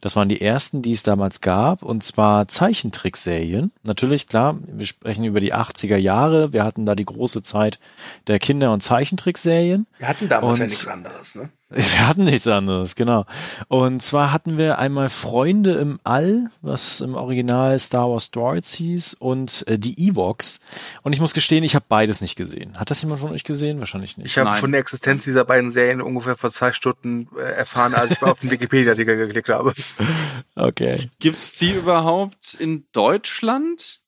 Das 0.00 0.16
waren 0.16 0.28
die 0.28 0.40
ersten, 0.40 0.80
die 0.82 0.92
es 0.92 1.02
damals 1.02 1.40
gab, 1.40 1.82
und 1.82 2.02
zwar 2.02 2.48
Zeichentrickserien. 2.48 3.72
Natürlich, 3.82 4.26
klar, 4.26 4.58
wir 4.66 4.86
sprechen 4.86 5.24
über 5.24 5.40
die 5.40 5.52
80er 5.54 5.96
Jahre. 5.96 6.52
Wir 6.52 6.64
hatten 6.64 6.86
da 6.86 6.94
die 6.94 7.04
große 7.04 7.42
Zeit 7.42 7.78
der 8.26 8.38
Kinder- 8.38 8.72
und 8.72 8.82
Zeichentrickserien. 8.82 9.86
Wir 9.98 10.08
hatten 10.08 10.28
damals 10.28 10.52
Und- 10.54 10.60
ja 10.60 10.66
nichts 10.66 10.86
anderes, 10.86 11.34
ne? 11.34 11.50
Wir 11.68 12.06
hatten 12.06 12.24
nichts 12.24 12.46
anderes, 12.46 12.94
genau. 12.94 13.26
Und 13.66 14.00
zwar 14.00 14.32
hatten 14.32 14.56
wir 14.56 14.78
einmal 14.78 15.10
Freunde 15.10 15.72
im 15.72 15.98
All, 16.04 16.50
was 16.62 17.00
im 17.00 17.16
Original 17.16 17.76
Star 17.80 18.08
Wars 18.08 18.30
Droids 18.30 18.72
hieß, 18.74 19.14
und 19.14 19.64
äh, 19.66 19.76
die 19.76 20.08
Evox. 20.08 20.60
Und 21.02 21.12
ich 21.12 21.20
muss 21.20 21.34
gestehen, 21.34 21.64
ich 21.64 21.74
habe 21.74 21.84
beides 21.88 22.20
nicht 22.20 22.36
gesehen. 22.36 22.78
Hat 22.78 22.90
das 22.90 23.02
jemand 23.02 23.20
von 23.20 23.32
euch 23.32 23.42
gesehen? 23.42 23.80
Wahrscheinlich 23.80 24.16
nicht. 24.16 24.26
Ich 24.26 24.38
habe 24.38 24.56
von 24.58 24.70
der 24.70 24.80
Existenz 24.80 25.24
dieser 25.24 25.44
beiden 25.44 25.72
Serien 25.72 26.00
ungefähr 26.00 26.36
vor 26.36 26.52
zwei 26.52 26.72
Stunden 26.72 27.28
äh, 27.36 27.42
erfahren, 27.42 27.94
als 27.94 28.12
ich 28.12 28.20
mal 28.20 28.30
auf 28.30 28.38
den 28.38 28.50
Wikipedia-Artikel 28.52 29.16
geklickt 29.16 29.48
habe. 29.48 29.74
Okay. 30.54 31.10
Gibt's 31.18 31.56
die 31.56 31.72
überhaupt 31.72 32.54
in 32.54 32.86
Deutschland? 32.92 34.02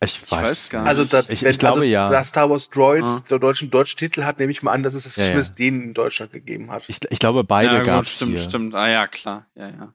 Ich 0.00 0.22
weiß, 0.30 0.42
weiß 0.42 0.70
gar 0.70 0.80
nicht. 0.82 0.88
Also, 0.88 1.04
da, 1.04 1.22
ich, 1.28 1.42
wenn- 1.42 1.50
ich 1.50 1.58
glaube 1.58 1.80
also, 1.80 1.82
ja. 1.90 2.08
Da 2.08 2.22
Star 2.24 2.48
Wars 2.50 2.70
Droids 2.70 3.22
Ah. 3.24 3.24
der 3.30 3.38
deutschen 3.40 3.70
deutschen 3.70 3.98
Titel 3.98 4.22
hat, 4.24 4.38
nehme 4.38 4.52
ich 4.52 4.62
mal 4.62 4.72
an, 4.72 4.82
dass 4.84 4.94
es 4.94 5.06
es 5.06 5.16
Ja, 5.16 5.28
ja. 5.30 5.42
den 5.42 5.82
in 5.82 5.94
Deutschland 5.94 6.32
gegeben 6.32 6.70
hat. 6.70 6.84
Ich, 6.86 6.98
ich 7.10 7.18
glaube, 7.18 7.42
beide 7.44 7.72
ja, 7.72 7.78
gut, 7.78 7.86
gab's 7.86 8.14
Stimmt, 8.16 8.38
hier. 8.38 8.48
stimmt. 8.48 8.74
Ah 8.74 8.88
ja, 8.88 9.06
klar. 9.08 9.46
Ja, 9.56 9.68
ja. 9.68 9.94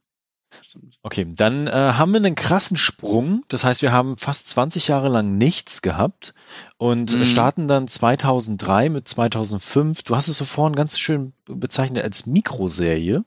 Stimmt. 0.61 0.97
Okay, 1.01 1.25
dann 1.29 1.65
äh, 1.67 1.71
haben 1.71 2.11
wir 2.11 2.17
einen 2.17 2.35
krassen 2.35 2.77
Sprung. 2.77 3.43
Das 3.47 3.63
heißt, 3.63 3.81
wir 3.81 3.91
haben 3.91 4.17
fast 4.17 4.49
20 4.49 4.87
Jahre 4.87 5.09
lang 5.09 5.37
nichts 5.37 5.81
gehabt 5.81 6.33
und 6.77 7.11
Mhm. 7.15 7.21
äh, 7.23 7.25
starten 7.25 7.67
dann 7.67 7.87
2003 7.87 8.89
mit 8.89 9.07
2005. 9.07 10.03
Du 10.03 10.15
hast 10.15 10.27
es 10.27 10.37
so 10.37 10.45
vorhin 10.45 10.75
ganz 10.75 10.99
schön 10.99 11.33
bezeichnet 11.45 12.03
als 12.03 12.25
Mikroserie. 12.27 13.23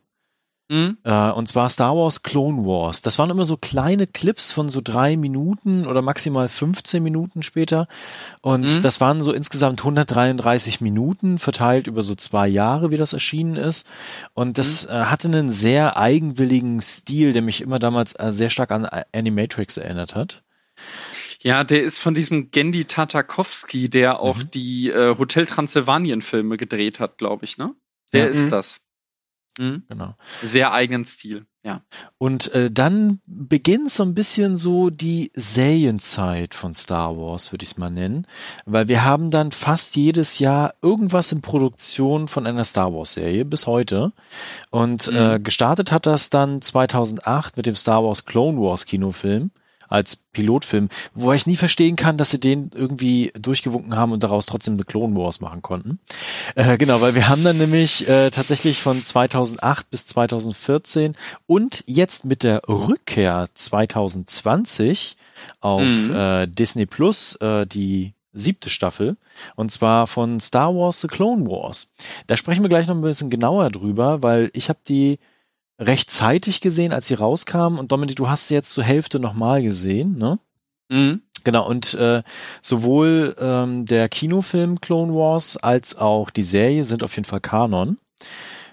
Hm? 0.69 0.99
Äh, 1.05 1.31
und 1.31 1.47
zwar 1.47 1.69
Star 1.71 1.95
Wars 1.97 2.23
Clone 2.25 2.64
Wars. 2.67 3.01
Das 3.01 3.19
waren 3.21 3.31
immer 3.31 3.45
so 3.45 3.57
kleine 3.57 4.09
Clips 4.09 4.51
von 4.53 4.69
so 4.69 4.81
drei 4.83 5.17
Minuten 5.17 5.87
oder 5.87 6.03
maximal 6.03 6.49
15 6.49 7.01
Minuten 7.03 7.45
später. 7.45 7.87
Und 8.41 8.62
Mhm. 8.79 8.83
das 8.83 9.01
waren 9.01 9.23
so 9.23 9.33
insgesamt 9.33 9.85
133 9.85 10.81
Minuten 10.81 11.39
verteilt 11.39 11.87
über 11.87 12.03
so 12.03 12.17
zwei 12.17 12.49
Jahre, 12.49 12.91
wie 12.91 12.97
das 12.97 13.12
erschienen 13.12 13.55
ist. 13.55 13.87
Und 14.35 14.59
das 14.59 14.87
äh, 14.87 14.89
hatte 15.05 15.29
einen 15.29 15.51
sehr 15.51 15.97
eigenwilligen 15.97 16.81
Stil, 16.81 17.33
der 17.33 17.43
mich 17.43 17.61
immer 17.61 17.79
damals 17.79 18.14
äh, 18.19 18.33
sehr 18.33 18.51
stark 18.51 18.73
an 18.73 18.89
Animatrix 19.14 19.77
erinnert 19.77 20.17
hat. 20.17 20.43
Ja, 21.41 21.62
der 21.62 21.85
ist 21.85 22.01
von 22.01 22.14
diesem 22.14 22.51
Gendy 22.51 22.87
Tatakowski, 22.87 23.89
der 23.89 24.19
auch 24.21 24.39
Mhm. 24.39 24.51
die 24.53 24.91
äh, 24.91 25.17
Hotel 25.17 25.47
Transylvanien 25.47 26.23
Filme 26.23 26.57
gedreht 26.57 26.99
hat, 26.99 27.19
glaube 27.19 27.45
ich, 27.45 27.57
ne? 27.57 27.73
Der 28.12 28.25
Ja. 28.25 28.31
ist 28.31 28.47
Mhm. 28.47 28.51
das. 28.51 28.81
Mhm. 29.59 29.85
Genau. 29.89 30.15
Sehr 30.43 30.73
eigenen 30.73 31.05
Stil, 31.05 31.47
ja. 31.65 31.81
Und 32.19 32.53
äh, 32.53 32.71
dann 32.71 33.21
beginnt 33.27 33.91
so 33.91 34.03
ein 34.03 34.15
bisschen 34.15 34.57
so 34.57 34.91
die 34.91 35.33
Serienzeit 35.35 36.55
von 36.55 36.75
Star 36.75 37.17
Wars, 37.17 37.53
würde 37.53 37.65
ich 37.65 37.71
es 37.73 37.77
mal 37.79 37.91
nennen. 37.91 38.27
Weil 38.67 38.89
wir 38.89 39.05
haben 39.05 39.31
dann 39.31 39.53
fast 39.53 39.97
jedes 39.97 40.39
Jahr 40.39 40.75
irgendwas 40.83 41.33
in 41.33 41.41
Produktion 41.43 42.29
von 42.29 42.47
einer 42.47 42.65
Star 42.65 42.93
Wars-Serie 42.93 43.45
bis 43.45 43.67
heute. 43.67 44.13
Und 44.71 45.11
Mhm. 45.11 45.17
äh, 45.17 45.41
gestartet 45.41 45.93
hat 45.93 46.07
das 46.07 46.31
dann 46.31 46.61
2008 46.63 47.57
mit 47.57 47.67
dem 47.67 47.77
Star 47.77 48.05
Wars 48.05 48.25
Clone 48.27 48.59
Wars 48.61 48.87
Kinofilm 48.87 49.51
als 49.89 50.16
Pilotfilm, 50.16 50.89
wo 51.14 51.32
ich 51.32 51.47
nie 51.47 51.57
verstehen 51.57 51.97
kann, 51.97 52.18
dass 52.18 52.30
sie 52.30 52.41
den 52.41 52.70
irgendwie 52.74 53.32
durchgewunken 53.39 53.97
haben 53.97 54.12
und 54.12 54.22
daraus 54.22 54.47
trotzdem 54.47 54.74
eine 54.74 54.84
Clone 54.84 55.14
Wars 55.16 55.41
machen 55.41 55.62
konnten. 55.62 55.99
Äh, 56.55 56.76
genau, 56.78 57.01
weil 57.01 57.14
wir 57.14 57.28
haben 57.28 57.45
dann 57.45 57.59
nämlich 57.59 58.09
äh, 58.09 58.30
tatsächlich 58.30 58.82
von 58.82 59.05
2008 59.05 59.91
bis 59.91 60.07
2014 60.07 61.14
und 61.47 61.84
jetzt 61.87 62.24
mit 62.24 62.43
der 62.43 62.62
Rückkehr 62.68 63.49
2020 63.55 65.16
auf 65.61 65.82
Mhm. 65.82 66.14
äh, 66.14 66.47
Disney 66.47 66.87
Plus 66.87 67.37
äh, 67.37 67.66
die 67.66 68.12
siebte 68.32 68.68
Staffel 68.70 69.16
und 69.55 69.70
zwar 69.70 70.07
von 70.07 70.41
Star 70.41 70.74
Wars 70.74 71.01
The 71.01 71.09
Clone 71.09 71.47
Wars. 71.47 71.93
Da 72.26 72.37
sprechen 72.37 72.62
wir 72.64 72.68
gleich 72.68 72.87
noch 72.87 72.95
ein 72.95 73.01
bisschen 73.03 73.30
genauer 73.30 73.70
drüber, 73.70 74.22
weil 74.22 74.51
ich 74.55 74.68
habe 74.68 74.78
die 74.89 75.18
rechtzeitig 75.79 76.61
gesehen, 76.61 76.93
als 76.93 77.07
sie 77.09 77.14
rauskam 77.14 77.79
und 77.79 77.93
Dominik, 77.93 78.16
du 78.16 78.29
hast 78.29 78.49
sie 78.49 78.55
jetzt 78.55 78.72
zur 78.72 78.85
Hälfte 78.85 79.18
nochmal 79.18 79.62
gesehen, 79.62 80.16
ne? 80.16 80.39
Mhm. 80.89 81.22
Genau, 81.45 81.68
und 81.68 81.95
äh, 81.95 82.22
sowohl 82.61 83.37
ähm, 83.39 83.87
der 83.87 84.09
Kinofilm 84.09 84.81
Clone 84.81 85.14
Wars 85.14 85.57
als 85.57 85.97
auch 85.97 86.31
die 86.31 86.43
Serie 86.43 86.83
sind 86.83 87.05
auf 87.05 87.14
jeden 87.14 87.27
Fall 87.27 87.41
Kanon. 87.41 87.99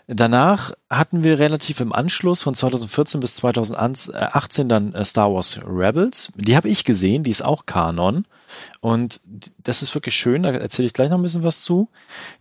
Danach 0.08 0.74
hatten 0.90 1.24
wir 1.24 1.40
relativ 1.40 1.80
im 1.80 1.94
Anschluss 1.94 2.42
von 2.44 2.56
2014 2.56 3.22
bis 3.22 3.36
2018 3.36 4.68
dann 4.68 4.94
äh, 4.94 5.06
Star 5.06 5.32
Wars 5.34 5.60
Rebels. 5.66 6.34
Die 6.36 6.56
habe 6.56 6.68
ich 6.68 6.84
gesehen, 6.84 7.24
die 7.24 7.32
ist 7.32 7.44
auch 7.44 7.66
Kanon. 7.66 8.26
Und 8.80 9.22
das 9.58 9.82
ist 9.82 9.94
wirklich 9.96 10.16
schön, 10.16 10.44
da 10.44 10.52
erzähle 10.52 10.86
ich 10.88 10.94
gleich 10.94 11.10
noch 11.10 11.18
ein 11.18 11.24
bisschen 11.24 11.44
was 11.44 11.62
zu. 11.62 11.90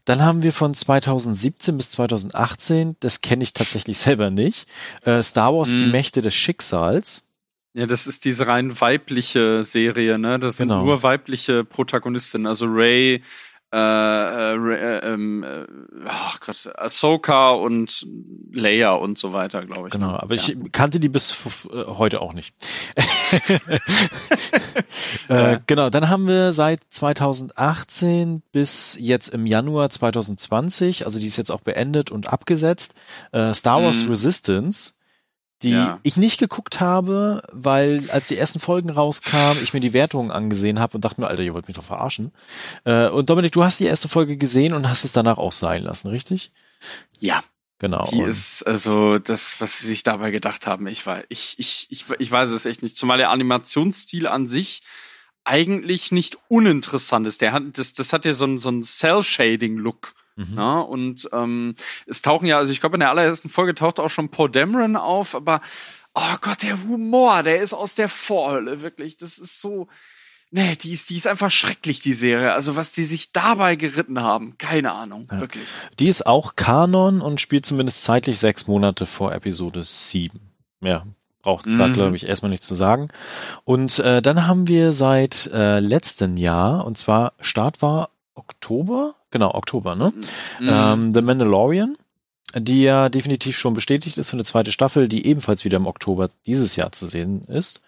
Dann 0.05 0.23
haben 0.23 0.43
wir 0.43 0.53
von 0.53 0.75
2017 0.75 1.77
bis 1.77 1.91
2018, 1.91 2.97
das 3.01 3.21
kenne 3.21 3.45
ich 3.45 3.53
tatsächlich 3.53 3.99
selber 3.99 4.31
nicht, 4.31 4.67
äh, 5.05 5.23
Star 5.23 5.55
Wars 5.55 5.71
Die 5.71 5.85
Mhm. 5.87 5.91
Mächte 5.93 6.23
des 6.23 6.35
Schicksals. 6.35 7.29
Ja, 7.75 7.87
das 7.87 8.07
ist 8.07 8.27
diese 8.27 8.47
rein 8.47 8.79
weibliche 8.81 9.65
Serie, 9.65 10.19
ne? 10.19 10.39
Das 10.39 10.59
sind 10.59 10.69
Genau. 10.69 10.85
nur 10.85 11.03
weibliche 11.03 11.65
Protagonistinnen, 11.65 12.47
also 12.47 12.67
Ray, 12.69 13.23
äh, 13.73 13.77
äh, 13.77 14.55
äh, 14.55 15.13
ähm, 15.13 15.43
äh, 15.45 15.65
ach 16.07 16.41
Gott, 16.41 16.71
Ahsoka 16.77 17.51
und 17.51 18.07
Leia 18.53 18.93
und 18.93 19.19
so 19.19 19.33
weiter, 19.33 19.65
glaube 19.65 19.89
ich. 19.89 19.93
Genau, 19.93 20.13
ne? 20.13 20.23
aber 20.23 20.35
ja. 20.35 20.43
ich 20.43 20.73
kannte 20.73 21.01
die 21.01 21.09
bis 21.09 21.33
äh, 21.71 21.85
heute 21.87 22.21
auch 22.21 22.33
nicht. 22.33 22.55
Äh, 25.29 25.61
genau, 25.67 25.89
dann 25.91 26.09
haben 26.09 26.27
wir 26.27 26.53
seit 26.53 26.81
2018 26.91 28.43
bis 28.53 28.97
jetzt 29.01 29.29
im 29.29 29.47
Januar 29.47 29.91
2020, 29.91 31.05
also 31.05 31.19
die 31.19 31.27
ist 31.27 31.37
jetzt 31.37 31.51
auch 31.51 31.61
beendet 31.61 32.11
und 32.11 32.33
abgesetzt, 32.33 32.95
äh, 33.33 33.55
Star 33.55 33.83
Wars 33.83 34.05
Mhm. 34.05 34.11
Resistance, 34.11 34.95
die 35.63 35.71
Ja. 35.71 35.99
ich 36.03 36.17
nicht 36.17 36.39
geguckt 36.39 36.81
habe, 36.81 37.43
weil 37.53 38.09
als 38.11 38.29
die 38.29 38.37
ersten 38.37 38.61
Folgen 38.61 38.91
rauskamen, 38.91 39.63
ich 39.63 39.73
mir 39.73 39.81
die 39.81 39.93
Wertungen 39.93 40.31
angesehen 40.31 40.79
habe 40.81 40.97
und 40.97 41.05
dachte 41.05 41.21
mir, 41.21 41.29
Alter, 41.29 41.43
ihr 41.43 41.55
wollt 41.55 41.69
mich 41.69 41.77
doch 41.77 41.85
verarschen. 41.85 42.33
Äh, 42.85 43.09
und 43.09 43.31
Dominik, 43.31 43.53
du 43.53 43.65
hast 43.65 43.81
die 43.81 43.87
erste 43.87 44.09
Folge 44.09 44.37
gesehen 44.37 44.73
und 44.75 44.89
hast 44.89 45.05
es 45.05 45.13
danach 45.13 45.39
auch 45.39 45.53
sein 45.53 45.83
lassen, 45.83 46.09
richtig? 46.09 46.51
ja, 47.21 47.43
Genau. 47.79 48.09
die 48.13 48.23
ist 48.23 48.63
also 48.63 49.19
das, 49.19 49.61
was 49.61 49.79
sie 49.79 49.87
sich 49.89 50.05
dabei 50.05 50.31
gedacht 50.31 50.69
haben. 50.69 50.87
Ich 50.87 51.05
weiß, 51.05 51.25
ich, 51.31 51.57
ich, 51.59 51.89
ich, 51.91 52.05
ich 52.19 52.31
weiß 52.31 52.51
es 52.51 52.65
echt 52.65 52.81
nicht. 52.83 52.97
Zumal 52.97 53.19
der 53.19 53.31
Animationsstil 53.31 54.29
an 54.29 54.47
sich 54.47 54.83
eigentlich 55.43 56.13
nicht 56.13 56.39
uninteressant 56.47 57.27
ist. 57.27 57.41
Der 57.41 57.51
hat, 57.53 57.65
das, 57.77 57.93
das 57.95 58.13
hat 58.13 58.25
ja 58.25 58.35
so 58.35 58.45
ein, 58.45 58.59
so 58.59 58.69
ein 58.71 58.85
Cell-Shading-Look. 58.85 60.15
Mhm. 60.37 60.55
Ja, 60.57 60.81
und 60.81 61.29
ähm, 61.33 61.75
es 62.07 62.23
tauchen 62.23 62.47
ja, 62.47 62.59
also 62.59 62.73
ich 62.73 62.81
glaube, 62.81 62.97
in 62.97 63.01
der 63.01 63.11
allerersten 63.11 63.49
Folge 63.49 63.75
taucht 63.75 64.01
auch 64.01 64.09
schon 64.11 64.31
Paul 64.31 64.51
Dameron 64.51 64.97
auf, 64.97 65.35
aber 65.35 65.61
oh 66.15 66.37
Gott, 66.41 66.63
der 66.63 66.83
Humor, 66.85 67.43
der 67.43 67.61
ist 67.61 67.73
aus 67.75 67.95
der 67.95 68.09
Vorhölle, 68.09 68.81
wirklich. 68.83 69.17
Das 69.17 69.39
ist 69.39 69.61
so. 69.61 69.89
Nee, 70.55 70.77
die 70.77 70.93
ist, 70.93 71.09
die 71.09 71.17
ist 71.17 71.27
einfach 71.27 71.51
schrecklich, 71.51 72.01
die 72.01 72.13
Serie. 72.13 72.53
Also, 72.53 72.77
was 72.77 72.93
die 72.93 73.05
sich 73.05 73.33
dabei 73.33 73.75
geritten 73.77 74.21
haben, 74.21 74.59
keine 74.59 74.93
Ahnung, 74.93 75.27
Ja. 75.33 75.41
wirklich. 75.41 75.65
Die 75.99 76.09
ist 76.09 76.27
auch 76.27 76.57
Kanon 76.57 77.23
und 77.23 77.41
spielt 77.41 77.65
zumindest 77.65 78.05
zeitlich 78.05 78.39
sechs 78.39 78.67
Monate 78.67 79.07
vor 79.07 79.33
Episode 79.33 79.83
7. 79.83 80.39
Ja, 80.83 81.07
braucht 81.41 81.65
da, 81.67 81.89
Mhm. 81.89 81.93
glaube 81.95 82.17
ich, 82.17 82.29
erstmal 82.29 82.51
nichts 82.51 82.67
zu 82.67 82.75
sagen. 82.75 83.09
Und 83.65 83.99
äh, 84.01 84.21
dann 84.21 84.47
haben 84.47 84.69
wir 84.69 84.93
seit 84.93 85.51
äh, 85.55 85.81
letztem 85.81 86.37
Jahr, 86.37 86.85
und 86.85 86.99
zwar 86.99 87.33
Start 87.41 87.81
war 87.81 88.11
Oktober, 88.43 89.15
genau, 89.31 89.55
Oktober, 89.55 89.95
ne? 89.95 90.13
Mhm. 90.61 90.69
Ähm, 90.69 91.15
The 91.15 91.23
Mandalorian, 91.23 91.97
die 92.57 92.83
ja 92.83 93.09
definitiv 93.09 93.57
schon 93.57 93.75
bestätigt 93.75 94.19
ist 94.19 94.31
für 94.31 94.37
eine 94.37 94.45
zweite 94.45 94.73
Staffel, 94.73 95.09
die 95.09 95.27
ebenfalls 95.27 95.65
wieder 95.65 95.77
im 95.77 95.87
Oktober 95.87 96.29
dieses 96.47 96.77
Jahr 96.77 96.93
zu 96.93 97.07
sehen 97.07 97.43
ist. 97.43 97.81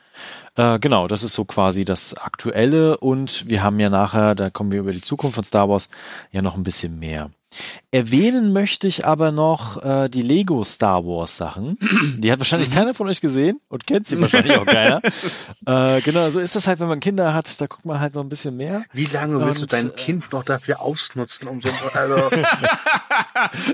Äh, 0.55 0.79
genau, 0.79 1.09
das 1.09 1.23
ist 1.23 1.35
so 1.35 1.45
quasi 1.45 1.85
das 1.85 2.15
Aktuelle 2.15 2.97
und 2.99 3.49
wir 3.49 3.63
haben 3.63 3.81
ja 3.81 3.91
nachher, 3.91 4.35
da 4.35 4.51
kommen 4.51 4.71
wir 4.71 4.81
über 4.81 4.93
die 4.93 5.01
Zukunft 5.01 5.35
von 5.35 5.45
Star 5.45 5.69
Wars, 5.69 5.89
ja 6.31 6.41
noch 6.41 6.55
ein 6.55 6.63
bisschen 6.63 6.99
mehr. 6.99 7.31
Erwähnen 7.91 8.53
möchte 8.53 8.87
ich 8.89 9.07
aber 9.07 9.31
noch 9.33 9.83
äh, 9.85 10.09
die 10.09 10.23
Lego 10.23 10.65
Star 10.65 11.05
Wars 11.05 11.37
Sachen. 11.37 11.79
Die 12.19 12.33
hat 12.33 12.39
wahrscheinlich 12.41 12.71
keiner 12.71 12.95
von 12.95 13.07
euch 13.09 13.21
gesehen 13.21 13.61
und 13.69 13.87
kennt 13.87 14.07
sie 14.09 14.21
wahrscheinlich 14.21 14.57
auch 14.57 14.67
keiner. 14.67 15.01
äh, 15.67 16.01
genau, 16.01 16.29
so 16.31 16.41
ist 16.41 16.57
das 16.57 16.67
halt, 16.67 16.81
wenn 16.81 16.89
man 16.89 17.01
Kinder 17.01 17.33
hat, 17.35 17.61
da 17.61 17.67
guckt 17.67 17.85
man 17.85 18.01
halt 18.01 18.15
noch 18.15 18.23
ein 18.23 18.29
bisschen 18.29 18.57
mehr. 18.57 18.85
Wie 18.93 19.05
lange 19.07 19.39
willst 19.45 19.63
Und, 19.63 19.73
du 19.73 19.77
dein 19.77 19.91
äh, 19.91 19.95
Kind 19.95 20.33
noch 20.33 20.43
dafür 20.45 20.81
ausnutzen, 20.81 21.47
um 21.49 21.61
so 21.63 21.69
also, 21.93 22.15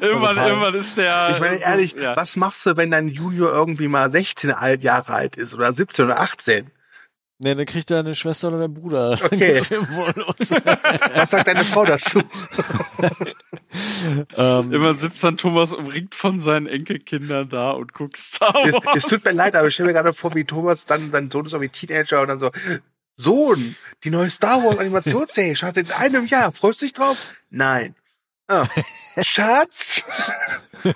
irgendwann, 0.00 0.38
Also, 0.38 0.48
irgendwann 0.50 0.74
ist 0.74 0.96
der. 0.96 1.30
Ich 1.34 1.40
meine 1.40 1.56
so- 1.56 1.62
ehrlich, 1.64 1.92
ja. 1.92 2.16
was 2.16 2.36
machst 2.36 2.66
du, 2.66 2.76
wenn 2.76 2.90
dein 2.90 3.08
Junior 3.08 3.50
irgendwie 3.52 3.88
mal 3.88 4.10
16 4.10 4.50
alt- 4.52 4.82
Jahre 4.82 5.12
alt 5.12 5.36
ist 5.36 5.54
oder 5.54 5.72
17 5.72 6.04
oder 6.06 6.20
18? 6.20 6.70
Ne, 7.42 7.56
dann 7.56 7.64
kriegt 7.64 7.90
er 7.90 8.00
eine 8.00 8.14
Schwester 8.14 8.48
oder 8.48 8.64
einen 8.64 8.74
Bruder. 8.74 9.18
Okay. 9.22 9.62
Was 11.14 11.30
sagt 11.30 11.46
deine 11.46 11.64
Frau 11.64 11.86
dazu? 11.86 12.20
ähm, 14.36 14.72
Immer 14.72 14.94
sitzt 14.94 15.24
dann 15.24 15.38
Thomas 15.38 15.72
umringt 15.72 16.14
von 16.14 16.40
seinen 16.40 16.66
Enkelkindern 16.66 17.48
da 17.48 17.70
und 17.70 17.94
guckt 17.94 18.18
Star 18.18 18.52
Wars. 18.52 18.76
Es, 18.94 19.04
es 19.04 19.10
tut 19.10 19.24
mir 19.24 19.32
leid, 19.32 19.56
aber 19.56 19.68
ich 19.68 19.74
stelle 19.74 19.86
mir 19.86 19.94
gerade 19.94 20.12
vor, 20.12 20.34
wie 20.34 20.44
Thomas 20.44 20.84
dann, 20.84 21.10
dann 21.12 21.30
Sohn 21.30 21.46
ist 21.46 21.52
so 21.52 21.62
wie 21.62 21.70
Teenager 21.70 22.20
und 22.20 22.28
dann 22.28 22.38
so, 22.38 22.50
Sohn, 23.16 23.74
die 24.04 24.10
neue 24.10 24.28
Star 24.28 24.62
Wars 24.62 24.78
Animationsserie 24.78 25.56
startet 25.56 25.88
in 25.88 25.94
einem 25.94 26.26
Jahr. 26.26 26.52
Freust 26.52 26.82
du 26.82 26.86
dich 26.86 26.92
drauf? 26.92 27.16
Nein. 27.48 27.94
Oh. 28.48 28.66
Schatz, 29.22 30.04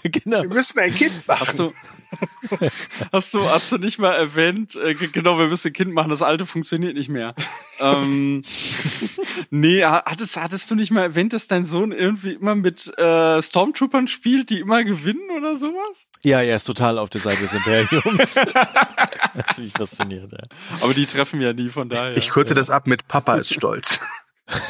genau. 0.03 0.43
wir 0.43 0.51
müssen 0.51 0.79
ein 0.79 0.95
Kind 0.95 1.27
machen. 1.27 1.47
Hast 1.47 1.59
du, 1.59 1.73
hast 3.13 3.35
du, 3.35 3.49
hast 3.49 3.73
du 3.73 3.79
nicht 3.79 3.99
mal 3.99 4.13
erwähnt, 4.13 4.77
äh, 4.77 4.95
genau, 4.95 5.39
wir 5.39 5.49
müssen 5.49 5.69
ein 5.69 5.73
Kind 5.73 5.93
machen, 5.93 6.11
das 6.11 6.23
alte 6.23 6.47
funktioniert 6.47 6.95
nicht 6.95 7.09
mehr. 7.09 7.35
ähm, 7.79 8.43
nee, 9.51 9.85
hattest, 9.85 10.37
hattest 10.37 10.71
du 10.71 10.75
nicht 10.75 10.91
mal 10.91 11.03
erwähnt, 11.03 11.33
dass 11.33 11.47
dein 11.47 11.65
Sohn 11.65 11.93
irgendwie 11.93 12.33
immer 12.33 12.55
mit 12.55 12.97
äh, 12.99 13.43
Stormtroopern 13.43 14.09
spielt, 14.09 14.51
die 14.51 14.61
immer 14.61 14.85
gewinnen 14.85 15.31
oder 15.37 15.57
sowas? 15.57 16.07
Ja, 16.23 16.41
er 16.41 16.57
ist 16.57 16.65
total 16.65 16.99
auf 16.99 17.11
der 17.11 17.21
Seite 17.21 17.41
des 17.43 17.53
Imperiums. 17.67 18.35
das 18.35 19.51
ist 19.51 19.59
mich 19.59 19.73
fasziniert, 19.73 20.33
ja. 20.33 20.47
Aber 20.81 20.95
die 20.95 21.07
treffen 21.07 21.41
ja 21.41 21.53
nie, 21.53 21.69
von 21.69 21.89
daher. 21.89 22.17
Ich 22.17 22.31
kürze 22.31 22.55
ja. 22.55 22.57
das 22.57 22.71
ab 22.71 22.87
mit 22.87 23.09
Papa 23.09 23.37
ist 23.37 23.53
stolz. 23.53 24.01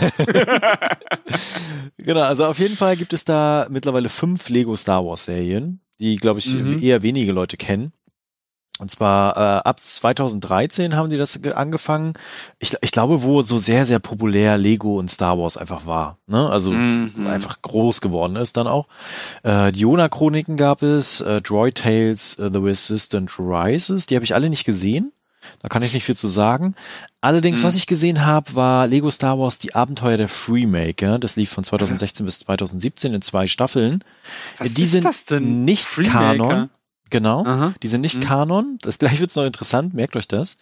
genau, 1.97 2.23
also 2.23 2.47
auf 2.47 2.59
jeden 2.59 2.77
Fall 2.77 2.97
gibt 2.97 3.13
es 3.13 3.25
da 3.25 3.67
mittlerweile 3.71 4.09
fünf 4.09 4.49
Lego 4.49 4.77
Star 4.77 5.05
Wars 5.05 5.25
Serien, 5.25 5.81
die, 6.01 6.17
glaube 6.17 6.41
ich, 6.41 6.55
mhm. 6.55 6.83
eher 6.83 7.03
wenige 7.03 7.33
Leute 7.33 7.57
kennen. 7.57 7.93
Und 8.81 8.91
zwar 8.91 9.37
äh, 9.37 9.69
ab 9.69 9.79
2013 9.79 10.97
haben 10.97 11.09
die 11.09 11.17
das 11.17 11.41
angefangen. 11.45 12.15
Ich, 12.59 12.75
ich 12.81 12.91
glaube, 12.91 13.23
wo 13.23 13.41
so 13.43 13.57
sehr, 13.57 13.87
sehr 13.87 14.01
populär 14.01 14.59
Lego 14.59 14.99
und 14.99 15.13
Star 15.13 15.39
Wars 15.39 15.57
einfach 15.57 15.87
war. 15.87 16.19
Ne? 16.27 16.51
Also 16.51 16.73
mhm. 16.73 17.29
einfach 17.29 17.63
groß 17.63 18.01
geworden 18.01 18.35
ist 18.35 18.57
dann 18.57 18.67
auch. 18.67 18.89
Äh, 19.45 19.71
die 19.71 19.81
Jona-Chroniken 19.81 20.57
gab 20.57 20.83
es, 20.83 21.21
äh, 21.21 21.41
Droid 21.41 21.77
Tales, 21.77 22.37
uh, 22.41 22.51
The 22.53 22.59
Resistant 22.59 23.39
Rises. 23.39 24.07
Die 24.07 24.17
habe 24.17 24.25
ich 24.25 24.35
alle 24.35 24.51
nicht 24.51 24.65
gesehen. 24.65 25.13
Da 25.61 25.69
kann 25.69 25.83
ich 25.83 25.95
nicht 25.95 26.05
viel 26.05 26.17
zu 26.17 26.29
sagen. 26.29 26.75
Allerdings, 27.21 27.61
mhm. 27.61 27.65
was 27.65 27.77
ich 27.77 27.87
gesehen 27.87 28.25
habe, 28.25 28.55
war 28.55 28.87
Lego 28.87 29.11
Star 29.11 29.39
Wars 29.39 29.59
Die 29.59 29.75
Abenteuer 29.75 30.17
der 30.17 30.29
Freemaker. 30.29 31.19
Das 31.19 31.37
lief 31.37 31.51
von 31.51 31.65
2016 31.65 32.27
bis 32.27 32.41
2017 32.41 33.15
in 33.15 33.23
zwei 33.23 33.47
Staffeln. 33.47 34.05
Was 34.59 34.75
die 34.75 34.83
ist 34.83 34.93
sind 34.93 35.05
das 35.05 35.25
denn? 35.25 35.65
nicht 35.65 35.85
Freemaker? 35.85 36.37
Kanon. 36.37 36.71
Genau. 37.11 37.45
Aha. 37.45 37.75
Die 37.83 37.89
sind 37.89 38.01
nicht 38.01 38.17
Mhm. 38.17 38.21
Kanon. 38.21 38.79
Das 38.83 38.99
gleich 38.99 39.21
wird's 39.21 39.37
noch 39.37 39.45
interessant, 39.45 39.95
merkt 39.95 40.17
euch 40.17 40.29
das. 40.29 40.57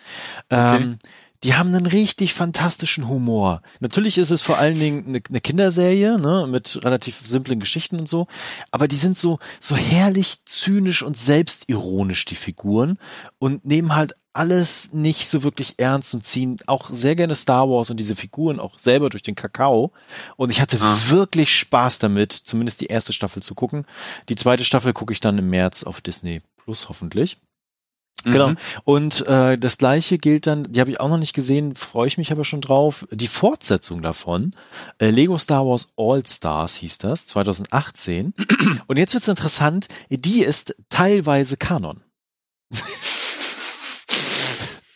Okay. 0.49 0.77
Ähm, 0.77 0.99
die 1.45 1.55
haben 1.55 1.75
einen 1.75 1.87
richtig 1.87 2.35
fantastischen 2.35 3.09
Humor. 3.09 3.63
Natürlich 3.81 4.17
ist 4.17 4.31
es 4.31 4.43
vor 4.43 4.59
allen 4.59 4.79
Dingen 4.79 5.05
eine, 5.09 5.21
eine 5.29 5.41
Kinderserie, 5.41 6.19
ne, 6.19 6.47
mit 6.49 6.85
relativ 6.85 7.21
simplen 7.25 7.59
Geschichten 7.59 7.99
und 7.99 8.09
so, 8.09 8.29
aber 8.71 8.87
die 8.87 8.97
sind 8.97 9.19
so, 9.19 9.41
so 9.59 9.77
herrlich 9.77 10.45
zynisch 10.45 11.03
und 11.03 11.19
selbstironisch, 11.19 12.27
die 12.27 12.37
Figuren, 12.37 12.99
und 13.39 13.65
nehmen 13.65 13.95
halt 13.95 14.15
alles 14.35 14.93
nicht 14.93 15.29
so 15.29 15.43
wirklich 15.43 15.75
ernst 15.79 16.15
und 16.15 16.25
ziehen 16.25 16.59
auch 16.67 16.91
sehr 16.91 17.17
gerne 17.17 17.35
Star 17.37 17.69
Wars 17.69 17.91
und 17.91 17.99
diese 17.99 18.17
Figuren 18.17 18.61
auch 18.61 18.79
selber 18.79 19.11
durch 19.11 19.23
den 19.23 19.35
Kakao. 19.35 19.93
Und 20.37 20.51
ich 20.51 20.61
hatte 20.61 20.79
Ah. 20.81 20.97
wirklich 21.09 21.55
Spaß 21.57 21.99
damit, 21.99 22.33
zumindest 22.33 22.81
die 22.81 22.87
erste 22.87 23.13
Staffel 23.13 23.43
zu 23.43 23.55
gucken. 23.55 23.85
Die 24.29 24.37
zweite 24.37 24.65
Staffel 24.65 24.93
gucke 24.93 25.13
ich 25.13 25.21
dann 25.21 25.39
im 25.39 25.51
März 25.51 25.85
auf 25.85 26.01
Disney 26.01 26.41
Plus 26.57 26.89
hoffentlich. 26.89 27.39
Genau. 28.25 28.51
Mhm. 28.51 28.57
Und 28.85 29.27
äh, 29.27 29.59
das 29.59 29.79
gleiche 29.79 30.17
gilt 30.17 30.47
dann, 30.47 30.65
die 30.73 30.79
habe 30.81 30.91
ich 30.93 31.01
auch 31.01 31.09
noch 31.09 31.19
nicht 31.19 31.33
gesehen, 31.33 31.75
freue 31.75 32.07
ich 32.07 32.19
mich 32.19 32.31
aber 32.31 32.45
schon 32.45 32.61
drauf. 32.61 33.05
Die 33.11 33.27
Fortsetzung 33.27 34.01
davon, 34.01 34.53
äh, 34.99 35.11
Lego 35.11 35.37
Star 35.39 35.67
Wars 35.67 35.93
All 35.97 36.25
Stars 36.25 36.77
hieß 36.77 36.99
das, 36.99 37.27
2018. 37.27 38.33
Und 38.87 38.97
jetzt 38.97 39.15
wird's 39.15 39.27
interessant, 39.27 39.89
die 40.09 40.45
ist 40.45 40.77
teilweise 40.89 41.57
Kanon. 41.57 42.01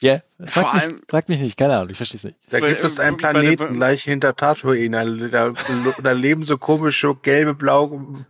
Ja, 0.01 0.21
Vor 0.39 0.49
frag, 0.49 0.75
mich, 0.75 0.83
allem- 0.83 1.01
frag 1.09 1.29
mich 1.29 1.41
nicht, 1.41 1.57
keine 1.57 1.77
Ahnung, 1.77 1.91
ich 1.91 1.97
verstehe 1.97 2.19
es 2.19 2.25
nicht. 2.25 2.37
Da 2.51 2.61
gibt 2.61 2.83
es 2.85 2.99
äh, 2.99 3.03
einen 3.03 3.17
Planeten 3.17 3.75
gleich 3.75 4.03
hinter 4.05 4.37
Tatooine. 4.37 5.31
Da, 5.31 5.51
da, 5.51 5.95
da 6.03 6.13
leben 6.13 6.45
so 6.45 6.59
komische 6.59 7.15
gelbe, 7.15 7.55
blau 7.55 8.25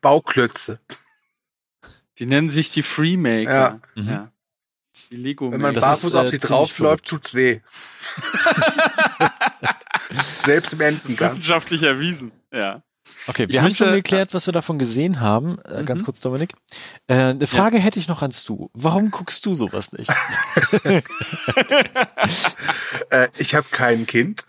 Bauklötze. 0.00 0.80
Die 2.18 2.26
nennen 2.26 2.50
sich 2.50 2.70
die 2.72 2.82
Freemaker. 2.82 3.80
Ja. 3.94 4.02
Mhm. 4.02 4.08
ja. 4.08 4.28
Die 5.10 5.16
Lego 5.16 5.50
Wenn 5.50 5.60
man 5.60 5.74
Das 5.74 5.84
barfuß 5.84 6.04
ist, 6.04 6.14
äh, 6.14 6.18
auf 6.18 6.24
sie 6.28 6.38
ziemlich 6.40 6.48
draufläuft, 6.48 7.06
tut's 7.06 7.34
weh. 7.34 7.60
Selbst 10.44 10.72
im 10.72 10.80
Entengang. 10.80 11.30
wissenschaftlich 11.30 11.82
erwiesen. 11.82 12.32
Ja. 12.52 12.82
Okay, 13.26 13.44
Ich 13.44 13.50
wir 13.52 13.60
haben 13.60 13.66
möchte- 13.68 13.84
schon 13.84 13.92
geklärt, 13.94 14.34
was 14.34 14.46
wir 14.46 14.52
davon 14.52 14.78
gesehen 14.78 15.20
haben. 15.20 15.58
Äh, 15.64 15.84
Ganz 15.84 16.00
Mhm. 16.02 16.04
kurz, 16.06 16.20
Dominik. 16.20 16.54
Äh, 17.06 17.14
eine 17.14 17.46
Frage 17.46 17.78
hätte 17.78 17.98
ich 17.98 18.08
noch 18.08 18.22
ans 18.22 18.44
Du. 18.44 18.70
Warum 18.74 19.10
guckst 19.10 19.44
du 19.46 19.54
sowas 19.54 19.92
nicht? 19.92 20.08
Äh, 23.10 23.28
ich 23.38 23.54
habe 23.54 23.66
kein 23.70 24.06
Kind. 24.06 24.44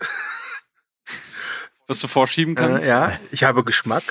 Was 1.86 2.00
du 2.00 2.08
vorschieben 2.08 2.54
kannst. 2.54 2.86
Äh, 2.86 2.90
ja, 2.90 3.12
ich 3.30 3.44
habe 3.44 3.64
Geschmack. 3.64 4.02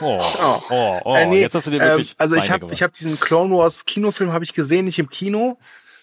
Oh, 0.00 0.20
Oh. 0.40 0.62
oh, 0.70 1.00
oh 1.04 1.14
Äh, 1.16 1.26
nee, 1.26 1.40
jetzt 1.40 1.54
hast 1.54 1.66
du 1.68 1.70
dir 1.70 1.80
wirklich 1.80 2.10
ähm, 2.12 2.16
also 2.18 2.34
ich 2.34 2.50
habe 2.50 2.72
ich 2.72 2.82
hab 2.82 2.92
diesen 2.92 3.20
Clone 3.20 3.54
Wars 3.56 3.84
Kinofilm 3.84 4.32
habe 4.32 4.42
ich 4.44 4.52
gesehen, 4.54 4.86
nicht 4.86 4.98
im 4.98 5.10
Kino, 5.10 5.58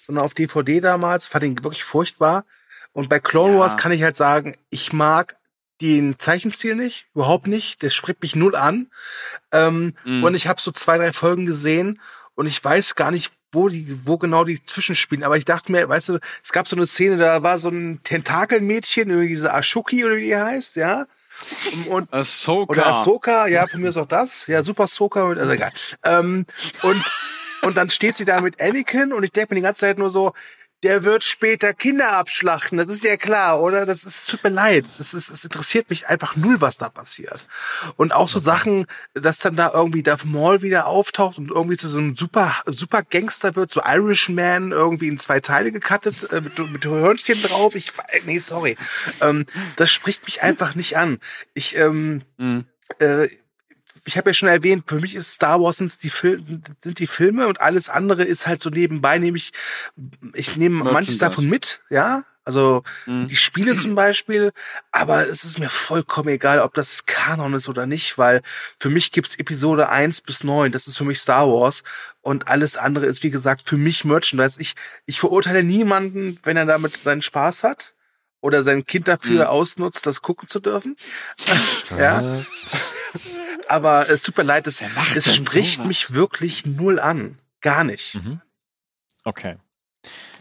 sondern 0.06 0.24
auf 0.24 0.34
DVD 0.34 0.80
damals, 0.80 1.28
fand 1.28 1.44
ihn 1.44 1.64
wirklich 1.64 1.84
furchtbar. 1.84 2.46
Und 2.94 3.10
bei 3.10 3.20
Clone 3.20 3.54
Ja. 3.56 3.60
Wars 3.60 3.76
kann 3.78 3.92
ich 3.92 4.02
halt 4.04 4.16
sagen, 4.16 4.56
ich 4.70 4.94
mag 4.94 5.36
den 5.82 6.18
Zeichenstil 6.20 6.76
nicht, 6.76 7.06
überhaupt 7.14 7.48
nicht. 7.48 7.82
Der 7.82 7.90
spricht 7.90 8.22
mich 8.22 8.36
null 8.36 8.56
an. 8.56 8.88
Ähm, 9.52 9.94
Mhm. 10.04 10.24
Und 10.24 10.36
ich 10.36 10.48
habe 10.48 10.60
so 10.62 10.72
zwei, 10.72 10.98
drei 10.98 11.14
Folgen 11.14 11.46
gesehen 11.46 12.00
und 12.36 12.48
ich 12.48 12.64
weiß 12.64 12.96
gar 12.96 13.12
nicht, 13.12 13.32
wo 13.52 13.70
die, 13.70 14.00
wo 14.06 14.18
genau 14.18 14.44
die 14.44 14.64
zwischenspielen. 14.64 15.24
Aber 15.24 15.38
ich 15.38 15.46
dachte 15.46 15.72
mir, 15.72 15.88
weißt 15.88 16.10
du, 16.10 16.20
es 16.44 16.52
gab 16.52 16.68
so 16.68 16.76
eine 16.76 16.86
Szene, 16.86 17.18
da 17.18 17.44
war 17.44 17.60
so 17.60 17.70
ein 17.70 18.02
Tentakelmädchen, 18.04 19.10
irgendwie 19.10 19.30
diese 19.30 19.54
Ashuki 19.54 20.04
oder 20.04 20.18
wie 20.18 20.26
die 20.26 20.36
heißt, 20.36 20.76
ja. 20.76 21.06
Und, 21.88 22.12
Ahsoka. 22.14 22.72
oder 22.72 22.88
Ahsoka, 22.88 23.48
ja, 23.48 23.68
von 23.68 23.82
mir 23.82 23.90
ist 23.90 23.98
auch 23.98 24.08
das. 24.08 24.48
Ja, 24.48 24.64
super 24.64 24.84
Ahsoka, 24.84 25.28
also 25.30 25.52
egal. 25.52 25.72
Ähm, 26.04 26.46
und, 26.82 27.04
und 27.62 27.78
dann 27.78 27.90
steht 27.90 28.18
sie 28.18 28.26
da 28.26 28.42
mit 28.42 28.60
Anakin 28.60 29.14
und 29.14 29.24
ich 29.24 29.32
denke 29.32 29.54
mir 29.54 29.60
die 29.62 29.64
ganze 29.64 29.82
Zeit 29.82 29.98
nur 29.98 30.12
so, 30.12 30.34
der 30.84 31.04
wird 31.04 31.24
später 31.24 31.74
Kinder 31.74 32.14
abschlachten, 32.14 32.78
das 32.78 32.88
ist 32.90 33.04
ja 33.04 33.18
klar, 33.18 33.62
oder? 33.62 33.86
Das 33.86 34.04
ist, 34.04 34.30
tut 34.30 34.44
mir 34.44 34.52
leid. 34.52 34.86
Es, 34.86 35.00
ist, 35.00 35.30
es 35.30 35.44
interessiert 35.44 35.90
mich 35.90 36.08
einfach 36.08 36.36
null, 36.36 36.62
was 36.62 36.78
da 36.78 36.90
passiert. 36.90 37.48
Und 37.96 38.12
auch 38.14 38.30
so 38.30 38.38
Sachen, 38.40 38.86
dass 39.14 39.40
dann 39.40 39.56
da 39.56 39.72
irgendwie 39.74 40.04
Darth 40.04 40.26
Maul 40.26 40.62
wieder 40.62 40.86
auftaucht 40.86 41.40
und 41.40 41.50
irgendwie 41.50 41.78
zu 41.78 41.90
so 41.90 41.98
einem 41.98 42.16
super, 42.16 42.56
super 42.68 43.02
Gangster 43.04 43.56
wird, 43.56 43.72
so 43.72 43.82
Irishman 43.84 44.72
irgendwie 44.72 45.08
in 45.08 45.18
zwei 45.18 45.40
Teile 45.40 45.72
gecuttet, 45.72 46.32
äh, 46.32 46.42
mit, 46.42 46.58
mit 46.72 46.86
Hörnchen 46.86 47.42
drauf. 47.42 47.74
Ich, 47.74 47.92
nee, 48.26 48.40
sorry. 48.40 48.78
Ähm, 49.22 49.46
das 49.78 49.92
spricht 49.92 50.26
mich 50.26 50.44
einfach 50.44 50.76
nicht 50.76 50.96
an. 50.98 51.20
Ich, 51.54 51.76
ähm, 51.76 52.22
Mhm. 52.38 52.66
äh, 53.00 53.30
ich 54.08 54.18
habe 54.18 54.30
ja 54.30 54.34
schon 54.34 54.50
erwähnt, 54.50 54.86
für 54.88 55.00
mich 55.00 55.16
ist 55.16 55.34
Star 55.34 55.62
Wars 55.62 55.78
sind 55.78 56.02
die, 56.02 56.10
Fil 56.10 56.42
sind 56.82 57.00
die 57.00 57.08
Filme 57.08 57.48
und 57.48 57.60
alles 57.60 57.90
andere 57.90 58.24
ist 58.24 58.48
halt 58.48 58.62
so 58.62 58.70
nebenbei, 58.70 59.18
nehme 59.20 59.38
ich, 59.38 59.52
ich 60.34 60.56
nehme 60.56 60.84
manches 60.84 61.18
davon 61.18 61.46
mit, 61.46 61.82
ja. 61.90 62.24
Also 62.46 62.84
Mhm. 63.06 63.28
die 63.28 63.36
Spiele 63.36 63.76
zum 63.76 63.94
Beispiel, 63.96 64.54
aber 64.94 65.28
es 65.28 65.44
ist 65.44 65.60
mir 65.60 65.70
vollkommen 65.70 66.30
egal, 66.30 66.60
ob 66.62 66.74
das 66.74 67.06
Kanon 67.06 67.54
ist 67.54 67.68
oder 67.68 67.86
nicht, 67.86 68.18
weil 68.18 68.42
für 68.80 68.90
mich 68.90 69.12
gibt's 69.12 69.36
Episode 69.38 69.90
1 69.90 70.22
bis 70.22 70.46
9, 70.46 70.72
das 70.72 70.88
ist 70.88 70.98
für 70.98 71.04
mich 71.04 71.20
Star 71.20 71.46
Wars 71.50 71.84
und 72.22 72.48
alles 72.48 72.78
andere 72.78 73.06
ist, 73.06 73.22
wie 73.24 73.32
gesagt, 73.32 73.64
für 73.68 73.76
mich 73.76 74.06
Merchandise. 74.06 74.62
Ich, 74.62 74.76
ich 75.06 75.20
verurteile 75.20 75.62
niemanden, 75.62 76.40
wenn 76.44 76.56
er 76.56 76.66
damit 76.66 76.98
seinen 77.04 77.22
Spaß 77.22 77.66
hat 77.66 77.94
oder 78.40 78.64
sein 78.64 78.86
Kind 78.86 79.10
dafür 79.10 79.42
Mhm. 79.48 79.50
ausnutzt, 79.50 80.06
das 80.06 80.22
gucken 80.22 80.48
zu 80.48 80.62
dürfen. 80.62 80.96
ja? 82.00 82.22
aber 83.70 84.10
es 84.10 84.24
tut 84.24 84.38
mir 84.38 84.44
leid, 84.44 84.68
es, 84.68 84.82
es 85.16 85.36
spricht 85.36 85.76
sowas? 85.76 85.88
mich 85.88 86.14
wirklich 86.14 86.66
null 86.66 87.00
an. 87.00 87.38
Gar 87.62 87.84
nicht. 87.84 88.16
Mhm. 88.16 88.42
Okay. 89.24 89.58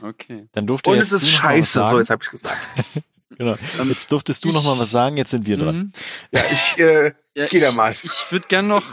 Okay. 0.03 0.49
Dann 0.53 0.67
durfte 0.67 0.91
Und 0.91 0.97
jetzt 0.97 1.13
es 1.13 1.23
ist 1.23 1.33
du 1.33 1.37
noch 1.37 1.43
mal 1.43 1.61
was 1.61 1.69
scheiße, 1.69 1.73
so 1.73 1.85
sagen. 1.87 1.99
jetzt 1.99 2.11
habe 2.11 2.23
ich 2.23 2.31
gesagt. 2.31 2.59
Genau. 3.39 3.57
Jetzt 3.89 4.11
durftest 4.13 4.45
du 4.47 4.53
noch 4.53 4.65
mal 4.65 4.79
was 4.79 4.91
sagen, 4.93 5.19
jetzt 5.19 5.31
sind 5.33 5.45
wir 5.45 5.59
dran. 5.59 5.77
Mhm. 5.77 5.93
Ja, 6.31 6.45
ich 6.51 6.79
äh, 6.79 7.13
Ja, 7.35 7.47
geh 7.49 7.61
da 7.61 7.69
ich- 7.71 7.75
mal. 7.75 7.91
Ich 8.03 8.25
würde 8.33 8.47
gern 8.49 8.67
noch, 8.67 8.85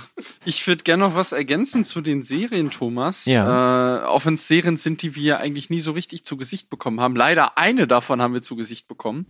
ich 0.44 0.68
würde 0.68 0.84
gern 0.84 1.00
noch 1.00 1.16
was 1.16 1.32
ergänzen 1.32 1.86
zu 1.86 2.02
den 2.02 2.24
Serien, 2.24 2.70
Thomas. 2.70 3.24
Ja. 3.26 4.02
Äh, 4.02 4.06
auch 4.06 4.26
wenn 4.26 4.34
es 4.34 4.46
Serien 4.48 4.76
sind, 4.76 5.02
die 5.02 5.16
wir 5.16 5.40
eigentlich 5.40 5.70
nie 5.70 5.80
so 5.80 5.94
richtig 5.94 6.26
zu 6.26 6.36
Gesicht 6.36 6.70
bekommen 6.70 7.00
haben. 7.00 7.16
Leider 7.16 7.58
eine 7.58 7.88
davon 7.88 8.22
haben 8.22 8.34
wir 8.34 8.42
zu 8.42 8.58
Gesicht 8.58 8.88
bekommen. 8.90 9.28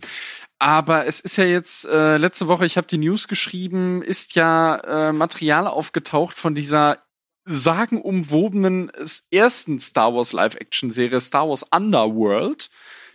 Aber 0.58 1.06
es 1.06 1.20
ist 1.20 1.36
ja 1.36 1.44
jetzt 1.44 1.84
äh, 1.86 2.16
letzte 2.16 2.48
Woche, 2.48 2.64
ich 2.64 2.76
habe 2.76 2.86
die 2.86 2.98
News 2.98 3.28
geschrieben, 3.28 4.02
ist 4.02 4.34
ja 4.34 4.76
äh, 4.76 5.12
Material 5.12 5.66
aufgetaucht 5.66 6.38
von 6.38 6.54
dieser 6.54 6.98
sagenumwobenen 7.44 8.90
ersten 9.30 9.78
Star 9.78 10.14
Wars 10.14 10.32
Live-Action-Serie 10.32 11.20
Star 11.20 11.48
Wars 11.48 11.64
Underworld, 11.70 12.70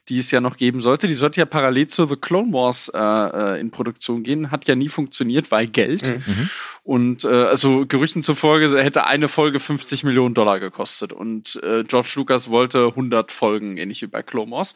die 0.08 0.20
es 0.20 0.32
ja 0.32 0.42
noch 0.42 0.58
geben 0.58 0.82
sollte. 0.82 1.08
Die 1.08 1.14
sollte 1.14 1.40
ja 1.40 1.46
parallel 1.46 1.88
zu 1.88 2.06
The 2.06 2.16
Clone 2.16 2.52
Wars 2.54 2.90
äh, 2.94 2.98
äh, 3.00 3.60
in 3.60 3.72
Produktion 3.72 4.24
gehen. 4.24 4.52
Hat 4.52 4.68
ja 4.68 4.76
nie 4.76 4.90
funktioniert, 4.90 5.52
weil 5.52 5.68
Geld. 5.68 6.08
Mhm. 6.28 6.50
Und 6.84 7.24
äh, 7.26 7.28
also 7.28 7.86
Gerüchten 7.88 8.24
zufolge 8.24 8.82
hätte 8.84 9.06
eine 9.06 9.28
Folge 9.28 9.60
50 9.60 10.04
Millionen 10.04 10.34
Dollar 10.34 10.60
gekostet. 10.60 11.14
Und 11.14 11.60
äh, 11.64 11.84
George 11.84 12.14
Lucas 12.16 12.50
wollte 12.50 12.88
100 12.88 13.32
Folgen, 13.32 13.78
ähnlich 13.78 14.02
wie 14.02 14.08
bei 14.08 14.24
Clone 14.24 14.52
Wars. 14.52 14.74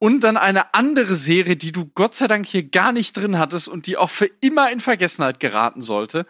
Und 0.00 0.22
dann 0.22 0.36
eine 0.38 0.72
andere 0.72 1.14
Serie, 1.14 1.56
die 1.56 1.72
du 1.72 1.84
Gott 1.84 2.14
sei 2.14 2.26
Dank 2.26 2.46
hier 2.46 2.62
gar 2.62 2.90
nicht 2.90 3.16
drin 3.16 3.38
hattest 3.38 3.68
und 3.68 3.86
die 3.86 3.98
auch 3.98 4.08
für 4.10 4.30
immer 4.40 4.72
in 4.72 4.80
Vergessenheit 4.80 5.40
geraten 5.40 5.82
sollte, 5.82 6.26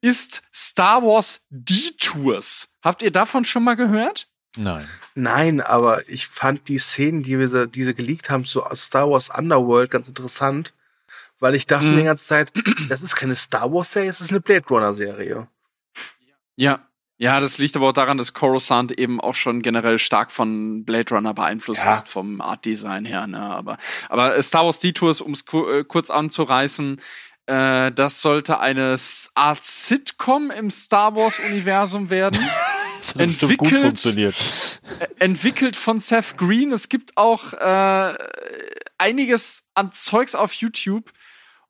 ist 0.00 0.42
Star 0.54 1.02
Wars 1.02 1.44
Detours. 1.50 2.68
Habt 2.82 3.02
ihr 3.02 3.10
davon 3.10 3.44
schon 3.44 3.64
mal 3.64 3.74
gehört? 3.74 4.28
Nein. 4.56 4.88
Nein, 5.16 5.60
aber 5.60 6.08
ich 6.08 6.28
fand 6.28 6.68
die 6.68 6.78
Szenen, 6.78 7.22
die 7.24 7.36
wir 7.38 7.66
die 7.66 7.82
sie 7.84 7.94
geleakt 7.94 8.30
haben 8.30 8.44
zu 8.44 8.62
Star 8.74 9.10
Wars 9.10 9.28
Underworld 9.28 9.90
ganz 9.90 10.06
interessant, 10.06 10.72
weil 11.40 11.56
ich 11.56 11.66
dachte 11.66 11.86
Mhm. 11.88 11.94
mir 11.94 12.00
die 12.02 12.06
ganze 12.06 12.26
Zeit, 12.26 12.52
das 12.88 13.02
ist 13.02 13.16
keine 13.16 13.34
Star 13.34 13.72
Wars 13.72 13.90
Serie, 13.92 14.10
es 14.10 14.20
ist 14.20 14.30
eine 14.30 14.40
Blade 14.40 14.66
Runner 14.68 14.94
Serie. 14.94 15.48
Ja. 16.54 16.78
Ja, 17.22 17.38
das 17.38 17.58
liegt 17.58 17.76
aber 17.76 17.90
auch 17.90 17.92
daran, 17.92 18.16
dass 18.16 18.32
Coruscant 18.32 18.98
eben 18.98 19.20
auch 19.20 19.34
schon 19.34 19.60
generell 19.60 19.98
stark 19.98 20.32
von 20.32 20.84
Blade 20.86 21.14
Runner 21.14 21.34
beeinflusst 21.34 21.84
Ja. 21.84 21.90
ist, 21.92 22.08
vom 22.08 22.40
Art 22.40 22.64
Design 22.64 23.04
her. 23.04 23.26
Ne? 23.26 23.38
Aber, 23.38 23.76
aber 24.08 24.36
äh, 24.36 24.42
Star 24.42 24.64
Wars 24.64 24.80
Detours, 24.80 25.20
um 25.20 25.32
es 25.32 25.44
äh, 25.52 25.84
kurz 25.84 26.08
anzureißen, 26.08 26.98
äh, 27.44 27.92
das 27.92 28.22
sollte 28.22 28.58
eine 28.60 28.94
Art 29.34 29.62
Sitcom 29.64 30.50
im 30.50 30.70
Star 30.70 31.14
Wars-Universum 31.14 32.08
werden. 32.10 32.40
Das 33.00 33.14
hat 33.14 33.26
bestimmt 33.28 33.56
gut 33.56 33.68
Entwickelt- 33.68 33.80
funktioniert. 33.82 34.34
Äh, 34.98 35.06
entwickelt 35.24 35.74
von 35.74 36.00
Seth 36.00 36.36
Green. 36.36 36.70
Es 36.70 36.90
gibt 36.90 37.16
auch 37.16 37.54
äh, 37.54 38.14
einiges 38.98 39.62
an 39.72 39.90
Zeugs 39.92 40.34
auf 40.34 40.52
YouTube. 40.52 41.10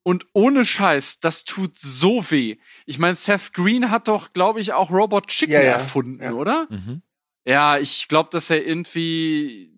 Und 0.02 0.26
ohne 0.32 0.64
Scheiß, 0.64 1.20
das 1.20 1.44
tut 1.44 1.78
so 1.78 2.30
weh. 2.30 2.56
Ich 2.86 2.98
meine, 2.98 3.14
Seth 3.14 3.52
Green 3.52 3.90
hat 3.90 4.08
doch, 4.08 4.32
glaube 4.32 4.60
ich, 4.60 4.72
auch 4.72 4.90
Robot 4.90 5.26
Chicken 5.26 5.52
Ja, 5.54 5.62
ja. 5.62 5.72
erfunden, 5.72 6.22
Ja. 6.22 6.32
oder? 6.32 6.66
Mhm. 6.70 7.02
Ja, 7.44 7.78
ich 7.78 8.08
glaube, 8.08 8.28
dass 8.32 8.48
er 8.50 8.64
irgendwie 8.64 9.72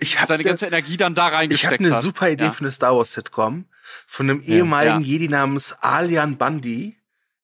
Ich 0.00 0.18
hab 0.20 0.26
seine 0.28 0.42
ne- 0.42 0.48
ganze 0.48 0.66
Energie 0.66 0.96
dann 0.96 1.14
da 1.14 1.22
Ich 1.26 1.32
habe 1.32 1.36
reingesteckt 1.42 1.80
eine 1.80 1.94
hat. 1.94 2.02
super 2.02 2.30
Idee 2.30 2.44
Ja. 2.44 2.52
für 2.52 2.60
eine 2.60 2.72
Star 2.72 2.96
Wars 2.96 3.12
Sitcom 3.12 3.66
von 4.06 4.28
einem 4.30 4.40
Ja. 4.42 4.56
ehemaligen 4.56 5.00
Ja. 5.00 5.06
Jedi 5.06 5.28
namens 5.28 5.72
Alian 5.80 6.36
Bundy, 6.38 6.96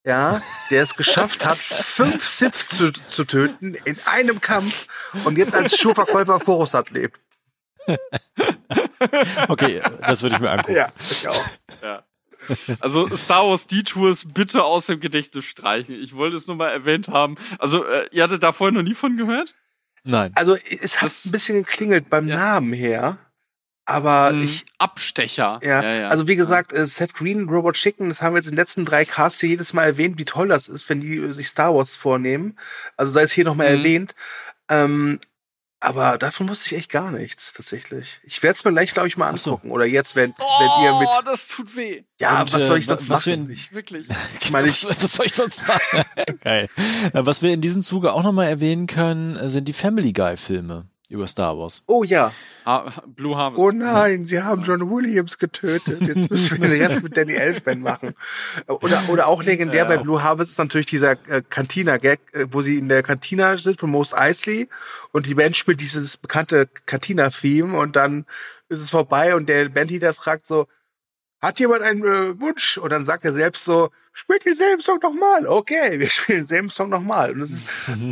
ja, 0.05 0.43
der 0.71 0.83
es 0.83 0.97
geschafft 0.97 1.45
hat, 1.45 1.57
fünf 1.59 2.27
Sith 2.27 2.69
zu, 2.69 2.93
zu 2.93 3.25
töten 3.25 3.75
in 3.85 3.99
einem 4.07 4.41
Kampf 4.43 4.87
und 5.25 5.39
jetzt 5.39 5.55
als 5.55 5.79
Schuhverkäufer 5.79 6.37
auf 6.37 6.45
Coruscant 6.45 6.91
lebt. 6.91 7.19
Okay, 9.49 9.83
das 10.01 10.23
würde 10.23 10.37
ich 10.37 10.41
mir 10.41 10.51
angucken. 10.51 10.75
Ja, 10.77 10.89
ich 11.11 11.29
auch. 11.29 11.45
Ja. 12.66 12.75
Also 12.81 13.15
Star 13.16 13.45
Wars 13.49 13.66
Detours 13.66 14.27
bitte 14.33 14.65
aus 14.65 14.87
dem 14.87 15.01
Gedächtnis 15.01 15.45
streichen. 15.45 15.95
Ich 15.95 16.15
wollte 16.15 16.37
es 16.37 16.47
nur 16.47 16.57
mal 16.57 16.71
erwähnt 16.71 17.09
haben. 17.09 17.37
Also, 17.59 17.85
äh, 17.85 18.09
ihr 18.12 18.23
hattet 18.23 18.43
da 18.43 18.53
vorher 18.53 18.73
noch 18.75 18.83
nie 18.83 18.95
von 18.95 19.16
gehört? 19.16 19.55
Nein. 20.05 20.33
Also 20.35 20.57
es 20.81 20.97
hat 20.97 21.05
Das- 21.05 21.25
ein 21.25 21.33
bisschen 21.33 21.62
geklingelt 21.62 22.11
beim 22.11 22.29
Ja. 22.29 22.37
Namen 22.37 22.73
her, 22.75 23.16
aber 23.87 24.31
Hm, 24.31 24.43
ich 24.43 24.66
Abstecher. 24.79 25.61
Ja, 25.62 26.09
also 26.09 26.29
wie 26.29 26.37
gesagt, 26.37 26.73
äh, 26.73 26.85
Seth 26.87 27.15
Green, 27.15 27.49
Robot 27.49 27.75
Chicken, 27.77 28.11
das 28.11 28.21
haben 28.21 28.35
wir 28.35 28.39
jetzt 28.39 28.47
in 28.47 28.53
den 28.53 28.59
letzten 28.59 28.85
drei 28.85 29.05
Casts 29.05 29.41
hier 29.41 29.49
jedes 29.51 29.73
Mal 29.73 29.85
erwähnt, 29.85 30.19
wie 30.19 30.25
toll 30.27 30.49
das 30.49 30.69
ist, 30.69 30.89
wenn 30.91 31.01
die 31.01 31.16
äh, 31.16 31.33
sich 31.33 31.49
Star 31.49 31.75
Wars 31.75 31.97
vornehmen. 31.97 32.59
Also 32.99 33.12
sei 33.12 33.23
es 33.23 33.33
hier 33.33 33.45
nochmal 33.45 33.71
Mhm. 33.73 33.79
erwähnt. 33.79 34.15
Ähm, 34.69 35.21
aber 35.85 36.19
davon 36.19 36.48
wusste 36.48 36.66
ich 36.66 36.77
echt 36.81 36.90
gar 36.90 37.11
nichts, 37.11 37.52
tatsächlich. 37.52 38.19
Ich 38.24 38.43
werde 38.43 38.56
es 38.56 38.65
mir 38.65 38.73
gleich, 38.73 38.93
glaube 38.93 39.09
ich, 39.09 39.16
mal 39.16 39.31
Ach 39.32 39.39
so. 39.39 39.52
angucken. 39.52 39.70
Oder 39.70 39.85
jetzt, 39.86 40.16
wenn, 40.16 40.35
Oh, 40.39 40.44
wenn 40.61 40.85
ihr 40.85 40.98
mit. 40.98 41.09
das 41.27 41.48
tut 41.48 41.77
weh. 41.77 42.05
Ja, 42.19 42.40
Und, 42.43 42.52
was 42.52 42.66
soll 42.66 42.77
äh, 42.77 42.81
ich 42.81 42.86
sonst 42.86 43.09
was 43.09 43.27
wir 43.27 43.36
machen? 43.36 43.51
in- 43.51 43.55
Ich, 43.55 43.73
Wirklich. 43.73 44.06
ich 44.40 44.51
meine, 44.51 44.69
ich, 44.69 44.85
was, 44.85 45.02
was 45.02 45.12
soll 45.12 45.27
ich 45.27 45.32
sonst 45.35 45.66
machen? 45.69 46.05
Geil. 46.43 46.69
Äh, 47.12 47.27
Was 47.27 47.43
wir 47.43 47.52
in 47.52 47.61
diesem 47.61 47.82
Zuge 47.82 48.12
auch 48.12 48.23
nochmal 48.23 48.48
erwähnen 48.48 48.86
können, 48.86 49.36
äh, 49.36 49.48
sind 49.51 49.66
die 49.69 49.73
Family 49.73 50.12
Guy 50.12 50.36
Filme 50.36 50.89
über 51.09 51.27
Star 51.27 51.57
Wars. 51.59 51.83
oh 51.87 52.03
ja. 52.03 52.33
Ha 52.65 52.93
Blue 53.07 53.37
Harvest. 53.37 53.61
Oh 53.61 53.71
nein, 53.71 54.25
sie 54.25 54.43
haben 54.43 54.63
John 54.63 54.91
Williams 54.91 55.39
getötet. 55.39 56.01
Jetzt 56.01 56.31
müssen 56.31 56.61
wir 56.61 56.69
den 56.69 56.81
Rest 56.81 57.03
mit 57.03 57.17
Danny 57.17 57.35
Elfman 57.35 57.81
machen. 57.81 58.15
Oder, 58.67 59.03
oder 59.09 59.27
auch 59.27 59.43
legendär 59.43 59.85
bei 59.85 59.99
Blue 59.99 60.23
Harvest 60.23 60.53
ist 60.53 60.59
natürlich 60.59 60.87
dieser 60.87 61.13
äh, 61.29 61.43
Cantina-Gag, 61.49 62.21
äh, 62.33 62.47
wo 62.51 62.63
sie 62.63 62.79
in 62.79 62.89
der 62.89 63.03
Cantina 63.03 63.57
sind 63.59 63.79
von 63.79 63.91
Mos 63.91 64.15
Eisley 64.15 64.69
und 65.13 65.27
die 65.27 65.35
Band 65.35 65.57
spielt 65.57 65.81
dieses 65.81 66.17
bekannte 66.17 66.69
Cantina-Theme 66.87 67.79
und 67.79 67.97
dann 67.97 68.25
ist 68.69 68.81
es 68.81 68.91
vorbei 68.91 69.35
und 69.35 69.49
der 69.49 69.69
Bandleader 69.69 70.15
fragt 70.15 70.47
so, 70.47 70.67
hat 71.41 71.61
jemand 71.61 71.83
einen 71.83 72.03
äh, 72.03 72.41
Wunsch? 72.41 72.79
Und 72.79 72.91
dann 72.91 73.05
sagt 73.05 73.25
er 73.25 73.35
selbst 73.35 73.65
so, 73.65 73.91
spielt 74.15 74.47
denselben 74.47 74.81
Song 74.81 74.99
nochmal. 75.03 75.47
Okay, 75.47 75.99
wir 75.99 76.09
spielen 76.11 76.39
denselben 76.39 76.70
Song 76.70 76.89
nochmal. 76.89 77.32
Und 77.32 77.41
das 77.41 77.51
ist 77.51 77.66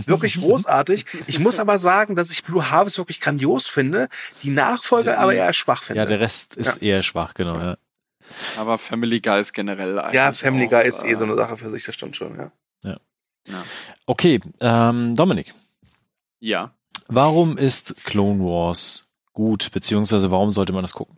wirklich 0.06 0.34
großartig. 0.40 1.06
Ich 1.26 1.38
muss 1.38 1.58
aber 1.58 1.78
sagen, 1.78 2.14
dass 2.16 2.30
ich 2.30 2.44
Blue 2.44 2.70
Harvest 2.70 2.98
wirklich 2.98 3.20
grandios 3.20 3.68
finde, 3.68 4.08
die 4.42 4.50
Nachfolger 4.50 5.18
aber 5.18 5.32
eher 5.34 5.52
schwach 5.54 5.84
finde. 5.84 6.00
Ja, 6.00 6.06
der 6.06 6.20
Rest 6.20 6.56
ist 6.56 6.82
eher 6.82 7.02
schwach, 7.02 7.32
genau. 7.32 7.56
Ja. 7.56 7.76
Aber 8.58 8.76
Family 8.78 9.20
Guy 9.20 9.40
ist 9.40 9.52
generell 9.52 9.98
eigentlich 9.98 10.14
Ja, 10.14 10.32
Family 10.32 10.66
auch, 10.66 10.70
Guy 10.70 10.86
ist 10.88 11.02
eh 11.04 11.12
äh, 11.12 11.16
so 11.16 11.24
eine 11.24 11.34
Sache 11.36 11.56
für 11.56 11.70
sich, 11.70 11.84
das 11.84 11.94
stimmt 11.94 12.16
schon, 12.16 12.36
ja. 12.38 12.52
Okay, 14.06 14.40
ähm, 14.60 15.16
Dominik, 15.16 15.52
Ja. 16.38 16.72
warum 17.08 17.58
ist 17.58 17.96
Clone 18.04 18.38
Wars 18.40 19.08
gut, 19.32 19.70
beziehungsweise 19.72 20.30
warum 20.30 20.50
sollte 20.50 20.72
man 20.72 20.82
das 20.82 20.92
gucken? 20.92 21.16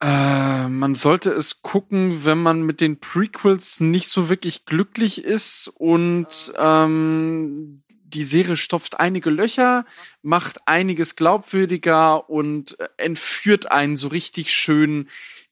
Äh, 0.00 0.68
man 0.68 0.94
sollte 0.94 1.32
es 1.32 1.62
gucken, 1.62 2.24
wenn 2.24 2.38
man 2.38 2.62
mit 2.62 2.80
den 2.80 3.00
Prequels 3.00 3.80
nicht 3.80 4.08
so 4.08 4.28
wirklich 4.28 4.66
glücklich 4.66 5.24
ist 5.24 5.68
und 5.68 6.52
ähm, 6.58 7.82
die 7.88 8.22
Serie 8.22 8.56
stopft 8.56 9.00
einige 9.00 9.30
Löcher, 9.30 9.84
macht 10.22 10.66
einiges 10.66 11.16
glaubwürdiger 11.16 12.28
und 12.28 12.78
äh, 12.78 12.88
entführt 12.98 13.70
einen 13.70 13.96
so 13.96 14.08
richtig 14.08 14.52
schön 14.52 15.08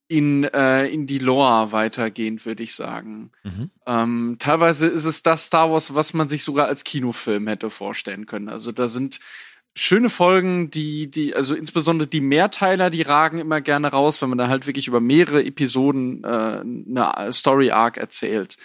in, 0.09 0.45
äh, 0.45 0.87
in 0.89 1.07
die 1.07 1.19
Lore 1.19 1.73
weitergehend, 1.73 2.45
würde 2.45 2.62
ich 2.62 2.75
sagen. 2.75 3.33
Mhm. 3.43 3.71
Ähm, 3.87 4.37
teilweise 4.39 4.87
ist 4.87 5.07
es 5.07 5.23
das 5.23 5.47
Star 5.47 5.71
Wars, 5.71 5.95
was 5.95 6.12
man 6.12 6.29
sich 6.29 6.45
sogar 6.45 6.66
als 6.66 6.85
Kinofilm 6.85 7.47
hätte 7.49 7.71
vorstellen 7.71 8.27
können. 8.27 8.49
Also 8.49 8.71
da 8.73 8.89
sind 8.89 9.21
schöne 9.75 10.09
Folgen, 10.09 10.71
die, 10.71 11.11
die, 11.11 11.35
also 11.35 11.55
insbesondere 11.55 12.07
die 12.07 12.21
Mehrteiler, 12.21 12.91
die 12.91 13.03
ragen 13.03 13.39
immer 13.39 13.61
gerne 13.61 13.89
raus, 13.89 14.23
wenn 14.23 14.29
man 14.29 14.39
da 14.39 14.49
halt 14.49 14.67
wirklich 14.67 14.87
über 14.87 15.01
mehrere 15.01 15.45
Episoden 15.45 16.23
äh, 16.25 16.29
eine 16.29 17.33
Story 17.33 17.71
Arc 17.71 17.97
erzählt. 17.97 18.57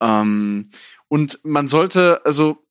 Ähm, 0.00 0.68
und 1.08 1.40
man 1.44 1.68
sollte, 1.68 2.20
also 2.24 2.65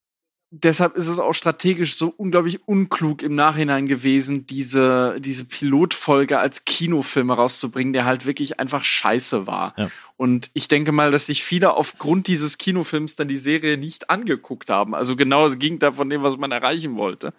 deshalb 0.52 0.96
ist 0.96 1.08
es 1.08 1.20
auch 1.20 1.34
strategisch 1.34 1.96
so 1.96 2.14
unglaublich 2.16 2.68
unklug 2.68 3.22
im 3.24 3.36
Nachhinein 3.36 3.88
gewesen, 3.88 4.46
diese, 4.46 5.18
diese 5.20 5.46
Pilotfolge 5.46 6.40
als 6.40 6.66
Kinofilm 6.66 7.32
rauszubringen, 7.32 7.94
der 7.94 8.06
halt 8.06 8.26
wirklich 8.26 8.60
einfach 8.60 8.84
scheiße 8.84 9.48
war. 9.48 9.74
Ja. 9.78 9.90
Und 10.18 10.50
ich 10.54 10.68
denke 10.68 10.92
mal, 10.92 11.12
dass 11.12 11.26
sich 11.26 11.44
viele 11.44 11.74
aufgrund 11.74 12.28
dieses 12.28 12.58
Kinofilms 12.58 13.16
dann 13.16 13.28
die 13.28 13.38
Serie 13.38 13.78
nicht 13.78 14.10
angeguckt 14.10 14.70
haben. 14.70 14.96
Also 14.96 15.16
genau 15.16 15.44
das 15.44 15.60
Gegenteil 15.60 15.94
von 15.94 16.10
dem, 16.10 16.24
was 16.24 16.38
man 16.38 16.52
erreichen 16.52 16.96
wollte. 16.96 17.34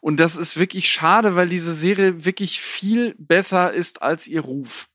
Und 0.00 0.20
das 0.20 0.36
ist 0.36 0.58
wirklich 0.58 0.90
schade, 0.90 1.36
weil 1.36 1.48
diese 1.48 1.72
Serie 1.72 2.24
wirklich 2.24 2.60
viel 2.60 3.14
besser 3.18 3.72
ist 3.72 4.02
als 4.02 4.26
ihr 4.26 4.42
Ruf. 4.42 4.89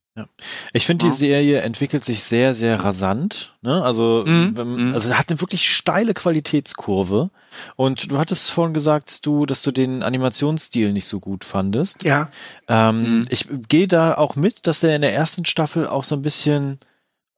Ich 0.71 0.85
finde, 0.85 1.03
die 1.03 1.09
Ja. 1.09 1.15
Serie 1.15 1.61
entwickelt 1.61 2.05
sich 2.05 2.23
sehr, 2.23 2.53
sehr 2.53 2.79
rasant. 2.79 3.53
Ne? 3.61 3.83
Also, 3.83 4.23
Mhm, 4.25 4.53
mhm. 4.87 4.93
also 4.93 5.13
hat 5.13 5.29
eine 5.29 5.41
wirklich 5.41 5.69
steile 5.69 6.13
Qualitätskurve. 6.13 7.31
Und 7.75 8.11
du 8.11 8.17
hattest 8.17 8.51
vorhin 8.51 8.73
gesagt, 8.73 9.25
du, 9.25 9.45
dass 9.45 9.61
du 9.61 9.71
den 9.71 10.03
Animationsstil 10.03 10.93
nicht 10.93 11.07
so 11.07 11.19
gut 11.19 11.43
fandest. 11.43 12.03
Ja, 12.03 12.29
Ähm, 12.67 13.19
Mhm. 13.19 13.25
Ich 13.29 13.47
gehe 13.67 13.87
da 13.87 14.15
auch 14.15 14.35
mit, 14.35 14.67
dass 14.67 14.79
der 14.79 14.95
in 14.95 15.01
der 15.01 15.13
ersten 15.13 15.45
Staffel 15.45 15.87
auch 15.87 16.03
so 16.03 16.15
ein 16.15 16.21
bisschen 16.21 16.79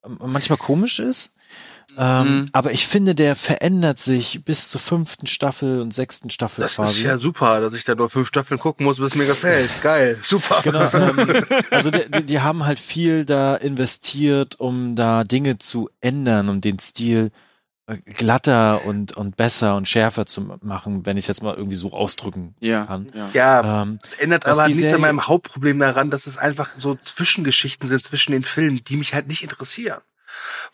ähm, 0.06 0.18
manchmal 0.24 0.58
komisch 0.58 0.99
ist. 0.99 1.34
Ähm, 1.98 2.42
Mhm. 2.42 2.46
Aber 2.52 2.72
ich 2.72 2.86
finde, 2.88 3.16
der 3.16 3.36
verändert 3.36 3.98
sich 4.00 4.44
bis 4.44 4.70
zur 4.70 4.82
fünften 4.82 5.26
Staffel 5.28 5.82
und 5.82 5.94
sechsten 5.94 6.30
Staffel 6.30 6.62
das 6.64 6.76
quasi. 6.76 7.00
ist 7.00 7.04
ja 7.06 7.18
super, 7.18 7.62
dass 7.62 7.74
ich 7.74 7.86
da 7.86 7.96
nur 7.96 8.10
fünf 8.10 8.28
Staffeln 8.28 8.60
gucken 8.60 8.86
muss, 8.86 8.98
bis 8.98 9.08
es 9.08 9.16
mir 9.16 9.26
gefällt. 9.26 9.70
Geil, 9.82 10.18
super. 10.22 10.60
Genau, 10.64 10.90
ähm, 10.94 11.44
also 11.72 11.90
die, 11.90 12.10
die, 12.12 12.26
die 12.26 12.42
haben 12.42 12.66
halt 12.66 12.80
viel 12.80 13.26
da 13.26 13.56
investiert, 13.56 14.60
um 14.60 14.96
da 14.96 15.24
Dinge 15.24 15.58
zu 15.60 15.90
ändern, 16.02 16.50
um 16.50 16.62
den 16.62 16.78
Stil 16.80 17.32
äh, 17.88 17.98
glatter 17.98 18.86
und, 18.86 19.16
und 19.18 19.38
besser 19.38 19.76
und 19.76 19.88
schärfer 19.88 20.26
zu 20.28 20.42
machen, 20.62 21.06
wenn 21.06 21.18
ich 21.18 21.24
es 21.24 21.28
jetzt 21.30 21.42
mal 21.42 21.56
irgendwie 21.56 21.78
so 21.78 21.94
ausdrücken 21.94 22.54
Ja. 22.60 22.86
kann. 22.86 23.12
ja. 23.16 23.30
Ja, 23.34 23.82
Ähm, 23.84 24.00
es 24.04 24.14
ändert 24.14 24.46
aber 24.46 24.66
nichts 24.68 24.82
Serie- 24.82 24.96
an 24.96 25.02
meinem 25.02 25.28
Hauptproblem 25.28 25.80
daran, 25.80 26.12
dass 26.12 26.28
es 26.28 26.38
einfach 26.38 26.70
so 26.78 26.96
Zwischengeschichten 26.96 27.88
sind 27.88 28.04
zwischen 28.04 28.34
den 28.34 28.44
Filmen, 28.44 28.84
die 28.84 28.98
mich 28.98 29.14
halt 29.14 29.28
nicht 29.28 29.42
interessieren. 29.42 30.02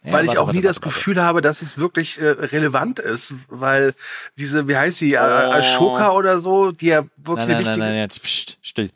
Ja, 0.04 0.14
weil 0.14 0.26
ich 0.26 0.38
auch 0.38 0.48
warte, 0.48 0.52
nie 0.52 0.64
warte, 0.64 0.68
das 0.68 0.78
warte, 0.82 0.96
Gefühl 0.96 1.22
habe, 1.22 1.42
dass 1.42 1.62
es 1.62 1.78
wirklich 1.78 2.20
äh, 2.20 2.28
relevant 2.28 3.00
ist, 3.00 3.36
weil 3.48 3.94
diese, 4.38 4.68
wie 4.68 4.76
heißt 4.76 5.00
sie, 5.00 5.16
oh. 5.16 5.20
Ashoka 5.20 6.12
oder 6.12 6.42
so, 6.42 6.72
die 6.72 6.88
ja 6.88 7.04
wirklich. 7.18 7.48
Nein, 7.48 7.48
nein, 7.48 7.64
nein, 7.64 7.80
nein, 7.80 7.96
nein, 7.96 8.10
Psst, 8.10 8.58
still. 8.62 8.90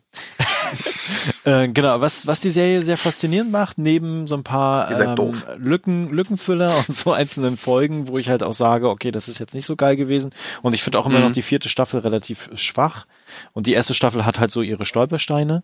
äh, 1.44 1.68
genau, 1.68 2.00
was, 2.00 2.26
was 2.26 2.40
die 2.40 2.50
Serie 2.50 2.82
sehr 2.82 2.96
faszinierend 2.96 3.50
macht, 3.50 3.78
neben 3.78 4.26
so 4.26 4.36
ein 4.36 4.42
paar 4.42 4.90
ähm, 4.90 5.32
Lücken, 5.56 6.10
Lückenfüller 6.10 6.72
und 6.88 6.94
so 6.94 7.12
einzelnen 7.12 7.56
Folgen, 7.56 8.08
wo 8.08 8.18
ich 8.18 8.28
halt 8.28 8.42
auch 8.42 8.52
sage, 8.52 8.88
okay, 8.88 9.10
das 9.10 9.28
ist 9.28 9.38
jetzt 9.38 9.54
nicht 9.54 9.66
so 9.66 9.76
geil 9.76 9.96
gewesen. 9.96 10.30
Und 10.62 10.74
ich 10.74 10.82
finde 10.82 10.98
auch 10.98 11.06
immer 11.06 11.18
mhm. 11.18 11.26
noch 11.26 11.32
die 11.32 11.42
vierte 11.42 11.68
Staffel 11.68 12.00
relativ 12.00 12.50
schwach. 12.54 13.06
Und 13.52 13.66
die 13.66 13.72
erste 13.72 13.94
Staffel 13.94 14.24
hat 14.24 14.40
halt 14.40 14.50
so 14.50 14.62
ihre 14.62 14.84
Stolpersteine. 14.84 15.62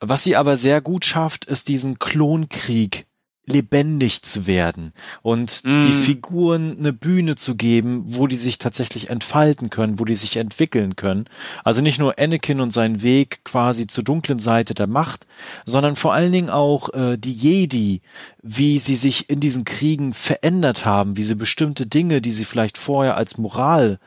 Was 0.00 0.24
sie 0.24 0.36
aber 0.36 0.56
sehr 0.56 0.80
gut 0.80 1.04
schafft, 1.04 1.44
ist 1.44 1.68
diesen 1.68 1.98
Klonkrieg 1.98 3.06
lebendig 3.46 4.22
zu 4.22 4.46
werden 4.46 4.92
und 5.22 5.62
mm. 5.64 5.82
die 5.82 5.92
Figuren 5.92 6.78
eine 6.78 6.92
Bühne 6.92 7.36
zu 7.36 7.56
geben, 7.56 8.02
wo 8.06 8.26
die 8.26 8.36
sich 8.36 8.58
tatsächlich 8.58 9.10
entfalten 9.10 9.70
können, 9.70 9.98
wo 9.98 10.04
die 10.04 10.14
sich 10.14 10.36
entwickeln 10.36 10.96
können. 10.96 11.26
Also 11.62 11.82
nicht 11.82 11.98
nur 11.98 12.18
Anakin 12.18 12.60
und 12.60 12.72
sein 12.72 13.02
Weg 13.02 13.44
quasi 13.44 13.86
zur 13.86 14.04
dunklen 14.04 14.38
Seite 14.38 14.74
der 14.74 14.86
Macht, 14.86 15.26
sondern 15.66 15.96
vor 15.96 16.14
allen 16.14 16.32
Dingen 16.32 16.50
auch 16.50 16.92
äh, 16.94 17.18
die 17.18 17.34
Jedi, 17.34 18.00
wie 18.42 18.78
sie 18.78 18.96
sich 18.96 19.28
in 19.28 19.40
diesen 19.40 19.64
Kriegen 19.64 20.14
verändert 20.14 20.84
haben, 20.84 21.16
wie 21.16 21.22
sie 21.22 21.34
bestimmte 21.34 21.86
Dinge, 21.86 22.22
die 22.22 22.30
sie 22.30 22.44
vielleicht 22.44 22.78
vorher 22.78 23.16
als 23.16 23.36
Moral 23.36 23.98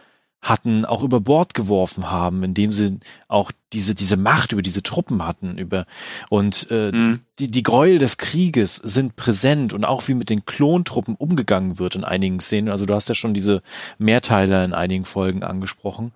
hatten, 0.41 0.85
auch 0.85 1.03
über 1.03 1.19
Bord 1.19 1.53
geworfen 1.53 2.09
haben, 2.09 2.43
indem 2.43 2.72
sie 2.72 2.99
auch 3.27 3.51
diese 3.73 3.95
diese 3.95 4.18
Macht 4.18 4.51
über 4.51 4.61
diese 4.61 4.84
Truppen 4.84 5.26
hatten 5.26 5.57
über 5.57 5.85
und 6.30 6.68
äh, 6.69 6.91
mhm. 6.91 7.22
die 7.39 7.49
die 7.49 7.64
Gräuel 7.64 7.97
des 7.97 8.18
Krieges 8.18 8.76
sind 8.76 9.15
präsent 9.15 9.73
und 9.73 9.84
auch 9.84 10.07
wie 10.07 10.14
mit 10.14 10.30
den 10.30 10.45
Klontruppen 10.45 11.15
umgegangen 11.15 11.80
wird 11.80 11.95
in 11.95 12.03
einigen 12.03 12.39
Szenen. 12.39 12.69
Also 12.69 12.85
du 12.85 12.93
hast 12.93 13.09
ja 13.09 13.15
schon 13.15 13.34
diese 13.34 13.61
Mehrteiler 13.97 14.64
in 14.64 14.73
einigen 14.73 15.05
Folgen 15.05 15.43
angesprochen. 15.43 16.14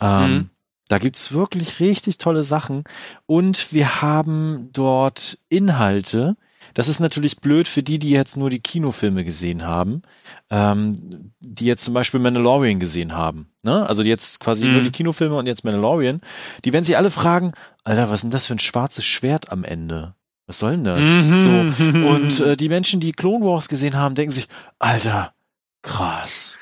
Ähm, 0.00 0.32
mhm. 0.32 0.50
Da 0.88 0.98
gibt's 0.98 1.32
wirklich 1.32 1.80
richtig 1.80 2.18
tolle 2.18 2.44
Sachen 2.44 2.84
und 3.26 3.72
wir 3.72 4.00
haben 4.00 4.70
dort 4.72 5.38
Inhalte, 5.48 6.36
das 6.76 6.88
ist 6.88 7.00
natürlich 7.00 7.40
blöd 7.40 7.68
für 7.68 7.82
die, 7.82 7.98
die 7.98 8.10
jetzt 8.10 8.36
nur 8.36 8.50
die 8.50 8.60
Kinofilme 8.60 9.24
gesehen 9.24 9.66
haben, 9.66 10.02
ähm, 10.50 11.32
die 11.40 11.64
jetzt 11.64 11.82
zum 11.82 11.94
Beispiel 11.94 12.20
Mandalorian 12.20 12.78
gesehen 12.78 13.16
haben. 13.16 13.48
Ne? 13.62 13.88
Also 13.88 14.02
jetzt 14.02 14.40
quasi 14.40 14.66
mhm. 14.66 14.72
nur 14.74 14.82
die 14.82 14.90
Kinofilme 14.90 15.36
und 15.36 15.46
jetzt 15.46 15.64
Mandalorian. 15.64 16.20
Die 16.66 16.74
werden 16.74 16.84
sich 16.84 16.98
alle 16.98 17.10
fragen, 17.10 17.52
Alter, 17.82 18.10
was 18.10 18.16
ist 18.16 18.22
denn 18.24 18.30
das 18.30 18.46
für 18.46 18.54
ein 18.54 18.58
schwarzes 18.58 19.06
Schwert 19.06 19.50
am 19.50 19.64
Ende? 19.64 20.16
Was 20.46 20.58
soll 20.58 20.72
denn 20.72 20.84
das? 20.84 21.06
Mhm. 21.06 21.38
So. 21.40 21.50
Und 22.10 22.40
äh, 22.40 22.58
die 22.58 22.68
Menschen, 22.68 23.00
die 23.00 23.12
Clone 23.12 23.42
Wars 23.42 23.70
gesehen 23.70 23.96
haben, 23.96 24.14
denken 24.14 24.32
sich, 24.32 24.46
Alter, 24.78 25.32
krass. 25.80 26.58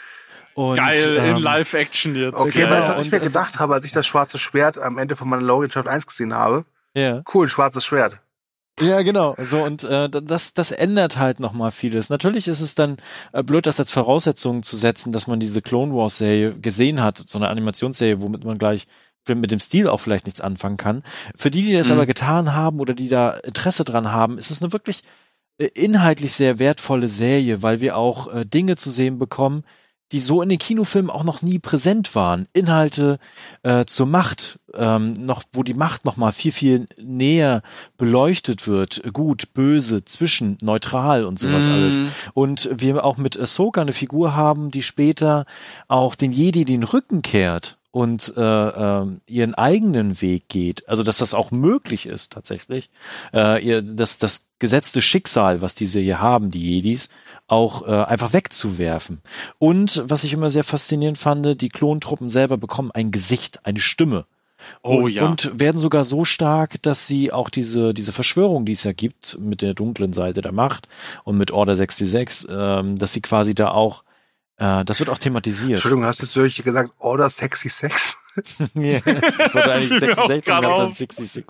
Und, 0.55 0.77
Geil, 0.77 1.16
ähm, 1.19 1.36
in 1.36 1.43
Live-Action 1.43 2.15
jetzt. 2.15 2.39
Okay, 2.39 2.62
genau. 2.62 2.97
was 2.97 3.05
ich 3.05 3.11
mir 3.11 3.19
gedacht 3.19 3.59
habe, 3.59 3.74
als 3.74 3.85
ich 3.85 3.91
das 3.91 4.07
schwarze 4.07 4.39
Schwert 4.39 4.78
am 4.78 4.97
Ende 4.97 5.16
von 5.16 5.28
Mandalorian 5.28 5.73
Chapter 5.73 5.91
1 5.91 6.07
gesehen 6.07 6.35
habe. 6.35 6.66
Ja. 6.95 7.23
Cool, 7.35 7.49
schwarzes 7.49 7.85
Schwert. 7.85 8.20
Ja, 8.80 9.02
genau. 9.02 9.36
So 9.38 9.62
und 9.62 9.84
äh, 9.84 10.09
das 10.10 10.52
das 10.52 10.72
ändert 10.72 11.16
halt 11.16 11.38
noch 11.38 11.52
mal 11.52 11.70
vieles. 11.70 12.10
Natürlich 12.10 12.48
ist 12.48 12.60
es 12.60 12.74
dann 12.74 12.96
äh, 13.32 13.42
blöd, 13.44 13.66
das 13.66 13.78
als 13.78 13.92
Voraussetzung 13.92 14.64
zu 14.64 14.76
setzen, 14.76 15.12
dass 15.12 15.28
man 15.28 15.38
diese 15.38 15.62
Clone 15.62 15.94
Wars 15.94 16.18
Serie 16.18 16.59
gesehen 16.59 17.01
hat, 17.01 17.22
so 17.26 17.38
eine 17.38 17.48
Animationsserie, 17.51 18.20
womit 18.20 18.44
man 18.44 18.59
gleich 18.59 18.86
mit 19.28 19.51
dem 19.51 19.60
Stil 19.60 19.88
auch 19.88 20.01
vielleicht 20.01 20.26
nichts 20.26 20.40
anfangen 20.40 20.76
kann. 20.76 21.02
Für 21.36 21.51
die, 21.51 21.62
die 21.62 21.72
das 21.72 21.88
mhm. 21.88 21.94
aber 21.94 22.06
getan 22.06 22.52
haben 22.52 22.80
oder 22.80 22.94
die 22.94 23.09
da 23.09 23.30
Interesse 23.30 23.84
dran 23.84 24.12
haben, 24.12 24.38
ist 24.38 24.51
es 24.51 24.60
eine 24.60 24.72
wirklich 24.72 25.02
äh, 25.59 25.66
inhaltlich 25.66 26.32
sehr 26.32 26.59
wertvolle 26.59 27.09
Serie, 27.09 27.62
weil 27.62 27.80
wir 27.80 27.96
auch 27.96 28.32
äh, 28.32 28.44
Dinge 28.44 28.76
zu 28.76 28.90
sehen 28.90 29.18
bekommen, 29.18 29.64
die 30.12 30.20
so 30.20 30.43
in 30.43 30.48
den 30.48 30.59
Kinofilmen 30.59 31.10
auch 31.10 31.24
noch 31.24 31.43
nie 31.43 31.59
präsent 31.59 32.14
waren. 32.14 32.47
Inhalte 32.52 33.18
äh, 33.62 33.85
zur 33.85 34.06
Macht, 34.06 34.59
ähm, 34.74 35.24
noch, 35.24 35.43
wo 35.52 35.62
die 35.62 35.74
Macht 35.74 36.05
noch 36.05 36.16
mal 36.16 36.32
viel, 36.32 36.52
viel 36.52 36.86
näher 37.01 37.62
beleuchtet 37.97 38.66
wird. 38.66 39.02
Gut, 39.12 39.55
böse, 39.55 40.05
zwischen, 40.05 40.59
neutral 40.60 41.24
und 41.24 41.39
sowas 41.39 41.66
mm. 41.66 41.70
alles. 41.70 42.01
Und 42.35 42.68
wir 42.72 43.05
auch 43.05 43.16
mit 43.16 43.39
Ahsoka 43.39 43.81
eine 43.81 43.93
Figur 43.93 44.36
haben, 44.36 44.70
die 44.70 44.82
später 44.82 45.47
auch 45.89 46.14
den 46.14 46.32
Jedi 46.32 46.64
den 46.64 46.82
Rücken 46.82 47.22
kehrt 47.22 47.78
und 47.94 48.35
äh, 48.36 48.43
äh, 48.43 49.06
ihren 49.28 49.55
eigenen 49.55 50.20
Weg 50.20 50.48
geht, 50.48 50.89
also 50.89 51.05
dass 51.05 51.18
das 51.18 51.32
auch 51.32 51.52
möglich 51.52 52.06
ist 52.06 52.32
tatsächlich, 52.32 52.90
äh, 53.32 53.64
ihr, 53.64 53.82
das, 53.82 54.18
das 54.18 54.48
gesetzte 54.59 55.01
Schicksal, 55.01 55.60
was 55.60 55.76
diese 55.76 56.01
hier 56.01 56.20
haben, 56.20 56.51
die 56.51 56.59
Jedis, 56.59 57.09
auch 57.46 57.86
äh, 57.86 57.90
einfach 57.90 58.32
wegzuwerfen. 58.32 59.20
Und 59.58 60.02
was 60.06 60.24
ich 60.24 60.32
immer 60.32 60.50
sehr 60.50 60.64
faszinierend 60.64 61.18
fand, 61.18 61.60
die 61.60 61.68
Klontruppen 61.68 62.28
selber 62.28 62.56
bekommen 62.56 62.90
ein 62.90 63.10
Gesicht, 63.10 63.64
eine 63.64 63.80
Stimme. 63.80 64.26
Oh 64.82 65.04
und, 65.04 65.10
ja. 65.10 65.26
Und 65.26 65.58
werden 65.58 65.78
sogar 65.78 66.04
so 66.04 66.24
stark, 66.24 66.80
dass 66.82 67.06
sie 67.06 67.32
auch 67.32 67.50
diese, 67.50 67.92
diese 67.92 68.12
Verschwörung, 68.12 68.64
die 68.64 68.72
es 68.72 68.84
ja 68.84 68.92
gibt, 68.92 69.38
mit 69.38 69.60
der 69.60 69.74
dunklen 69.74 70.14
Seite 70.14 70.40
der 70.40 70.52
Macht 70.52 70.88
und 71.24 71.36
mit 71.36 71.50
Order 71.50 71.76
66, 71.76 72.48
ähm, 72.50 72.98
dass 72.98 73.12
sie 73.12 73.20
quasi 73.20 73.54
da 73.54 73.70
auch, 73.70 74.04
äh, 74.56 74.84
das 74.84 75.00
wird 75.00 75.10
auch 75.10 75.18
thematisiert. 75.18 75.72
Entschuldigung, 75.72 76.04
hast 76.04 76.20
du 76.20 76.24
jetzt 76.24 76.36
wirklich 76.36 76.64
gesagt 76.64 76.92
Order 76.98 77.28
Sexy 77.28 77.68
Sex? 77.68 78.16
yes, 78.74 79.02
ich 79.04 79.54
wollte 79.54 79.72
eigentlich 79.72 80.00
66 80.00 80.54
und 80.54 80.62
dann 80.62 80.94
66. 80.94 81.44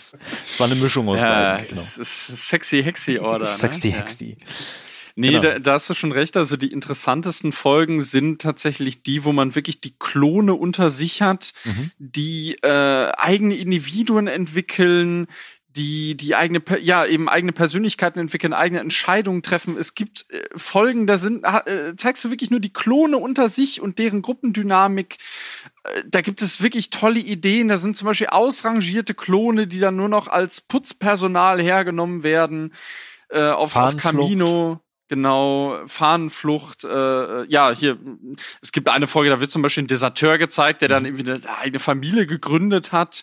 Es 0.45 0.61
war 0.61 0.67
eine 0.67 0.75
Mischung 0.75 1.09
aus 1.09 1.21
ja, 1.21 1.57
beiden. 1.57 1.69
Genau. 1.69 1.83
Sexy 1.85 2.83
Hexy 2.83 3.19
Order. 3.19 3.47
Sexy 3.47 3.89
ne? 3.89 3.95
Hexy. 3.95 4.37
Ja. 4.41 4.47
Nee, 5.17 5.29
genau. 5.31 5.43
da, 5.43 5.59
da 5.61 5.73
hast 5.75 5.89
du 5.89 5.95
schon 5.95 6.13
recht. 6.13 6.37
Also 6.37 6.57
die 6.57 6.73
interessantesten 6.73 7.53
Folgen 7.53 8.01
sind 8.01 8.41
tatsächlich 8.41 9.03
die, 9.03 9.25
wo 9.25 9.33
man 9.33 9.55
wirklich 9.55 9.81
die 9.81 9.95
Klone 9.97 10.55
unter 10.55 10.91
sich 10.91 11.23
hat, 11.23 11.53
mhm. 11.65 11.91
die 11.99 12.57
äh, 12.63 13.13
eigene 13.17 13.57
Individuen 13.57 14.27
entwickeln, 14.27 15.29
die 15.77 16.17
die 16.17 16.37
eigene 16.37 16.63
ja 16.81 17.05
eben 17.05 17.29
eigene 17.29 17.53
Persönlichkeiten 17.53 18.19
entwickeln, 18.19 18.53
eigene 18.53 18.81
Entscheidungen 18.81 19.43
treffen. 19.43 19.77
Es 19.77 19.95
gibt 19.95 20.27
äh, 20.31 20.43
Folgen, 20.57 21.07
da 21.07 21.19
sind 21.19 21.45
äh, 21.45 21.95
zeigst 21.97 22.25
du 22.25 22.31
wirklich 22.31 22.51
nur 22.51 22.61
die 22.61 22.73
Klone 22.73 23.17
unter 23.17 23.49
sich 23.49 23.81
und 23.81 23.99
deren 23.99 24.23
Gruppendynamik. 24.23 25.19
Äh, 25.85 26.03
da 26.07 26.21
gibt 26.23 26.43
es 26.43 26.63
wirklich 26.63 26.91
tolle 26.91 27.21
Ideen. 27.21 27.69
Da 27.69 27.79
sind 27.79 27.97
zum 27.97 28.07
Beispiel 28.07 28.29
ausrangierte 28.29 29.15
Klone, 29.15 29.67
die 29.67 29.81
dann 29.81 29.97
nur 29.97 30.09
noch 30.09 30.29
als 30.29 30.61
Putzpersonal 30.61 31.61
hergenommen 31.61 32.23
werden 32.23 32.73
äh, 33.29 33.49
auf, 33.49 33.75
auf 33.75 33.97
Camino. 33.97 34.81
Genau, 35.09 35.79
Fahnenflucht, 35.87 36.85
äh, 36.85 37.45
ja, 37.45 37.71
hier, 37.73 37.99
es 38.63 38.73
gibt 38.73 38.89
eine 38.89 39.07
Folge, 39.07 39.31
da 39.31 39.41
wird 39.41 39.51
zum 39.51 39.61
Beispiel 39.61 39.85
ein 39.85 39.89
Deserteur 39.89 40.39
gezeigt, 40.39 40.81
der 40.81 40.89
dann 40.89 41.03
mhm. 41.03 41.09
irgendwie 41.19 41.31
eine 41.31 41.59
eigene 41.59 41.79
Familie 41.79 42.27
gegründet 42.27 42.93
hat. 42.93 43.23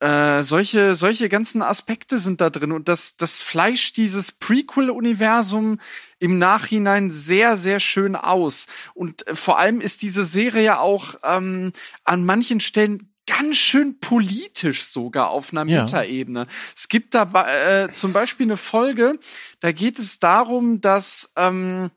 Äh, 0.00 0.44
solche, 0.44 0.94
solche 0.94 1.28
ganzen 1.28 1.60
Aspekte 1.60 2.20
sind 2.20 2.40
da 2.40 2.50
drin 2.50 2.70
und 2.70 2.86
das, 2.86 3.16
das 3.16 3.40
fleischt 3.40 3.96
dieses 3.96 4.30
Prequel-Universum 4.30 5.80
im 6.20 6.38
Nachhinein 6.38 7.10
sehr, 7.10 7.56
sehr 7.56 7.80
schön 7.80 8.14
aus. 8.14 8.68
Und 8.94 9.26
äh, 9.26 9.34
vor 9.34 9.58
allem 9.58 9.80
ist 9.80 10.02
diese 10.02 10.24
Serie 10.24 10.78
auch 10.78 11.16
ähm, 11.24 11.72
an 12.04 12.24
manchen 12.24 12.60
Stellen 12.60 13.07
ganz 13.28 13.56
schön 13.56 14.00
politisch 14.00 14.84
sogar 14.84 15.30
auf 15.30 15.52
einer 15.52 15.70
ja. 15.70 15.82
Metaebene. 15.82 16.46
Es 16.74 16.88
gibt 16.88 17.14
da 17.14 17.30
äh, 17.46 17.92
zum 17.92 18.12
Beispiel 18.12 18.46
eine 18.46 18.56
Folge, 18.56 19.18
da 19.60 19.72
geht 19.72 19.98
es 19.98 20.18
darum, 20.18 20.80
dass 20.80 21.32
ähm, 21.36 21.90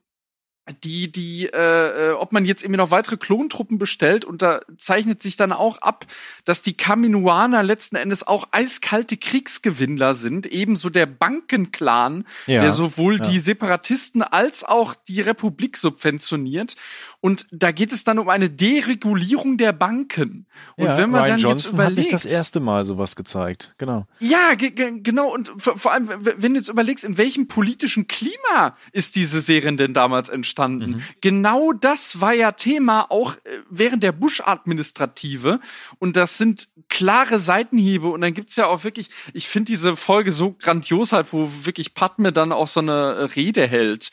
die, 0.83 1.11
die, 1.11 1.47
äh, 1.47 2.09
äh, 2.09 2.11
ob 2.11 2.31
man 2.31 2.45
jetzt 2.45 2.63
irgendwie 2.63 2.77
noch 2.77 2.91
weitere 2.91 3.17
Klontruppen 3.17 3.77
bestellt 3.77 4.25
und 4.25 4.41
da 4.41 4.61
zeichnet 4.77 5.21
sich 5.21 5.35
dann 5.35 5.51
auch 5.51 5.79
ab, 5.79 6.05
dass 6.45 6.61
die 6.61 6.73
Kaminoaner 6.73 7.63
letzten 7.63 7.95
Endes 7.95 8.25
auch 8.25 8.49
eiskalte 8.51 9.17
Kriegsgewinnler 9.17 10.13
sind, 10.13 10.45
ebenso 10.45 10.89
der 10.89 11.07
Bankenclan, 11.07 12.25
ja, 12.45 12.61
der 12.61 12.71
sowohl 12.71 13.17
ja. 13.17 13.23
die 13.23 13.39
Separatisten 13.39 14.21
als 14.21 14.63
auch 14.63 14.93
die 14.95 15.21
Republik 15.21 15.77
subventioniert. 15.77 16.75
Und 17.21 17.47
da 17.51 17.71
geht 17.71 17.91
es 17.91 18.03
dann 18.03 18.17
um 18.17 18.29
eine 18.29 18.49
Deregulierung 18.49 19.57
der 19.59 19.73
Banken. 19.73 20.47
Und 20.75 20.85
ja, 20.85 20.97
wenn 20.97 21.11
man 21.11 21.21
Ryan 21.21 21.29
dann 21.29 21.39
Johnson 21.39 21.57
jetzt 21.57 21.73
überlegt, 21.73 21.91
hat 21.91 21.97
nicht 21.97 22.13
das 22.13 22.25
erste 22.25 22.59
Mal 22.59 22.83
sowas 22.83 23.15
gezeigt, 23.15 23.75
genau. 23.77 24.07
Ja, 24.19 24.55
genau. 24.55 25.31
Und 25.31 25.51
vor 25.57 25.91
allem, 25.91 26.09
wenn 26.09 26.53
du 26.53 26.59
jetzt 26.59 26.69
überlegst, 26.69 27.05
in 27.05 27.19
welchem 27.19 27.47
politischen 27.47 28.07
Klima 28.07 28.75
ist 28.91 29.15
diese 29.15 29.39
Serie 29.39 29.71
denn 29.75 29.93
damals 29.93 30.29
entstanden? 30.29 30.91
Mhm. 30.91 31.03
Genau 31.21 31.73
das 31.73 32.21
war 32.21 32.33
ja 32.33 32.53
Thema 32.53 33.11
auch 33.11 33.35
äh, 33.35 33.59
während 33.69 34.01
der 34.01 34.13
Bush-Administrative. 34.13 35.59
Und 35.99 36.15
das 36.15 36.39
sind 36.39 36.69
klare 36.89 37.39
Seitenhiebe. 37.39 38.07
Und 38.07 38.21
dann 38.21 38.33
gibt's 38.33 38.55
ja 38.55 38.65
auch 38.65 38.83
wirklich, 38.83 39.11
ich 39.33 39.47
finde 39.47 39.71
diese 39.71 39.95
Folge 39.95 40.31
so 40.31 40.53
grandios 40.53 41.13
halt, 41.13 41.31
wo 41.33 41.47
wirklich 41.63 41.93
Padme 41.93 42.33
dann 42.33 42.51
auch 42.51 42.67
so 42.67 42.79
eine 42.79 43.35
Rede 43.35 43.67
hält 43.67 44.09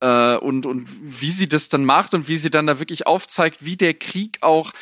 äh, 0.00 0.36
und, 0.36 0.66
und 0.66 0.88
wie 1.00 1.30
sie 1.30 1.48
das 1.48 1.68
dann 1.68 1.84
macht 1.84 2.14
und 2.14 2.28
wie 2.28 2.36
sie 2.36 2.50
dann 2.50 2.66
da 2.66 2.78
wirklich 2.78 3.06
aufzeigt, 3.06 3.64
wie 3.64 3.76
der 3.76 3.94
Krieg 3.94 4.38
auch 4.42 4.72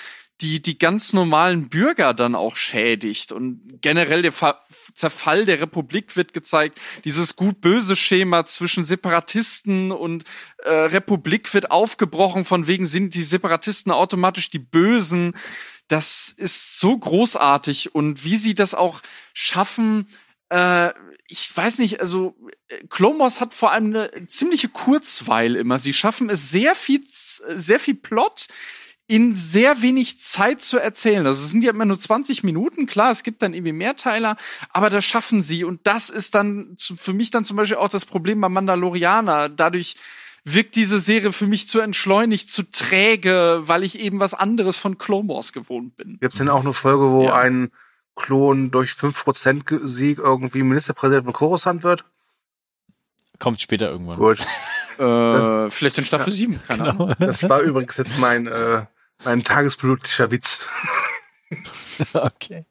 die, 0.40 0.60
die 0.60 0.78
ganz 0.78 1.12
normalen 1.12 1.68
Bürger 1.68 2.12
dann 2.12 2.34
auch 2.34 2.56
schädigt. 2.56 3.30
Und 3.30 3.80
generell 3.80 4.22
der 4.22 4.32
Ver 4.32 4.60
Zerfall 4.94 5.44
der 5.44 5.60
Republik 5.60 6.16
wird 6.16 6.32
gezeigt. 6.32 6.80
Dieses 7.04 7.36
gut-böse 7.36 7.96
Schema 7.96 8.44
zwischen 8.44 8.84
Separatisten 8.84 9.92
und 9.92 10.24
äh, 10.58 10.70
Republik 10.70 11.52
wird 11.54 11.70
aufgebrochen, 11.70 12.44
von 12.44 12.66
wegen 12.66 12.86
sind 12.86 13.14
die 13.14 13.22
Separatisten 13.22 13.92
automatisch 13.92 14.50
die 14.50 14.58
Bösen. 14.58 15.34
Das 15.88 16.34
ist 16.36 16.78
so 16.78 16.96
großartig 16.96 17.94
und 17.94 18.24
wie 18.24 18.36
sie 18.36 18.54
das 18.54 18.74
auch 18.74 19.00
schaffen, 19.32 20.08
äh, 20.48 20.92
ich 21.26 21.56
weiß 21.56 21.78
nicht, 21.78 22.00
also 22.00 22.36
Clomos 22.90 23.40
hat 23.40 23.54
vor 23.54 23.72
allem 23.72 23.86
eine 23.86 24.26
ziemliche 24.26 24.68
Kurzweil 24.68 25.56
immer. 25.56 25.78
Sie 25.78 25.92
schaffen 25.92 26.28
es 26.28 26.50
sehr 26.50 26.74
viel, 26.74 27.02
sehr 27.08 27.80
viel 27.80 27.94
Plot 27.94 28.46
in 29.06 29.36
sehr 29.36 29.82
wenig 29.82 30.18
Zeit 30.18 30.62
zu 30.62 30.78
erzählen. 30.78 31.26
Also 31.26 31.44
es 31.44 31.50
sind 31.50 31.62
ja 31.62 31.70
immer 31.70 31.84
nur 31.84 31.98
20 31.98 32.42
Minuten, 32.42 32.86
klar, 32.86 33.10
es 33.10 33.22
gibt 33.22 33.42
dann 33.42 33.52
irgendwie 33.52 33.72
Mehrteiler, 33.72 34.36
aber 34.70 34.88
das 34.88 35.04
schaffen 35.04 35.42
sie 35.42 35.64
und 35.64 35.86
das 35.86 36.08
ist 36.08 36.34
dann 36.34 36.76
für 36.78 37.12
mich 37.12 37.30
dann 37.30 37.44
zum 37.44 37.56
Beispiel 37.56 37.76
auch 37.76 37.88
das 37.88 38.06
Problem 38.06 38.40
bei 38.40 38.48
Mandalorianer. 38.48 39.50
Dadurch 39.50 39.96
wirkt 40.44 40.76
diese 40.76 40.98
Serie 40.98 41.32
für 41.32 41.46
mich 41.46 41.68
zu 41.68 41.80
entschleunigt, 41.80 42.50
zu 42.50 42.70
träge, 42.70 43.62
weil 43.64 43.82
ich 43.82 43.98
eben 43.98 44.20
was 44.20 44.34
anderes 44.34 44.76
von 44.76 44.96
Clone 44.96 45.28
Wars 45.28 45.52
gewohnt 45.52 45.96
bin. 45.96 46.18
Gibt's 46.20 46.38
denn 46.38 46.48
auch 46.48 46.60
eine 46.60 46.74
Folge, 46.74 47.10
wo 47.10 47.24
ja. 47.24 47.34
ein 47.34 47.70
Klon 48.16 48.70
durch 48.70 48.92
5% 48.92 49.86
Sieg 49.86 50.18
irgendwie 50.18 50.62
Ministerpräsident 50.62 51.24
von 51.24 51.32
Coruscant 51.32 51.82
wird? 51.82 52.04
Kommt 53.38 53.60
später 53.60 53.90
irgendwann. 53.90 54.18
Gut. 54.18 54.40
äh, 54.98 55.70
vielleicht 55.70 55.98
in 55.98 56.04
Staffel 56.04 56.32
ja, 56.32 56.36
7, 56.36 56.62
keine 56.66 56.82
genau. 56.84 57.04
Ahnung. 57.04 57.14
Das 57.18 57.48
war 57.48 57.60
übrigens 57.60 57.96
jetzt 57.96 58.18
mein, 58.18 58.46
äh, 58.46 58.86
mein 59.24 59.42
tagespolitischer 59.42 60.30
Witz. 60.30 60.64
okay. 62.14 62.66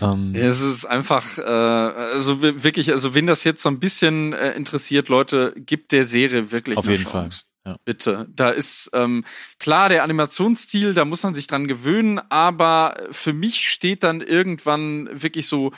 Um. 0.00 0.34
Ähm. 0.34 0.34
es 0.34 0.60
ist 0.62 0.86
einfach, 0.86 1.36
äh, 1.36 1.42
also 1.42 2.40
wirklich, 2.42 2.90
also 2.90 3.14
wenn 3.14 3.26
das 3.26 3.44
jetzt 3.44 3.62
so 3.62 3.68
ein 3.68 3.80
bisschen 3.80 4.32
äh, 4.32 4.52
interessiert, 4.52 5.08
Leute, 5.08 5.52
gibt 5.56 5.92
der 5.92 6.04
Serie 6.04 6.52
wirklich 6.52 6.78
Auf 6.78 6.86
jeden 6.86 7.04
Chance. 7.04 7.40
Fall. 7.40 7.49
Ja. 7.66 7.76
Bitte. 7.84 8.26
Da 8.34 8.50
ist 8.50 8.90
ähm, 8.94 9.24
klar 9.58 9.88
der 9.90 10.02
Animationsstil, 10.02 10.94
da 10.94 11.04
muss 11.04 11.22
man 11.22 11.34
sich 11.34 11.46
dran 11.46 11.68
gewöhnen, 11.68 12.18
aber 12.30 12.96
für 13.10 13.32
mich 13.32 13.68
steht 13.70 14.02
dann 14.02 14.22
irgendwann 14.22 15.08
wirklich 15.12 15.46
so 15.46 15.72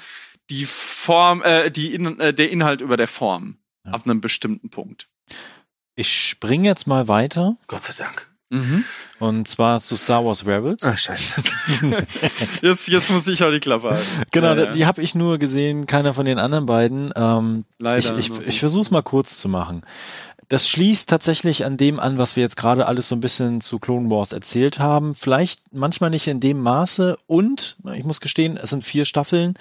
die 0.49 0.65
Form, 0.65 1.43
äh, 1.43 1.71
die 1.71 1.93
In 1.95 2.21
äh, 2.21 2.33
der 2.33 2.51
Inhalt 2.51 2.81
über 2.81 2.97
der 2.97 3.09
Form 3.09 3.57
ja. 3.85 3.93
ab 3.93 4.03
einem 4.05 4.21
bestimmten 4.21 4.71
Punkt. 4.71 5.09
Ich 5.95 6.29
springe 6.29 6.69
jetzt 6.69 6.87
mal 6.87 7.09
weiter. 7.09 7.57
Gott 7.67 7.85
sei 7.85 7.95
Dank. 7.99 8.29
Mhm. 8.51 8.85
Und 9.19 9.49
zwar 9.49 9.81
zu 9.81 9.97
Star 9.97 10.25
Wars 10.25 10.47
Rebels. 10.47 10.83
Ach, 10.85 10.97
scheiße. 10.97 11.43
jetzt, 12.63 12.89
jetzt 12.89 13.11
muss 13.11 13.27
ich 13.27 13.43
auch 13.43 13.51
die 13.51 13.61
Klappe 13.61 13.91
halten. 13.91 14.23
Genau, 14.31 14.55
ja, 14.55 14.65
ja. 14.65 14.71
die 14.71 14.85
habe 14.85 15.03
ich 15.03 15.15
nur 15.15 15.39
gesehen, 15.39 15.87
keiner 15.87 16.13
von 16.13 16.27
den 16.27 16.39
anderen 16.39 16.67
beiden. 16.67 17.13
Ähm, 17.17 17.65
Leider. 17.79 18.19
Ich, 18.19 18.31
ich, 18.31 18.47
ich 18.47 18.61
versuche 18.61 18.83
es 18.83 18.91
mal 18.91 19.03
kurz 19.03 19.39
zu 19.39 19.49
machen. 19.49 19.83
Das 20.49 20.69
schließt 20.69 21.09
tatsächlich 21.09 21.65
an 21.65 21.77
dem 21.77 21.99
an, 21.99 22.19
was 22.19 22.37
wir 22.37 22.43
jetzt 22.43 22.57
gerade 22.57 22.87
alles 22.87 23.09
so 23.09 23.17
ein 23.17 23.21
bisschen 23.21 23.61
zu 23.61 23.79
Clone 23.79 24.11
Wars 24.11 24.33
erzählt 24.33 24.79
haben. 24.79 25.15
Vielleicht 25.15 25.63
manchmal 25.73 26.11
nicht 26.11 26.27
in 26.27 26.41
dem 26.41 26.61
Maße. 26.61 27.17
Und 27.27 27.77
ich 27.95 28.05
muss 28.05 28.21
gestehen, 28.21 28.57
es 28.57 28.71
sind 28.71 28.85
vier 28.85 29.05
Staffeln. 29.05 29.55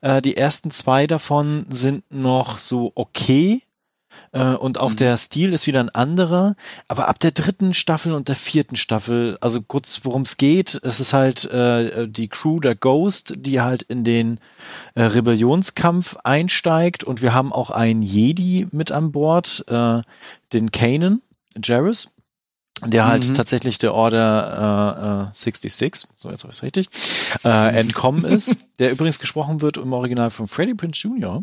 Äh, 0.00 0.22
die 0.22 0.36
ersten 0.36 0.70
zwei 0.70 1.06
davon 1.06 1.66
sind 1.70 2.04
noch 2.10 2.58
so 2.58 2.92
okay 2.94 3.62
äh, 4.32 4.54
und 4.54 4.78
auch 4.78 4.90
mhm. 4.90 4.96
der 4.96 5.16
Stil 5.16 5.52
ist 5.52 5.66
wieder 5.66 5.80
ein 5.80 5.88
anderer. 5.88 6.56
Aber 6.86 7.08
ab 7.08 7.18
der 7.18 7.30
dritten 7.30 7.74
Staffel 7.74 8.12
und 8.12 8.28
der 8.28 8.36
vierten 8.36 8.76
Staffel, 8.76 9.38
also 9.40 9.62
kurz 9.62 10.00
worum 10.04 10.22
es 10.22 10.36
geht, 10.36 10.80
es 10.82 11.00
ist 11.00 11.12
halt 11.12 11.44
äh, 11.46 12.08
die 12.08 12.28
Crew 12.28 12.60
der 12.60 12.74
Ghost, 12.74 13.34
die 13.36 13.60
halt 13.60 13.82
in 13.82 14.04
den 14.04 14.40
äh, 14.94 15.02
Rebellionskampf 15.02 16.16
einsteigt 16.24 17.04
und 17.04 17.22
wir 17.22 17.34
haben 17.34 17.52
auch 17.52 17.70
einen 17.70 18.02
Jedi 18.02 18.66
mit 18.72 18.92
an 18.92 19.12
Bord, 19.12 19.64
äh, 19.68 20.02
den 20.52 20.72
Kanan, 20.72 21.22
Jarrus 21.62 22.08
der 22.86 23.06
halt 23.06 23.28
mhm. 23.28 23.34
tatsächlich 23.34 23.78
der 23.78 23.94
Order 23.94 25.26
äh, 25.26 25.30
äh, 25.30 25.34
66, 25.34 26.08
so 26.16 26.30
jetzt 26.30 26.44
habe 26.44 26.52
ich 26.52 26.62
richtig, 26.62 26.88
äh, 27.44 27.76
entkommen 27.76 28.24
ist, 28.24 28.56
der 28.78 28.92
übrigens 28.92 29.18
gesprochen 29.18 29.60
wird 29.60 29.78
im 29.78 29.92
Original 29.92 30.30
von 30.30 30.46
Freddie 30.46 30.74
Prince 30.74 31.00
Jr. 31.06 31.42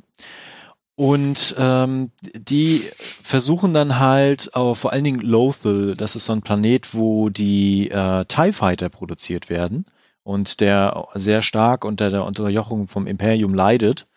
Und 0.95 1.55
ähm, 1.57 2.11
die 2.21 2.81
versuchen 3.21 3.73
dann 3.73 3.99
halt, 3.99 4.55
aber 4.55 4.75
vor 4.75 4.93
allen 4.93 5.03
Dingen 5.03 5.19
Lothal, 5.19 5.95
das 5.95 6.15
ist 6.15 6.25
so 6.25 6.33
ein 6.33 6.41
Planet, 6.41 6.93
wo 6.93 7.29
die 7.29 7.89
äh, 7.91 8.23
TIE 8.25 8.53
Fighter 8.53 8.87
produziert 8.87 9.49
werden 9.49 9.85
und 10.23 10.61
der 10.61 11.07
sehr 11.13 11.41
stark 11.41 11.83
unter 11.83 12.09
der 12.09 12.23
Unterjochung 12.23 12.87
vom 12.87 13.07
Imperium 13.07 13.53
leidet, 13.53 14.07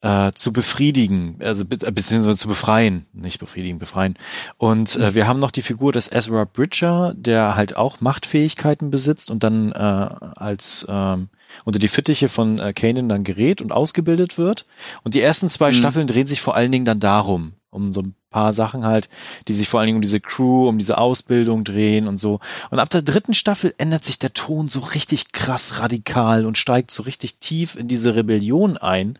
äh, 0.00 0.32
zu 0.32 0.52
befriedigen, 0.52 1.38
also 1.40 1.64
äh, 1.64 1.90
beziehungsweise 1.90 2.36
zu 2.36 2.48
befreien, 2.48 3.06
nicht 3.12 3.40
befriedigen, 3.40 3.78
befreien. 3.78 4.16
Und 4.58 4.94
äh, 4.96 5.14
wir 5.14 5.26
haben 5.26 5.40
noch 5.40 5.50
die 5.50 5.62
Figur 5.62 5.92
des 5.92 6.12
Ezra 6.12 6.44
Bridger, 6.44 7.14
der 7.16 7.56
halt 7.56 7.76
auch 7.76 8.00
Machtfähigkeiten 8.00 8.90
besitzt 8.90 9.30
und 9.30 9.42
dann 9.42 9.72
äh, 9.72 9.74
als 9.74 10.86
ähm, 10.88 11.30
unter 11.64 11.78
die 11.78 11.88
Fittiche 11.88 12.28
von 12.28 12.58
äh, 12.58 12.72
Kanan 12.72 13.08
dann 13.08 13.24
gerät 13.24 13.62
und 13.62 13.72
ausgebildet 13.72 14.38
wird. 14.38 14.66
Und 15.02 15.14
die 15.14 15.20
ersten 15.20 15.50
zwei 15.50 15.70
mhm. 15.70 15.74
Staffeln 15.74 16.06
drehen 16.06 16.26
sich 16.26 16.40
vor 16.40 16.54
allen 16.54 16.72
Dingen 16.72 16.84
dann 16.84 17.00
darum, 17.00 17.52
um 17.70 17.92
so 17.92 18.02
ein 18.02 18.14
paar 18.36 18.52
Sachen 18.52 18.84
halt, 18.84 19.08
die 19.48 19.54
sich 19.54 19.66
vor 19.66 19.80
allen 19.80 19.86
Dingen 19.86 19.96
um 19.96 20.02
diese 20.02 20.20
Crew, 20.20 20.68
um 20.68 20.76
diese 20.76 20.98
Ausbildung 20.98 21.64
drehen 21.64 22.06
und 22.06 22.18
so. 22.18 22.40
Und 22.70 22.78
ab 22.78 22.90
der 22.90 23.00
dritten 23.00 23.32
Staffel 23.32 23.74
ändert 23.78 24.04
sich 24.04 24.18
der 24.18 24.34
Ton 24.34 24.68
so 24.68 24.80
richtig 24.80 25.32
krass 25.32 25.80
radikal 25.80 26.44
und 26.44 26.58
steigt 26.58 26.90
so 26.90 27.02
richtig 27.04 27.36
tief 27.36 27.76
in 27.76 27.88
diese 27.88 28.14
Rebellion 28.14 28.76
ein 28.76 29.18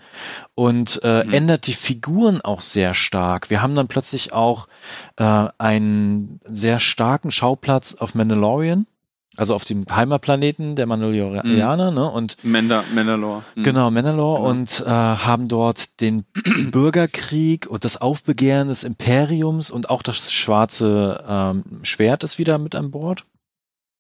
und 0.55 1.01
äh, 1.03 1.25
mhm. 1.25 1.33
ändert 1.33 1.67
die 1.67 1.73
Figuren 1.73 2.43
auch 2.43 2.61
sehr 2.61 2.93
stark. 2.93 3.49
Wir 3.49 3.63
haben 3.63 3.75
dann 3.75 3.89
plötzlich 3.89 4.35
auch 4.35 4.69
äh, 5.17 5.49
einen 5.57 6.41
sehr 6.45 6.79
starken 6.79 7.31
Schauplatz 7.31 7.95
auf 7.95 8.15
Mandalorian 8.15 8.87
also 9.37 9.55
auf 9.55 9.65
dem 9.65 9.85
Heimatplaneten 9.91 10.77
der 10.77 10.87
Mandalorianer, 10.87 11.91
mhm. 11.91 11.97
ne? 11.97 12.11
Und 12.11 12.37
Manda, 12.43 12.85
Mandalore. 12.95 13.43
Mhm. 13.55 13.63
Genau, 13.63 13.91
Mandalore 13.91 14.39
genau. 14.39 14.51
und 14.51 14.85
äh, 14.87 14.91
haben 14.91 15.49
dort 15.49 16.01
den 16.01 16.25
Bürgerkrieg 16.71 17.67
und 17.67 17.85
das 17.85 18.01
Aufbegehren 18.01 18.69
des 18.69 18.85
Imperiums 18.85 19.71
und 19.71 19.91
auch 19.91 20.03
das 20.03 20.33
schwarze 20.33 21.25
ähm, 21.29 21.65
Schwert 21.83 22.25
ist 22.25 22.39
wieder 22.39 22.59
mit 22.59 22.75
an 22.75 22.91
Bord. 22.91 23.25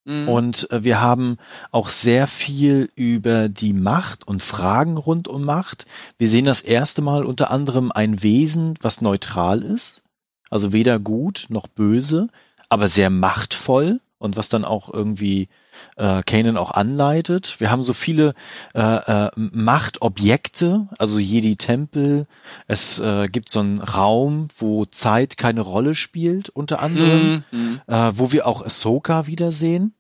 Mhm. 0.07 0.29
Und 0.29 0.71
äh, 0.71 0.85
wir 0.85 1.01
haben 1.01 1.37
auch 1.71 1.89
sehr 1.89 2.27
viel 2.27 2.89
über 2.95 3.49
die 3.49 3.73
Macht 3.73 4.27
und 4.27 4.43
Fragen 4.43 4.97
rund 4.97 5.29
um 5.29 5.45
Macht. 5.45 5.87
Wir 6.17 6.29
sehen 6.29 6.45
das 6.45 6.63
erste 6.63 7.03
Mal 7.03 7.25
unter 7.25 7.51
anderem 7.51 7.93
ein 7.93 8.23
Wesen, 8.23 8.75
was 8.81 9.01
neutral 9.01 9.63
ist, 9.63 10.03
also 10.49 10.73
weder 10.73 10.99
gut 10.99 11.47
noch 11.49 11.67
böse, 11.67 12.29
aber 12.69 12.89
sehr 12.89 13.11
machtvoll 13.11 14.01
und 14.19 14.37
was 14.37 14.49
dann 14.49 14.65
auch 14.65 14.93
irgendwie 14.93 15.49
äh, 15.97 16.23
Kanan 16.23 16.57
auch 16.57 16.71
anleitet. 16.71 17.61
Wir 17.61 17.71
haben 17.71 17.83
so 17.83 17.93
viele 17.93 18.35
äh, 18.75 18.81
äh, 18.81 19.31
Machtobjekte, 19.37 20.89
also 20.99 21.19
Jedi-Tempel. 21.19 22.27
Es 22.67 22.99
äh, 22.99 23.29
gibt 23.29 23.51
so 23.51 23.61
einen 23.61 23.81
Raum, 23.81 24.49
wo 24.57 24.87
Zeit 24.87 25.37
keine 25.37 25.61
Rolle 25.61 25.95
spielt, 25.95 26.49
unter 26.49 26.81
anderem, 26.81 27.45
mhm. 27.51 27.81
äh, 27.87 28.13
wo 28.15 28.33
wir 28.33 28.47
auch 28.47 28.65
Ahsoka 28.65 29.27
wiedersehen, 29.27 29.95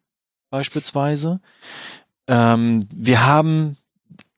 beispielsweise. 0.50 1.40
Ähm, 2.26 2.86
wir 2.94 3.26
haben, 3.26 3.76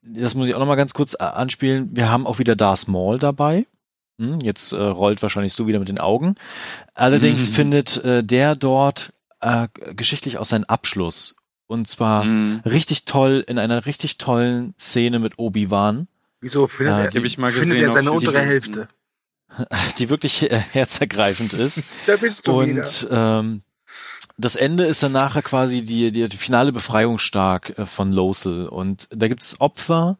das 0.01 0.35
muss 0.35 0.47
ich 0.47 0.55
auch 0.55 0.59
noch 0.59 0.67
mal 0.67 0.75
ganz 0.75 0.93
kurz 0.93 1.13
äh, 1.13 1.23
anspielen, 1.23 1.95
wir 1.95 2.09
haben 2.09 2.27
auch 2.27 2.39
wieder 2.39 2.55
Darth 2.55 2.87
Maul 2.87 3.17
dabei. 3.17 3.65
Hm, 4.19 4.41
jetzt 4.41 4.73
äh, 4.73 4.77
rollt 4.77 5.21
wahrscheinlich 5.21 5.55
du 5.55 5.65
wieder 5.67 5.79
mit 5.79 5.87
den 5.87 5.97
Augen. 5.97 6.35
Allerdings 6.93 7.49
mhm. 7.49 7.53
findet 7.53 8.03
äh, 8.03 8.21
der 8.21 8.55
dort 8.55 9.13
äh, 9.41 9.67
geschichtlich 9.95 10.37
auch 10.37 10.45
seinen 10.45 10.65
Abschluss. 10.65 11.35
Und 11.67 11.87
zwar 11.87 12.23
mhm. 12.23 12.61
richtig 12.65 13.05
toll, 13.05 13.43
in 13.47 13.59
einer 13.59 13.85
richtig 13.85 14.17
tollen 14.17 14.73
Szene 14.79 15.19
mit 15.19 15.37
Obi-Wan. 15.37 16.07
Wieso 16.41 16.67
findet 16.67 16.95
äh, 16.95 17.03
er, 17.03 17.09
die, 17.09 17.19
ich 17.19 17.37
mal 17.37 17.51
findet 17.51 17.69
gesehen 17.69 17.83
er 17.83 17.91
seine 17.91 18.11
untere 18.11 18.39
Hälfte? 18.39 18.87
Die 19.97 20.09
wirklich 20.09 20.49
äh, 20.51 20.57
herzergreifend 20.57 21.53
ist. 21.53 21.83
da 22.05 22.17
bist 22.17 22.47
du 22.47 22.59
Und 22.59 22.69
wieder. 22.69 23.39
Ähm, 23.39 23.63
das 24.37 24.55
Ende 24.55 24.85
ist 24.85 25.03
dann 25.03 25.11
nachher 25.11 25.41
quasi 25.41 25.81
die, 25.81 26.11
die, 26.11 26.29
die 26.29 26.37
finale 26.37 26.71
Befreiungsstark 26.71 27.77
äh, 27.77 27.85
von 27.85 28.13
Lothal. 28.13 28.67
Und 28.67 29.09
da 29.11 29.27
gibt's 29.27 29.59
Opfer. 29.59 30.17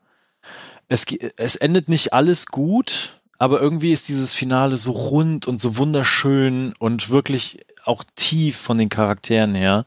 Es, 0.88 1.06
es 1.38 1.56
endet 1.56 1.88
nicht 1.88 2.14
alles 2.14 2.48
gut, 2.48 3.22
aber 3.38 3.62
irgendwie 3.62 3.94
ist 3.94 4.10
dieses 4.10 4.34
Finale 4.34 4.78
so 4.78 4.92
rund 4.92 5.48
und 5.48 5.62
so 5.62 5.78
wunderschön 5.78 6.74
und 6.80 7.10
wirklich 7.10 7.60
auch 7.90 8.04
tief 8.16 8.56
von 8.56 8.78
den 8.78 8.88
Charakteren 8.88 9.56
her. 9.56 9.86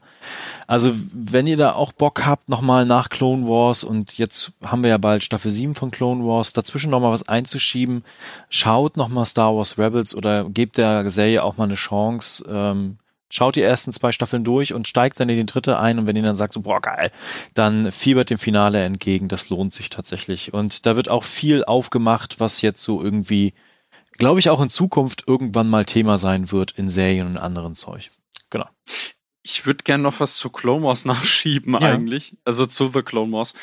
Also, 0.67 0.93
wenn 1.11 1.47
ihr 1.47 1.57
da 1.57 1.73
auch 1.73 1.91
Bock 1.91 2.25
habt, 2.25 2.49
nochmal 2.49 2.85
nach 2.85 3.09
Clone 3.09 3.47
Wars 3.47 3.83
und 3.83 4.17
jetzt 4.17 4.51
haben 4.61 4.83
wir 4.83 4.89
ja 4.89 4.97
bald 4.97 5.23
Staffel 5.23 5.49
7 5.49 5.73
von 5.73 5.89
Clone 5.89 6.23
Wars, 6.25 6.53
dazwischen 6.53 6.91
nochmal 6.91 7.13
was 7.13 7.27
einzuschieben, 7.27 8.03
schaut 8.49 8.97
nochmal 8.97 9.25
Star 9.25 9.55
Wars 9.55 9.77
Rebels 9.77 10.13
oder 10.13 10.49
gebt 10.49 10.77
der 10.77 11.09
Serie 11.09 11.43
auch 11.43 11.57
mal 11.57 11.65
eine 11.65 11.75
Chance. 11.75 12.45
Ähm, 12.47 12.97
schaut 13.29 13.55
die 13.55 13.61
ersten 13.61 13.91
zwei 13.93 14.11
Staffeln 14.11 14.43
durch 14.43 14.73
und 14.73 14.87
steigt 14.87 15.19
dann 15.19 15.27
in 15.27 15.37
die 15.37 15.45
dritte 15.45 15.79
ein 15.79 15.97
und 15.97 16.05
wenn 16.05 16.15
ihr 16.15 16.21
dann 16.21 16.35
sagt 16.35 16.53
so, 16.53 16.61
boah, 16.61 16.81
geil, 16.81 17.11
dann 17.55 17.91
fiebert 17.91 18.29
dem 18.29 18.37
Finale 18.37 18.83
entgegen, 18.83 19.27
das 19.27 19.49
lohnt 19.49 19.73
sich 19.73 19.89
tatsächlich. 19.89 20.53
Und 20.53 20.85
da 20.85 20.95
wird 20.95 21.09
auch 21.09 21.23
viel 21.23 21.63
aufgemacht, 21.63 22.39
was 22.39 22.61
jetzt 22.61 22.83
so 22.83 23.01
irgendwie, 23.01 23.53
glaube 24.17 24.39
ich, 24.39 24.49
auch 24.49 24.61
in 24.61 24.69
Zukunft 24.69 25.23
irgendwann 25.27 25.69
mal 25.69 25.85
Thema 25.85 26.17
sein 26.17 26.51
wird 26.51 26.71
in 26.71 26.89
Serien 26.89 27.27
und 27.27 27.37
anderen 27.37 27.75
Zeug. 27.75 28.11
Genau. 28.49 28.67
Ich 29.43 29.65
würde 29.65 29.83
gern 29.83 30.01
noch 30.01 30.19
was 30.19 30.37
zu 30.37 30.49
Clone 30.49 30.85
Wars 30.85 31.05
nachschieben 31.05 31.73
Ja. 31.73 31.79
eigentlich, 31.79 32.35
also 32.45 32.65
zu 32.65 32.89
The 32.89 33.01
Clone 33.01 33.31
Wars. 33.31 33.53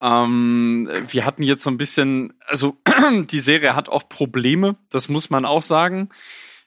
Ähm, 0.00 0.90
wir 1.08 1.24
hatten 1.24 1.44
jetzt 1.44 1.62
so 1.62 1.70
ein 1.70 1.78
bisschen, 1.78 2.34
also 2.46 2.76
die 3.30 3.40
Serie 3.40 3.76
hat 3.76 3.88
auch 3.88 4.08
Probleme, 4.08 4.76
das 4.90 5.08
muss 5.08 5.30
man 5.30 5.44
auch 5.44 5.62
sagen. 5.62 6.08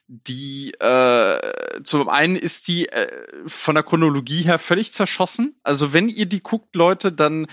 Die 0.08 0.72
äh, 0.78 1.82
zum 1.82 2.08
einen 2.08 2.36
ist 2.36 2.68
die 2.68 2.88
äh, 2.88 3.10
von 3.46 3.74
der 3.74 3.82
Chronologie 3.82 4.42
her 4.42 4.60
völlig 4.60 4.92
zerschossen. 4.92 5.58
Also 5.64 5.92
wenn 5.92 6.08
ihr 6.08 6.26
die 6.26 6.40
guckt, 6.40 6.76
Leute, 6.76 7.12
dann 7.12 7.48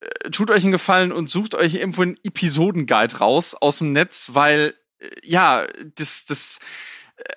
äh, 0.00 0.30
tut 0.30 0.50
euch 0.50 0.62
einen 0.64 0.72
Gefallen 0.72 1.12
und 1.12 1.28
sucht 1.28 1.54
euch 1.54 1.74
irgendwo 1.74 2.02
einen 2.02 2.18
Episodenguide 2.24 3.18
raus 3.18 3.54
aus 3.54 3.78
dem 3.78 3.92
Netz, 3.92 4.30
weil 4.32 4.74
ja, 5.22 5.66
das, 5.96 6.24
das, 6.26 6.58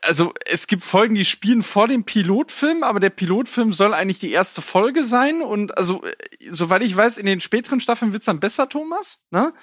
also 0.02 0.34
es 0.46 0.68
gibt 0.68 0.84
Folgen, 0.84 1.16
die 1.16 1.26
spielen 1.26 1.64
vor 1.64 1.88
dem 1.88 2.04
Pilotfilm, 2.06 2.84
aber 2.84 3.00
der 3.00 3.10
Pilotfilm 3.10 3.74
soll 3.74 3.94
eigentlich 3.94 4.20
die 4.20 4.32
erste 4.32 4.62
Folge 4.62 5.04
sein 5.04 5.42
und 5.42 5.78
also 5.78 6.04
soweit 6.50 6.84
ich 6.84 6.96
weiß, 6.96 7.18
in 7.18 7.26
den 7.26 7.42
späteren 7.42 7.80
Staffeln 7.80 8.14
wird's 8.14 8.26
dann 8.26 8.40
besser, 8.40 8.70
Thomas, 8.70 9.20
ne? 9.32 9.54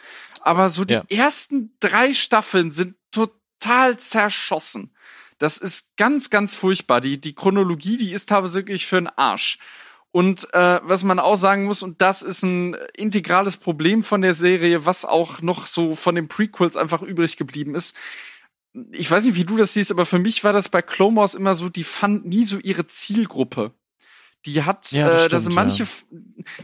Aber 0.42 0.70
so 0.70 0.84
die 0.84 0.94
Ja. 0.94 1.04
ersten 1.08 1.74
drei 1.80 2.12
Staffeln 2.12 2.70
sind 2.70 2.96
total 3.12 3.98
zerschossen. 3.98 4.94
Das 5.38 5.56
ist 5.56 5.96
ganz, 5.96 6.28
ganz 6.28 6.54
furchtbar. 6.54 7.00
Die, 7.00 7.18
die 7.20 7.34
Chronologie, 7.34 7.96
die 7.96 8.12
ist 8.12 8.28
teilweise 8.28 8.54
wirklich 8.56 8.86
für 8.86 8.96
den 8.96 9.08
Arsch. 9.08 9.58
Und 10.12 10.52
äh, 10.54 10.80
was 10.82 11.04
man 11.04 11.20
auch 11.20 11.36
sagen 11.36 11.64
muss, 11.64 11.82
und 11.82 12.00
das 12.00 12.22
ist 12.22 12.42
ein 12.42 12.74
integrales 12.96 13.56
Problem 13.56 14.02
von 14.02 14.22
der 14.22 14.34
Serie, 14.34 14.84
was 14.84 15.04
auch 15.04 15.40
noch 15.40 15.66
so 15.66 15.94
von 15.94 16.16
den 16.16 16.26
Prequels 16.26 16.76
einfach 16.76 17.02
übrig 17.02 17.36
geblieben 17.36 17.74
ist. 17.76 17.96
Ich 18.90 19.10
weiß 19.10 19.24
nicht, 19.24 19.36
wie 19.36 19.44
du 19.44 19.56
das 19.56 19.72
siehst, 19.72 19.90
aber 19.92 20.06
für 20.06 20.18
mich 20.18 20.42
war 20.42 20.52
das 20.52 20.68
bei 20.68 20.82
Clone 20.82 21.16
Wars 21.16 21.34
immer 21.34 21.54
so, 21.54 21.68
die 21.68 21.84
fand 21.84 22.26
nie 22.26 22.44
so 22.44 22.58
ihre 22.58 22.86
Zielgruppe. 22.86 23.72
Die 24.46 24.62
hat, 24.62 24.90
Ja, 24.92 25.04
das 25.04 25.12
äh, 25.12 25.16
da 25.16 25.24
stimmt, 25.24 25.42
sind 25.42 25.54
manche, 25.54 25.86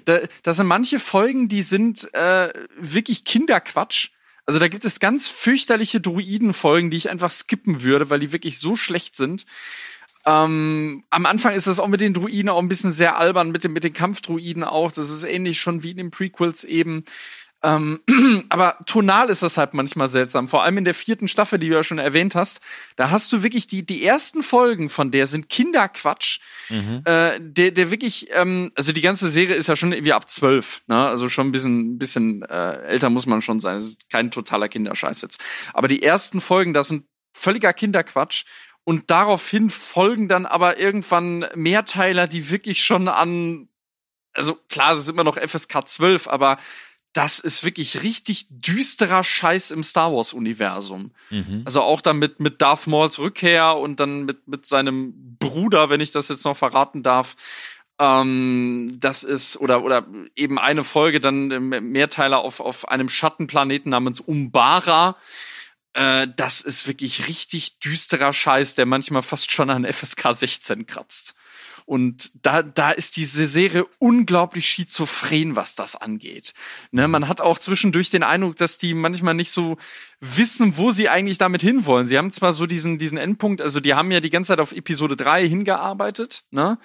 da, 0.06 0.20
da 0.42 0.54
sind 0.54 0.66
manche 0.66 0.98
Folgen, 0.98 1.48
die 1.48 1.62
sind 1.62 2.12
äh, 2.14 2.52
wirklich 2.78 3.24
Kinderquatsch. 3.24 4.10
Also 4.46 4.58
da 4.58 4.68
gibt 4.68 4.84
es 4.84 5.00
ganz 5.00 5.28
fürchterliche 5.28 6.00
Druidenfolgen, 6.00 6.90
die 6.90 6.96
ich 6.96 7.10
einfach 7.10 7.30
skippen 7.30 7.82
würde, 7.82 8.10
weil 8.10 8.20
die 8.20 8.32
wirklich 8.32 8.58
so 8.58 8.76
schlecht 8.76 9.16
sind. 9.16 9.44
Ähm, 10.26 11.04
am 11.10 11.24
Anfang 11.24 11.54
ist 11.54 11.68
das 11.68 11.78
auch 11.78 11.86
mit 11.86 12.00
den 12.00 12.12
Druiden 12.12 12.48
auch 12.48 12.58
ein 12.58 12.68
bisschen 12.68 12.90
sehr 12.90 13.16
albern, 13.16 13.52
mit, 13.52 13.62
den 13.62 13.72
mit 13.72 13.84
den 13.84 13.92
Kampfdruiden 13.92 14.64
auch. 14.64 14.90
Das 14.90 15.08
ist 15.08 15.22
ähnlich 15.22 15.60
schon 15.60 15.84
wie 15.84 15.92
in 15.92 15.98
den 15.98 16.10
Prequels 16.10 16.64
eben. 16.64 17.04
Ähm, 17.62 18.00
aber 18.48 18.78
tonal 18.86 19.30
ist 19.30 19.42
das 19.42 19.56
halt 19.56 19.72
manchmal 19.72 20.08
seltsam. 20.08 20.48
Vor 20.48 20.62
allem 20.62 20.78
in 20.78 20.84
der 20.84 20.94
vierten 20.94 21.28
Staffel, 21.28 21.58
die 21.58 21.68
du 21.68 21.74
ja 21.74 21.82
schon 21.82 21.98
erwähnt 21.98 22.34
hast. 22.34 22.60
Da 22.96 23.10
hast 23.10 23.32
du 23.32 23.42
wirklich 23.42 23.66
die, 23.66 23.86
die 23.86 24.04
ersten 24.04 24.42
Folgen 24.42 24.88
von 24.88 25.10
der 25.10 25.26
sind 25.26 25.48
Kinderquatsch. 25.48 26.40
Mhm. 26.68 27.02
Äh, 27.04 27.40
der, 27.40 27.70
der 27.70 27.90
wirklich, 27.92 28.28
ähm, 28.32 28.72
also 28.74 28.92
die 28.92 29.00
ganze 29.02 29.30
Serie 29.30 29.54
ist 29.54 29.68
ja 29.68 29.76
schon 29.76 29.92
irgendwie 29.92 30.12
ab 30.12 30.30
zwölf, 30.30 30.82
ne? 30.86 31.06
Also 31.06 31.28
schon 31.28 31.48
ein 31.48 31.52
bisschen, 31.52 31.98
bisschen 31.98 32.42
äh, 32.42 32.82
älter 32.82 33.10
muss 33.10 33.26
man 33.26 33.42
schon 33.42 33.60
sein. 33.60 33.76
Es 33.76 33.86
ist 33.86 34.10
kein 34.10 34.30
totaler 34.30 34.68
Kinderscheiß 34.68 35.22
jetzt. 35.22 35.40
Aber 35.72 35.88
die 35.88 36.02
ersten 36.02 36.40
Folgen, 36.40 36.74
das 36.74 36.88
sind 36.88 37.04
völliger 37.32 37.72
Kinderquatsch. 37.72 38.44
Und 38.88 39.10
daraufhin 39.10 39.68
folgen 39.68 40.28
dann 40.28 40.46
aber 40.46 40.78
irgendwann 40.78 41.44
Mehrteiler, 41.56 42.28
die 42.28 42.50
wirklich 42.50 42.84
schon 42.84 43.08
an, 43.08 43.68
also 44.32 44.54
klar, 44.68 44.92
es 44.92 45.00
ist 45.00 45.08
immer 45.08 45.24
noch 45.24 45.36
FSK 45.36 45.88
12, 45.88 46.28
aber 46.28 46.58
das 47.12 47.40
ist 47.40 47.64
wirklich 47.64 48.04
richtig 48.04 48.46
düsterer 48.48 49.24
Scheiß 49.24 49.72
im 49.72 49.82
Star 49.82 50.12
Wars 50.12 50.32
Universum. 50.32 51.10
Mhm. 51.30 51.62
Also 51.64 51.80
auch 51.80 52.00
dann 52.00 52.20
mit, 52.20 52.38
mit 52.38 52.62
Darth 52.62 52.86
Mauls 52.86 53.18
Rückkehr 53.18 53.76
und 53.76 53.98
dann 53.98 54.24
mit, 54.24 54.46
mit 54.46 54.66
seinem 54.66 55.36
Bruder, 55.40 55.90
wenn 55.90 56.00
ich 56.00 56.12
das 56.12 56.28
jetzt 56.28 56.44
noch 56.44 56.56
verraten 56.56 57.02
darf. 57.02 57.34
Ähm, 57.98 58.98
das 59.00 59.24
ist, 59.24 59.56
oder, 59.56 59.82
oder 59.82 60.06
eben 60.36 60.60
eine 60.60 60.84
Folge, 60.84 61.18
dann 61.18 61.50
äh, 61.50 61.80
Mehrteiler 61.80 62.38
auf, 62.38 62.60
auf 62.60 62.86
einem 62.88 63.08
Schattenplaneten 63.08 63.90
namens 63.90 64.20
Umbara. 64.20 65.16
Äh, 65.96 66.28
das 66.36 66.60
ist 66.60 66.86
wirklich 66.86 67.26
richtig 67.26 67.78
düsterer 67.78 68.34
Scheiß, 68.34 68.74
der 68.74 68.84
manchmal 68.84 69.22
fast 69.22 69.50
schon 69.50 69.70
an 69.70 69.90
FSK 69.90 70.34
16 70.34 70.86
kratzt. 70.86 71.34
Und 71.86 72.32
da, 72.44 72.62
da 72.62 72.90
ist 72.90 73.16
diese 73.16 73.46
Serie 73.46 73.86
unglaublich 73.98 74.68
schizophren, 74.68 75.56
was 75.56 75.74
das 75.74 75.96
angeht. 75.96 76.52
Ne, 76.90 77.08
man 77.08 77.28
hat 77.28 77.40
auch 77.40 77.58
zwischendurch 77.58 78.10
den 78.10 78.24
Eindruck, 78.24 78.56
dass 78.56 78.76
die 78.76 78.92
manchmal 78.92 79.34
nicht 79.34 79.50
so 79.50 79.78
wissen, 80.20 80.76
wo 80.76 80.90
sie 80.90 81.08
eigentlich 81.08 81.38
damit 81.38 81.62
hinwollen. 81.62 82.08
Sie 82.08 82.18
haben 82.18 82.30
zwar 82.30 82.52
so 82.52 82.66
diesen, 82.66 82.98
diesen 82.98 83.16
Endpunkt, 83.16 83.62
also 83.62 83.80
die 83.80 83.94
haben 83.94 84.10
ja 84.10 84.20
die 84.20 84.30
ganze 84.30 84.48
Zeit 84.48 84.60
auf 84.60 84.72
Episode 84.72 85.16
3 85.16 85.48
hingearbeitet, 85.48 86.44
ne? 86.50 86.78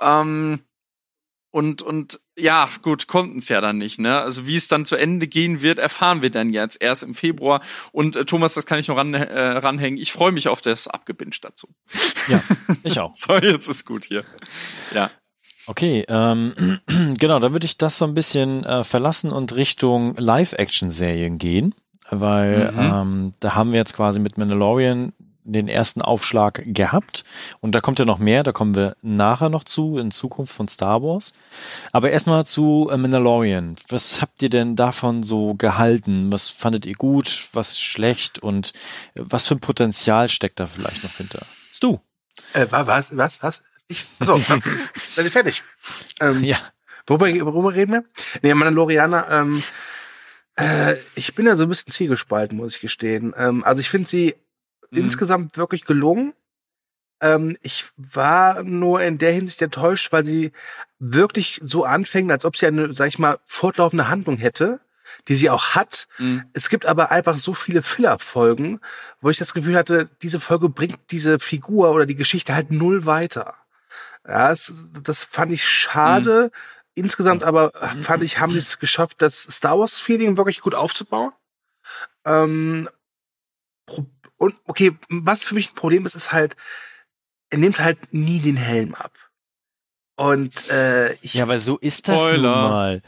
Ähm, 0.00 0.60
und, 1.52 1.82
und 1.82 2.20
ja, 2.40 2.68
gut, 2.82 3.06
konnten 3.06 3.38
es 3.38 3.48
ja 3.48 3.60
dann 3.60 3.78
nicht, 3.78 3.98
ne? 3.98 4.20
Also 4.20 4.46
wie 4.46 4.56
es 4.56 4.68
dann 4.68 4.84
zu 4.86 4.96
Ende 4.96 5.26
gehen 5.28 5.62
wird, 5.62 5.78
erfahren 5.78 6.22
wir 6.22 6.30
dann 6.30 6.50
jetzt 6.52 6.80
erst 6.82 7.02
im 7.02 7.14
Februar. 7.14 7.60
Und 7.92 8.16
äh, 8.16 8.24
Thomas, 8.24 8.54
das 8.54 8.66
kann 8.66 8.78
ich 8.78 8.88
noch 8.88 8.96
ran, 8.96 9.14
äh, 9.14 9.40
ranhängen. 9.40 9.98
Ich 9.98 10.12
freue 10.12 10.32
mich 10.32 10.48
auf 10.48 10.60
das 10.60 10.88
Abgebinged 10.88 11.44
dazu. 11.44 11.68
Ja, 12.28 12.42
ich 12.82 12.98
auch. 12.98 13.12
So, 13.16 13.36
jetzt 13.36 13.68
ist 13.68 13.84
gut 13.86 14.04
hier. 14.06 14.24
Ja. 14.94 15.10
Okay, 15.66 16.04
ähm, 16.08 16.52
genau, 17.18 17.38
dann 17.38 17.52
würde 17.52 17.66
ich 17.66 17.76
das 17.78 17.98
so 17.98 18.04
ein 18.04 18.14
bisschen 18.14 18.64
äh, 18.64 18.82
verlassen 18.84 19.30
und 19.30 19.54
Richtung 19.54 20.16
Live-Action-Serien 20.16 21.38
gehen, 21.38 21.74
weil 22.10 22.72
Mhm. 22.72 22.78
ähm, 22.78 23.32
da 23.40 23.54
haben 23.54 23.72
wir 23.72 23.78
jetzt 23.78 23.94
quasi 23.94 24.18
mit 24.18 24.36
Mandalorian 24.38 25.12
den 25.44 25.68
ersten 25.68 26.02
Aufschlag 26.02 26.62
gehabt 26.66 27.24
und 27.60 27.74
da 27.74 27.80
kommt 27.80 27.98
ja 27.98 28.04
noch 28.04 28.18
mehr, 28.18 28.42
da 28.42 28.52
kommen 28.52 28.74
wir 28.74 28.96
nachher 29.02 29.48
noch 29.48 29.64
zu 29.64 29.98
in 29.98 30.10
Zukunft 30.10 30.52
von 30.54 30.68
Star 30.68 31.02
Wars. 31.02 31.32
Aber 31.92 32.10
erstmal 32.10 32.46
zu 32.46 32.88
äh, 32.92 32.96
Mandalorian. 32.96 33.76
Was 33.88 34.20
habt 34.22 34.42
ihr 34.42 34.50
denn 34.50 34.76
davon 34.76 35.22
so 35.22 35.54
gehalten? 35.54 36.30
Was 36.32 36.48
fandet 36.50 36.86
ihr 36.86 36.94
gut, 36.94 37.48
was 37.52 37.80
schlecht 37.80 38.38
und 38.38 38.72
äh, 39.14 39.22
was 39.24 39.46
für 39.46 39.54
ein 39.54 39.60
Potenzial 39.60 40.28
steckt 40.28 40.60
da 40.60 40.66
vielleicht 40.66 41.02
noch 41.04 41.14
hinter? 41.16 41.46
Bist 41.68 41.82
du? 41.82 42.00
Äh, 42.52 42.66
wa- 42.70 42.86
was, 42.86 43.16
was, 43.16 43.42
was? 43.42 43.62
Ich, 43.88 44.04
achso, 44.20 44.38
dann 44.48 44.62
seid 45.14 45.24
ihr 45.24 45.30
fertig. 45.32 45.62
Ähm, 46.20 46.44
Ja. 46.44 46.58
worüber, 47.06 47.26
worüber 47.52 47.74
reden 47.74 47.92
wir? 47.92 48.04
Nee, 48.42 48.54
Mandalorianer, 48.54 49.26
ähm, 49.30 49.62
äh, 50.56 50.94
ich 51.14 51.34
bin 51.34 51.46
ja 51.46 51.56
so 51.56 51.64
ein 51.64 51.68
bisschen 51.68 51.92
zielgespalten, 51.92 52.56
muss 52.56 52.76
ich 52.76 52.80
gestehen. 52.80 53.34
Ähm, 53.36 53.64
also 53.64 53.80
ich 53.80 53.88
finde 53.88 54.08
sie 54.08 54.34
Mhm. 54.90 54.98
insgesamt 54.98 55.56
wirklich 55.56 55.84
gelungen. 55.84 56.32
Ähm, 57.20 57.56
ich 57.62 57.86
war 57.96 58.62
nur 58.62 59.02
in 59.02 59.18
der 59.18 59.32
Hinsicht 59.32 59.60
enttäuscht, 59.62 60.12
weil 60.12 60.24
sie 60.24 60.52
wirklich 60.98 61.60
so 61.62 61.84
anfängt, 61.84 62.30
als 62.30 62.44
ob 62.44 62.56
sie 62.56 62.66
eine, 62.66 62.92
sag 62.92 63.08
ich 63.08 63.18
mal, 63.18 63.38
fortlaufende 63.44 64.08
Handlung 64.08 64.36
hätte, 64.38 64.80
die 65.28 65.36
sie 65.36 65.50
auch 65.50 65.74
hat. 65.74 66.08
Mhm. 66.18 66.44
Es 66.52 66.68
gibt 66.68 66.86
aber 66.86 67.10
einfach 67.10 67.38
so 67.38 67.52
viele 67.54 67.82
Filler-Folgen, 67.82 68.80
wo 69.20 69.28
ich 69.30 69.38
das 69.38 69.54
Gefühl 69.54 69.76
hatte, 69.76 70.08
diese 70.22 70.40
Folge 70.40 70.68
bringt 70.68 70.98
diese 71.10 71.38
Figur 71.38 71.92
oder 71.92 72.06
die 72.06 72.16
Geschichte 72.16 72.54
halt 72.54 72.70
null 72.70 73.06
weiter. 73.06 73.54
Ja, 74.26 74.50
es, 74.50 74.72
das 75.02 75.24
fand 75.24 75.52
ich 75.52 75.66
schade. 75.68 76.50
Insgesamt 76.94 77.44
aber 77.44 77.72
fand 78.02 78.22
ich, 78.22 78.40
haben 78.40 78.52
sie 78.52 78.58
es 78.58 78.78
geschafft, 78.78 79.22
das 79.22 79.42
Star 79.42 79.78
Wars-Feeling 79.78 80.36
wirklich 80.36 80.60
gut 80.60 80.74
aufzubauen. 80.74 81.32
Ähm, 82.24 82.88
und 84.40 84.54
okay, 84.66 84.96
was 85.10 85.44
für 85.44 85.54
mich 85.54 85.70
ein 85.70 85.74
Problem 85.74 86.06
ist, 86.06 86.14
ist 86.14 86.32
halt, 86.32 86.56
er 87.50 87.58
nimmt 87.58 87.78
halt 87.78 87.98
nie 88.12 88.40
den 88.40 88.56
Helm 88.56 88.94
ab. 88.94 89.12
Und 90.16 90.68
äh, 90.70 91.12
ich 91.20 91.34
Ja, 91.34 91.44
aber 91.44 91.58
so 91.58 91.76
ist 91.78 92.08
das 92.08 92.16
nun 92.22 92.26
Spoiler. 92.36 92.68
mal. 92.68 93.02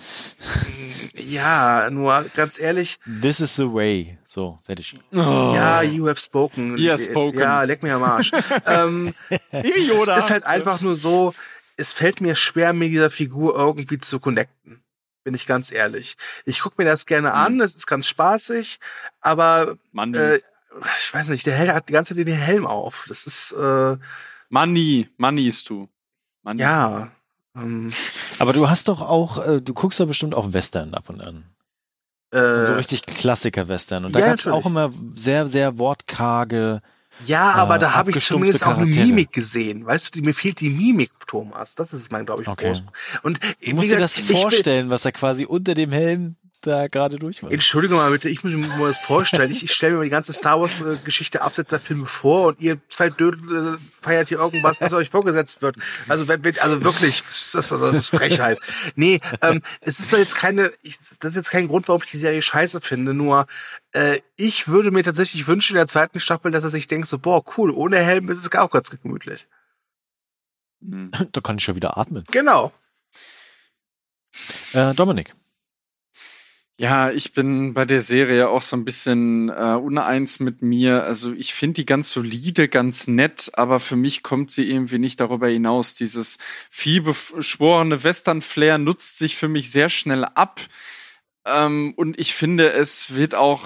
ja, 1.14 1.88
nur 1.90 2.24
ganz 2.34 2.58
ehrlich, 2.58 2.98
This 3.22 3.40
is 3.40 3.56
the 3.56 3.64
way. 3.64 4.18
So, 4.26 4.58
fertig. 4.62 4.94
Oh. 5.12 5.16
ja, 5.54 5.80
you 5.82 6.06
have 6.06 6.20
spoken. 6.20 6.76
You 6.76 6.90
have 6.90 7.02
spoken. 7.02 7.40
Ja, 7.40 7.62
leck 7.62 7.82
mir 7.82 7.94
am 7.96 8.02
Arsch. 8.02 8.30
ähm, 8.66 9.14
Yoda. 9.52 10.18
Es 10.18 10.24
ist 10.26 10.30
halt 10.30 10.44
einfach 10.44 10.80
nur 10.82 10.96
so, 10.96 11.34
es 11.76 11.92
fällt 11.94 12.20
mir 12.20 12.34
schwer, 12.34 12.72
mit 12.74 12.90
dieser 12.92 13.10
Figur 13.10 13.56
irgendwie 13.56 13.98
zu 13.98 14.20
connecten. 14.20 14.82
Bin 15.24 15.34
ich 15.34 15.46
ganz 15.46 15.70
ehrlich. 15.72 16.16
Ich 16.44 16.60
gucke 16.60 16.76
mir 16.82 16.84
das 16.88 17.06
gerne 17.06 17.32
an, 17.32 17.60
es 17.60 17.74
ist 17.74 17.86
ganz 17.86 18.06
spaßig, 18.06 18.80
aber 19.20 19.76
Manni. 19.92 20.18
äh, 20.18 20.40
ich 20.98 21.12
weiß 21.14 21.28
nicht, 21.28 21.46
der 21.46 21.54
Held 21.54 21.70
hat 21.72 21.88
die 21.88 21.92
ganze 21.92 22.14
Zeit 22.16 22.26
den 22.26 22.36
Helm 22.38 22.66
auf. 22.66 23.04
Das 23.08 23.24
ist, 23.24 23.52
äh, 23.52 23.96
Money. 24.48 25.08
Money 25.16 25.46
ist 25.48 25.68
du. 25.70 25.88
Money. 26.42 26.60
ja. 26.62 27.10
Ähm, 27.54 27.92
Aber 28.38 28.52
du 28.54 28.68
hast 28.70 28.88
doch 28.88 29.00
auch, 29.02 29.46
äh, 29.46 29.60
du 29.60 29.74
guckst 29.74 30.00
doch 30.00 30.06
bestimmt 30.06 30.34
auch 30.34 30.52
Western 30.54 30.94
ab 30.94 31.08
und 31.10 31.20
an. 31.20 31.44
äh, 32.30 32.64
so 32.64 32.74
richtig 32.74 33.04
Klassiker-Western. 33.04 34.06
Und 34.06 34.14
da 34.14 34.20
ja, 34.20 34.28
gab's 34.28 34.46
auch 34.46 34.64
natürlich. 34.64 34.66
immer 34.96 35.14
sehr, 35.14 35.48
sehr 35.48 35.76
wortkarge 35.78 36.80
Ja, 37.26 37.52
aber 37.52 37.76
äh, 37.76 37.78
da 37.78 37.94
habe 37.94 38.10
ich 38.10 38.24
zumindest 38.24 38.64
auch 38.66 38.78
eine. 38.78 38.86
Mimik 38.86 39.32
gesehen. 39.32 39.84
Weißt 39.84 40.06
du, 40.06 40.10
die, 40.12 40.22
mir 40.22 40.32
fehlt 40.32 40.60
die 40.60 40.70
Mimik, 40.70 41.12
Thomas. 41.26 41.74
Das 41.74 41.92
ist 41.92 42.10
mein, 42.10 42.24
glaube 42.24 42.40
ich, 42.42 42.48
Okay. 42.48 42.68
groß. 42.68 42.82
Und 43.22 43.38
Du 43.62 43.74
musst 43.74 43.90
dir 43.90 43.98
das 43.98 44.18
vorstellen, 44.18 44.88
was 44.88 45.04
er 45.04 45.12
quasi 45.12 45.44
unter 45.44 45.74
dem 45.74 45.92
Helm 45.92 46.36
da 46.62 46.88
gerade 46.88 47.18
durchmacht. 47.18 47.52
Entschuldigung 47.52 47.98
mal 47.98 48.10
bitte, 48.10 48.28
ich 48.28 48.42
muss 48.42 48.52
mir 48.52 48.66
mal 48.66 48.88
das 48.88 49.00
vorstellen. 49.00 49.50
Ich, 49.50 49.64
ich 49.64 49.72
stelle 49.72 49.92
mir 49.92 49.98
mal 49.98 50.04
die 50.04 50.10
ganze 50.10 50.32
Star 50.32 50.60
Wars-Geschichte 50.60 51.42
abseits 51.42 51.70
der 51.70 51.80
Filme 51.80 52.06
vor 52.06 52.48
und 52.48 52.60
ihr 52.60 52.78
zwei 52.88 53.10
Dödel 53.10 53.74
äh, 53.74 53.78
feiert 54.00 54.28
hier 54.28 54.38
irgendwas, 54.38 54.80
was 54.80 54.92
euch 54.92 55.10
vorgesetzt 55.10 55.62
wird. 55.62 55.76
Also, 56.08 56.28
wenn, 56.28 56.42
also 56.60 56.82
wirklich, 56.82 57.22
das 57.22 57.54
ist, 57.54 57.70
das 57.72 57.96
ist 57.96 58.10
Frechheit. 58.10 58.58
Nee, 58.94 59.20
ähm, 59.42 59.62
es 59.80 59.98
ist 59.98 60.12
doch 60.12 60.18
jetzt 60.18 60.34
keine, 60.34 60.72
ich, 60.82 60.98
das 60.98 61.32
ist 61.32 61.36
jetzt 61.36 61.50
kein 61.50 61.68
Grund, 61.68 61.88
warum 61.88 62.02
ich 62.02 62.10
die 62.10 62.18
Serie 62.18 62.42
scheiße 62.42 62.80
finde, 62.80 63.14
nur 63.14 63.46
äh, 63.92 64.20
ich 64.36 64.68
würde 64.68 64.90
mir 64.90 65.02
tatsächlich 65.02 65.46
wünschen 65.46 65.74
in 65.74 65.78
der 65.78 65.86
zweiten 65.86 66.20
Staffel, 66.20 66.50
dass 66.50 66.64
er 66.64 66.70
sich 66.70 66.86
denkt, 66.86 67.08
so, 67.08 67.18
boah, 67.18 67.44
cool, 67.56 67.70
ohne 67.70 67.98
Helm 67.98 68.28
ist 68.28 68.38
es 68.38 68.52
auch 68.52 68.70
ganz 68.70 68.90
gemütlich. 68.90 69.46
Mhm. 70.80 71.10
Da 71.32 71.40
kann 71.40 71.58
ich 71.58 71.64
schon 71.64 71.76
wieder 71.76 71.96
atmen. 71.98 72.24
Genau. 72.30 72.72
Äh, 74.72 74.94
Dominik. 74.94 75.34
Ja, 76.82 77.12
ich 77.12 77.32
bin 77.32 77.74
bei 77.74 77.84
der 77.84 78.02
Serie 78.02 78.48
auch 78.48 78.60
so 78.60 78.74
ein 78.74 78.84
bisschen 78.84 79.50
äh, 79.50 79.76
uneins 79.80 80.40
mit 80.40 80.62
mir. 80.62 81.04
Also 81.04 81.32
ich 81.32 81.54
finde 81.54 81.74
die 81.74 81.86
ganz 81.86 82.10
solide, 82.10 82.66
ganz 82.66 83.06
nett, 83.06 83.52
aber 83.54 83.78
für 83.78 83.94
mich 83.94 84.24
kommt 84.24 84.50
sie 84.50 84.68
irgendwie 84.68 84.98
nicht 84.98 85.20
darüber 85.20 85.46
hinaus. 85.46 85.94
Dieses 85.94 86.38
vielbeschworene 86.70 88.02
Western-Flair 88.02 88.78
nutzt 88.78 89.18
sich 89.18 89.36
für 89.36 89.46
mich 89.46 89.70
sehr 89.70 89.90
schnell 89.90 90.24
ab. 90.24 90.60
Ähm, 91.44 91.94
und 91.96 92.18
ich 92.18 92.34
finde, 92.34 92.72
es 92.72 93.14
wird 93.14 93.36
auch, 93.36 93.62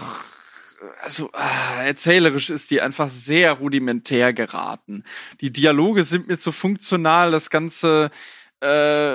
also 1.01 1.30
äh, 1.32 1.86
erzählerisch 1.86 2.51
ist 2.51 2.70
die 2.70 2.82
einfach 2.82 3.09
sehr 3.09 3.52
rudimentär 3.52 4.34
geraten. 4.34 5.05
Die 5.40 5.51
Dialoge 5.51 6.02
sind 6.02 6.28
mir 6.28 6.36
zu 6.38 6.52
funktional, 6.52 7.30
das 7.30 7.48
Ganze 7.48 8.10
äh, 8.60 8.66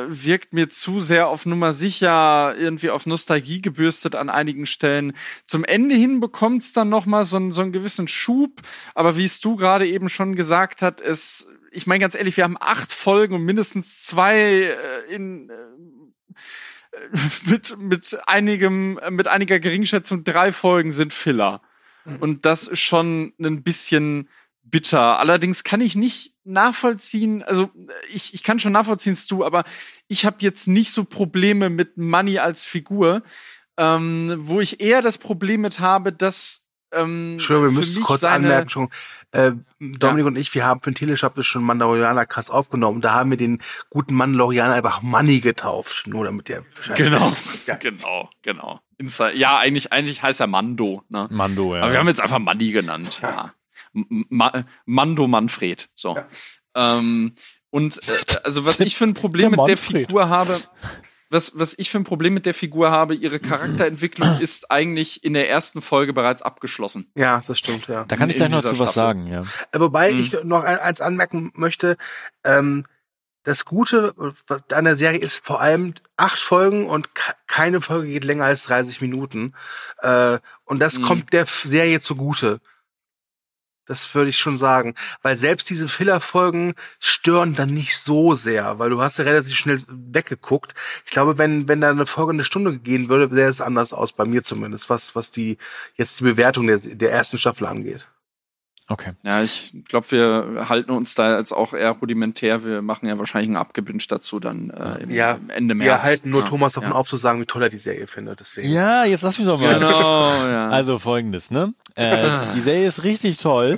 wirkt 0.07 0.53
mir 0.53 0.69
zu 0.69 0.99
sehr 0.99 1.27
auf 1.27 1.45
Nummer 1.45 1.73
sicher, 1.73 2.55
irgendwie 2.57 2.89
auf 2.91 3.05
Nostalgie 3.05 3.61
gebürstet 3.61 4.15
an 4.15 4.29
einigen 4.29 4.65
Stellen. 4.65 5.13
Zum 5.45 5.63
Ende 5.63 5.95
hin 5.95 6.19
bekommt's 6.19 6.73
dann 6.73 6.89
noch 6.89 7.05
mal 7.05 7.25
so, 7.25 7.37
einen- 7.37 7.51
so 7.53 7.61
einen 7.61 7.71
gewissen 7.71 8.07
Schub, 8.07 8.61
aber 8.93 9.17
wie 9.17 9.25
es 9.25 9.39
du 9.39 9.55
gerade 9.55 9.87
eben 9.87 10.09
schon 10.09 10.35
gesagt 10.35 10.81
hat, 10.81 11.01
es, 11.01 11.47
ich 11.71 11.87
meine 11.87 12.01
ganz 12.01 12.15
ehrlich, 12.15 12.37
wir 12.37 12.43
haben 12.43 12.57
acht 12.59 12.91
Folgen 12.93 13.33
und 13.35 13.43
mindestens 13.43 14.03
zwei 14.03 14.37
äh, 14.37 15.13
in 15.13 15.49
äh, 15.49 15.53
mit 17.49 17.77
mit 17.79 18.17
einigem 18.27 18.99
mit 19.09 19.27
einiger 19.27 19.59
Geringschätzung 19.59 20.23
drei 20.23 20.51
Folgen 20.51 20.91
sind 20.91 21.13
Filler. 21.13 21.61
Und 22.19 22.45
das 22.47 22.67
ist 22.67 22.79
schon 22.79 23.33
ein 23.39 23.61
bisschen 23.63 24.27
bitter. 24.63 25.19
Allerdings 25.19 25.63
kann 25.63 25.81
ich 25.81 25.95
nicht 25.95 26.33
nachvollziehen, 26.43 27.43
also 27.43 27.69
ich, 28.11 28.33
ich 28.33 28.43
kann 28.43 28.59
schon 28.59 28.71
nachvollziehen, 28.71 29.17
du, 29.29 29.43
aber 29.45 29.63
ich 30.07 30.25
habe 30.25 30.37
jetzt 30.39 30.67
nicht 30.67 30.91
so 30.91 31.03
Probleme 31.03 31.69
mit 31.69 31.97
Money 31.97 32.39
als 32.39 32.65
Figur, 32.65 33.21
ähm, 33.77 34.35
wo 34.39 34.59
ich 34.59 34.79
eher 34.81 35.01
das 35.01 35.17
Problem 35.17 35.61
mit 35.61 35.79
habe, 35.79 36.11
dass 36.11 36.61
ähm, 36.93 37.33
Entschuldigung, 37.33 37.73
wir 37.75 37.79
müssen 37.79 38.03
kurz 38.03 38.21
seine- 38.21 38.47
anmerken 38.47 38.69
schon. 38.69 38.89
Äh, 39.31 39.53
Dominik 39.79 40.25
und 40.25 40.35
ich, 40.35 40.53
wir 40.53 40.65
haben 40.65 40.81
für 40.81 40.91
den 40.91 40.95
Teleshop 40.95 41.41
schon 41.45 41.63
Mandalorianer 41.63 42.25
krass 42.25 42.49
aufgenommen. 42.49 42.99
Da 42.99 43.13
haben 43.13 43.29
wir 43.29 43.37
den 43.37 43.61
guten 43.89 44.13
Mandalorianer 44.13 44.73
einfach 44.73 45.01
Money 45.01 45.39
getauft. 45.39 46.05
Nur 46.07 46.25
damit 46.25 46.49
der 46.49 46.65
Genau. 46.97 47.31
Ja. 47.65 47.75
genau, 47.75 48.29
genau. 48.41 48.81
Inside, 48.97 49.37
ja, 49.37 49.57
eigentlich, 49.57 49.93
eigentlich 49.93 50.21
heißt 50.21 50.41
er 50.41 50.47
Mando, 50.47 51.01
ne? 51.07 51.27
Mando, 51.31 51.75
ja. 51.77 51.83
Aber 51.83 51.93
wir 51.93 51.99
haben 51.99 52.09
jetzt 52.09 52.19
einfach 52.19 52.39
Manni 52.39 52.71
genannt. 52.71 53.19
Ja. 53.23 53.43
M- 53.45 53.51
Ma 53.93 54.63
Mando 54.85 55.27
Manfred. 55.27 55.89
So. 55.95 56.17
Ähm, 56.75 57.35
und 57.69 57.97
äh, 58.07 58.35
also 58.43 58.65
was 58.65 58.79
ich 58.79 58.97
für 58.97 59.05
ein 59.05 59.13
Problem 59.13 59.41
Der 59.41 59.49
mit 59.51 59.57
der 59.67 59.75
Manfred. 59.75 60.07
Figur 60.07 60.29
habe, 60.29 60.61
was, 61.29 61.53
was 61.55 61.73
ich 61.77 61.89
für 61.89 61.97
ein 61.99 62.03
Problem 62.03 62.33
mit 62.33 62.45
der 62.45 62.53
Figur 62.53 62.91
habe, 62.91 63.15
ihre 63.15 63.39
Charakterentwicklung 63.39 64.37
ist 64.41 64.69
eigentlich 64.71 65.23
in 65.23 65.33
der 65.33 65.49
ersten 65.49 65.81
Folge 65.81 66.13
bereits 66.13 66.41
abgeschlossen. 66.41 67.09
ja, 67.15 67.41
das 67.47 67.59
stimmt, 67.59 67.87
ja. 67.87 68.03
da 68.05 68.15
kann 68.17 68.29
ich 68.29 68.35
gleich 68.35 68.49
noch 68.49 68.59
zu 68.61 68.71
was 68.79 68.91
Staffel. 68.91 68.93
sagen, 68.93 69.27
ja. 69.27 69.45
Äh, 69.71 69.79
Wobei 69.79 70.11
Mhm. 70.13 70.19
ich 70.19 70.37
noch 70.43 70.63
ein- 70.63 70.79
eins 70.79 70.99
anmerken 71.01 71.51
möchte, 71.55 71.97
ähm, 72.43 72.85
das 73.43 73.65
Gute 73.65 74.13
an 74.71 74.83
der 74.85 74.95
Serie 74.95 75.19
ist 75.19 75.43
vor 75.43 75.59
allem 75.61 75.95
acht 76.15 76.37
Folgen 76.39 76.85
und 76.87 77.15
ke- 77.15 77.33
keine 77.47 77.81
Folge 77.81 78.09
geht 78.09 78.23
länger 78.23 78.45
als 78.45 78.65
30 78.65 79.01
Minuten. 79.01 79.53
Äh, 80.03 80.37
und 80.65 80.79
das 80.79 80.99
Mhm. 80.99 81.03
kommt 81.03 81.33
der 81.33 81.47
Serie 81.47 82.01
zugute. 82.01 82.59
Das 83.87 84.13
würde 84.15 84.29
ich 84.29 84.37
schon 84.37 84.57
sagen. 84.57 84.95
Weil 85.21 85.37
selbst 85.37 85.69
diese 85.69 85.87
Filler-Folgen 85.87 86.75
stören 86.99 87.53
dann 87.53 87.73
nicht 87.73 87.97
so 87.97 88.35
sehr, 88.35 88.79
weil 88.79 88.89
du 88.89 89.01
hast 89.01 89.17
ja 89.17 89.23
relativ 89.25 89.55
schnell 89.55 89.81
weggeguckt. 89.87 90.75
Ich 91.05 91.11
glaube, 91.11 91.37
wenn, 91.37 91.67
wenn 91.67 91.81
da 91.81 91.89
eine 91.89 92.05
Folge 92.05 92.33
eine 92.33 92.43
Stunde 92.43 92.77
gehen 92.77 93.09
würde, 93.09 93.33
sähe 93.33 93.47
es 93.47 93.61
anders 93.61 93.93
aus, 93.93 94.13
bei 94.13 94.25
mir 94.25 94.43
zumindest, 94.43 94.89
was, 94.89 95.15
was 95.15 95.31
die, 95.31 95.57
jetzt 95.95 96.19
die 96.19 96.25
Bewertung 96.25 96.67
der, 96.67 96.77
der 96.77 97.11
ersten 97.11 97.37
Staffel 97.37 97.65
angeht. 97.67 98.07
Okay. 98.91 99.11
Ja, 99.23 99.41
ich 99.41 99.73
glaube, 99.87 100.11
wir 100.11 100.67
halten 100.67 100.91
uns 100.91 101.15
da 101.15 101.37
jetzt 101.37 101.53
auch 101.53 101.73
eher 101.73 101.91
rudimentär. 101.91 102.65
Wir 102.65 102.81
machen 102.81 103.07
ja 103.07 103.17
wahrscheinlich 103.17 103.47
einen 103.47 103.57
Abgebinsch 103.57 104.07
dazu 104.09 104.41
dann 104.41 104.69
äh, 104.69 105.03
im, 105.03 105.11
Ja, 105.11 105.33
im 105.33 105.49
Ende 105.49 105.75
März. 105.75 105.87
Wir 105.87 106.03
halten 106.03 106.29
nur 106.29 106.41
ja, 106.41 106.47
Thomas 106.47 106.73
davon 106.73 106.89
ja. 106.89 106.95
auf 106.95 107.07
zu 107.07 107.15
sagen, 107.15 107.39
wie 107.39 107.45
toll 107.45 107.63
er 107.63 107.69
die 107.69 107.77
Serie 107.77 108.05
findet. 108.05 108.41
Deswegen. 108.41 108.69
Ja, 108.69 109.05
jetzt 109.05 109.21
lass 109.21 109.37
mich 109.37 109.47
doch 109.47 109.57
mal. 109.57 109.75
Genau, 109.75 109.89
ja. 110.47 110.67
Also 110.67 110.99
folgendes, 110.99 111.51
ne? 111.51 111.73
Äh, 111.95 112.53
die 112.55 112.61
Serie 112.61 112.87
ist 112.87 113.03
richtig 113.03 113.37
toll. 113.37 113.77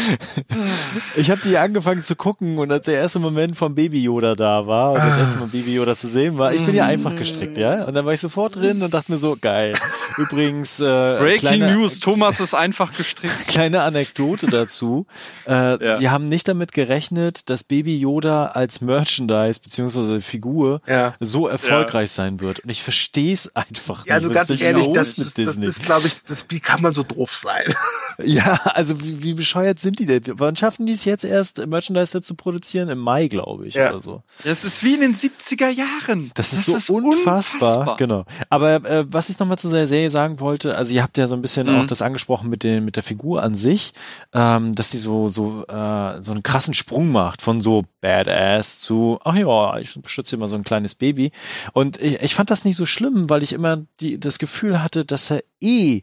ich 1.16 1.30
habe 1.30 1.40
die 1.42 1.56
angefangen 1.56 2.02
zu 2.02 2.16
gucken 2.16 2.58
und 2.58 2.72
als 2.72 2.86
der 2.86 2.94
erste 2.94 3.20
Moment 3.20 3.56
vom 3.56 3.74
Baby 3.74 4.02
Yoda 4.02 4.34
da 4.34 4.66
war 4.66 4.92
und 4.92 4.98
das 4.98 5.16
erste 5.16 5.38
Mal 5.38 5.46
Baby 5.48 5.74
Yoda 5.74 5.94
zu 5.94 6.08
sehen 6.08 6.36
war, 6.36 6.52
ich 6.52 6.64
bin 6.64 6.74
ja 6.74 6.86
einfach 6.86 7.14
gestrickt, 7.14 7.58
ja? 7.58 7.84
Und 7.84 7.94
dann 7.94 8.04
war 8.06 8.12
ich 8.12 8.20
sofort 8.20 8.56
drin 8.56 8.82
und 8.82 8.92
dachte 8.92 9.12
mir 9.12 9.18
so, 9.18 9.36
geil. 9.40 9.74
Übrigens, 10.16 10.80
äh, 10.80 10.84
Breaking 10.84 11.38
kleine, 11.38 11.74
News, 11.74 12.00
Thomas 12.00 12.40
ist 12.40 12.54
einfach 12.54 12.92
gestrickt. 12.92 13.34
kleine 13.46 13.79
Anekdote 13.82 14.46
dazu. 14.46 15.06
Äh, 15.46 15.70
Ja. 15.84 15.96
Die 15.98 16.08
haben 16.10 16.26
nicht 16.28 16.48
damit 16.48 16.72
gerechnet, 16.72 17.48
dass 17.50 17.64
Baby 17.64 17.98
Yoda 17.98 18.46
als 18.48 18.80
Merchandise 18.80 19.60
beziehungsweise 19.60 20.20
Figur 20.20 20.80
Ja. 20.86 21.14
so 21.20 21.46
erfolgreich 21.48 22.10
sein 22.10 22.40
wird. 22.40 22.60
Und 22.60 22.70
ich 22.70 22.82
verstehe 22.82 23.32
es 23.32 23.54
einfach 23.56 24.06
Ja, 24.06 24.14
also 24.14 24.28
nicht. 24.28 24.36
Was 24.38 24.48
ganz 24.48 24.60
ist 24.60 24.66
ehrlich, 24.66 24.86
los 24.86 24.94
das, 24.94 25.18
mit 25.18 25.26
das, 25.26 25.34
das 25.34 25.56
ist, 25.56 25.82
glaube 25.84 26.06
ich, 26.08 26.14
das, 26.24 26.46
wie 26.48 26.60
kann 26.60 26.82
man 26.82 26.92
so 26.92 27.02
doof 27.02 27.34
sein? 27.36 27.74
Ja, 28.22 28.60
also 28.74 29.00
wie, 29.00 29.22
wie 29.22 29.32
bescheuert 29.32 29.78
sind 29.78 29.98
die 29.98 30.04
denn? 30.04 30.22
Wann 30.26 30.54
schaffen 30.54 30.84
die 30.84 30.92
es 30.92 31.06
jetzt 31.06 31.24
erst, 31.24 31.66
Merchandise 31.66 32.20
zu 32.20 32.34
produzieren? 32.34 32.90
Im 32.90 32.98
Mai, 32.98 33.28
glaube 33.28 33.66
ich, 33.66 33.74
Ja. 33.76 33.88
oder 33.92 34.02
so. 34.02 34.22
Das 34.44 34.62
ist 34.62 34.82
wie 34.84 34.92
in 34.92 35.00
den 35.00 35.14
70er 35.14 35.70
Jahren. 35.70 36.30
Das 36.34 36.52
ist 36.52 36.66
so 36.66 36.96
unfassbar. 36.96 37.78
unfassbar. 37.78 37.96
Genau. 37.96 38.24
Aber 38.50 38.74
äh, 38.84 39.06
was 39.10 39.30
ich 39.30 39.38
nochmal 39.38 39.58
zu 39.58 39.70
der 39.70 39.86
Serie 39.86 40.10
sagen 40.10 40.38
wollte, 40.38 40.76
also 40.76 40.92
ihr 40.94 41.02
habt 41.02 41.16
ja 41.16 41.26
so 41.26 41.34
ein 41.34 41.40
bisschen 41.40 41.66
Mhm. 41.66 41.80
auch 41.80 41.86
das 41.86 42.02
angesprochen 42.02 42.50
mit 42.50 42.62
den 42.62 42.84
mit 42.84 42.96
der 42.96 43.02
Figur 43.02 43.42
an 43.42 43.54
sich, 43.60 43.92
ähm, 44.32 44.74
dass 44.74 44.90
sie 44.90 44.98
so 44.98 45.28
so 45.28 45.64
äh, 45.66 46.22
so 46.22 46.32
einen 46.32 46.42
krassen 46.42 46.74
Sprung 46.74 47.12
macht 47.12 47.42
von 47.42 47.60
so 47.60 47.84
Badass 48.00 48.78
zu 48.78 49.18
ach 49.24 49.36
ja, 49.36 49.78
ich 49.78 49.94
beschütze 50.00 50.36
immer 50.36 50.48
so 50.48 50.56
ein 50.56 50.64
kleines 50.64 50.94
Baby. 50.94 51.30
Und 51.72 52.00
ich, 52.02 52.20
ich 52.22 52.34
fand 52.34 52.50
das 52.50 52.64
nicht 52.64 52.76
so 52.76 52.86
schlimm, 52.86 53.30
weil 53.30 53.42
ich 53.42 53.52
immer 53.52 53.84
die 54.00 54.18
das 54.18 54.38
Gefühl 54.38 54.82
hatte, 54.82 55.04
dass 55.04 55.30
er 55.30 55.44
eh 55.60 56.02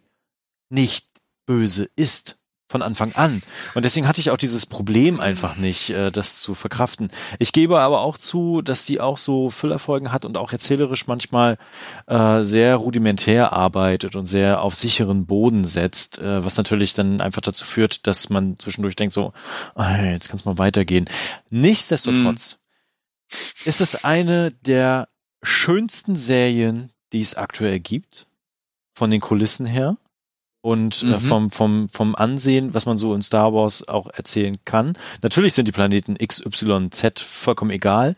nicht 0.70 1.08
böse 1.46 1.90
ist 1.96 2.37
von 2.70 2.82
Anfang 2.82 3.14
an. 3.14 3.42
Und 3.76 3.86
deswegen 3.86 4.08
hatte 4.08 4.20
ich 4.20 4.30
auch 4.30 4.38
dieses 4.38 4.66
Problem 4.66 5.20
einfach 5.20 5.56
nicht, 5.56 5.90
äh, 5.90 6.12
das 6.12 6.40
zu 6.40 6.54
verkraften. 6.54 7.10
Ich 7.40 7.54
gebe 7.54 7.80
aber 7.80 8.02
auch 8.02 8.18
zu, 8.18 8.62
dass 8.62 8.86
die 8.86 9.00
auch 9.00 9.18
so 9.18 9.50
Füllerfolgen 9.50 10.12
hat 10.12 10.26
und 10.26 10.38
auch 10.38 10.52
erzählerisch 10.52 11.08
manchmal 11.08 11.58
äh, 12.08 12.44
sehr 12.44 12.76
rudimentär 12.76 13.54
arbeitet 13.54 14.16
und 14.16 14.26
sehr 14.26 14.62
auf 14.62 14.76
sicheren 14.76 15.26
Boden 15.26 15.64
setzt, 15.64 16.20
äh, 16.20 16.44
was 16.44 16.58
natürlich 16.58 16.94
dann 16.94 17.22
einfach 17.22 17.42
dazu 17.42 17.66
führt, 17.66 18.06
dass 18.06 18.30
man 18.30 18.58
zwischendurch 18.60 18.96
denkt 18.96 19.14
so, 19.14 19.34
ah, 19.76 20.04
jetzt 20.04 20.28
kann 20.28 20.38
es 20.38 20.46
mal 20.46 20.58
weitergehen. 20.58 21.06
Nichtsdestotrotz 21.50 22.58
ist 23.64 23.82
es 23.82 24.04
eine 24.04 24.52
der 24.52 25.08
schönsten 25.42 26.16
Serien, 26.16 26.92
die 27.14 27.22
es 27.22 27.36
aktuell 27.36 27.80
gibt, 27.80 28.28
von 28.94 29.10
den 29.12 29.22
Kulissen 29.22 29.66
her 29.66 29.98
und 30.68 31.02
äh, 31.04 31.06
Mhm. 31.06 31.20
vom, 31.22 31.50
vom, 31.52 31.90
vom 31.90 32.14
Ansehen, 32.16 32.74
was 32.74 32.86
man 32.86 32.98
so 32.98 33.14
in 33.14 33.22
Star 33.22 33.54
Wars 33.54 33.88
auch 33.88 34.08
erzählen 34.14 34.58
kann. 34.66 34.98
Natürlich 35.22 35.54
sind 35.54 35.66
die 35.68 35.72
Planeten 35.72 36.16
X, 36.20 36.46
Y, 36.46 36.92
Z 36.92 37.20
vollkommen 37.22 37.72
egal, 37.72 38.16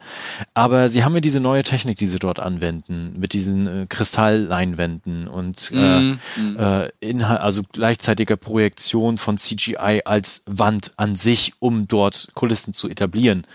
aber 0.56 0.90
sie 0.90 1.04
haben 1.04 1.14
ja 1.14 1.22
diese 1.22 1.40
neue 1.40 1.62
Technik, 1.64 1.98
die 2.00 2.08
sie 2.08 2.18
dort 2.18 2.40
anwenden, 2.40 3.14
mit 3.20 3.34
diesen 3.34 3.68
äh, 3.68 3.86
Kristallleinwänden 3.88 5.28
und 5.28 5.72
äh, 5.74 6.00
Mhm. 6.00 6.20
Mhm. 6.38 6.58
äh, 6.60 6.90
Inhalt, 7.02 7.42
also 7.42 7.62
gleichzeitiger 7.72 8.36
Projektion 8.38 9.18
von 9.18 9.38
CGI 9.38 10.02
als 10.06 10.44
Wand 10.48 10.94
an 10.98 11.16
sich, 11.16 11.54
um 11.60 11.88
dort 11.88 12.30
Kulissen 12.34 12.74
zu 12.74 12.90
etablieren. 12.90 13.46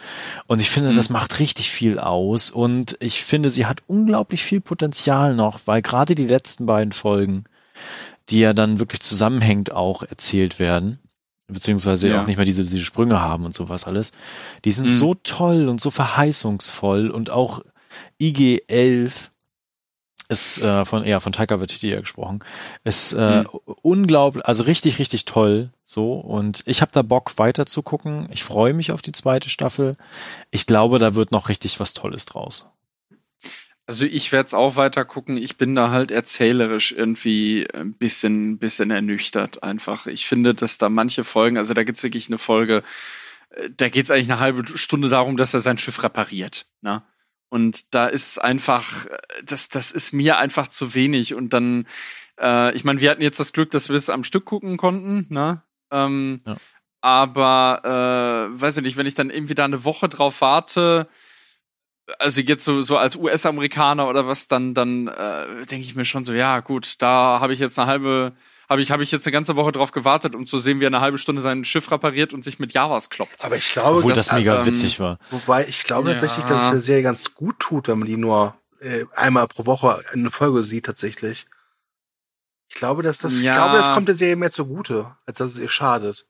Und 0.46 0.60
ich 0.60 0.70
finde, 0.70 0.90
Mhm. 0.90 0.94
das 0.94 1.10
macht 1.10 1.40
richtig 1.40 1.70
viel 1.70 1.98
aus 1.98 2.50
und 2.50 2.96
ich 3.00 3.24
finde, 3.24 3.50
sie 3.50 3.66
hat 3.66 3.78
unglaublich 3.88 4.44
viel 4.44 4.60
Potenzial 4.60 5.34
noch, 5.34 5.60
weil 5.66 5.82
gerade 5.82 6.14
die 6.14 6.26
letzten 6.26 6.66
beiden 6.66 6.92
Folgen, 6.92 7.44
die 8.30 8.40
ja 8.40 8.52
dann 8.52 8.78
wirklich 8.78 9.00
zusammenhängend 9.02 9.72
auch 9.72 10.02
erzählt 10.02 10.58
werden, 10.58 10.98
beziehungsweise 11.46 12.08
Ja. 12.08 12.20
auch 12.20 12.26
nicht 12.26 12.36
mehr 12.36 12.46
diese, 12.46 12.62
diese 12.62 12.84
Sprünge 12.84 13.20
haben 13.20 13.44
und 13.44 13.54
sowas 13.54 13.84
alles. 13.86 14.12
Die 14.64 14.72
sind 14.72 14.86
Mhm. 14.86 14.96
so 14.96 15.14
toll 15.14 15.68
und 15.68 15.80
so 15.80 15.90
verheißungsvoll 15.90 17.10
und 17.10 17.30
auch 17.30 17.60
IG-11 18.20 19.30
ist 20.30 20.58
äh, 20.62 20.84
von 20.86 21.04
ja 21.04 21.20
von 21.20 21.32
Taika 21.32 21.60
Waititi 21.60 21.90
ja 21.90 22.00
gesprochen 22.00 22.42
ist 22.82 23.12
äh, 23.12 23.40
Mhm. 23.42 23.46
unglaublich 23.82 24.46
also 24.46 24.62
richtig 24.62 24.98
richtig 24.98 25.26
toll 25.26 25.70
so 25.84 26.14
und 26.14 26.62
ich 26.66 26.80
habe 26.80 26.90
da 26.94 27.02
Bock 27.02 27.36
weiter 27.36 27.66
zu 27.66 27.82
gucken 27.82 28.26
ich 28.32 28.42
freue 28.42 28.72
mich 28.72 28.90
auf 28.90 29.02
die 29.02 29.12
zweite 29.12 29.50
Staffel 29.50 29.96
ich 30.50 30.66
glaube 30.66 30.98
da 30.98 31.14
wird 31.14 31.30
noch 31.30 31.50
richtig 31.50 31.78
was 31.78 31.92
Tolles 31.92 32.24
draus 32.24 32.70
Also 33.86 34.06
ich 34.06 34.32
werde 34.32 34.46
es 34.46 34.54
auch 34.54 34.76
weiter 34.76 35.04
gucken. 35.04 35.36
Ich 35.36 35.56
bin 35.58 35.74
da 35.74 35.90
halt 35.90 36.10
erzählerisch 36.10 36.92
irgendwie 36.92 37.66
ein 37.74 37.92
bisschen, 37.92 38.58
bisschen 38.58 38.90
ernüchtert 38.90 39.62
einfach. 39.62 40.06
Ich 40.06 40.26
finde, 40.26 40.54
dass 40.54 40.78
da 40.78 40.88
manche 40.88 41.22
Folgen, 41.22 41.58
also 41.58 41.74
da 41.74 41.84
gibt's 41.84 42.02
wirklich 42.02 42.28
eine 42.28 42.38
Folge, 42.38 42.82
äh, 43.50 43.68
da 43.76 43.88
geht's 43.90 44.10
eigentlich 44.10 44.30
eine 44.30 44.40
halbe 44.40 44.66
Stunde 44.78 45.10
darum, 45.10 45.36
dass 45.36 45.52
er 45.52 45.60
sein 45.60 45.78
Schiff 45.78 46.02
repariert. 46.02 46.66
Ne? 46.80 47.02
Und 47.50 47.94
da 47.94 48.06
ist 48.06 48.38
einfach, 48.38 49.06
äh, 49.06 49.18
das, 49.44 49.68
das 49.68 49.92
ist 49.92 50.12
mir 50.12 50.38
einfach 50.38 50.68
zu 50.68 50.94
wenig. 50.94 51.34
Und 51.34 51.52
dann, 51.52 51.86
äh, 52.40 52.74
ich 52.74 52.84
meine, 52.84 53.00
wir 53.00 53.10
hatten 53.10 53.22
jetzt 53.22 53.38
das 53.38 53.52
Glück, 53.52 53.70
dass 53.70 53.90
wir 53.90 53.96
es 53.96 54.08
am 54.08 54.24
Stück 54.24 54.46
gucken 54.46 54.76
konnten, 54.78 55.26
ne? 55.28 55.62
Ähm, 55.90 56.40
Ja. 56.46 56.56
Aber 57.02 57.82
äh, 57.84 58.60
weiß 58.60 58.78
ich 58.78 58.82
nicht, 58.82 58.96
wenn 58.96 59.06
ich 59.06 59.14
dann 59.14 59.28
irgendwie 59.28 59.54
da 59.54 59.66
eine 59.66 59.84
Woche 59.84 60.08
drauf 60.08 60.40
warte, 60.40 61.06
also 62.18 62.40
jetzt 62.40 62.64
so, 62.64 62.82
so 62.82 62.96
als 62.96 63.16
US-Amerikaner 63.16 64.08
oder 64.08 64.26
was, 64.26 64.48
dann, 64.48 64.74
dann 64.74 65.08
äh, 65.08 65.64
denke 65.66 65.86
ich 65.86 65.94
mir 65.94 66.04
schon 66.04 66.24
so, 66.24 66.32
ja 66.32 66.60
gut, 66.60 67.00
da 67.00 67.40
habe 67.40 67.52
ich 67.52 67.58
jetzt 67.58 67.78
eine 67.78 67.88
halbe, 67.88 68.32
habe 68.68 68.80
ich, 68.82 68.90
habe 68.90 69.02
ich 69.02 69.10
jetzt 69.10 69.26
eine 69.26 69.32
ganze 69.32 69.56
Woche 69.56 69.72
drauf 69.72 69.92
gewartet, 69.92 70.34
um 70.34 70.46
zu 70.46 70.58
sehen, 70.58 70.80
wie 70.80 70.84
er 70.84 70.88
eine 70.88 71.00
halbe 71.00 71.18
Stunde 71.18 71.40
sein 71.40 71.64
Schiff 71.64 71.90
repariert 71.90 72.32
und 72.34 72.44
sich 72.44 72.58
mit 72.58 72.72
Javas 72.72 73.10
kloppt. 73.10 73.44
Aber 73.44 73.56
ich 73.56 73.70
glaube, 73.70 73.98
obwohl 73.98 74.12
dass, 74.12 74.26
das 74.28 74.38
mega 74.38 74.60
ähm, 74.60 74.66
witzig 74.66 75.00
war 75.00 75.18
wobei 75.30 75.66
ich 75.66 75.82
glaube 75.82 76.08
Ja. 76.10 76.14
tatsächlich, 76.14 76.44
dass 76.46 76.62
es 76.64 76.70
der 76.70 76.80
Serie 76.80 77.02
ganz 77.02 77.34
gut 77.34 77.58
tut, 77.58 77.88
wenn 77.88 77.98
man 77.98 78.08
die 78.08 78.16
nur 78.16 78.54
äh, 78.80 79.04
einmal 79.14 79.48
pro 79.48 79.66
Woche 79.66 80.04
eine 80.12 80.30
Folge 80.30 80.62
sieht 80.62 80.86
tatsächlich. 80.86 81.46
Ich 82.68 82.74
glaube, 82.76 83.02
dass 83.02 83.18
das, 83.18 83.34
ich 83.36 83.42
Ja. 83.42 83.52
glaube, 83.54 83.76
das 83.76 83.92
kommt 83.92 84.08
der 84.08 84.14
Serie 84.14 84.36
mehr 84.36 84.50
zugute, 84.50 85.16
als 85.26 85.38
dass 85.38 85.52
es 85.52 85.58
ihr 85.58 85.68
schadet. 85.68 86.26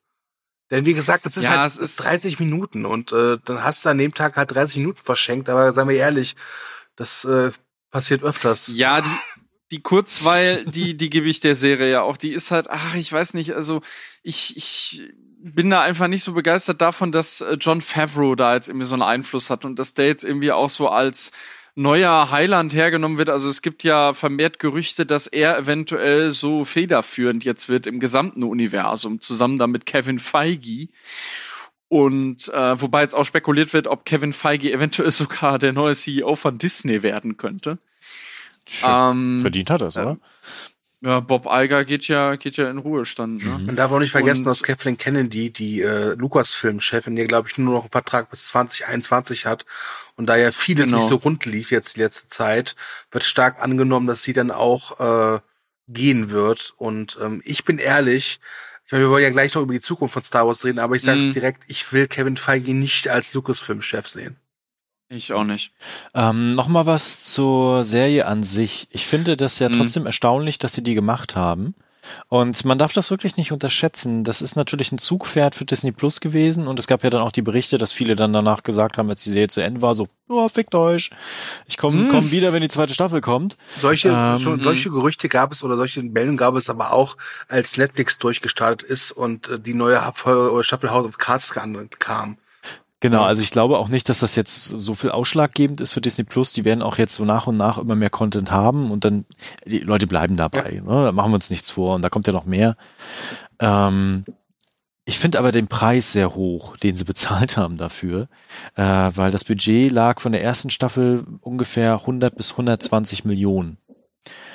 Denn 0.75 0.87
wie 0.87 0.95
gesagt, 0.95 1.25
das 1.25 1.37
ist 1.37 1.45
Ja, 1.45 1.51
halt 1.59 1.67
es 1.71 1.79
ist- 1.79 2.03
30 2.05 2.41
Minuten 2.41 2.85
und 2.85 3.13
äh, 3.13 3.39
dann 3.45 3.63
hast 3.63 3.85
du 3.85 3.91
an 3.91 3.99
dem 3.99 4.13
Tag 4.13 4.35
halt 4.37 4.51
30 4.51 4.79
Minuten 4.79 5.01
verschenkt, 5.05 5.49
aber 5.49 5.73
seien 5.73 5.89
wir 5.89 5.95
ehrlich, 5.97 6.35
das 6.97 7.25
äh, 7.25 7.53
passiert 7.93 8.25
öfters. 8.25 8.69
Ja, 8.75 9.01
die, 9.01 9.09
die 9.71 9.81
Kurzweil, 9.83 10.65
die, 10.65 10.97
die 10.97 11.11
gebe 11.11 11.29
ich 11.29 11.39
der 11.39 11.55
Serie 11.55 11.91
ja 11.93 12.03
auch. 12.03 12.17
Die 12.17 12.33
ist 12.33 12.51
halt, 12.51 12.69
ach, 12.71 12.97
ich 12.97 13.13
weiß 13.13 13.35
nicht, 13.35 13.53
also 13.55 13.83
ich, 14.25 14.57
ich 14.57 15.05
bin 15.39 15.71
da 15.71 15.81
einfach 15.83 16.09
nicht 16.09 16.25
so 16.25 16.33
begeistert 16.33 16.81
davon, 16.81 17.13
dass 17.13 17.41
äh, 17.41 17.57
John 17.61 17.81
Favreau 17.81 18.35
da 18.35 18.55
jetzt 18.55 18.69
irgendwie 18.69 18.87
so 18.87 18.95
einen 18.97 19.03
Einfluss 19.03 19.51
hat 19.51 19.65
und 19.65 19.79
dass 19.79 19.95
der 19.95 20.07
jetzt 20.09 20.25
irgendwie 20.25 20.51
auch 20.51 20.71
so 20.71 20.89
als 20.89 21.31
neuer 21.75 22.31
Heiland 22.31 22.75
hergenommen 22.75 23.19
wird. 23.19 23.31
Also 23.31 23.49
es 23.49 23.63
gibt 23.63 23.85
ja 23.85 24.15
vermehrt 24.15 24.59
Gerüchte, 24.59 25.07
dass 25.07 25.27
er 25.27 25.59
eventuell 25.59 26.31
so 26.31 26.65
federführend 26.65 27.45
jetzt 27.45 27.69
wird 27.69 27.87
im 27.87 27.99
gesamten 27.99 28.45
Universum, 28.45 29.21
zusammen 29.21 29.59
da 29.59 29.67
mit 29.67 29.87
Kevin 29.87 30.19
Feige. 30.19 30.89
Und 31.89 32.49
äh, 32.49 32.81
wobei 32.81 33.03
jetzt 33.03 33.15
auch 33.15 33.25
spekuliert 33.25 33.73
wird, 33.73 33.87
ob 33.87 34.05
Kevin 34.05 34.33
Feige 34.33 34.73
eventuell 34.73 35.11
sogar 35.13 35.59
der 35.59 35.73
neue 35.73 35.95
CEO 35.95 36.37
von 36.37 36.59
Disney 36.59 37.03
werden 37.03 37.37
könnte. 37.37 37.79
Ähm, 38.83 39.41
verdient 39.41 39.69
hat 39.69 39.83
das 39.83 39.97
ähm, 39.97 40.03
oder 40.03 40.19
ja, 41.05 41.21
Bob 41.21 41.47
Iger 41.51 41.85
geht 41.85 42.09
ja, 42.09 42.37
geht 42.37 42.57
ja 42.57 42.71
in 42.71 42.79
Ruhestand. 42.79 43.45
Ne? 43.45 43.59
Man 43.67 43.77
darf 43.77 43.93
auch 43.93 43.99
nicht 43.99 44.13
vergessen, 44.13 44.41
Und- 44.41 44.47
dass 44.47 44.63
Kathleen 44.63 44.97
Kennedy, 44.97 45.51
die 45.51 45.83
äh, 45.83 46.15
Lucasfilm-Chefin, 46.15 47.15
die 47.17 47.25
glaube 47.27 47.49
ich 47.51 47.59
nur 47.59 47.75
noch 47.75 47.83
einen 47.83 47.91
Vertrag 47.91 48.31
bis 48.31 48.49
2021 48.49 49.47
hat 49.47 49.67
und 50.17 50.27
da 50.27 50.37
ja 50.37 50.51
vieles 50.51 50.87
Genau. 50.87 50.99
nicht 50.99 51.09
so 51.09 51.17
rund 51.17 51.45
lief 51.45 51.71
jetzt 51.71 51.97
die 51.97 52.01
letzte 52.01 52.29
Zeit, 52.29 52.75
wird 53.11 53.25
stark 53.25 53.61
angenommen, 53.63 54.07
dass 54.07 54.23
sie 54.23 54.33
dann 54.33 54.51
auch 54.51 54.99
äh, 55.37 55.41
gehen 55.89 56.31
wird. 56.31 56.73
Und 56.79 57.19
ähm, 57.23 57.43
ich 57.45 57.65
bin 57.65 57.79
ehrlich, 57.79 58.41
ich 58.87 58.93
meine, 58.93 59.05
wir 59.05 59.11
wollen 59.11 59.23
ja 59.25 59.31
gleich 59.31 59.55
noch 59.55 59.63
über 59.63 59.73
die 59.75 59.81
Zukunft 59.81 60.15
von 60.15 60.25
Star 60.25 60.47
Wars 60.47 60.65
reden, 60.65 60.79
aber 60.79 60.95
ich 60.97 61.03
sage 61.03 61.19
es 61.19 61.25
Mhm. 61.27 61.33
direkt, 61.35 61.63
ich 61.69 61.93
will 61.93 62.07
Kevin 62.09 62.37
Feige 62.37 62.73
nicht 62.75 63.09
als 63.09 63.35
Lucasfilm-Chef 63.35 64.09
sehen. 64.09 64.37
Ich 65.09 65.33
auch 65.33 65.45
nicht. 65.45 65.73
Ähm, 66.15 66.55
Nochmal 66.55 66.87
was 66.87 67.21
zur 67.21 67.85
Serie 67.85 68.27
an 68.27 68.43
sich. 68.43 68.89
Ich 68.91 69.07
finde 69.07 69.37
das 69.37 69.59
ja 69.59 69.69
Mhm. 69.69 69.75
trotzdem 69.75 70.07
erstaunlich, 70.07 70.59
dass 70.59 70.73
sie 70.73 70.83
die 70.83 70.95
gemacht 70.95 71.37
haben. 71.37 71.75
Und 72.29 72.67
man 72.67 72.77
darf 72.79 72.93
das 72.93 73.11
wirklich 73.11 73.39
nicht 73.39 73.51
unterschätzen. 73.51 74.25
Das 74.25 74.43
ist 74.43 74.57
natürlich 74.57 74.93
ein 74.93 74.99
Zugpferd 74.99 75.55
für 75.55 75.65
Disney 75.65 75.91
Plus 75.91 76.21
gewesen. 76.21 76.67
Und 76.67 76.79
es 76.79 76.87
gab 76.87 77.03
ja 77.03 77.09
dann 77.09 77.23
auch 77.23 77.33
die 77.33 77.41
Berichte, 77.41 77.79
dass 77.79 77.93
viele 77.93 78.15
dann 78.15 78.33
danach 78.33 78.63
gesagt 78.63 78.99
haben, 78.99 79.09
als 79.09 79.25
die 79.25 79.31
Serie 79.31 79.49
zu 79.49 79.63
Ende 79.63 79.81
war, 79.81 79.95
so, 79.95 80.09
oh, 80.29 80.47
fickt 80.51 80.75
euch. 80.75 81.11
Ich 81.67 81.79
komme 81.79 82.03
Mhm. 82.03 82.09
komm 82.09 82.31
wieder, 82.31 82.53
wenn 82.53 82.61
die 82.61 82.69
zweite 82.69 82.93
Staffel 82.93 83.23
kommt. 83.23 83.57
Solche, 83.81 84.11
Ähm, 84.11 84.39
schon, 84.39 84.63
solche 84.63 84.91
Gerüchte 84.91 85.31
gab 85.31 85.53
es 85.53 85.63
oder 85.65 85.77
solche 85.77 86.03
Meldungen 86.03 86.37
gab 86.37 86.57
es 86.57 86.69
aber 86.69 86.93
auch, 86.93 87.17
als 87.49 87.79
Netflix 87.79 88.19
durchgestartet 88.19 88.83
ist 88.87 89.11
und 89.11 89.49
äh, 89.49 89.59
die 89.59 89.75
neue 89.75 89.97
Staffel 90.63 90.91
House 90.91 91.07
of 91.07 91.17
Cards 91.17 91.55
kam. 91.99 92.37
Genau, 93.05 93.25
also 93.25 93.43
ich 93.43 93.51
glaube 93.51 93.77
auch 93.77 93.89
nicht, 93.89 94.09
dass 94.09 94.21
das 94.21 94.35
jetzt 94.35 94.65
so 94.65 94.95
viel 94.95 95.11
ausschlaggebend 95.11 95.83
ist 95.83 95.93
für 95.93 96.01
Disney 96.01 96.25
Plus. 96.25 96.55
Die 96.55 96.65
werden 96.65 96.81
auch 96.81 96.97
jetzt 96.97 97.15
so 97.17 97.27
nach 97.27 97.47
und 97.47 97.59
nach 97.59 97.77
immer 97.77 97.97
mehr 97.97 98.09
Content 98.09 98.51
haben 98.51 98.91
und 98.91 99.05
dann, 99.05 99.27
die 99.67 99.81
Leute 99.81 100.07
bleiben 100.07 100.39
dabei. 100.39 100.81
Ne? 100.83 101.05
Da 101.05 101.13
machen 101.13 101.31
wir 101.31 101.35
uns 101.35 101.51
nichts 101.51 101.69
vor 101.69 101.97
und 101.97 102.01
da 102.01 102.09
kommt 102.09 102.27
ja 102.27 102.33
noch 102.33 102.47
mehr. 102.47 102.79
Ähm, 103.61 104.25
ich 105.05 105.19
finde 105.19 105.39
aber 105.39 105.53
den 105.53 105.67
Preis 105.67 106.13
sehr 106.13 106.35
hoch, 106.35 106.79
den 106.79 106.97
sie 106.97 107.05
bezahlt 107.05 107.59
haben 107.59 107.77
dafür, 107.77 108.29
äh, 108.75 108.83
weil 108.83 109.31
das 109.31 109.45
Budget 109.45 109.93
lag 109.93 110.23
von 110.23 110.33
der 110.33 110.43
ersten 110.43 110.71
Staffel 110.71 111.27
ungefähr 111.43 111.97
100 111.97 112.35
bis 112.35 112.53
120 112.53 113.27
Millionen. 113.27 113.77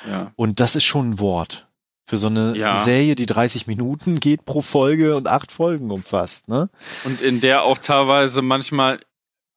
Ja. 0.08 0.32
Und 0.34 0.58
das 0.58 0.74
ist 0.74 0.82
schon 0.82 1.10
ein 1.10 1.18
Wort. 1.20 1.68
Für 2.10 2.16
so 2.16 2.26
eine 2.26 2.56
Ja. 2.56 2.74
Serie, 2.74 3.14
die 3.14 3.26
30 3.26 3.68
Minuten 3.68 4.18
geht 4.18 4.44
pro 4.44 4.62
Folge 4.62 5.14
und 5.14 5.28
acht 5.28 5.52
Folgen 5.52 5.92
umfasst, 5.92 6.48
ne? 6.48 6.68
Und 7.04 7.20
in 7.22 7.40
der 7.40 7.62
auch 7.62 7.78
teilweise 7.78 8.42
manchmal 8.42 8.98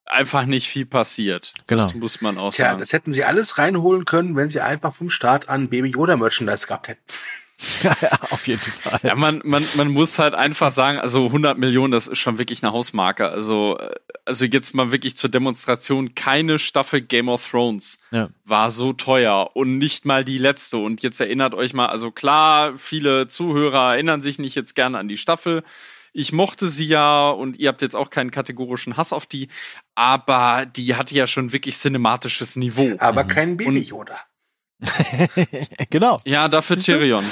einfach 0.05 0.45
nicht 0.45 0.67
viel 0.67 0.85
passiert. 0.85 1.55
Genau. 1.65 1.81
Das 1.81 1.95
muss 1.95 2.21
man 2.21 2.37
auch 2.37 2.53
Tja, 2.53 2.65
sagen. 2.67 2.79
das 2.79 2.93
hätten 2.93 3.11
sie 3.11 3.23
alles 3.23 3.57
reinholen 3.57 4.05
können, 4.05 4.35
wenn 4.35 4.51
sie 4.51 4.61
einfach 4.61 4.93
vom 4.93 5.09
Start 5.09 5.49
an 5.49 5.69
Baby 5.69 5.89
Yoda 5.89 6.15
Merchandise 6.15 6.67
gehabt 6.67 6.89
hätten. 6.89 7.01
ja, 7.83 7.95
auf 8.31 8.47
jeden 8.47 8.59
Fall. 8.59 8.99
Ja, 9.03 9.15
man, 9.15 9.41
man, 9.45 9.65
man 9.75 9.87
muss 9.89 10.19
halt 10.19 10.33
einfach 10.33 10.71
sagen, 10.71 10.97
also 10.99 11.25
100 11.27 11.57
Millionen, 11.57 11.91
das 11.91 12.07
ist 12.07 12.17
schon 12.19 12.37
wirklich 12.37 12.63
eine 12.63 12.73
Hausmarke. 12.73 13.27
Also, 13.29 13.77
äh, 13.79 13.95
also 14.25 14.45
jetzt 14.45 14.73
mal 14.73 14.91
wirklich 14.91 15.15
zur 15.17 15.29
Demonstration, 15.29 16.15
keine 16.15 16.59
Staffel 16.59 17.01
Game 17.01 17.29
of 17.29 17.49
Thrones 17.49 17.99
Ja. 18.11 18.29
war 18.43 18.71
so 18.71 18.91
teuer 18.93 19.51
und 19.55 19.77
nicht 19.77 20.05
mal 20.05 20.25
die 20.25 20.37
letzte. 20.37 20.77
Und 20.77 21.03
jetzt 21.03 21.19
erinnert 21.21 21.53
euch 21.53 21.73
mal, 21.73 21.87
also 21.87 22.11
klar, 22.11 22.77
viele 22.77 23.27
Zuhörer 23.27 23.93
erinnern 23.93 24.21
sich 24.21 24.39
nicht 24.39 24.55
jetzt 24.55 24.75
gerne 24.75 24.97
an 24.97 25.07
die 25.07 25.17
Staffel. 25.17 25.63
Ich 26.15 26.31
mochte 26.31 26.67
sie 26.67 26.85
ja 26.85 27.29
und 27.29 27.57
ihr 27.57 27.69
habt 27.69 27.81
jetzt 27.81 27.95
auch 27.95 28.09
keinen 28.09 28.29
kategorischen 28.31 28.97
Hass 28.97 29.13
auf 29.13 29.25
die, 29.25 29.47
aber 29.95 30.65
die 30.65 30.95
hatte 30.95 31.15
ja 31.15 31.27
schon 31.27 31.53
wirklich 31.53 31.75
cinematisches 31.77 32.55
Niveau. 32.55 32.93
Aber 32.99 33.23
Mhm. 33.23 33.27
kein 33.29 33.57
Baby 33.57 33.69
Und- 33.79 33.87
Yoda. 33.87 34.19
genau. 35.89 36.21
Ja, 36.25 36.47
dafür 36.47 36.75
Siehst? 36.77 36.85
Tyrion. 36.87 37.23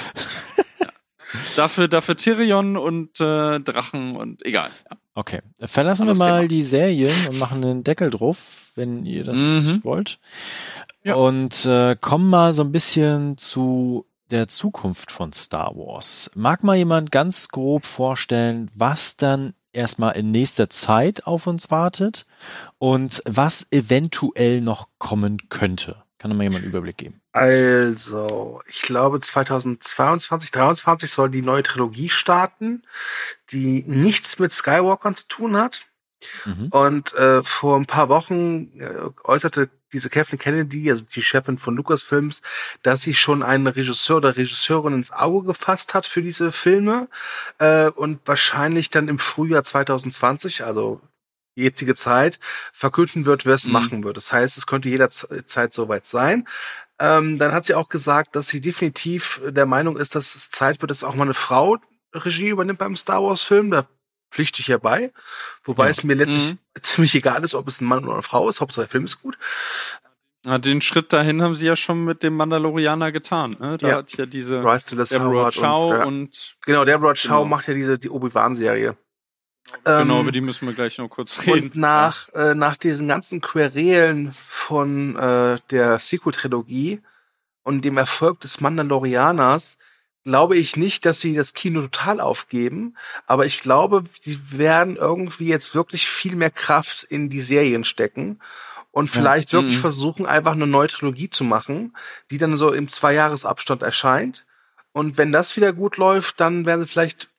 ja. 0.79 0.87
Dafür, 1.55 1.87
dafür 1.87 2.17
Tyrion 2.17 2.75
und 2.75 3.21
äh, 3.21 3.59
Drachen 3.61 4.17
und 4.17 4.45
egal. 4.45 4.69
Ja. 4.89 4.97
Okay. 5.15 5.39
Verlassen 5.63 6.01
Anderes 6.03 6.19
wir 6.19 6.25
mal 6.25 6.37
Thema. 6.39 6.47
die 6.49 6.63
Serien 6.63 7.27
und 7.29 7.39
machen 7.39 7.63
einen 7.63 7.83
Deckel 7.85 8.09
drauf, 8.09 8.71
wenn 8.75 9.05
ihr 9.05 9.23
das 9.23 9.37
Mhm. 9.37 9.79
wollt. 9.83 10.19
Ja. 11.03 11.15
Und 11.15 11.65
äh, 11.65 11.95
kommen 11.99 12.29
mal 12.29 12.53
so 12.53 12.63
ein 12.63 12.73
bisschen 12.73 13.37
zu 13.37 14.05
der 14.29 14.49
Zukunft 14.49 15.09
von 15.09 15.31
Star 15.31 15.73
Wars. 15.75 16.31
Mag 16.35 16.63
mal 16.65 16.75
jemand 16.75 17.11
ganz 17.13 17.47
grob 17.47 17.85
vorstellen, 17.85 18.69
was 18.75 19.15
dann 19.15 19.53
erstmal 19.71 20.17
in 20.17 20.31
nächster 20.31 20.69
Zeit 20.69 21.25
auf 21.27 21.47
uns 21.47 21.71
wartet 21.71 22.25
und 22.77 23.21
was 23.25 23.67
eventuell 23.71 24.59
noch 24.59 24.89
kommen 24.97 25.37
könnte? 25.47 26.03
Kann 26.17 26.35
mal 26.35 26.43
jemand 26.43 26.63
einen 26.63 26.71
Überblick 26.71 26.97
geben? 26.97 27.20
Also, 27.33 28.61
ich 28.67 28.81
glaube 28.81 29.21
2022, 29.21 30.29
2023 30.51 31.11
soll 31.11 31.29
die 31.29 31.41
neue 31.41 31.63
Trilogie 31.63 32.09
starten, 32.09 32.83
die 33.51 33.83
nichts 33.87 34.37
mit 34.39 34.51
Skywalkern 34.51 35.15
zu 35.15 35.27
tun 35.27 35.55
hat. 35.55 35.87
Mhm. 36.45 36.67
Und 36.71 37.13
äh, 37.13 37.41
vor 37.41 37.77
ein 37.79 37.85
paar 37.85 38.09
Wochen 38.09 38.79
äh, 38.79 39.09
äußerte 39.23 39.69
diese 39.93 40.09
Kathleen 40.09 40.39
Kennedy, 40.39 40.89
also 40.91 41.05
die 41.05 41.23
Chefin 41.23 41.57
von 41.57 41.75
Lucasfilms, 41.75 42.41
dass 42.83 43.01
sie 43.01 43.15
schon 43.15 43.43
einen 43.43 43.67
Regisseur 43.67 44.17
oder 44.17 44.37
Regisseurin 44.37 44.93
ins 44.93 45.11
Auge 45.11 45.47
gefasst 45.47 45.93
hat 45.93 46.05
für 46.07 46.21
diese 46.21 46.51
Filme 46.51 47.07
äh, 47.59 47.89
und 47.89 48.19
wahrscheinlich 48.25 48.89
dann 48.89 49.07
im 49.07 49.19
Frühjahr 49.19 49.63
2020, 49.63 50.63
also 50.63 51.01
jetzige 51.55 51.95
Zeit, 51.95 52.39
verkünden 52.71 53.25
wird, 53.25 53.45
wer 53.45 53.55
es 53.55 53.65
Mhm. 53.65 53.71
machen 53.73 54.03
wird. 54.03 54.15
Das 54.17 54.31
heißt, 54.31 54.57
es 54.57 54.67
könnte 54.67 54.89
jederzeit 54.89 55.73
soweit 55.73 56.07
sein. 56.07 56.47
Ähm, 57.01 57.39
dann 57.39 57.51
hat 57.51 57.65
sie 57.65 57.73
auch 57.73 57.89
gesagt, 57.89 58.35
dass 58.35 58.47
sie 58.47 58.61
definitiv 58.61 59.41
der 59.47 59.65
Meinung 59.65 59.97
ist, 59.97 60.13
dass 60.15 60.35
es 60.35 60.51
Zeit 60.51 60.81
wird, 60.81 60.91
dass 60.91 61.03
auch 61.03 61.15
mal 61.15 61.23
eine 61.23 61.33
Frau 61.33 61.77
Regie 62.13 62.49
übernimmt 62.49 62.77
beim 62.79 62.95
Star 62.95 63.23
Wars 63.23 63.41
Film, 63.41 63.71
da 63.71 63.87
pflichte 64.31 64.61
ich 64.61 64.67
ja 64.67 64.77
bei. 64.77 65.11
Wobei 65.63 65.85
Ja. 65.85 65.89
es 65.91 66.03
mir 66.03 66.13
letztlich 66.13 66.51
Mhm. 66.53 66.57
ziemlich 66.81 67.15
egal 67.15 67.43
ist, 67.43 67.55
ob 67.55 67.67
es 67.67 67.81
ein 67.81 67.85
Mann 67.85 68.03
oder 68.05 68.13
eine 68.13 68.23
Frau 68.23 68.47
ist. 68.49 68.61
Hauptsache 68.61 68.85
der 68.85 68.89
Film 68.91 69.05
ist 69.05 69.21
gut. 69.21 69.37
Na, 70.43 70.57
den 70.57 70.81
Schritt 70.81 71.11
dahin 71.13 71.41
haben 71.41 71.55
sie 71.55 71.67
ja 71.67 71.75
schon 71.75 72.03
mit 72.03 72.23
dem 72.23 72.35
Mandalorianer 72.35 73.11
getan. 73.11 73.55
Ne? 73.59 73.77
Da 73.77 73.87
Ja. 73.87 73.95
hat 73.97 74.13
ja 74.17 74.25
diese 74.25 74.63
Rise 74.63 74.89
to 74.95 75.03
the 75.03 75.13
Deborah 75.15 75.51
Chow 75.51 75.91
und, 75.91 75.97
ja. 75.99 76.05
und, 76.05 76.55
Genau, 76.65 76.85
Deborah 76.85 77.13
Chow 77.13 77.23
Genau. 77.27 77.45
macht 77.45 77.67
ja 77.67 77.73
diese 77.73 77.97
die 77.99 78.09
Obi-Wan-Serie. 78.09 78.97
Genau, 79.83 80.15
Ähm, 80.17 80.21
über 80.21 80.31
die 80.31 80.41
müssen 80.41 80.67
wir 80.67 80.73
gleich 80.73 80.97
noch 80.97 81.09
kurz 81.09 81.45
reden. 81.45 81.67
Und 81.67 81.75
nach, 81.75 82.29
äh, 82.33 82.55
nach 82.55 82.77
diesen 82.77 83.07
ganzen 83.07 83.41
Querelen 83.41 84.31
von 84.33 85.15
äh, 85.15 85.59
der 85.69 85.99
Sequel-Trilogie 85.99 87.01
und 87.63 87.85
dem 87.85 87.97
Erfolg 87.97 88.39
des 88.41 88.61
Mandalorianers 88.61 89.77
glaube 90.23 90.55
ich 90.55 90.75
nicht, 90.77 91.05
dass 91.05 91.19
sie 91.19 91.33
das 91.35 91.53
Kino 91.53 91.81
total 91.81 92.19
aufgeben, 92.21 92.95
aber 93.25 93.47
ich 93.47 93.59
glaube, 93.59 94.03
die 94.25 94.39
werden 94.51 94.95
irgendwie 94.95 95.47
jetzt 95.47 95.73
wirklich 95.73 96.07
viel 96.07 96.35
mehr 96.35 96.51
Kraft 96.51 97.03
in 97.03 97.31
die 97.31 97.41
Serien 97.41 97.83
stecken 97.83 98.39
und 98.91 99.09
vielleicht 99.09 99.51
wirklich 99.51 99.77
Mhm. 99.77 99.81
versuchen, 99.81 100.25
einfach 100.27 100.51
eine 100.51 100.67
neue 100.67 100.89
Trilogie 100.89 101.31
zu 101.31 101.43
machen, 101.43 101.95
die 102.29 102.37
dann 102.37 102.55
so 102.55 102.71
im 102.71 102.87
Zweijahresabstand 102.87 103.81
erscheint. 103.81 104.45
Und 104.91 105.17
wenn 105.17 105.31
das 105.31 105.55
wieder 105.55 105.73
gut 105.73 105.97
läuft, 105.97 106.39
dann 106.39 106.67
werden 106.67 106.81
sie 106.81 106.87
vielleicht 106.87 107.30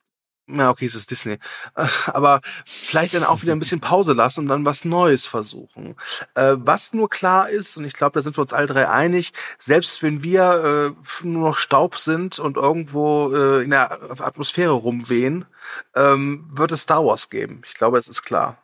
na, 0.47 0.71
okay, 0.71 0.87
es 0.87 0.95
ist 0.95 1.11
Disney. 1.11 1.39
Aber 2.07 2.41
vielleicht 2.65 3.15
dann 3.15 3.25
auch 3.25 3.43
wieder 3.43 3.53
ein 3.53 3.59
bisschen 3.59 3.81
Pause 3.81 4.13
lassen 4.13 4.41
und 4.41 4.49
dann 4.49 4.65
was 4.65 4.85
Neues 4.85 5.27
versuchen. 5.27 5.97
Äh, 6.35 6.57
was 6.59 6.93
nur 6.93 7.09
klar 7.09 7.49
ist, 7.49 7.77
und 7.77 7.85
ich 7.85 7.95
glaube, 7.95 8.15
da 8.15 8.23
sind 8.23 8.37
wir 8.37 8.43
uns 8.43 8.53
alle 8.53 8.67
drei 8.67 8.89
einig, 8.89 9.33
selbst 9.59 10.03
wenn 10.03 10.23
wir 10.23 10.95
äh, 11.23 11.27
nur 11.27 11.49
noch 11.49 11.59
Staub 11.59 11.97
sind 11.97 12.39
und 12.39 12.57
irgendwo 12.57 13.33
äh, 13.35 13.63
in 13.63 13.71
der 13.71 14.21
Atmosphäre 14.21 14.73
rumwehen, 14.73 15.47
ähm, 15.95 16.49
wird 16.53 16.73
es 16.73 16.83
Star 16.83 17.05
Wars 17.05 17.31
geben. 17.31 17.63
Ich 17.67 17.75
glaube, 17.75 17.97
das 17.97 18.09
ist 18.09 18.23
klar. 18.23 18.63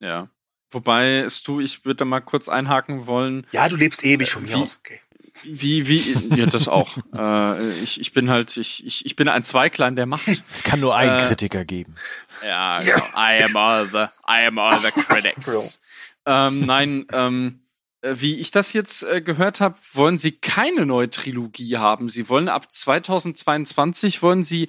Ja. 0.00 0.28
Wobei, 0.70 1.28
Stu, 1.30 1.60
ich 1.60 1.84
würde 1.84 1.98
da 1.98 2.04
mal 2.04 2.20
kurz 2.20 2.48
einhaken 2.48 3.06
wollen. 3.06 3.46
Ja, 3.52 3.68
du 3.68 3.76
lebst 3.76 4.04
ewig 4.04 4.32
von 4.32 4.42
mir 4.42 4.58
aus. 4.58 4.78
Okay. 4.80 5.00
Wie, 5.44 5.86
wie, 5.88 6.36
ja, 6.36 6.46
das 6.46 6.66
auch. 6.68 6.96
äh, 7.16 7.68
ich, 7.82 8.00
ich 8.00 8.12
bin 8.12 8.30
halt, 8.30 8.56
ich, 8.56 8.84
ich, 8.86 9.04
ich 9.06 9.16
bin 9.16 9.28
ein 9.28 9.44
Zweiklein 9.44 9.94
der 9.96 10.06
Macht. 10.06 10.26
Es 10.52 10.64
kann 10.64 10.80
nur 10.80 10.96
einen 10.96 11.18
Äh, 11.18 11.26
Kritiker 11.28 11.64
geben. 11.64 11.94
Ja, 12.42 12.80
Ja. 12.80 12.94
genau. 12.96 13.06
I 13.16 13.42
am 13.44 13.56
all 13.56 13.86
the, 13.86 14.06
I 14.28 14.46
am 14.46 14.58
all 14.58 14.78
the 14.78 14.90
critics. 14.90 15.80
ähm, 16.26 16.60
nein, 16.60 17.06
ähm, 17.12 17.60
äh, 18.02 18.14
wie 18.16 18.38
ich 18.38 18.50
das 18.50 18.72
jetzt 18.72 19.02
äh, 19.04 19.20
gehört 19.22 19.60
habe, 19.60 19.76
wollen 19.92 20.18
sie 20.18 20.32
keine 20.32 20.86
neue 20.86 21.08
Trilogie 21.10 21.76
haben. 21.76 22.08
Sie 22.08 22.28
wollen 22.28 22.48
ab 22.48 22.70
2022 22.70 24.22
wollen 24.22 24.42
sie 24.44 24.68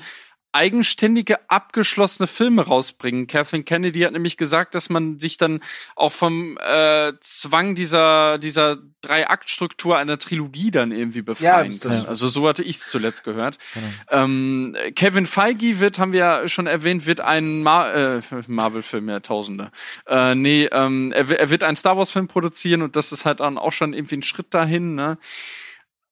eigenständige, 0.57 1.37
abgeschlossene 1.49 2.25
Filme 2.25 2.63
rausbringen. 2.65 3.27
Kathleen 3.27 3.63
Kennedy 3.63 4.01
hat 4.01 4.11
nämlich 4.11 4.37
gesagt, 4.37 4.73
dass 4.73 4.89
man 4.89 5.19
sich 5.19 5.37
dann 5.37 5.61
auch 5.95 6.11
vom 6.11 6.57
äh, 6.57 7.13
Zwang 7.21 7.75
dieser, 7.75 8.39
dieser 8.39 8.77
Drei-Akt-Struktur 9.01 9.97
einer 9.97 10.17
Trilogie 10.17 10.71
dann 10.71 10.91
irgendwie 10.91 11.21
befreien 11.21 11.71
das- 11.71 11.79
kann. 11.79 12.05
Also 12.07 12.27
so 12.27 12.47
hatte 12.47 12.63
ich 12.63 12.77
es 12.77 12.89
zuletzt 12.89 13.23
gehört. 13.23 13.59
Genau. 13.75 14.23
Ähm, 14.23 14.75
Kevin 14.95 15.27
Feige 15.27 15.79
wird, 15.79 15.99
haben 15.99 16.11
wir 16.11 16.19
ja 16.19 16.47
schon 16.49 16.65
erwähnt, 16.65 17.05
wird 17.05 17.21
ein 17.21 17.61
Mar 17.61 17.93
äh, 17.93 18.21
Marvel-Film, 18.47 19.09
ja, 19.09 19.19
Tausende. 19.19 19.71
Äh, 20.07 20.33
nee, 20.33 20.65
ähm, 20.71 21.11
er, 21.13 21.29
er 21.29 21.49
wird 21.51 21.63
einen 21.63 21.77
Star 21.77 21.97
Wars-Film 21.97 22.27
produzieren 22.27 22.81
und 22.81 22.95
das 22.95 23.11
ist 23.11 23.25
halt 23.25 23.41
dann 23.41 23.59
auch 23.59 23.71
schon 23.71 23.93
irgendwie 23.93 24.17
ein 24.17 24.23
Schritt 24.23 24.53
dahin, 24.53 24.95
ne? 24.95 25.17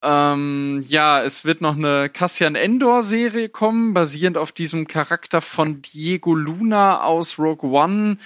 Ähm, 0.02 0.84
ja, 0.86 1.22
es 1.22 1.44
wird 1.44 1.60
noch 1.60 1.76
eine 1.76 2.08
Cassian 2.08 2.54
Endor-Serie 2.54 3.48
kommen, 3.48 3.94
basierend 3.94 4.36
auf 4.36 4.52
diesem 4.52 4.86
Charakter 4.86 5.40
von 5.40 5.82
Diego 5.82 6.34
Luna 6.34 7.02
aus 7.02 7.38
Rogue 7.38 7.70
One. 7.70 8.18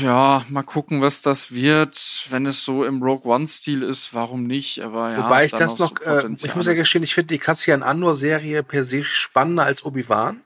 Ja, 0.00 0.44
mal 0.48 0.62
gucken, 0.62 1.02
was 1.02 1.20
das 1.20 1.52
wird. 1.52 2.26
Wenn 2.30 2.46
es 2.46 2.64
so 2.64 2.84
im 2.84 3.02
Rogue 3.02 3.30
One-Stil 3.30 3.82
ist, 3.82 4.14
warum 4.14 4.46
nicht? 4.46 4.80
Aber 4.80 5.10
ja, 5.10 5.24
Wobei 5.24 5.44
ich 5.44 5.52
da 5.52 5.58
das 5.58 5.78
noch, 5.78 6.00
äh, 6.00 6.26
ich 6.34 6.54
muss 6.54 6.66
ja 6.66 6.72
gestehen, 6.74 7.02
ich 7.02 7.14
finde 7.14 7.34
die 7.34 7.38
Cassian 7.38 7.82
Andor-Serie 7.82 8.62
per 8.62 8.84
se 8.84 9.04
spannender 9.04 9.64
als 9.64 9.84
Obi-Wan. 9.84 10.40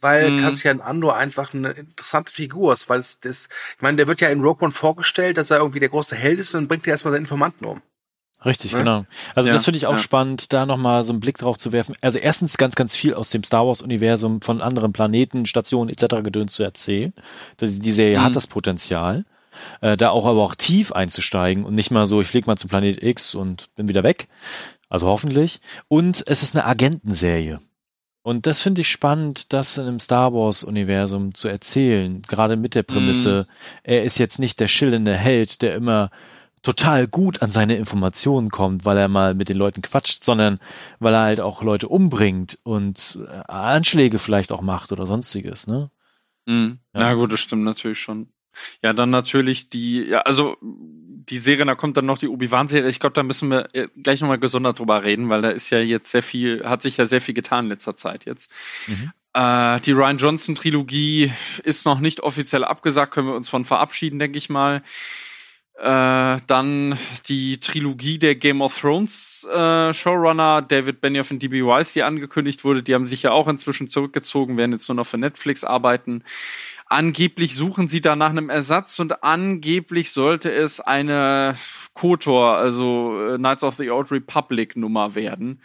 Weil 0.00 0.30
Mhm. 0.30 0.38
Cassian 0.38 0.80
Andor 0.80 1.16
einfach 1.16 1.54
eine 1.54 1.70
interessante 1.70 2.32
Figur 2.32 2.72
ist, 2.72 2.88
weil 2.88 3.00
es 3.00 3.20
das, 3.20 3.48
ich 3.76 3.82
meine, 3.82 3.96
der 3.96 4.06
wird 4.06 4.20
ja 4.20 4.28
in 4.28 4.40
Rogue 4.40 4.64
One 4.64 4.72
vorgestellt, 4.72 5.36
dass 5.36 5.50
er 5.50 5.58
irgendwie 5.58 5.80
der 5.80 5.88
große 5.88 6.14
Held 6.14 6.38
ist 6.38 6.54
und 6.54 6.62
dann 6.62 6.68
bringt 6.68 6.86
er 6.86 6.92
erstmal 6.92 7.12
seinen 7.12 7.22
Informanten 7.22 7.66
um. 7.66 7.82
Richtig, 8.44 8.72
Ne? 8.72 8.78
genau. 8.78 9.04
Also 9.34 9.48
Ja, 9.48 9.54
das 9.54 9.64
finde 9.64 9.78
ich 9.78 9.86
auch 9.86 9.92
ja. 9.92 9.98
spannend, 9.98 10.52
da 10.52 10.64
nochmal 10.64 11.02
so 11.02 11.12
einen 11.12 11.20
Blick 11.20 11.38
drauf 11.38 11.58
zu 11.58 11.72
werfen. 11.72 11.96
Also 12.00 12.18
erstens 12.18 12.56
ganz, 12.56 12.74
ganz 12.76 12.94
viel 12.94 13.14
aus 13.14 13.30
dem 13.30 13.42
Star 13.42 13.66
Wars-Universum 13.66 14.40
von 14.42 14.60
anderen 14.62 14.92
Planeten, 14.92 15.44
Stationen 15.46 15.90
etc. 15.90 16.22
gedöns 16.22 16.52
zu 16.52 16.62
erzählen. 16.62 17.12
Das, 17.56 17.78
die 17.78 17.90
Serie 17.90 18.18
Mhm. 18.20 18.22
hat 18.22 18.36
das 18.36 18.46
Potenzial, 18.46 19.24
äh, 19.80 19.96
da 19.96 20.10
auch 20.10 20.24
aber 20.24 20.42
auch 20.44 20.54
tief 20.54 20.92
einzusteigen 20.92 21.64
und 21.64 21.74
nicht 21.74 21.90
mal 21.90 22.06
so, 22.06 22.20
ich 22.20 22.28
flieg 22.28 22.46
mal 22.46 22.56
zu 22.56 22.68
Planet 22.68 23.02
X 23.02 23.34
und 23.34 23.68
bin 23.74 23.88
wieder 23.88 24.04
weg. 24.04 24.28
Also 24.88 25.06
hoffentlich. 25.08 25.60
Und 25.88 26.22
es 26.26 26.42
ist 26.42 26.54
eine 26.56 26.64
Agentenserie. 26.64 27.60
Und 28.22 28.46
das 28.46 28.60
finde 28.60 28.82
ich 28.82 28.90
spannend, 28.90 29.52
das 29.52 29.78
in 29.78 29.84
einem 29.86 30.00
Star 30.00 30.32
Wars-Universum 30.34 31.34
zu 31.34 31.48
erzählen. 31.48 32.22
Gerade 32.22 32.56
mit 32.56 32.74
der 32.74 32.82
Prämisse, 32.82 33.46
er 33.82 34.02
ist 34.04 34.18
jetzt 34.18 34.38
nicht 34.38 34.60
der 34.60 34.68
schillende 34.68 35.14
Held, 35.14 35.62
der 35.62 35.74
immer 35.74 36.10
total 36.62 37.06
gut 37.06 37.42
an 37.42 37.50
seine 37.50 37.76
Informationen 37.76 38.50
kommt, 38.50 38.84
weil 38.84 38.96
er 38.98 39.08
mal 39.08 39.34
mit 39.34 39.48
den 39.48 39.56
Leuten 39.56 39.82
quatscht, 39.82 40.24
sondern 40.24 40.58
weil 40.98 41.14
er 41.14 41.22
halt 41.22 41.40
auch 41.40 41.62
Leute 41.62 41.88
umbringt 41.88 42.58
und 42.62 43.18
äh, 43.26 43.50
Anschläge 43.50 44.18
vielleicht 44.18 44.52
auch 44.52 44.62
macht 44.62 44.92
oder 44.92 45.06
sonstiges, 45.06 45.66
ne? 45.66 45.90
Mhm. 46.46 46.78
Ja. 46.94 47.00
Na 47.00 47.14
gut, 47.14 47.32
das 47.32 47.40
stimmt 47.40 47.64
natürlich 47.64 47.98
schon. 47.98 48.28
Ja, 48.82 48.92
dann 48.92 49.10
natürlich 49.10 49.70
die, 49.70 50.02
ja, 50.02 50.20
also 50.22 50.56
die 50.60 51.38
Serie, 51.38 51.64
da 51.64 51.74
kommt 51.74 51.96
dann 51.96 52.06
noch 52.06 52.18
die 52.18 52.28
Obi-Wan-Serie. 52.28 52.88
Ich 52.88 53.00
glaube, 53.00 53.14
da 53.14 53.22
müssen 53.22 53.50
wir 53.50 53.68
äh, 53.74 53.88
gleich 54.02 54.20
nochmal 54.20 54.38
gesondert 54.38 54.78
drüber 54.78 55.04
reden, 55.04 55.28
weil 55.28 55.42
da 55.42 55.50
ist 55.50 55.70
ja 55.70 55.78
jetzt 55.78 56.10
sehr 56.10 56.22
viel, 56.22 56.64
hat 56.64 56.82
sich 56.82 56.96
ja 56.96 57.06
sehr 57.06 57.20
viel 57.20 57.34
getan 57.34 57.66
in 57.66 57.70
letzter 57.70 57.96
Zeit 57.96 58.24
jetzt. 58.24 58.50
Mhm. 58.86 59.12
Äh, 59.34 59.80
die 59.80 59.92
Ryan 59.92 60.18
Johnson-Trilogie 60.18 61.32
ist 61.62 61.84
noch 61.84 62.00
nicht 62.00 62.20
offiziell 62.20 62.64
abgesagt, 62.64 63.12
können 63.12 63.28
wir 63.28 63.36
uns 63.36 63.48
von 63.48 63.64
verabschieden, 63.64 64.18
denke 64.18 64.38
ich 64.38 64.48
mal. 64.48 64.82
Äh, 65.80 66.40
dann 66.48 66.98
die 67.28 67.60
Trilogie 67.60 68.18
der 68.18 68.34
Game 68.34 68.62
of 68.62 68.76
Thrones 68.80 69.46
äh, 69.52 69.94
Showrunner 69.94 70.60
David 70.60 71.00
Benioff 71.00 71.30
und 71.30 71.40
D.B. 71.40 71.64
Weiss, 71.64 71.92
die 71.92 72.02
angekündigt 72.02 72.64
wurde, 72.64 72.82
die 72.82 72.94
haben 72.94 73.06
sich 73.06 73.22
ja 73.22 73.30
auch 73.30 73.46
inzwischen 73.46 73.88
zurückgezogen, 73.88 74.56
werden 74.56 74.72
jetzt 74.72 74.88
nur 74.88 74.96
noch 74.96 75.06
für 75.06 75.18
Netflix 75.18 75.62
arbeiten. 75.62 76.24
Angeblich 76.86 77.54
suchen 77.54 77.86
sie 77.86 78.00
da 78.00 78.16
nach 78.16 78.30
einem 78.30 78.50
Ersatz 78.50 78.98
und 78.98 79.22
angeblich 79.22 80.10
sollte 80.10 80.50
es 80.50 80.80
eine 80.80 81.54
KOTOR, 81.94 82.56
also 82.56 83.34
äh, 83.34 83.36
Knights 83.36 83.62
of 83.62 83.76
the 83.76 83.88
Old 83.90 84.10
Republic 84.10 84.74
Nummer 84.74 85.14
werden. 85.14 85.60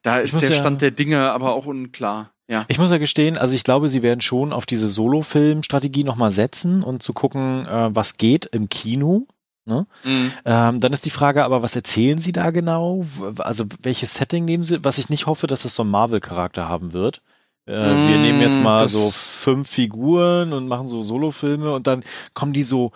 Da 0.00 0.20
ist 0.20 0.40
der 0.40 0.48
ja- 0.48 0.54
Stand 0.54 0.80
der 0.80 0.90
Dinge 0.90 1.30
aber 1.32 1.52
auch 1.52 1.66
unklar. 1.66 2.30
Ja. 2.46 2.64
Ich 2.68 2.78
muss 2.78 2.90
ja 2.90 2.98
gestehen, 2.98 3.38
also 3.38 3.54
ich 3.54 3.64
glaube, 3.64 3.88
sie 3.88 4.02
werden 4.02 4.20
schon 4.20 4.52
auf 4.52 4.66
diese 4.66 4.88
Solo-Film-Strategie 4.88 6.04
nochmal 6.04 6.30
setzen 6.30 6.82
und 6.82 7.02
zu 7.02 7.12
gucken, 7.12 7.66
äh, 7.66 7.94
was 7.94 8.16
geht 8.16 8.46
im 8.46 8.68
Kino. 8.68 9.26
Ne? 9.66 9.86
Mhm. 10.04 10.32
Ähm, 10.44 10.80
dann 10.80 10.92
ist 10.92 11.04
die 11.06 11.10
Frage 11.10 11.44
aber, 11.44 11.62
was 11.62 11.74
erzählen 11.74 12.18
sie 12.18 12.32
da 12.32 12.50
genau? 12.50 13.06
Also 13.38 13.64
welches 13.82 14.14
Setting 14.14 14.44
nehmen 14.44 14.62
sie? 14.64 14.84
Was 14.84 14.98
ich 14.98 15.08
nicht 15.08 15.26
hoffe, 15.26 15.46
dass 15.46 15.64
es 15.64 15.74
so 15.74 15.82
einen 15.84 15.90
Marvel-Charakter 15.90 16.68
haben 16.68 16.92
wird. 16.92 17.22
Äh, 17.66 17.72
wir 17.72 18.18
Mm, 18.18 18.22
nehmen 18.22 18.40
jetzt 18.42 18.60
mal 18.60 18.82
das- 18.82 18.92
so 18.92 19.08
fünf 19.10 19.70
Figuren 19.70 20.52
und 20.52 20.68
machen 20.68 20.86
so 20.86 21.00
Solo-Filme 21.00 21.72
und 21.72 21.86
dann 21.86 22.04
kommen 22.34 22.52
die 22.52 22.62
so 22.62 22.92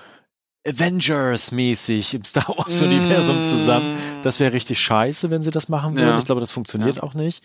Avengers-mäßig 0.66 2.14
im 2.14 2.24
Star 2.26 2.48
Wars-Universum 2.48 3.42
zusammen. 3.44 3.96
Das 4.22 4.40
wäre 4.40 4.52
richtig 4.52 4.80
scheiße, 4.80 5.30
wenn 5.30 5.42
sie 5.42 5.50
das 5.50 5.68
machen 5.68 5.96
würden. 5.96 6.08
Ja. 6.08 6.18
Ich 6.18 6.24
glaube, 6.24 6.40
das 6.40 6.52
funktioniert 6.52 6.96
Ja. 6.96 7.02
auch 7.02 7.14
nicht. 7.14 7.42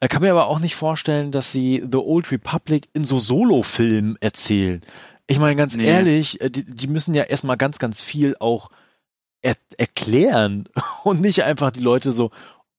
Äh, 0.00 0.08
kann 0.08 0.22
mir 0.22 0.30
aber 0.30 0.46
auch 0.48 0.58
nicht 0.60 0.74
vorstellen, 0.76 1.30
dass 1.30 1.52
sie 1.52 1.84
The 1.90 1.98
Old 1.98 2.30
Republic 2.32 2.88
in 2.92 3.04
so 3.04 3.18
Solo-Filmen 3.18 4.16
erzählen. 4.20 4.80
Ich 5.26 5.38
meine, 5.38 5.56
ganz 5.56 5.76
Nee. 5.76 5.86
ehrlich, 5.86 6.40
äh, 6.40 6.50
die, 6.50 6.64
die 6.64 6.86
müssen 6.86 7.14
ja 7.14 7.22
erstmal 7.22 7.56
ganz, 7.56 7.78
ganz 7.78 8.02
viel 8.02 8.36
auch 8.38 8.70
er 9.42 9.56
erklären 9.78 10.68
und 11.04 11.20
nicht 11.20 11.44
einfach 11.44 11.70
die 11.70 11.80
Leute 11.80 12.12
so, 12.12 12.30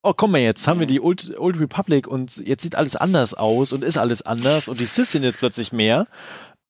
oh, 0.02 0.12
komm 0.14 0.32
mal, 0.32 0.38
jetzt 0.38 0.66
haben 0.68 0.78
wir 0.80 0.86
die 0.86 1.00
Old, 1.00 1.36
Old 1.38 1.58
Republic 1.58 2.06
und 2.06 2.36
jetzt 2.36 2.62
sieht 2.62 2.76
alles 2.76 2.94
anders 2.94 3.34
aus 3.34 3.72
und 3.72 3.82
ist 3.82 3.98
alles 3.98 4.22
anders 4.22 4.68
und 4.68 4.78
die 4.78 4.84
Sis 4.84 5.10
sind 5.10 5.24
jetzt 5.24 5.38
plötzlich 5.38 5.72
mehr. 5.72 6.06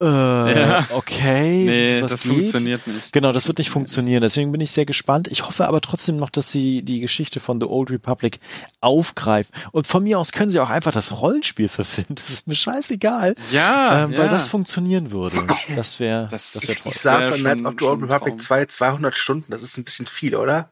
Äh, 0.01 0.05
Ja. 0.07 0.87
okay, 0.91 1.65
Nee, 1.67 2.03
was 2.03 2.11
das 2.11 2.23
geht? 2.25 2.33
funktioniert 2.33 2.87
nicht. 2.87 3.13
Genau, 3.13 3.33
das 3.33 3.47
wird 3.47 3.57
nicht 3.59 3.71
funktionieren. 3.71 4.21
Deswegen 4.21 4.53
bin 4.53 4.61
ich 4.61 4.71
sehr 4.71 4.85
gespannt. 4.85 5.29
Ich 5.29 5.47
hoffe 5.47 5.67
aber 5.67 5.81
trotzdem 5.81 6.17
noch, 6.17 6.29
dass 6.29 6.51
sie 6.51 6.83
die 6.83 7.01
Geschichte 7.01 7.41
von 7.41 7.61
The 7.61 7.67
Old 7.67 7.91
Republic 7.91 8.39
aufgreifen. 8.81 9.55
Und 9.73 9.87
von 9.87 10.03
mir 10.05 10.19
aus 10.19 10.33
können 10.33 10.51
sie 10.51 10.61
auch 10.61 10.69
einfach 10.69 10.93
das 10.93 11.19
Rollenspiel 11.21 11.69
verfilmen. 11.71 12.15
Das 12.17 12.29
ist 12.31 12.47
mir 12.47 12.55
scheißegal, 12.57 13.35
Ja, 13.53 14.05
ähm, 14.05 14.13
ja. 14.13 14.19
weil 14.19 14.29
das 14.29 14.49
funktionieren 14.49 15.13
würde. 15.13 15.47
Das 15.75 15.99
wäre, 15.99 16.29
Das- 16.31 16.53
das, 16.53 16.65
Ich 16.69 16.77
toll. 16.83 16.93
saß 16.93 17.43
wär 17.43 17.53
an 17.53 17.59
schon- 17.59 17.67
of 17.67 17.75
the 17.79 17.85
Old 17.87 18.03
Republic 18.03 18.35
Traum. 18.35 18.39
2 18.41 18.67
200 18.67 19.17
Stunden, 19.17 19.51
das 19.51 19.63
ist 19.63 19.79
ein 19.79 19.85
bisschen 19.85 20.07
viel, 20.07 20.37
oder? 20.37 20.71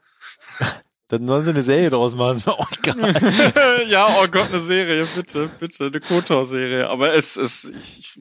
Dann 1.08 1.26
sollen 1.26 1.44
sie 1.44 1.50
eine 1.50 1.62
Serie 1.62 1.90
draus 1.90 2.14
machen, 2.14 2.36
ist 2.38 2.46
mir 2.46 2.52
auch 2.58 2.70
egal. 2.82 3.84
ja, 3.88 4.06
oh 4.22 4.26
Gott, 4.28 4.48
eine 4.52 4.60
Serie, 4.60 5.06
bitte, 5.14 5.50
bitte, 5.60 5.84
eine 5.86 6.00
Kotor-Serie. 6.00 6.88
Aber 6.88 7.14
es 7.14 7.36
ist, 7.36 7.72
ich, 7.78 8.18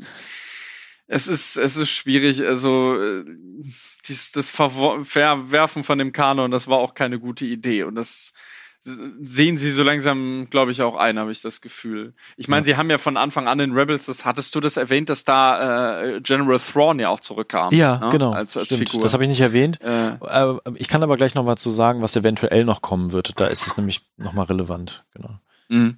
es 1.08 1.28
ist, 1.28 1.58
es 1.58 1.78
ist 1.78 1.90
schwierig. 1.90 2.46
Also 2.46 2.96
äh, 3.02 3.26
dies, 4.08 4.32
das 4.32 4.50
Verwerfen 4.52 5.84
von 5.84 5.98
dem 5.98 6.12
Kanon, 6.12 6.52
das 6.52 6.68
war 6.68 6.78
auch 6.78 6.94
keine 6.94 7.20
gute 7.20 7.46
Idee. 7.46 7.84
Und 7.84 7.96
das 7.96 8.34
sehen 8.86 9.58
sie 9.58 9.70
so 9.70 9.82
langsam, 9.82 10.48
glaube 10.50 10.72
ich, 10.72 10.82
auch 10.82 10.96
ein, 10.96 11.18
habe 11.18 11.32
ich 11.32 11.42
das 11.42 11.62
Gefühl. 11.62 12.14
Ich 12.36 12.50
meine, 12.50 12.62
ja. 12.62 12.66
sie 12.66 12.78
haben 12.78 12.90
ja 12.90 12.98
von 12.98 13.16
Anfang 13.16 13.48
an 13.48 13.60
in 13.62 13.72
Rebels, 13.72 14.08
das 14.08 14.26
hattest 14.26 14.54
du 14.56 14.60
das 14.60 14.76
erwähnt, 14.76 15.10
dass 15.10 15.24
da 15.24 16.02
äh, 16.02 16.22
General 16.22 16.60
Thrawn 16.60 17.00
ja 17.00 17.08
auch 17.08 17.22
zurückkam. 17.22 17.74
Ja, 17.74 18.00
ne? 18.00 18.10
genau. 18.10 18.34
Als, 18.34 18.58
als 18.58 18.66
Stimmt, 18.66 18.90
Figur. 18.90 19.04
Das 19.04 19.14
habe 19.14 19.24
ich 19.24 19.30
nicht 19.30 19.40
erwähnt. 19.40 19.80
Äh, 19.82 20.16
äh, 20.16 20.60
ich 20.76 20.90
kann 20.90 21.02
aber 21.02 21.16
gleich 21.16 21.34
noch 21.34 21.46
mal 21.46 21.56
zu 21.56 21.70
sagen, 21.70 22.02
was 22.02 22.16
eventuell 22.16 22.66
noch 22.66 22.82
kommen 22.82 23.14
wird. 23.14 23.40
Da 23.40 23.48
ist 23.48 23.68
es 23.68 23.78
nämlich 23.78 24.02
noch 24.18 24.34
mal 24.34 24.44
relevant. 24.44 25.06
Genau. 25.14 25.40
Mhm. 25.70 25.98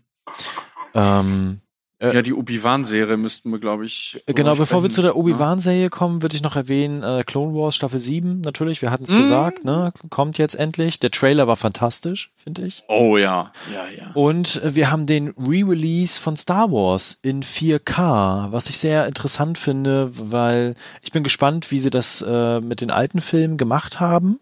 Ähm, 0.93 1.61
äh, 1.61 1.64
ja, 2.13 2.21
die 2.21 2.33
Obi-Wan-Serie 2.33 3.17
müssten 3.17 3.51
wir, 3.51 3.59
glaube 3.59 3.85
ich. 3.85 4.21
Genau, 4.25 4.55
sprechen. 4.55 4.59
bevor 4.59 4.83
wir 4.83 4.89
zu 4.89 5.01
der 5.01 5.15
Obi-Wan-Serie 5.15 5.89
kommen, 5.89 6.21
würde 6.21 6.35
ich 6.35 6.41
noch 6.41 6.55
erwähnen, 6.55 7.03
äh, 7.03 7.23
Clone 7.25 7.53
Wars 7.53 7.75
Staffel 7.75 7.99
7, 7.99 8.41
natürlich, 8.41 8.81
wir 8.81 8.91
hatten 8.91 9.03
es 9.03 9.11
mm. 9.11 9.17
gesagt, 9.17 9.65
ne? 9.65 9.93
Kommt 10.09 10.37
jetzt 10.37 10.55
endlich. 10.55 10.99
Der 10.99 11.11
Trailer 11.11 11.47
war 11.47 11.55
fantastisch, 11.55 12.31
finde 12.35 12.65
ich. 12.65 12.83
Oh 12.87 13.17
ja. 13.17 13.51
Ja, 13.73 13.85
ja. 13.97 14.11
Und 14.13 14.63
äh, 14.63 14.75
wir 14.75 14.91
haben 14.91 15.05
den 15.05 15.29
Re-Release 15.37 16.19
von 16.19 16.37
Star 16.37 16.71
Wars 16.71 17.19
in 17.21 17.43
4K, 17.43 18.51
was 18.51 18.69
ich 18.69 18.77
sehr 18.77 19.07
interessant 19.07 19.57
finde, 19.57 20.11
weil 20.13 20.75
ich 21.01 21.11
bin 21.11 21.23
gespannt, 21.23 21.71
wie 21.71 21.79
sie 21.79 21.89
das 21.89 22.23
äh, 22.27 22.59
mit 22.61 22.81
den 22.81 22.91
alten 22.91 23.21
Filmen 23.21 23.57
gemacht 23.57 23.99
haben. 23.99 24.39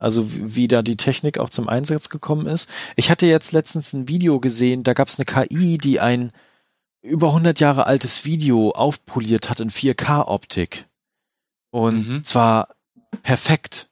Also 0.00 0.26
wie 0.30 0.66
da 0.66 0.80
die 0.80 0.96
Technik 0.96 1.38
auch 1.38 1.50
zum 1.50 1.68
Einsatz 1.68 2.08
gekommen 2.08 2.46
ist. 2.46 2.70
Ich 2.96 3.10
hatte 3.10 3.26
jetzt 3.26 3.52
letztens 3.52 3.92
ein 3.92 4.08
Video 4.08 4.40
gesehen, 4.40 4.82
da 4.82 4.94
gab 4.94 5.08
es 5.08 5.18
eine 5.18 5.26
KI, 5.26 5.76
die 5.76 6.00
ein 6.00 6.32
über 7.02 7.28
100 7.28 7.60
Jahre 7.60 7.86
altes 7.86 8.24
Video 8.24 8.70
aufpoliert 8.70 9.48
hat 9.48 9.60
in 9.60 9.70
4K-Optik. 9.70 10.86
Und 11.70 12.08
mhm. 12.08 12.24
zwar 12.24 12.68
perfekt. 13.22 13.88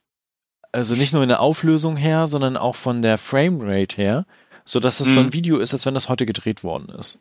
Also 0.71 0.95
nicht 0.95 1.13
nur 1.13 1.23
in 1.23 1.29
der 1.29 1.39
Auflösung 1.39 1.97
her, 1.97 2.27
sondern 2.27 2.57
auch 2.57 2.75
von 2.75 3.01
der 3.01 3.17
Framerate 3.17 3.95
her, 3.95 4.25
so 4.65 4.79
dass 4.79 4.99
es 4.99 5.09
mhm. 5.09 5.13
so 5.13 5.19
ein 5.21 5.25
mhm. 5.27 5.33
Video 5.33 5.57
ist, 5.57 5.73
als 5.73 5.85
wenn 5.85 5.93
das 5.93 6.09
heute 6.09 6.25
gedreht 6.25 6.63
worden 6.63 6.89
ist. 6.89 7.19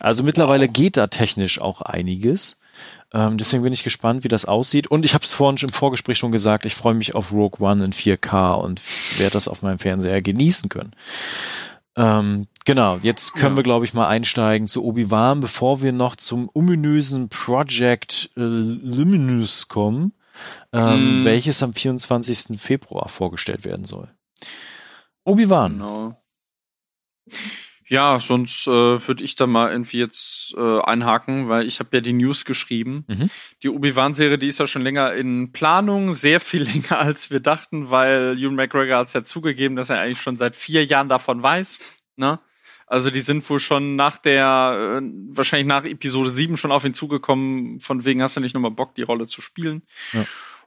Also 0.00 0.24
mittlerweile 0.24 0.66
wow. 0.66 0.72
geht 0.72 0.96
da 0.96 1.06
technisch 1.06 1.60
auch 1.60 1.82
einiges. 1.82 2.58
Ähm, 3.12 3.38
deswegen 3.38 3.62
bin 3.62 3.72
ich 3.72 3.84
gespannt, 3.84 4.24
wie 4.24 4.28
das 4.28 4.44
aussieht. 4.44 4.86
Und 4.86 5.04
ich 5.04 5.14
habe 5.14 5.24
es 5.24 5.34
vorhin 5.34 5.58
im 5.62 5.72
Vorgespräch 5.72 6.18
schon 6.18 6.32
gesagt, 6.32 6.64
ich 6.64 6.74
freue 6.74 6.94
mich 6.94 7.14
auf 7.14 7.32
Rogue 7.32 7.60
One 7.60 7.84
in 7.84 7.92
4K 7.92 8.54
und 8.54 8.80
werde 9.18 9.32
das 9.32 9.48
auf 9.48 9.62
meinem 9.62 9.78
Fernseher 9.78 10.20
genießen 10.20 10.68
können. 10.68 10.92
Ähm, 11.96 12.46
genau, 12.68 12.98
jetzt 13.00 13.32
können 13.32 13.54
ja. 13.54 13.56
wir, 13.56 13.62
glaube 13.62 13.86
ich, 13.86 13.94
mal 13.94 14.06
einsteigen 14.06 14.68
zu 14.68 14.84
Obi-Wan, 14.84 15.40
bevor 15.40 15.82
wir 15.82 15.92
noch 15.92 16.16
zum 16.16 16.50
ominösen 16.52 17.30
Project 17.30 18.30
äh, 18.36 18.40
Luminous 18.42 19.68
kommen, 19.68 20.12
ähm, 20.74 21.22
mm. 21.22 21.24
welches 21.24 21.62
am 21.62 21.72
24. 21.72 22.60
Februar 22.60 23.08
vorgestellt 23.08 23.64
werden 23.64 23.86
soll. 23.86 24.12
Obi-Wan. 25.24 25.72
Genau. 25.72 26.22
Ja, 27.86 28.20
sonst 28.20 28.66
äh, 28.66 28.70
würde 28.70 29.24
ich 29.24 29.34
da 29.34 29.46
mal 29.46 29.72
irgendwie 29.72 29.96
jetzt 29.96 30.54
äh, 30.54 30.80
einhaken, 30.82 31.48
weil 31.48 31.66
ich 31.66 31.80
habe 31.80 31.96
ja 31.96 32.00
die 32.02 32.12
News 32.12 32.44
geschrieben. 32.44 33.06
Mhm. 33.08 33.30
Die 33.62 33.70
Obi-Wan-Serie, 33.70 34.36
die 34.36 34.48
ist 34.48 34.58
ja 34.58 34.66
schon 34.66 34.82
länger 34.82 35.14
in 35.14 35.52
Planung, 35.52 36.12
sehr 36.12 36.40
viel 36.40 36.62
länger 36.70 36.98
als 36.98 37.30
wir 37.30 37.40
dachten, 37.40 37.88
weil 37.88 38.36
Ewan 38.38 38.56
McGregor 38.56 38.98
hat 38.98 39.06
es 39.06 39.14
ja 39.14 39.24
zugegeben, 39.24 39.74
dass 39.74 39.88
er 39.88 40.00
eigentlich 40.00 40.20
schon 40.20 40.36
seit 40.36 40.54
vier 40.54 40.84
Jahren 40.84 41.08
davon 41.08 41.42
weiß. 41.42 41.80
Ne? 42.16 42.38
Also 42.88 43.10
die 43.10 43.20
sind 43.20 43.48
wohl 43.50 43.60
schon 43.60 43.96
nach 43.96 44.18
der, 44.18 45.00
äh, 45.00 45.06
wahrscheinlich 45.30 45.66
nach 45.66 45.84
Episode 45.84 46.30
7 46.30 46.56
schon 46.56 46.72
auf 46.72 46.84
ihn 46.84 46.94
zugekommen, 46.94 47.80
von 47.80 48.04
wegen 48.04 48.22
hast 48.22 48.36
du 48.36 48.40
nicht 48.40 48.54
nochmal 48.54 48.70
Bock, 48.70 48.94
die 48.94 49.02
Rolle 49.02 49.26
zu 49.26 49.42
spielen. 49.42 49.82
Ja. 50.12 50.24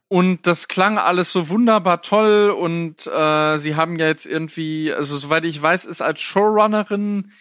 Und 0.08 0.46
das 0.46 0.68
klang 0.68 0.98
alles 0.98 1.32
so 1.32 1.50
wunderbar 1.50 2.02
toll 2.02 2.50
und 2.52 3.08
äh, 3.08 3.58
sie 3.58 3.76
haben 3.76 3.98
ja 3.98 4.08
jetzt 4.08 4.26
irgendwie, 4.26 4.92
also 4.94 5.16
soweit 5.16 5.46
ich 5.46 5.62
weiß, 5.62 5.86
ist 5.86 6.02
als 6.02 6.20
Showrunnerin 6.22 7.32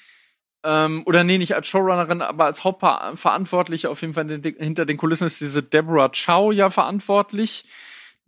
ähm, 0.62 1.02
oder 1.06 1.24
nee, 1.24 1.38
nicht 1.38 1.54
als 1.54 1.66
Showrunnerin, 1.66 2.22
aber 2.22 2.44
als 2.44 2.64
Hauptverantwortliche 2.64 3.90
auf 3.90 4.00
jeden 4.02 4.14
Fall 4.14 4.28
hinter 4.58 4.86
den 4.86 4.96
Kulissen 4.98 5.26
ist 5.26 5.40
diese 5.40 5.62
Deborah 5.62 6.10
Chow 6.10 6.52
ja 6.52 6.70
verantwortlich, 6.70 7.64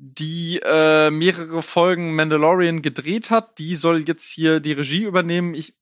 die 0.05 0.59
äh, 0.65 1.13
mehrere 1.13 1.63
Folgen 1.63 2.17
Mandalorian 2.17 2.83
gedreht 2.83 3.31
hat. 3.31 3.61
Die 3.61 3.77
soll 3.77 4.03
jetzt 4.09 4.29
hier 4.29 4.59
die 4.59 4.73
Regie 4.73 5.05
übernehmen. 5.05 5.55
Ich, 5.55 5.75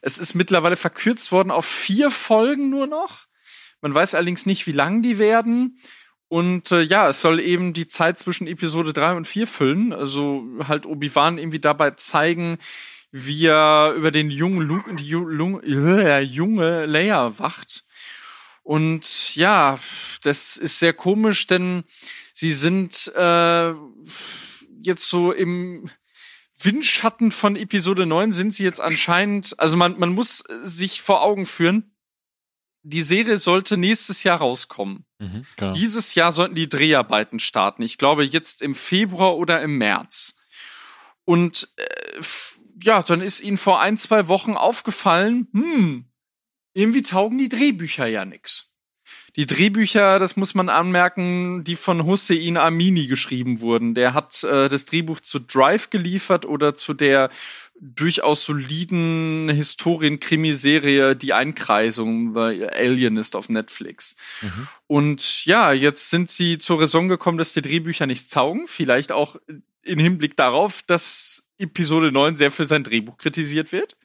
es 0.00 0.18
ist 0.18 0.34
mittlerweile 0.34 0.76
verkürzt 0.76 1.32
worden 1.32 1.50
auf 1.50 1.66
vier 1.66 2.12
Folgen 2.12 2.70
nur 2.70 2.86
noch. 2.86 3.26
Man 3.80 3.92
weiß 3.92 4.14
allerdings 4.14 4.46
nicht, 4.46 4.68
wie 4.68 4.72
lang 4.72 5.02
die 5.02 5.18
werden. 5.18 5.80
Und 6.28 6.70
äh, 6.70 6.82
ja, 6.82 7.08
es 7.08 7.20
soll 7.20 7.40
eben 7.40 7.72
die 7.72 7.88
Zeit 7.88 8.16
zwischen 8.16 8.46
Episode 8.46 8.92
3 8.92 9.14
und 9.14 9.26
4 9.26 9.48
füllen. 9.48 9.92
Also 9.92 10.44
halt 10.68 10.86
Obi-Wan 10.86 11.38
irgendwie 11.38 11.58
dabei 11.58 11.90
zeigen, 11.90 12.58
wie 13.10 13.46
er 13.46 13.92
über 13.96 14.12
den 14.12 14.30
jungen 14.30 14.60
Luke, 14.60 14.94
die 14.94 15.10
äh, 15.10 16.20
junge 16.22 16.86
Leia 16.86 17.40
wacht. 17.40 17.83
Und 18.64 19.36
ja, 19.36 19.78
das 20.22 20.56
ist 20.56 20.78
sehr 20.78 20.94
komisch, 20.94 21.46
denn 21.46 21.84
sie 22.32 22.50
sind 22.50 23.12
äh, 23.14 23.74
jetzt 24.80 25.08
so 25.08 25.32
im 25.32 25.90
Windschatten 26.58 27.30
von 27.30 27.56
Episode 27.56 28.06
9 28.06 28.32
sind 28.32 28.54
sie 28.54 28.64
jetzt 28.64 28.80
anscheinend, 28.80 29.58
also 29.60 29.76
man, 29.76 29.98
man 29.98 30.14
muss 30.14 30.42
sich 30.62 31.02
vor 31.02 31.22
Augen 31.22 31.44
führen, 31.44 31.94
die 32.82 33.02
Serie 33.02 33.36
sollte 33.36 33.76
nächstes 33.76 34.24
Jahr 34.24 34.38
rauskommen. 34.38 35.04
Mhm, 35.18 35.44
genau. 35.56 35.74
Dieses 35.74 36.14
Jahr 36.14 36.32
sollten 36.32 36.54
die 36.54 36.68
Dreharbeiten 36.68 37.40
starten. 37.40 37.82
Ich 37.82 37.98
glaube 37.98 38.24
jetzt 38.24 38.62
im 38.62 38.74
Februar 38.74 39.36
oder 39.36 39.60
im 39.60 39.76
März. 39.76 40.36
Und 41.24 41.68
äh, 41.76 42.20
ja, 42.82 43.02
dann 43.02 43.20
ist 43.20 43.40
ihnen 43.40 43.58
vor 43.58 43.80
ein, 43.80 43.98
zwei 43.98 44.28
Wochen 44.28 44.54
aufgefallen, 44.54 45.48
hm, 45.52 46.06
irgendwie 46.74 47.02
taugen 47.02 47.38
die 47.38 47.48
Drehbücher 47.48 48.06
ja 48.06 48.24
nix. 48.24 48.74
Die 49.36 49.46
Drehbücher, 49.46 50.20
das 50.20 50.36
muss 50.36 50.54
man 50.54 50.68
anmerken, 50.68 51.64
die 51.64 51.74
von 51.74 52.04
Hussein 52.04 52.56
Amini 52.56 53.08
geschrieben 53.08 53.60
wurden. 53.60 53.94
Der 53.94 54.14
hat 54.14 54.44
äh, 54.44 54.68
das 54.68 54.84
Drehbuch 54.84 55.20
zu 55.20 55.40
Drive 55.40 55.90
geliefert 55.90 56.46
oder 56.46 56.76
zu 56.76 56.94
der 56.94 57.30
durchaus 57.80 58.44
soliden 58.44 59.48
Historien-Krimiserie 59.48 61.16
Die 61.16 61.32
Einkreisung 61.32 62.32
bei 62.32 62.70
Alienist 62.72 63.34
auf 63.34 63.48
Netflix. 63.48 64.14
Mhm. 64.40 64.68
Und 64.86 65.44
ja, 65.44 65.72
jetzt 65.72 66.10
sind 66.10 66.30
sie 66.30 66.58
zur 66.58 66.80
Raison 66.80 67.08
gekommen, 67.08 67.38
dass 67.38 67.52
die 67.52 67.62
Drehbücher 67.62 68.06
nichts 68.06 68.30
taugen. 68.30 68.68
Vielleicht 68.68 69.10
auch 69.10 69.36
in 69.82 69.98
Hinblick 69.98 70.36
darauf, 70.36 70.82
dass 70.82 71.44
Episode 71.58 72.12
9 72.12 72.36
sehr 72.36 72.52
für 72.52 72.64
sein 72.64 72.84
Drehbuch 72.84 73.18
kritisiert 73.18 73.72
wird. 73.72 73.96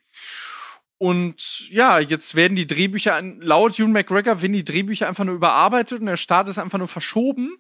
Und 1.00 1.70
ja, 1.70 2.00
jetzt 2.00 2.36
werden 2.36 2.58
die 2.58 2.68
Drehbücher, 2.68 3.22
laut 3.22 3.80
Ewan 3.80 3.94
McGregor, 3.94 4.42
werden 4.42 4.54
die 4.54 4.66
Drehbücher 4.66 5.08
einfach 5.08 5.24
nur 5.24 5.36
überarbeitet 5.36 6.02
und 6.02 6.08
der 6.08 6.18
Start 6.18 6.50
ist 6.50 6.58
einfach 6.58 6.78
nur 6.78 6.90
verschoben. 6.90 7.58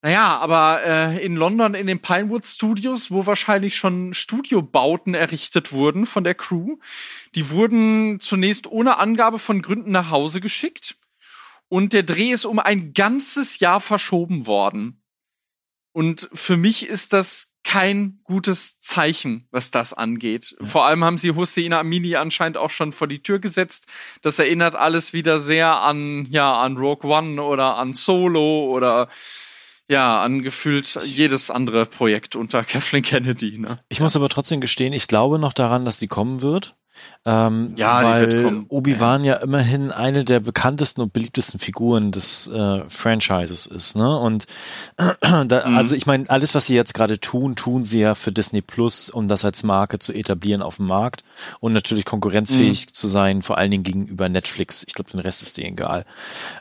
Naja, 0.00 0.38
aber 0.38 0.82
äh, 0.82 1.24
in 1.24 1.36
London 1.36 1.74
in 1.74 1.86
den 1.86 2.00
Pinewood 2.00 2.46
Studios, 2.46 3.10
wo 3.10 3.26
wahrscheinlich 3.26 3.76
schon 3.76 4.14
Studiobauten 4.14 5.12
errichtet 5.12 5.72
wurden 5.72 6.06
von 6.06 6.24
der 6.24 6.34
Crew, 6.34 6.76
die 7.34 7.50
wurden 7.50 8.20
zunächst 8.20 8.66
ohne 8.66 8.96
Angabe 8.96 9.38
von 9.38 9.60
Gründen 9.60 9.92
nach 9.92 10.10
Hause 10.10 10.40
geschickt. 10.40 10.96
Und 11.68 11.92
der 11.92 12.04
Dreh 12.04 12.30
ist 12.30 12.46
um 12.46 12.58
ein 12.58 12.94
ganzes 12.94 13.58
Jahr 13.58 13.80
verschoben 13.80 14.46
worden. 14.46 15.02
Und 15.92 16.30
für 16.32 16.56
mich 16.56 16.86
ist 16.86 17.12
das 17.12 17.52
kein 17.66 18.20
gutes 18.22 18.78
Zeichen, 18.78 19.48
was 19.50 19.72
das 19.72 19.92
angeht. 19.92 20.54
Ja. 20.60 20.66
Vor 20.66 20.86
allem 20.86 21.04
haben 21.04 21.18
sie 21.18 21.32
Hussein 21.32 21.72
Amini 21.72 22.14
anscheinend 22.14 22.56
auch 22.56 22.70
schon 22.70 22.92
vor 22.92 23.08
die 23.08 23.24
Tür 23.24 23.40
gesetzt. 23.40 23.86
Das 24.22 24.38
erinnert 24.38 24.76
alles 24.76 25.12
wieder 25.12 25.40
sehr 25.40 25.80
an, 25.80 26.26
ja, 26.30 26.60
an 26.60 26.76
Rogue 26.76 27.10
One 27.10 27.42
oder 27.42 27.76
an 27.76 27.92
Solo 27.92 28.70
oder 28.72 29.08
ja, 29.88 30.22
angefühlt 30.22 30.96
jedes 31.04 31.50
andere 31.50 31.86
Projekt 31.86 32.36
unter 32.36 32.62
Kathleen 32.64 33.02
Kennedy. 33.02 33.58
Ne? 33.58 33.80
Ich 33.88 33.98
muss 33.98 34.14
aber 34.14 34.28
trotzdem 34.28 34.60
gestehen, 34.60 34.92
ich 34.92 35.08
glaube 35.08 35.40
noch 35.40 35.52
daran, 35.52 35.84
dass 35.84 35.98
sie 35.98 36.08
kommen 36.08 36.42
wird. 36.42 36.76
Ähm, 37.28 37.72
Ja, 37.76 38.00
die 38.00 38.04
weil 38.06 38.30
wird 38.32 38.44
kommen. 38.44 38.66
Obi-Wan 38.68 39.24
ja 39.24 39.34
immerhin 39.34 39.90
eine 39.90 40.24
der 40.24 40.38
bekanntesten 40.38 41.00
und 41.00 41.12
beliebtesten 41.12 41.58
Figuren 41.58 42.12
des 42.12 42.46
äh, 42.48 42.82
Franchises 42.88 43.66
ist, 43.66 43.96
ne? 43.96 44.16
Und 44.18 44.46
da, 45.20 45.66
Mhm. 45.66 45.76
also 45.76 45.96
ich 45.96 46.06
meine, 46.06 46.30
alles, 46.30 46.54
was 46.54 46.66
sie 46.66 46.76
jetzt 46.76 46.94
gerade 46.94 47.18
tun, 47.18 47.56
tun 47.56 47.84
sie 47.84 48.00
ja 48.00 48.14
für 48.14 48.30
Disney 48.30 48.62
Plus, 48.62 49.10
um 49.10 49.26
das 49.26 49.44
als 49.44 49.64
Marke 49.64 49.98
zu 49.98 50.12
etablieren 50.12 50.62
auf 50.62 50.76
dem 50.76 50.86
Markt 50.86 51.24
und 51.60 51.72
natürlich 51.72 52.04
konkurrenzfähig 52.04 52.92
zu 52.92 53.08
sein, 53.08 53.42
vor 53.42 53.58
allen 53.58 53.72
Dingen 53.72 53.82
gegenüber 53.82 54.28
Netflix. 54.28 54.84
Ich 54.86 54.94
glaube, 54.94 55.10
den 55.10 55.20
Rest 55.20 55.42
ist 55.42 55.56
denen 55.58 55.72
egal. 55.72 56.04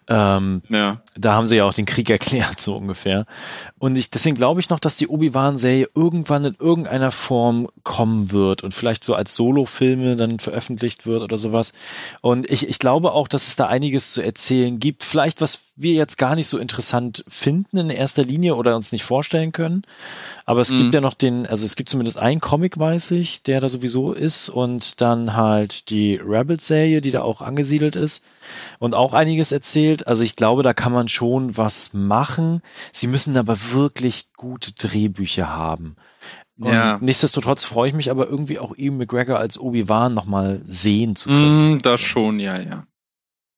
Ähm, 0.08 0.62
Ja. 0.70 1.02
da 1.16 1.34
haben 1.34 1.48
sie 1.48 1.58
ja 1.58 1.66
auch 1.66 1.74
den 1.74 1.86
Krieg 1.86 2.10
erklärt, 2.10 2.60
so 2.60 2.76
ungefähr. 2.76 3.26
Und 3.78 3.96
ich, 3.96 4.10
deswegen 4.10 4.36
glaube 4.36 4.60
ich 4.62 4.70
noch, 4.70 4.80
dass 4.80 4.98
die 4.98 5.08
Obi-Wan-Serie 5.08 5.90
irgendwann 5.94 6.46
in 6.46 6.56
irgendeiner 6.60 7.12
Form 7.12 7.68
kommen 7.84 8.32
wird 8.32 8.64
und 8.64 8.74
vielleicht 8.74 9.04
so 9.04 9.14
als 9.16 9.36
Solo-Filme 9.36 10.16
dann 10.28 10.40
veröffentlicht 10.40 11.06
wird 11.06 11.22
oder 11.22 11.38
sowas. 11.38 11.74
Und 12.22 12.50
ich, 12.50 12.68
ich 12.70 12.80
glaube 12.80 13.12
auch, 13.14 13.28
dass 13.28 13.48
es 13.48 13.56
da 13.56 13.68
einiges 13.68 14.12
zu 14.12 14.22
erzählen 14.22 14.80
gibt. 14.80 15.04
Vielleicht, 15.04 15.42
was 15.42 15.60
wir 15.76 15.94
jetzt 15.94 16.18
gar 16.18 16.36
nicht 16.36 16.48
so 16.48 16.58
interessant 16.58 17.26
finden 17.28 17.78
in 17.78 17.90
erster 17.90 18.24
Linie 18.24 18.56
oder 18.56 18.76
uns 18.76 18.92
nicht 18.92 19.04
vorstellen 19.04 19.52
können. 19.52 19.84
Aber 20.46 20.62
es 20.62 20.72
Mhm. 20.72 20.78
gibt 20.78 20.94
ja 20.94 21.02
noch 21.02 21.14
den, 21.16 21.46
also 21.48 21.66
es 21.66 21.76
gibt 21.76 21.90
zumindest 21.90 22.18
einen 22.18 22.40
Comic, 22.40 22.78
weiß 22.80 23.12
ich, 23.12 23.44
der 23.44 23.60
da 23.60 23.68
sowieso 23.68 24.14
ist 24.14 24.50
und 24.50 25.02
dann 25.02 25.36
halt 25.36 25.90
die 25.90 26.16
Rebels-Serie, 26.16 27.02
die 27.02 27.12
da 27.12 27.24
auch 27.24 27.42
angesiedelt 27.42 27.96
ist 27.96 28.24
und 28.80 28.94
auch 28.94 29.14
einiges 29.14 29.52
erzählt. 29.52 30.08
Also 30.08 30.24
ich 30.24 30.36
glaube, 30.36 30.64
da 30.64 30.74
kann 30.74 30.94
man 30.94 31.08
schon 31.10 31.58
was 31.58 31.90
machen. 31.94 32.62
Sie 32.94 33.08
müssen 33.08 33.36
aber 33.38 33.58
wirklich 33.72 34.28
gute 34.38 34.72
Drehbücher 34.74 35.50
haben. 35.50 35.96
Und 36.58 36.72
Ja. 36.72 36.98
nichtsdestotrotz 37.02 37.66
freue 37.66 37.90
ich 37.90 37.94
mich 37.96 38.10
aber 38.10 38.30
irgendwie 38.30 38.60
auch 38.60 38.78
Ian 38.78 38.98
McGregor 38.98 39.38
als 39.38 39.60
Obi-Wan 39.60 40.14
nochmal 40.14 40.62
sehen 40.66 41.16
zu 41.16 41.28
können. 41.30 41.76
Mm, 41.76 41.82
das 41.82 42.00
schon, 42.00 42.40
ja, 42.40 42.58
ja. 42.60 42.88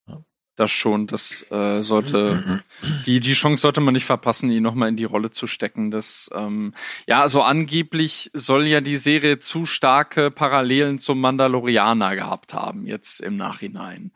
Ja. 0.08 0.24
Das 0.56 0.72
schon, 0.72 1.06
das 1.06 1.46
äh, 1.52 1.84
sollte, 1.84 2.62
die, 3.06 3.20
die 3.20 3.34
Chance 3.34 3.62
sollte 3.62 3.82
man 3.82 3.94
nicht 3.94 4.06
verpassen, 4.06 4.50
ihn 4.50 4.64
nochmal 4.64 4.90
in 4.90 4.98
die 4.98 5.04
Rolle 5.04 5.30
zu 5.30 5.46
stecken. 5.46 5.92
Das, 5.92 6.32
ähm, 6.34 6.74
ja, 7.08 7.22
also 7.22 7.44
angeblich 7.44 8.32
soll 8.34 8.66
ja 8.66 8.82
die 8.82 8.98
Serie 8.98 9.38
zu 9.38 9.68
starke 9.68 10.32
Parallelen 10.32 10.98
zum 10.98 11.22
Mandalorianer 11.22 12.16
gehabt 12.16 12.56
haben, 12.56 12.88
jetzt 12.88 13.20
im 13.22 13.38
Nachhinein. 13.38 14.12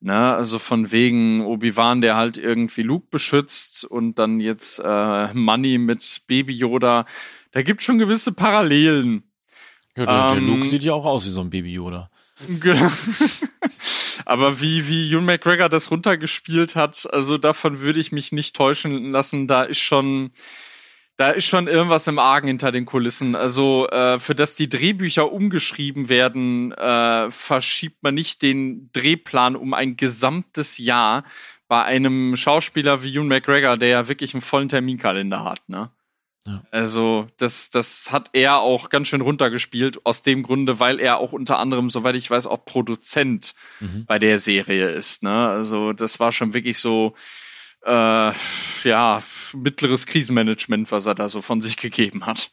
Ne, 0.00 0.34
also 0.34 0.58
von 0.58 0.92
wegen 0.92 1.46
Obi-Wan, 1.46 2.02
der 2.02 2.16
halt 2.16 2.36
irgendwie 2.36 2.82
Luke 2.82 3.06
beschützt 3.10 3.86
und 3.86 4.18
dann 4.18 4.38
jetzt 4.38 4.78
äh, 4.84 5.32
Money 5.32 5.78
mit 5.78 6.22
Baby 6.26 6.52
Yoda. 6.52 7.06
Da 7.54 7.62
gibt 7.62 7.82
schon 7.82 7.98
gewisse 7.98 8.32
Parallelen. 8.32 9.22
Ja, 9.96 10.06
der, 10.06 10.28
der 10.28 10.38
Ähm, 10.38 10.46
Luke 10.48 10.66
sieht 10.66 10.82
ja 10.82 10.92
auch 10.92 11.04
aus 11.04 11.24
wie 11.24 11.30
so 11.30 11.40
ein 11.40 11.50
Baby 11.50 11.72
Yoda. 11.72 12.10
Genau. 12.48 12.90
Aber 14.24 14.60
wie, 14.60 14.88
wie 14.88 15.08
Ewan 15.08 15.24
McGregor 15.24 15.68
das 15.68 15.92
runtergespielt 15.92 16.74
hat, 16.74 17.06
also 17.12 17.38
davon 17.38 17.78
würde 17.78 18.00
ich 18.00 18.10
mich 18.10 18.32
nicht 18.32 18.56
täuschen 18.56 19.12
lassen. 19.12 19.46
Da 19.46 19.62
ist 19.62 19.78
schon, 19.78 20.32
da 21.16 21.30
ist 21.30 21.44
schon 21.44 21.68
irgendwas 21.68 22.08
im 22.08 22.18
Argen 22.18 22.48
hinter 22.48 22.72
den 22.72 22.86
Kulissen. 22.86 23.36
Also, 23.36 23.86
äh, 23.88 24.18
für 24.18 24.34
das 24.34 24.56
die 24.56 24.68
Drehbücher 24.68 25.30
umgeschrieben 25.30 26.08
werden, 26.08 26.72
äh, 26.72 27.30
verschiebt 27.30 28.02
man 28.02 28.14
nicht 28.14 28.42
den 28.42 28.90
Drehplan 28.92 29.54
um 29.54 29.74
ein 29.74 29.96
gesamtes 29.96 30.78
Jahr 30.78 31.22
bei 31.68 31.84
einem 31.84 32.34
Schauspieler 32.34 33.04
wie 33.04 33.14
Ewan 33.14 33.28
McGregor, 33.28 33.76
der 33.76 33.88
ja 33.90 34.08
wirklich 34.08 34.34
einen 34.34 34.42
vollen 34.42 34.68
Terminkalender 34.68 35.44
hat, 35.44 35.60
ne? 35.68 35.92
Ja. 36.46 36.62
Also, 36.70 37.28
das, 37.38 37.70
das 37.70 38.12
hat 38.12 38.30
er 38.34 38.58
auch 38.58 38.90
ganz 38.90 39.08
schön 39.08 39.22
runtergespielt, 39.22 40.04
aus 40.04 40.20
dem 40.22 40.42
Grunde, 40.42 40.78
weil 40.78 41.00
er 41.00 41.16
auch 41.18 41.32
unter 41.32 41.58
anderem, 41.58 41.88
soweit 41.88 42.16
ich 42.16 42.30
weiß, 42.30 42.46
auch 42.46 42.64
Produzent 42.64 43.54
Mhm. 43.80 44.04
bei 44.06 44.18
der 44.18 44.38
Serie 44.38 44.90
ist. 44.90 45.22
Ne? 45.22 45.30
Also, 45.48 45.92
das 45.94 46.20
war 46.20 46.32
schon 46.32 46.52
wirklich 46.52 46.78
so, 46.78 47.14
äh, 47.86 48.32
ja, 48.84 49.22
mittleres 49.54 50.06
Krisenmanagement, 50.06 50.90
was 50.92 51.06
er 51.06 51.14
da 51.14 51.28
so 51.28 51.40
von 51.42 51.60
sich 51.62 51.76
gegeben 51.76 52.26
hat. 52.26 52.50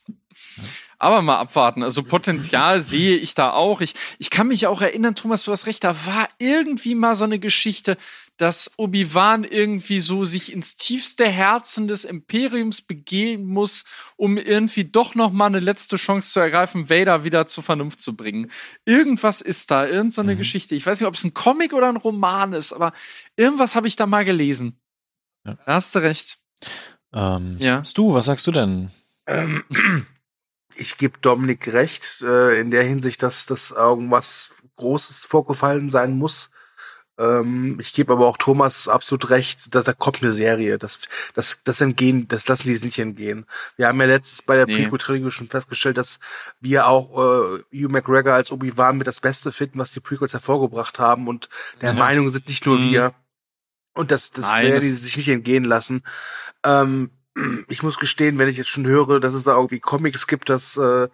Aber 1.02 1.22
mal 1.23 1.40
abwarten. 1.40 1.82
Also 1.84 2.03
Potenzial 2.03 2.80
sehe 2.82 3.18
ich 3.18 3.34
da 3.34 3.52
auch. 3.52 3.82
Ich, 3.82 3.95
ich 4.19 4.30
kann 4.30 4.48
mich 4.48 4.68
auch 4.68 4.82
erinnern, 4.82 5.15
Thomas, 5.15 5.44
du 5.44 5.52
hast 5.52 5.65
recht, 5.65 5.84
da 5.84 5.95
war 6.06 6.30
irgendwie 6.38 6.94
mal 6.94 7.15
so 7.15 7.23
eine 7.26 7.40
Geschichte, 7.40 7.98
dass 8.38 8.72
Obi-Wan 8.78 9.44
irgendwie 9.44 9.99
so 9.99 10.26
sich 10.26 10.52
ins 10.52 10.76
tiefste 10.76 11.28
Herzen 11.28 11.88
des 11.88 12.06
Imperiums 12.06 12.82
begeben 12.82 13.45
muss, 13.45 13.84
um 14.15 14.38
irgendwie 14.38 14.84
doch 14.86 15.15
noch 15.15 15.32
mal 15.32 15.48
eine 15.48 15.60
letzte 15.60 15.95
Chance 15.98 16.32
zu 16.32 16.40
ergreifen, 16.40 16.90
Vader 16.90 17.23
wieder 17.23 17.48
zur 17.48 17.64
Vernunft 17.64 17.99
zu 18.02 18.15
bringen. 18.15 18.52
Irgendwas 18.86 19.41
ist 19.41 19.72
da, 19.72 19.88
irgend 19.88 20.14
so 20.14 20.22
eine 20.22 20.34
Mhm. 20.36 20.40
Geschichte. 20.40 20.76
Ich 20.76 20.86
weiß 20.86 20.99
nicht, 20.99 21.07
ob 21.07 21.15
es 21.15 21.23
ein 21.23 21.34
Comic 21.34 21.73
oder 21.73 21.90
ein 21.90 21.98
Roman 21.98 22.53
ist, 22.53 22.73
aber 22.73 22.94
irgendwas 23.36 23.76
habe 23.76 23.88
ich 23.88 23.95
da 23.95 24.06
mal 24.07 24.26
gelesen. 24.26 24.80
Ja. 25.45 25.56
Da 25.65 25.73
hast 25.73 25.95
du 25.95 25.99
recht. 25.99 26.38
Ähm, 27.14 27.57
Ja. 27.60 27.84
Stu, 27.86 28.14
was 28.14 28.26
sagst 28.26 28.45
du 28.48 28.52
denn? 28.52 28.91
Ähm, 29.28 29.64
ich 30.76 30.98
gebe 30.98 31.18
Dominik 31.19 31.72
recht, 31.73 32.22
äh, 32.22 32.60
in 32.60 32.72
der 32.72 32.84
Hinsicht, 32.84 33.22
dass 33.23 33.45
das 33.45 33.72
irgendwas 33.72 34.52
Großes 34.77 35.26
vorgefallen 35.26 35.89
sein 35.89 36.18
muss. 36.18 36.49
Ähm, 37.18 37.77
ich 37.80 37.93
gebe 37.93 38.14
aber 38.14 38.26
auch 38.26 38.38
Thomas 38.38 38.88
absolut 38.88 39.30
recht, 39.30 39.76
dass 39.76 39.85
da 39.85 39.93
kommt 39.93 40.23
eine 40.23 40.34
Serie. 40.34 40.77
Das, 40.80 41.02
das, 41.35 41.61
das 41.64 41.81
entgehen, 41.81 42.27
das 42.27 42.48
lassen 42.48 42.64
die 42.68 42.80
nicht 42.85 42.98
entgehen. 42.99 43.45
Wir 43.76 43.88
haben 43.88 43.99
ja 43.99 44.07
letztens 44.07 44.41
bei 44.41 44.56
der 44.56 44.65
Nee. 44.65 44.84
Prequel-Trilogie 44.84 45.30
schon 45.31 45.48
festgestellt, 45.48 45.98
dass 45.98 46.19
wir 46.61 46.88
auch 46.88 47.11
äh, 47.18 47.60
Hugh 47.73 47.89
McGregor 47.89 48.34
als 48.34 48.52
Obi-Wan 48.52 48.98
mit 48.98 49.07
das 49.07 49.19
Beste 49.19 49.52
finden, 49.52 49.77
was 49.80 49.91
die 49.91 49.99
Prequels 49.99 50.34
hervorgebracht 50.34 50.99
haben. 50.99 51.27
Und 51.27 51.49
der 51.81 51.89
Ja. 51.93 51.99
Meinung 51.99 52.30
sind 52.31 52.48
nicht 52.48 52.65
nur 52.65 52.77
Mhm. 52.80 52.91
wir. 52.91 53.14
Und 53.93 54.10
das, 54.10 54.31
das 54.31 54.48
Nein, 54.48 54.68
werden 54.68 54.80
die 54.81 54.88
sich 54.88 55.18
nicht 55.18 55.27
entgehen 55.27 55.65
lassen. 55.65 56.03
Ähm, 56.64 57.11
ich 57.70 57.84
muss 57.84 57.98
gestehen, 57.98 58.38
wenn 58.40 58.49
ich 58.49 58.58
jetzt 58.58 58.70
schon 58.70 58.86
höre, 58.86 59.20
dass 59.20 59.34
es 59.34 59.44
da 59.44 59.56
irgendwie 59.56 59.80
Comics 59.80 60.28
gibt, 60.28 60.49
dass 60.49 60.78
äh, 60.78 61.08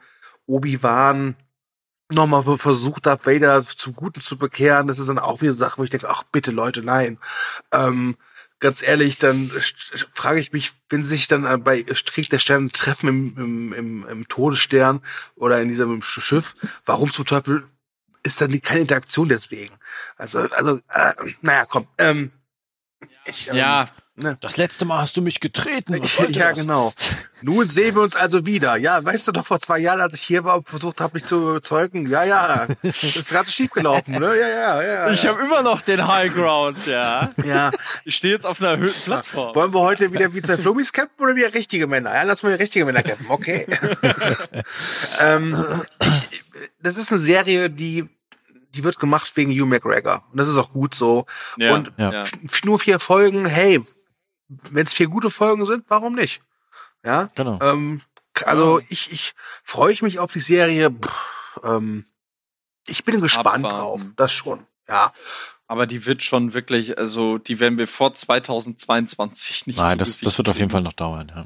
Obi-Wan 0.46 1.36
nochmal 2.10 2.44
ver- 2.44 2.58
versucht 2.58 3.06
hat, 3.06 3.26
Vader 3.26 3.62
zum 3.62 3.94
Guten 3.94 4.22
zu 4.22 4.38
bekehren, 4.38 4.88
das 4.88 5.00
ist 5.00 5.10
dann 5.10 5.20
auch 5.20 5.42
wieder 5.42 5.52
eine 5.52 5.58
Sache, 5.58 5.78
wo 5.78 5.84
ich 5.84 5.90
denke, 5.90 6.10
ach 6.10 6.24
bitte 6.24 6.52
Leute, 6.52 6.82
nein. 6.82 7.20
Ähm, 7.72 8.18
ganz 8.60 8.82
ehrlich, 8.82 9.18
dann 9.18 9.52
frage 10.14 10.40
ich 10.40 10.54
mich, 10.54 10.74
wenn 10.90 11.06
sich 11.06 11.28
dann 11.28 11.64
bei 11.64 11.84
Krieg 11.84 12.30
der 12.30 12.40
Sterne 12.40 12.72
treffen 12.72 13.10
im, 13.10 13.38
im, 13.38 13.74
im, 13.74 14.08
im 14.08 14.28
Todesstern 14.28 15.02
oder 15.36 15.62
in 15.62 15.68
diesem 15.68 16.00
Sch- 16.02 16.22
Schiff, 16.22 16.56
warum 16.86 17.12
zum 17.12 17.26
Teufel 17.26 17.68
ist 18.24 18.42
dann 18.42 18.62
keine 18.62 18.82
Interaktion 18.82 19.30
deswegen? 19.30 19.76
Also, 20.18 20.40
also, 20.40 20.80
äh, 20.90 21.14
naja, 21.42 21.66
komm. 21.66 21.88
Ähm, 21.98 22.32
ich, 23.26 23.50
ähm, 23.50 23.56
Ja, 23.58 23.90
Ne? 24.20 24.36
Das 24.42 24.58
letzte 24.58 24.84
Mal 24.84 25.02
hast 25.02 25.16
du 25.16 25.22
mich 25.22 25.40
getreten. 25.40 26.02
Was 26.02 26.18
ja, 26.36 26.50
das? 26.50 26.62
genau. 26.62 26.92
Nun 27.44 27.70
sehen 27.70 27.94
wir 27.94 28.02
uns 28.02 28.16
also 28.16 28.48
wieder. 28.48 28.76
Ja, 28.76 29.06
weißt 29.06 29.28
du 29.28 29.32
doch, 29.32 29.46
vor 29.46 29.60
zwei 29.60 29.78
Jahren, 29.78 30.02
als 30.02 30.16
ich 30.16 30.24
hier 30.24 30.44
war 30.44 30.58
und 30.58 30.68
versucht 30.68 31.00
habe, 31.02 31.14
mich 31.14 31.26
zu 31.26 31.52
überzeugen. 31.52 32.08
Ja, 32.08 32.24
ja, 32.24 32.66
das 32.82 33.04
ist 33.04 33.30
gerade 33.30 33.52
schief 33.52 33.70
gelaufen, 33.70 34.14
ne? 34.14 34.36
Ja, 34.40 34.48
ja, 34.48 34.82
ja. 34.82 35.12
ich 35.12 35.22
ja. 35.22 35.30
habe 35.30 35.44
immer 35.44 35.62
noch 35.62 35.84
den 35.84 36.08
High 36.08 36.34
Ground, 36.34 36.88
ja. 36.88 37.30
ja. 37.46 37.70
Ich 38.06 38.16
stehe 38.16 38.34
jetzt 38.34 38.48
auf 38.48 38.60
einer 38.60 38.72
erhöhten 38.72 39.00
Plattform. 39.02 39.54
Wollen 39.54 39.72
wir 39.72 39.82
heute 39.82 40.12
wieder 40.12 40.34
wie 40.34 40.42
zwei 40.42 40.58
Flummis 40.58 40.92
campen 40.92 41.24
oder 41.24 41.36
wieder 41.36 41.54
richtige 41.54 41.86
Männer? 41.86 42.16
Ja, 42.16 42.24
lass 42.24 42.42
mal 42.42 42.50
wieder 42.50 42.60
richtige 42.60 42.86
Männer 42.86 43.04
campen, 43.04 43.28
okay. 43.30 43.68
ähm, 45.20 45.64
ich, 46.32 46.44
das 46.82 46.98
ist 46.98 47.12
eine 47.12 47.22
Serie, 47.22 47.70
die, 47.70 48.10
die 48.74 48.84
wird 48.84 48.98
gemacht 48.98 49.32
wegen 49.36 49.52
Hugh 49.52 49.68
McGregor. 49.68 50.24
Und 50.32 50.40
das 50.40 50.50
ist 50.50 50.58
auch 50.58 50.74
gut 50.74 50.96
so. 50.96 51.28
Ja, 51.58 51.76
Und 51.76 51.92
ja. 51.98 52.24
nur 52.64 52.80
vier 52.80 53.00
Folgen, 53.00 53.46
hey, 53.46 53.84
wenn 54.48 54.86
es 54.86 54.94
vier 54.94 55.08
gute 55.08 55.30
Folgen 55.30 55.66
sind, 55.66 55.86
warum 55.88 56.16
nicht? 56.16 56.42
Ja. 57.04 57.30
Genau. 57.36 57.60
Ähm, 57.62 58.02
also 58.46 58.80
ich, 58.90 59.12
ich 59.12 59.34
freue 59.64 59.92
ich 59.92 60.02
mich 60.02 60.20
auf 60.20 60.32
die 60.32 60.40
Serie. 60.40 60.92
Pff, 60.92 61.60
ähm, 61.64 62.06
ich 62.88 63.04
bin 63.04 63.22
gespannt 63.22 63.66
Abwarten. 63.66 63.76
drauf. 63.76 64.02
Das 64.16 64.32
schon. 64.32 64.66
Ja. 64.88 65.14
Aber 65.68 65.86
die 65.86 66.06
wird 66.06 66.24
schon 66.24 66.54
wirklich, 66.54 66.98
also 66.98 67.38
die 67.38 67.60
werden 67.60 67.78
wir 67.78 67.88
vor 67.88 68.14
2022 68.14 69.68
nicht 69.68 69.78
Nein, 69.78 69.94
zu 69.94 69.98
das, 69.98 70.20
das 70.22 70.38
wird 70.38 70.48
auf 70.48 70.58
jeden 70.58 70.72
Fall 70.72 70.82
noch 70.82 70.94
dauern. 70.94 71.32
Ja. 71.36 71.46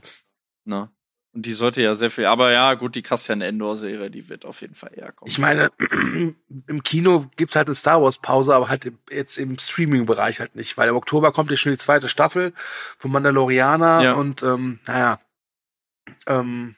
Ne? 0.66 0.90
Und 1.34 1.46
die 1.46 1.54
sollte 1.54 1.82
ja 1.82 1.96
sehr 1.96 2.12
viel, 2.12 2.26
aber 2.26 2.52
ja, 2.52 2.74
gut, 2.74 2.94
die 2.96 3.02
Cassian 3.04 3.40
Endor-Serie, 3.40 4.10
die 4.12 4.28
wird 4.28 4.44
auf 4.46 4.60
jeden 4.60 4.76
Fall 4.76 4.92
eher 4.94 5.14
kommen. 5.14 5.30
Ich 5.32 5.40
meine, 5.40 5.72
im 6.68 6.84
Kino 6.84 7.30
gibt's 7.38 7.56
halt 7.56 7.68
eine 7.68 7.76
Star 7.76 8.02
Wars 8.02 8.18
Pause, 8.18 8.54
aber 8.54 8.68
halt 8.68 8.92
jetzt 9.10 9.38
im 9.38 9.58
Streaming-Bereich 9.58 10.42
halt 10.42 10.56
nicht, 10.58 10.78
weil 10.78 10.90
im 10.90 10.96
Oktober 10.98 11.32
kommt 11.32 11.50
jetzt 11.50 11.62
schon 11.62 11.72
die 11.72 11.78
zweite 11.78 12.10
Staffel 12.10 12.54
von 12.98 13.12
Mandalorianer 13.12 14.02
Ja. 14.04 14.14
und 14.14 14.44
ähm, 14.44 14.80
naja. 14.86 15.20
Ähm, 16.28 16.76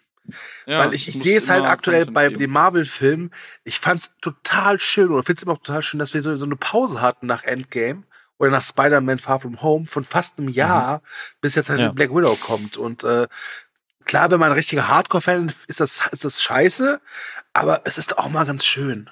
ja, 0.67 0.80
weil 0.80 0.93
ich, 0.93 1.09
ich 1.09 1.21
sehe 1.21 1.38
es 1.38 1.49
halt 1.49 1.65
aktuell 1.65 2.05
bei 2.05 2.27
geben. 2.30 2.39
den 2.39 2.51
Marvel-Filmen. 2.51 3.31
Ich 3.63 3.80
fand's 3.80 4.15
total 4.21 4.80
schön 4.80 5.09
oder 5.11 5.23
find's 5.23 5.43
immer 5.43 5.53
noch 5.53 5.61
total 5.63 5.81
schön, 5.81 5.99
dass 5.99 6.13
wir 6.13 6.21
so, 6.21 6.35
so 6.38 6.45
eine 6.45 6.55
Pause 6.55 7.01
hatten 7.01 7.25
nach 7.27 7.43
Endgame 7.43 8.03
oder 8.38 8.51
nach 8.51 8.63
Spider-Man 8.63 9.19
Far 9.19 9.39
From 9.41 9.61
Home 9.61 9.85
von 9.88 10.05
fast 10.05 10.38
einem 10.39 10.47
Jahr, 10.49 11.01
bis 11.41 11.55
jetzt 11.55 11.69
halt 11.69 11.80
Ja. 11.80 11.91
Black 11.91 12.11
Widow 12.15 12.35
kommt. 12.35 12.77
Und 12.77 13.03
äh, 13.03 13.27
klar, 14.05 14.31
wenn 14.31 14.39
man 14.39 14.51
ein 14.51 14.55
richtiger 14.55 14.88
Hardcore-Fan 14.88 15.49
ist, 15.49 15.57
ist 15.67 15.80
das, 15.80 16.09
ist 16.11 16.25
das 16.25 16.41
scheiße, 16.41 17.01
aber 17.53 17.81
es 17.85 17.97
ist 17.97 18.17
auch 18.17 18.30
mal 18.30 18.45
ganz 18.45 18.65
schön. 18.65 19.09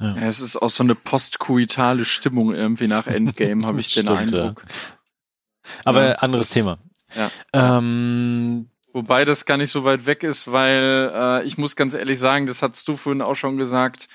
Ja. 0.00 0.16
ja. 0.16 0.22
es 0.22 0.40
ist 0.40 0.56
auch 0.56 0.70
so 0.70 0.82
eine 0.82 0.94
postkuitale 0.94 2.04
Stimmung 2.04 2.54
irgendwie 2.54 2.88
nach 2.88 3.06
Endgame, 3.06 3.66
habe 3.66 3.80
ich 3.80 3.94
den 3.94 4.04
Stimmt, 4.04 4.18
Eindruck. 4.18 4.64
Ja. 4.66 5.70
Aber 5.84 6.04
ja, 6.04 6.14
anderes 6.16 6.50
Thema. 6.50 6.78
Ja. 7.14 7.30
Ähm, 7.52 8.68
Wobei 8.92 9.24
das 9.24 9.46
gar 9.46 9.56
nicht 9.56 9.70
so 9.70 9.84
weit 9.84 10.04
weg 10.04 10.22
ist, 10.22 10.52
weil 10.52 11.10
äh, 11.14 11.44
ich 11.44 11.56
muss 11.56 11.76
ganz 11.76 11.94
ehrlich 11.94 12.18
sagen, 12.18 12.46
das 12.46 12.62
hattest 12.62 12.86
du 12.88 12.96
vorhin 12.96 13.22
auch 13.22 13.36
schon 13.36 13.56
gesagt. 13.56 14.08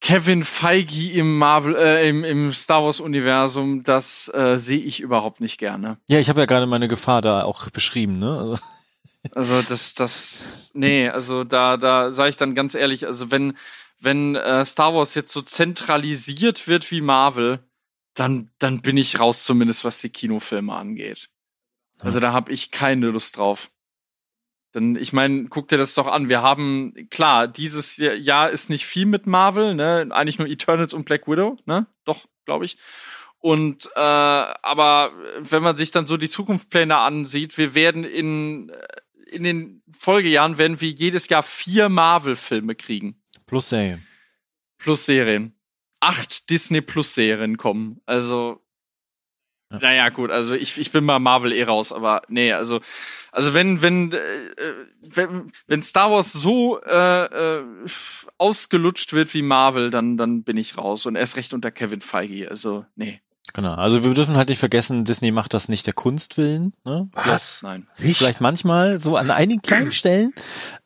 Kevin 0.00 0.44
Feige 0.44 1.12
im 1.12 1.36
Marvel, 1.36 1.76
äh, 1.76 2.08
im, 2.08 2.24
im 2.24 2.52
Star 2.52 2.82
Wars 2.82 3.00
Universum, 3.00 3.82
das 3.82 4.32
äh, 4.34 4.56
sehe 4.56 4.80
ich 4.80 5.00
überhaupt 5.00 5.40
nicht 5.40 5.58
gerne. 5.58 5.98
Ja, 6.08 6.18
ich 6.18 6.28
habe 6.28 6.40
ja 6.40 6.46
gerade 6.46 6.66
meine 6.66 6.88
Gefahr 6.88 7.20
da 7.20 7.42
auch 7.42 7.68
beschrieben, 7.70 8.18
ne? 8.18 8.38
Also, 8.38 8.58
also 9.34 9.62
das, 9.62 9.94
das, 9.94 10.70
nee, 10.74 11.08
also 11.08 11.44
da, 11.44 11.76
da 11.76 12.10
sage 12.12 12.30
ich 12.30 12.38
dann 12.38 12.54
ganz 12.54 12.74
ehrlich, 12.74 13.06
also 13.06 13.30
wenn, 13.30 13.56
wenn 14.00 14.36
äh, 14.36 14.64
Star 14.64 14.94
Wars 14.94 15.14
jetzt 15.14 15.32
so 15.32 15.42
zentralisiert 15.42 16.66
wird 16.66 16.90
wie 16.90 17.02
Marvel, 17.02 17.60
dann, 18.14 18.50
dann 18.58 18.80
bin 18.80 18.96
ich 18.96 19.20
raus, 19.20 19.44
zumindest 19.44 19.84
was 19.84 20.00
die 20.00 20.08
Kinofilme 20.08 20.74
angeht. 20.74 21.28
Also 21.98 22.18
da 22.18 22.32
habe 22.32 22.50
ich 22.50 22.70
keine 22.70 23.08
Lust 23.08 23.36
drauf. 23.36 23.70
Denn 24.74 24.96
ich 24.96 25.12
meine, 25.12 25.46
guck 25.48 25.68
dir 25.68 25.78
das 25.78 25.94
doch 25.94 26.06
an. 26.06 26.28
Wir 26.28 26.42
haben, 26.42 26.94
klar, 27.10 27.48
dieses 27.48 27.96
Jahr 27.96 28.50
ist 28.50 28.70
nicht 28.70 28.86
viel 28.86 29.06
mit 29.06 29.26
Marvel, 29.26 29.74
ne? 29.74 30.08
Eigentlich 30.10 30.38
nur 30.38 30.48
Eternals 30.48 30.94
und 30.94 31.04
Black 31.04 31.26
Widow, 31.26 31.56
ne? 31.66 31.86
Doch, 32.04 32.26
glaube 32.44 32.64
ich. 32.64 32.76
Und 33.38 33.86
äh, 33.96 34.00
aber 34.00 35.12
wenn 35.38 35.62
man 35.62 35.76
sich 35.76 35.90
dann 35.90 36.06
so 36.06 36.16
die 36.16 36.28
Zukunftspläne 36.28 36.96
ansieht, 36.96 37.56
wir 37.58 37.74
werden 37.74 38.04
in, 38.04 38.70
in 39.26 39.42
den 39.42 39.82
Folgejahren 39.96 40.58
werden 40.58 40.80
wir 40.80 40.90
jedes 40.90 41.28
Jahr 41.28 41.42
vier 41.42 41.88
Marvel-Filme 41.88 42.74
kriegen. 42.74 43.20
Plus 43.46 43.70
Serien. 43.70 44.06
Plus 44.78 45.06
Serien. 45.06 45.54
Acht 46.00 46.50
Disney 46.50 46.80
Plus 46.80 47.14
Serien 47.14 47.56
kommen. 47.56 48.00
Also 48.06 48.62
ja. 49.72 49.78
Naja, 49.78 50.08
gut, 50.08 50.30
also 50.30 50.54
ich, 50.54 50.78
ich 50.78 50.90
bin 50.92 51.04
mal 51.04 51.18
Marvel 51.18 51.52
eh 51.52 51.62
raus, 51.62 51.92
aber 51.92 52.22
nee, 52.28 52.52
also, 52.52 52.80
also 53.32 53.54
wenn, 53.54 53.82
wenn, 53.82 54.12
äh, 54.12 54.18
wenn, 55.02 55.52
wenn 55.66 55.82
Star 55.82 56.10
Wars 56.10 56.32
so 56.32 56.80
äh, 56.82 57.24
äh, 57.24 57.64
ausgelutscht 58.38 59.12
wird 59.12 59.32
wie 59.34 59.42
Marvel, 59.42 59.90
dann, 59.90 60.16
dann 60.16 60.42
bin 60.42 60.56
ich 60.56 60.76
raus. 60.76 61.06
Und 61.06 61.16
erst 61.16 61.36
recht 61.36 61.54
unter 61.54 61.70
Kevin 61.70 62.00
Feige, 62.00 62.50
also 62.50 62.84
nee. 62.96 63.20
Genau, 63.52 63.74
also 63.74 64.04
wir 64.04 64.14
dürfen 64.14 64.36
halt 64.36 64.48
nicht 64.48 64.58
vergessen, 64.58 65.04
Disney 65.04 65.32
macht 65.32 65.54
das 65.54 65.68
nicht 65.68 65.86
der 65.86 65.94
Kunst 65.94 66.36
willen. 66.36 66.72
Ne? 66.84 67.08
Was? 67.12 67.62
Nein. 67.62 67.86
Nicht? 67.98 68.18
Vielleicht 68.18 68.40
manchmal 68.40 69.00
so 69.00 69.16
an 69.16 69.30
einigen 69.30 69.62
kleinen 69.62 69.92
Stellen, 69.92 70.32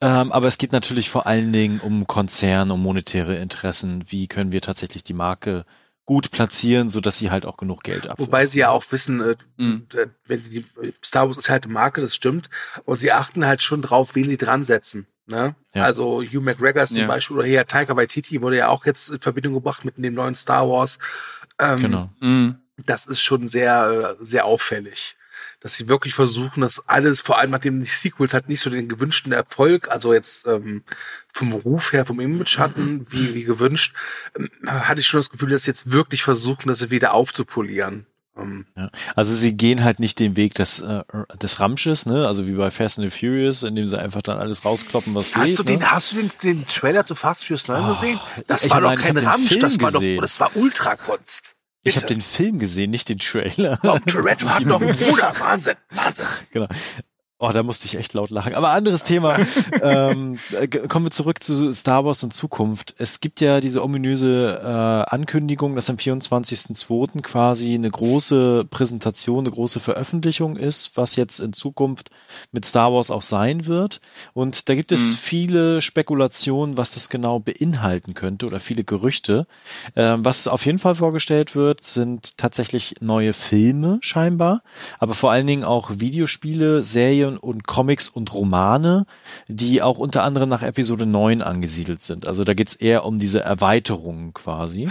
ähm, 0.01 0.33
aber 0.33 0.49
es 0.49 0.57
geht 0.57 0.73
natürlich 0.73 1.11
vor 1.11 1.27
allen 1.27 1.53
Dingen 1.53 1.81
um 1.81 2.07
Konzern, 2.07 2.71
um 2.71 2.83
monetäre 2.83 3.37
Interessen. 3.37 4.05
Wie 4.09 4.29
können 4.29 4.53
wir 4.53 4.63
tatsächlich 4.63 5.05
die 5.05 5.13
Marke 5.13 5.67
gut 6.07 6.31
platzieren, 6.31 6.91
so 6.91 7.01
dass 7.01 7.19
sie 7.19 7.31
halt 7.31 7.47
auch 7.47 7.57
genug 7.57 7.83
Geld 7.83 8.05
abwerfen. 8.05 8.27
Wobei 8.27 8.47
sie 8.47 8.61
ja 8.61 8.71
auch 8.71 8.85
wissen, 8.91 9.21
äh, 9.21 9.37
mhm. 9.57 9.87
wenn 10.27 10.41
sie 10.41 10.51
die 10.51 10.95
Star 11.03 11.29
Wars 11.29 11.39
ist 11.39 11.49
halt 11.49 11.65
eine 11.65 11.73
Marke, 11.73 12.01
das 12.01 12.15
stimmt, 12.15 12.51
und 12.85 12.99
sie 12.99 13.13
achten 13.13 13.47
halt 13.47 13.63
schon 13.63 13.83
drauf, 13.83 14.15
wen 14.15 14.29
sie 14.29 14.37
dran 14.37 14.65
setzen. 14.65 15.07
Ne? 15.27 15.55
Ja. 15.73 15.85
Also 15.85 16.23
Hugh 16.23 16.41
McGregor 16.41 16.85
zum 16.87 16.99
ja. 16.99 17.07
Beispiel 17.07 17.39
oder 17.39 17.47
hier 17.47 17.67
Taika 17.67 17.97
Waititi 17.97 18.43
wurde 18.43 18.59
ja 18.59 18.69
auch 18.69 18.85
jetzt 18.85 19.09
in 19.09 19.21
Verbindung 19.21 19.55
gebracht 19.55 19.85
mit 19.85 19.97
dem 19.97 20.15
neuen 20.15 20.35
Star 20.35 20.69
Wars. 20.69 20.99
Ähm, 21.59 21.81
genau. 21.81 22.11
Mhm. 22.21 22.57
Das 22.85 23.07
ist 23.07 23.23
schon 23.23 23.49
sehr, 23.49 24.17
äh, 24.21 24.25
sehr 24.25 24.45
auffällig 24.45 25.17
dass 25.65 25.77
sie 25.77 25.89
wirklich 25.89 26.15
versuchen, 26.15 26.61
das 26.61 26.91
alles, 26.91 27.23
vor 27.23 27.39
allem 27.39 27.51
nachdem 27.51 27.81
die 27.81 27.87
Sequels 27.87 28.35
halt 28.35 28.51
nicht 28.51 28.61
so 28.61 28.69
den 28.69 28.87
gewünschten 28.87 29.33
Erfolg, 29.33 29.89
also 29.91 30.13
jetzt 30.13 30.47
ähm, 30.47 30.83
vom 31.33 31.55
Ruf 31.55 31.95
her, 31.95 32.05
vom 32.05 32.21
Image 32.21 32.59
hatten, 32.59 33.07
wie, 33.09 33.35
wie 33.35 33.45
gewünscht, 33.45 33.97
ähm, 34.39 34.51
hatte 34.67 35.01
ich 35.01 35.07
schon 35.07 35.21
das 35.21 35.31
Gefühl, 35.31 35.49
dass 35.49 35.65
sie 35.65 35.71
jetzt 35.71 35.91
wirklich 35.91 36.23
versuchen, 36.23 36.69
das 36.69 36.91
wieder 36.91 37.15
aufzupolieren. 37.15 38.05
Ähm, 38.37 38.67
ja. 38.77 38.91
Also 39.17 39.33
sie 39.33 39.57
gehen 39.57 39.83
halt 39.83 40.01
nicht 40.01 40.19
den 40.19 40.37
Weg 40.37 40.53
des, 40.53 40.81
äh, 40.81 41.03
des 41.41 41.61
Ramsches, 41.61 42.05
ne? 42.05 42.27
Also 42.27 42.47
wie 42.47 42.53
bei 42.53 42.71
Fast 42.71 42.99
and 42.99 43.11
the 43.11 43.19
Furious, 43.19 43.63
indem 43.63 43.87
sie 43.87 43.99
einfach 43.99 44.21
dann 44.21 44.37
alles 44.37 44.67
rauskloppen, 44.67 45.15
was 45.15 45.35
hast 45.35 45.47
geht. 45.47 45.59
Du 45.61 45.63
den, 45.63 45.79
ne? 45.79 45.91
Hast 45.91 46.13
du 46.13 46.17
den, 46.17 46.31
den 46.43 46.69
Trailer 46.69 47.07
zu 47.07 47.15
Fast 47.15 47.47
Furious 47.47 47.69
9 47.69 47.83
oh, 47.83 47.89
gesehen? 47.95 48.21
Das 48.49 48.69
war 48.69 48.83
doch 48.83 48.97
kein 48.97 49.17
Ramsch, 49.17 49.59
das 49.59 49.81
war 49.81 49.93
doch, 49.93 50.03
das 50.21 50.41
war 50.41 50.55
Ultrakunst. 50.57 51.54
Ich 51.85 51.97
habe 51.97 52.07
den 52.07 52.21
Film 52.21 52.59
gesehen, 52.59 52.91
nicht 52.91 53.09
den 53.09 53.19
Trailer. 53.19 53.79
Oh, 53.83 53.99
Tourette 54.07 54.53
hat 54.53 54.65
noch 54.65 54.81
einen 54.81 54.97
Bruder. 54.97 55.33
Wahnsinn, 55.39 55.77
Wahnsinn. 55.91 56.27
Genau. 56.51 56.69
Oh, 57.41 57.51
da 57.53 57.65
musste 57.65 57.87
ich 57.87 57.97
echt 57.97 58.15
laut 58.15 58.31
lachen. 58.31 58.55
Aber 58.55 58.71
anderes 58.71 59.03
Thema. 59.03 59.39
ähm, 59.83 60.39
kommen 60.89 61.07
wir 61.07 61.11
zurück 61.11 61.43
zu 61.43 61.73
Star 61.73 62.05
Wars 62.05 62.23
und 62.23 62.33
Zukunft. 62.33 62.95
Es 62.99 63.21
gibt 63.21 63.41
ja 63.41 63.61
diese 63.61 63.83
ominöse 63.83 64.61
äh, 64.63 65.11
Ankündigung, 65.13 65.75
dass 65.75 65.91
am 65.91 65.97
24.02. 65.97 67.23
quasi 67.23 67.75
eine 67.75 67.91
große 67.91 68.67
Präsentation, 68.71 69.41
eine 69.41 69.51
große 69.51 69.81
Veröffentlichung 69.81 70.57
ist, 70.57 70.97
was 70.97 71.17
jetzt 71.17 71.41
in 71.41 71.53
Zukunft 71.53 72.11
mit 72.53 72.65
Star 72.65 72.93
Wars 72.93 73.11
auch 73.11 73.23
sein 73.23 73.67
wird. 73.67 74.01
Und 74.33 74.69
da 74.69 74.77
gibt 74.77 74.93
es 74.93 75.11
mhm. 75.11 75.17
viele 75.17 75.83
Spekulationen, 75.83 76.79
was 76.79 76.95
das 76.95 77.09
genau 77.09 77.41
beinhalten 77.41 78.15
könnte 78.15 78.47
oder 78.47 78.61
viele 78.61 78.85
Gerüchte. 78.85 79.49
Ähm, 79.97 80.25
was 80.25 80.47
auf 80.47 80.65
jeden 80.65 80.79
Fall 80.79 80.95
vorgestellt 80.95 81.57
wird, 81.57 81.83
sind 81.83 82.39
tatsächlich 82.39 82.95
neue 83.01 83.33
Filme 83.33 83.99
scheinbar, 84.03 84.63
aber 85.01 85.15
vor 85.15 85.33
allen 85.33 85.49
Dingen 85.49 85.65
auch 85.65 85.91
Videospiele, 85.99 86.85
Serien 86.85 87.24
Serien 87.25 87.39
und 87.39 87.67
Comics 87.67 88.09
und 88.09 88.33
Romane, 88.35 89.07
die 89.49 89.83
auch 89.83 89.99
unter 89.99 90.23
anderem 90.25 90.49
nach 90.49 90.63
Episode 90.63 91.07
9 91.07 91.43
angesiedelt 91.43 92.03
sind. 92.03 92.27
Also 92.27 92.45
da 92.45 92.55
geht's 92.55 92.75
eher 92.75 93.05
um 93.05 93.19
diese 93.19 93.41
Erweiterungen 93.41 94.35
quasi. 94.35 94.89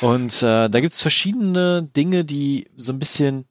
Und 0.00 0.42
äh, 0.42 0.68
da 0.68 0.80
gibt's 0.80 1.02
verschiedene 1.02 1.82
Dinge, 1.82 2.24
die 2.24 2.68
so 2.76 2.92
ein 2.92 2.98
bisschen 2.98 3.46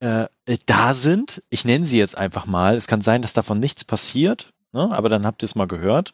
äh, 0.00 0.26
da 0.66 0.94
sind. 0.94 1.42
Ich 1.48 1.64
nenne 1.64 1.84
sie 1.84 1.98
jetzt 1.98 2.16
einfach 2.16 2.46
mal. 2.46 2.76
Es 2.76 2.86
kann 2.86 3.02
sein, 3.02 3.22
dass 3.22 3.32
davon 3.32 3.60
nichts 3.60 3.84
passiert. 3.84 4.52
Ne? 4.72 4.90
Aber 4.90 5.08
dann 5.08 5.26
habt 5.26 5.42
ihr 5.42 5.46
es 5.46 5.54
mal 5.54 5.66
gehört. 5.66 6.12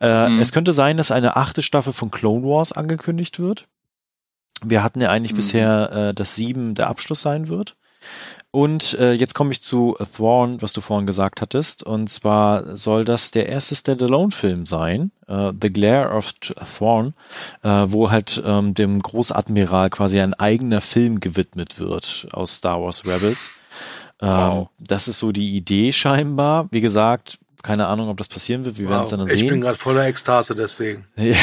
Äh, 0.00 0.28
mhm. 0.28 0.40
Es 0.40 0.52
könnte 0.52 0.72
sein, 0.72 0.96
dass 0.96 1.10
eine 1.10 1.36
achte 1.36 1.62
Staffel 1.62 1.92
von 1.92 2.10
Clone 2.10 2.44
Wars 2.44 2.72
angekündigt 2.72 3.38
wird. 3.38 3.66
Wir 4.62 4.82
hatten 4.82 5.00
ja 5.00 5.10
eigentlich 5.10 5.32
mhm. 5.32 5.36
bisher, 5.36 5.92
äh, 5.92 6.14
dass 6.14 6.36
sieben 6.36 6.74
der 6.74 6.88
Abschluss 6.88 7.22
sein 7.22 7.48
wird. 7.48 7.76
Und 8.50 8.94
äh, 8.98 9.12
jetzt 9.12 9.34
komme 9.34 9.52
ich 9.52 9.60
zu 9.60 9.94
Thrawn, 10.16 10.62
was 10.62 10.72
du 10.72 10.80
vorhin 10.80 11.06
gesagt 11.06 11.42
hattest. 11.42 11.82
Und 11.82 12.08
zwar 12.08 12.76
soll 12.76 13.04
das 13.04 13.30
der 13.30 13.48
erste 13.48 13.76
Standalone-Film 13.76 14.64
sein, 14.64 15.10
äh, 15.26 15.52
The 15.60 15.70
Glare 15.70 16.14
of 16.14 16.32
Thrawn, 16.32 17.12
äh, 17.62 17.68
wo 17.88 18.10
halt 18.10 18.42
ähm, 18.44 18.72
dem 18.72 19.02
Großadmiral 19.02 19.90
quasi 19.90 20.18
ein 20.18 20.32
eigener 20.32 20.80
Film 20.80 21.20
gewidmet 21.20 21.78
wird 21.78 22.26
aus 22.32 22.56
Star 22.56 22.80
Wars 22.80 23.04
Rebels. 23.04 23.50
Ähm, 24.20 24.28
wow. 24.28 24.68
Das 24.78 25.08
ist 25.08 25.18
so 25.18 25.30
die 25.30 25.54
Idee 25.54 25.92
scheinbar. 25.92 26.68
Wie 26.70 26.80
gesagt, 26.80 27.38
keine 27.62 27.86
Ahnung, 27.86 28.08
ob 28.08 28.16
das 28.16 28.28
passieren 28.28 28.64
wird. 28.64 28.78
Wir 28.78 28.86
wow, 28.86 28.90
werden 28.92 29.02
es 29.02 29.08
dann 29.08 29.20
ich 29.26 29.32
sehen. 29.32 29.44
Ich 29.44 29.50
bin 29.50 29.60
gerade 29.60 29.78
voller 29.78 30.06
Ekstase 30.06 30.54
deswegen. 30.54 31.04
Ja, 31.16 31.36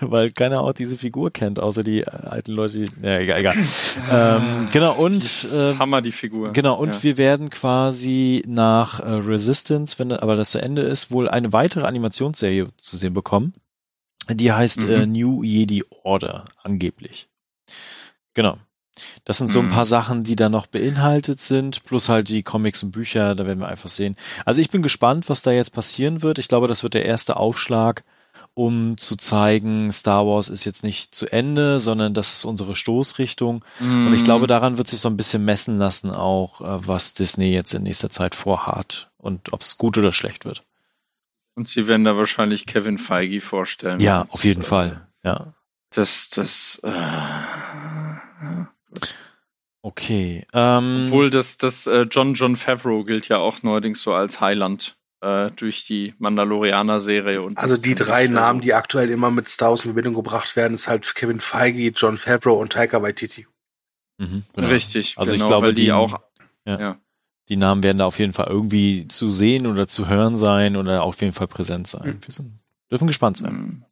weil 0.00 0.30
keiner 0.30 0.60
auch 0.60 0.72
diese 0.72 0.96
Figur 0.96 1.30
kennt, 1.30 1.58
außer 1.58 1.82
die 1.82 2.06
alten 2.06 2.52
Leute, 2.52 2.78
die. 2.78 2.90
Ja, 3.02 3.18
egal, 3.18 3.40
egal. 3.40 3.56
ähm, 4.10 4.68
genau, 4.72 4.94
und. 4.94 5.24
Äh, 5.24 5.78
Hammer, 5.78 6.02
die 6.02 6.12
Figur. 6.12 6.52
Genau, 6.52 6.78
und 6.78 6.94
ja. 6.94 7.02
wir 7.02 7.16
werden 7.16 7.50
quasi 7.50 8.42
nach 8.46 9.00
äh, 9.00 9.10
Resistance, 9.10 9.98
wenn 9.98 10.12
aber 10.12 10.36
das 10.36 10.50
zu 10.50 10.60
Ende 10.60 10.82
ist, 10.82 11.10
wohl 11.10 11.28
eine 11.28 11.52
weitere 11.52 11.86
Animationsserie 11.86 12.68
zu 12.76 12.96
sehen 12.96 13.14
bekommen. 13.14 13.54
Die 14.30 14.52
heißt 14.52 14.82
mhm. 14.82 14.90
äh, 14.90 15.06
New 15.06 15.42
Jedi 15.42 15.84
Order, 16.02 16.44
angeblich. 16.62 17.28
Genau. 18.34 18.56
Das 19.24 19.38
sind 19.38 19.48
so 19.48 19.60
ein 19.60 19.70
paar 19.70 19.84
mhm. 19.84 19.88
Sachen, 19.88 20.24
die 20.24 20.36
da 20.36 20.48
noch 20.48 20.66
beinhaltet 20.66 21.40
sind, 21.40 21.84
plus 21.84 22.08
halt 22.08 22.28
die 22.28 22.42
Comics 22.42 22.82
und 22.82 22.92
Bücher, 22.92 23.34
da 23.34 23.46
werden 23.46 23.60
wir 23.60 23.68
einfach 23.68 23.88
sehen. 23.88 24.16
Also 24.44 24.60
ich 24.60 24.70
bin 24.70 24.82
gespannt, 24.82 25.28
was 25.28 25.42
da 25.42 25.50
jetzt 25.50 25.70
passieren 25.70 26.22
wird. 26.22 26.38
Ich 26.38 26.48
glaube, 26.48 26.68
das 26.68 26.82
wird 26.82 26.94
der 26.94 27.06
erste 27.06 27.36
Aufschlag, 27.36 28.04
um 28.54 28.98
zu 28.98 29.16
zeigen, 29.16 29.90
Star 29.92 30.26
Wars 30.26 30.50
ist 30.50 30.64
jetzt 30.64 30.84
nicht 30.84 31.14
zu 31.14 31.26
Ende, 31.26 31.80
sondern 31.80 32.12
das 32.12 32.34
ist 32.34 32.44
unsere 32.44 32.76
Stoßrichtung. 32.76 33.64
Mm. 33.80 34.08
Und 34.08 34.14
ich 34.14 34.24
glaube, 34.24 34.44
mhm. 34.44 34.48
daran 34.48 34.76
wird 34.76 34.88
sich 34.88 35.00
so 35.00 35.08
ein 35.08 35.16
bisschen 35.16 35.44
messen 35.44 35.78
lassen, 35.78 36.10
auch 36.10 36.60
äh, 36.60 36.86
was 36.86 37.14
Disney 37.14 37.52
jetzt 37.52 37.72
in 37.72 37.84
nächster 37.84 38.10
Zeit 38.10 38.34
vorhat 38.34 39.10
und 39.16 39.54
ob 39.54 39.62
es 39.62 39.78
gut 39.78 39.96
oder 39.96 40.12
schlecht 40.12 40.44
wird. 40.44 40.64
Und 41.54 41.68
sie 41.68 41.86
werden 41.86 42.04
da 42.04 42.16
wahrscheinlich 42.16 42.66
Kevin 42.66 42.98
Feige 42.98 43.40
vorstellen. 43.40 44.00
Ja, 44.00 44.26
auf 44.28 44.44
jeden 44.44 44.62
äh, 44.62 44.66
Fall. 44.66 45.06
Ja. 45.22 45.54
Das, 45.90 46.30
das. 46.30 46.80
Äh, 46.82 46.90
Okay. 49.82 50.46
Ähm, 50.52 51.04
Obwohl 51.06 51.30
das, 51.30 51.56
das 51.56 51.86
äh, 51.86 52.02
John 52.10 52.34
John 52.34 52.56
Favreau 52.56 53.04
gilt 53.04 53.28
ja 53.28 53.38
auch 53.38 53.62
neuerdings 53.62 54.02
so 54.02 54.14
als 54.14 54.40
Highland 54.40 54.96
äh, 55.22 55.50
durch 55.56 55.84
die 55.84 56.14
Mandalorianer-Serie. 56.18 57.42
und 57.42 57.58
Also 57.58 57.76
die 57.76 57.94
drei 57.94 58.28
Namen, 58.28 58.60
so. 58.60 58.64
die 58.64 58.74
aktuell 58.74 59.10
immer 59.10 59.30
mit 59.30 59.48
Star 59.48 59.70
Wars 59.70 59.84
in 59.84 59.90
Verbindung 59.90 60.14
gebracht 60.14 60.54
werden, 60.54 60.74
ist 60.74 60.86
halt 60.86 61.14
Kevin 61.14 61.40
Feige, 61.40 61.88
John 61.88 62.16
Favreau 62.16 62.60
und 62.60 62.72
Taika 62.72 63.02
Waititi. 63.02 63.46
Mhm, 64.18 64.44
genau. 64.54 64.68
Richtig. 64.68 65.18
Also 65.18 65.32
genau, 65.32 65.44
ich 65.44 65.48
glaube, 65.48 65.74
die, 65.74 65.84
die, 65.84 65.92
auch. 65.92 66.20
Ja, 66.64 66.78
ja. 66.78 66.96
Die 67.48 67.56
Namen 67.56 67.82
werden 67.82 67.98
da 67.98 68.06
auf 68.06 68.20
jeden 68.20 68.32
Fall 68.32 68.46
irgendwie 68.46 69.08
zu 69.08 69.30
sehen 69.30 69.66
oder 69.66 69.88
zu 69.88 70.08
hören 70.08 70.36
sein 70.36 70.76
oder 70.76 71.02
auf 71.02 71.20
jeden 71.20 71.32
Fall 71.32 71.48
präsent 71.48 71.88
sein. 71.88 72.06
Mhm. 72.06 72.18
Wir 72.24 72.32
sind, 72.34 72.58
dürfen 72.90 73.08
gespannt 73.08 73.38
sein. 73.38 73.84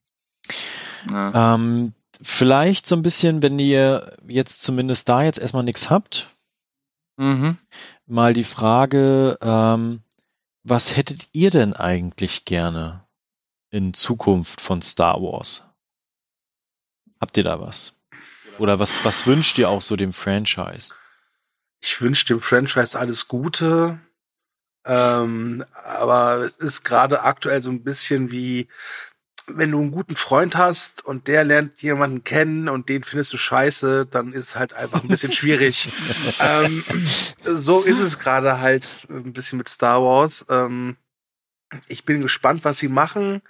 Mhm. 1.09 1.13
Ja. 1.13 1.55
Ähm, 1.55 1.93
vielleicht 2.23 2.87
so 2.87 2.95
ein 2.97 3.03
bisschen, 3.03 3.43
wenn 3.43 3.59
ihr 3.59 4.17
jetzt 4.27 4.61
zumindest 4.63 5.09
da 5.09 5.23
jetzt 5.23 5.39
erstmal 5.39 5.65
nichts 5.65 5.91
habt, 5.91 6.29
Mhm. 7.17 7.59
mal 8.07 8.33
die 8.35 8.45
Frage, 8.45 9.39
ähm, 9.43 10.03
was 10.63 10.97
hättet 10.97 11.29
ihr 11.33 11.51
denn 11.51 11.75
eigentlich 11.75 12.45
gerne 12.45 13.07
in 13.71 13.93
Zukunft 13.95 14.61
von 14.61 14.81
Star 14.83 15.21
Wars? 15.23 15.65
Habt 17.21 17.37
ihr 17.37 17.45
da 17.45 17.61
was? 17.61 17.93
Oder 18.59 18.79
was, 18.79 19.05
was 19.05 19.27
wünscht 19.27 19.59
ihr 19.59 19.69
auch 19.69 19.83
so 19.83 19.97
dem 19.97 20.13
Franchise? 20.13 20.95
Ich 21.81 22.01
wünsche 22.01 22.27
dem 22.27 22.41
Franchise 22.41 22.99
alles 22.99 23.29
Gute. 23.29 24.01
Ähm, 24.85 25.65
aber 25.75 26.39
es 26.45 26.57
ist 26.57 26.85
gerade 26.85 27.23
aktuell 27.23 27.61
so 27.61 27.71
ein 27.71 27.85
bisschen 27.85 28.31
wie, 28.31 28.69
wenn 29.47 29.71
du 29.71 29.81
einen 29.81 29.91
guten 29.91 30.17
Freund 30.17 30.57
hast 30.57 31.05
und 31.05 31.27
der 31.29 31.45
lernt 31.45 31.83
jemanden 31.83 32.25
kennen 32.25 32.69
und 32.69 32.89
den 32.89 33.05
findest 33.05 33.33
du 33.33 33.37
scheiße, 33.37 34.07
dann 34.07 34.33
ist 34.33 34.49
es 34.51 34.57
halt 34.57 34.73
einfach 34.73 35.03
ein 35.03 35.09
bisschen 35.09 35.33
schwierig. 35.33 35.87
ähm, 36.41 36.85
so 37.59 37.83
ist 37.83 37.99
es 38.01 38.19
gerade 38.19 38.61
halt 38.61 38.89
ein 39.09 39.33
bisschen 39.33 39.59
mit 39.59 39.69
Star 39.69 40.03
Wars. 40.03 40.45
Ähm, 40.49 40.97
ich 41.89 42.05
bin 42.05 42.21
gespannt, 42.21 42.65
was 42.65 42.79
sie 42.79 42.89
machen. 42.89 43.43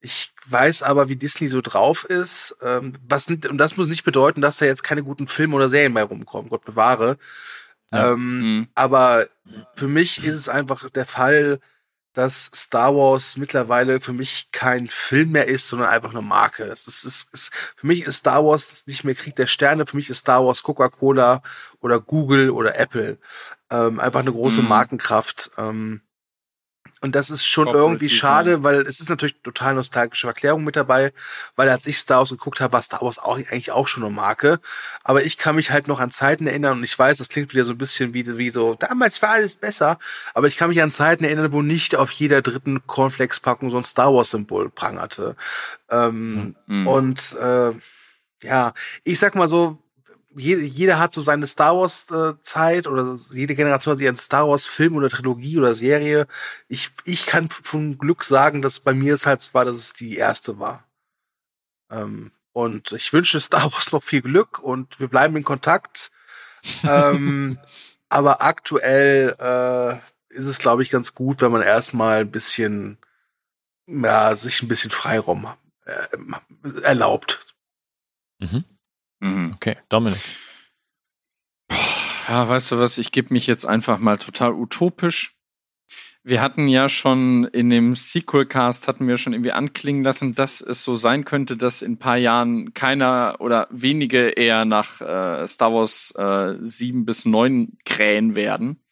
Ich 0.00 0.32
weiß 0.48 0.82
aber, 0.82 1.08
wie 1.08 1.16
Disney 1.16 1.48
so 1.48 1.60
drauf 1.62 2.04
ist. 2.04 2.56
Ähm, 2.62 2.98
was, 3.08 3.26
und 3.28 3.56
das 3.58 3.76
muss 3.76 3.88
nicht 3.88 4.04
bedeuten, 4.04 4.40
dass 4.42 4.58
da 4.58 4.66
jetzt 4.66 4.82
keine 4.82 5.02
guten 5.02 5.28
Filme 5.28 5.56
oder 5.56 5.68
Serien 5.70 5.94
bei 5.94 6.02
rumkommen. 6.02 6.50
Gott 6.50 6.64
bewahre. 6.64 7.18
Ja. 7.92 8.12
Ähm, 8.12 8.40
Mhm. 8.40 8.68
aber 8.74 9.28
für 9.74 9.88
mich 9.88 10.24
ist 10.24 10.34
es 10.34 10.48
einfach 10.48 10.90
der 10.90 11.06
Fall, 11.06 11.60
dass 12.14 12.50
Star 12.54 12.94
Wars 12.94 13.36
mittlerweile 13.36 14.00
für 14.00 14.12
mich 14.12 14.48
kein 14.52 14.86
Film 14.86 15.32
mehr 15.32 15.48
ist, 15.48 15.68
sondern 15.68 15.88
einfach 15.88 16.10
eine 16.10 16.22
Marke. 16.22 16.64
Es 16.64 16.86
ist, 16.86 17.04
es 17.04 17.28
ist, 17.32 17.52
für 17.76 17.86
mich 17.86 18.04
ist 18.04 18.18
Star 18.18 18.44
Wars 18.44 18.86
nicht 18.86 19.04
mehr 19.04 19.14
Krieg 19.16 19.36
der 19.36 19.46
Sterne, 19.48 19.84
für 19.86 19.96
mich 19.96 20.08
ist 20.10 20.20
Star 20.20 20.46
Wars 20.46 20.62
Coca-Cola 20.62 21.42
oder 21.80 22.00
Google 22.00 22.50
oder 22.50 22.78
Apple. 22.78 23.18
Ähm, 23.70 23.98
einfach 24.00 24.20
eine 24.20 24.32
große 24.32 24.62
Mhm. 24.62 24.68
Markenkraft. 24.68 25.50
Ähm, 25.58 26.00
und 27.04 27.14
das 27.14 27.28
ist 27.28 27.44
schon 27.44 27.66
Corporate 27.66 27.86
irgendwie 27.86 28.06
Design. 28.06 28.18
schade, 28.18 28.62
weil 28.62 28.80
es 28.86 28.98
ist 28.98 29.10
natürlich 29.10 29.36
total 29.42 29.74
nostalgische 29.74 30.26
Erklärung 30.26 30.64
mit 30.64 30.74
dabei, 30.74 31.12
weil 31.54 31.68
als 31.68 31.86
ich 31.86 31.98
Star 31.98 32.20
Wars 32.20 32.30
geguckt 32.30 32.60
habe, 32.60 32.72
war 32.72 32.82
Star 32.82 33.02
Wars 33.02 33.18
auch 33.18 33.36
eigentlich 33.36 33.70
auch 33.72 33.86
schon 33.88 34.02
eine 34.04 34.12
Marke. 34.12 34.58
Aber 35.02 35.22
ich 35.22 35.36
kann 35.36 35.56
mich 35.56 35.70
halt 35.70 35.86
noch 35.86 36.00
an 36.00 36.10
Zeiten 36.10 36.46
erinnern 36.46 36.78
und 36.78 36.84
ich 36.84 36.98
weiß, 36.98 37.18
das 37.18 37.28
klingt 37.28 37.52
wieder 37.52 37.64
so 37.64 37.72
ein 37.72 37.78
bisschen 37.78 38.14
wie, 38.14 38.38
wie 38.38 38.48
so, 38.50 38.74
damals 38.74 39.20
war 39.20 39.30
alles 39.30 39.54
besser, 39.56 39.98
aber 40.32 40.46
ich 40.46 40.56
kann 40.56 40.70
mich 40.70 40.82
an 40.82 40.90
Zeiten 40.90 41.24
erinnern, 41.24 41.52
wo 41.52 41.60
nicht 41.62 41.94
auf 41.94 42.10
jeder 42.10 42.40
dritten 42.42 42.86
Cornflakes-Packung 42.86 43.70
so 43.70 43.76
ein 43.76 43.84
Star 43.84 44.12
Wars-Symbol 44.14 44.70
prangerte. 44.70 45.36
Ähm, 45.90 46.56
Mhm. 46.66 46.86
Und 46.86 47.36
äh, 47.40 47.72
ja, 48.42 48.74
ich 49.04 49.18
sag 49.18 49.34
mal 49.34 49.48
so, 49.48 49.78
jede, 50.36 50.62
jeder 50.62 50.98
hat 50.98 51.12
so 51.12 51.20
seine 51.20 51.46
Star 51.46 51.76
Wars 51.76 52.10
äh, 52.10 52.34
Zeit 52.42 52.86
oder 52.86 53.16
jede 53.32 53.54
Generation 53.54 53.94
hat 53.94 54.00
ihren 54.00 54.16
Star 54.16 54.48
Wars 54.48 54.66
Film 54.66 54.96
oder 54.96 55.08
Trilogie 55.08 55.58
oder 55.58 55.74
Serie. 55.74 56.26
Ich, 56.68 56.90
ich 57.04 57.26
kann 57.26 57.48
von 57.48 57.98
Glück 57.98 58.24
sagen, 58.24 58.62
dass 58.62 58.80
bei 58.80 58.94
mir 58.94 59.14
es 59.14 59.26
halt 59.26 59.52
war, 59.54 59.64
dass 59.64 59.76
es 59.76 59.92
die 59.92 60.16
erste 60.16 60.58
war. 60.58 60.84
Ähm, 61.90 62.32
und 62.52 62.92
ich 62.92 63.12
wünsche 63.12 63.40
Star 63.40 63.72
Wars 63.72 63.92
noch 63.92 64.02
viel 64.02 64.22
Glück 64.22 64.58
und 64.58 65.00
wir 65.00 65.08
bleiben 65.08 65.36
in 65.36 65.44
Kontakt. 65.44 66.10
ähm, 66.84 67.58
aber 68.08 68.42
aktuell 68.42 69.34
äh, 69.38 70.34
ist 70.34 70.46
es, 70.46 70.58
glaube 70.58 70.82
ich, 70.82 70.90
ganz 70.90 71.14
gut, 71.14 71.40
wenn 71.40 71.52
man 71.52 71.62
erstmal 71.62 72.20
ein 72.20 72.30
bisschen, 72.30 72.98
ja, 73.86 74.34
sich 74.36 74.62
ein 74.62 74.68
bisschen 74.68 74.90
Freiraum 74.90 75.48
äh, 75.84 76.80
erlaubt. 76.82 77.44
Mhm. 78.40 78.64
Mhm. 79.24 79.52
Okay, 79.54 79.76
Dominik. 79.88 80.20
Ja, 82.28 82.46
weißt 82.46 82.72
du 82.72 82.78
was, 82.78 82.98
ich 82.98 83.10
gebe 83.10 83.32
mich 83.32 83.46
jetzt 83.46 83.64
einfach 83.64 83.98
mal 83.98 84.18
total 84.18 84.52
utopisch. 84.52 85.34
Wir 86.22 86.40
hatten 86.40 86.68
ja 86.68 86.88
schon 86.88 87.44
in 87.44 87.68
dem 87.68 87.94
Sequel-Cast 87.94 88.88
hatten 88.88 89.06
wir 89.06 89.18
schon 89.18 89.34
irgendwie 89.34 89.52
anklingen 89.52 90.02
lassen, 90.02 90.34
dass 90.34 90.62
es 90.62 90.82
so 90.82 90.96
sein 90.96 91.24
könnte, 91.24 91.56
dass 91.56 91.82
in 91.82 91.92
ein 91.92 91.98
paar 91.98 92.16
Jahren 92.16 92.72
keiner 92.72 93.36
oder 93.40 93.66
wenige 93.70 94.28
eher 94.30 94.64
nach 94.64 95.02
äh, 95.02 95.46
Star 95.46 95.72
Wars 95.72 96.14
äh, 96.16 96.56
7 96.60 97.04
bis 97.04 97.26
9 97.26 97.76
krähen 97.84 98.34
werden. 98.34 98.82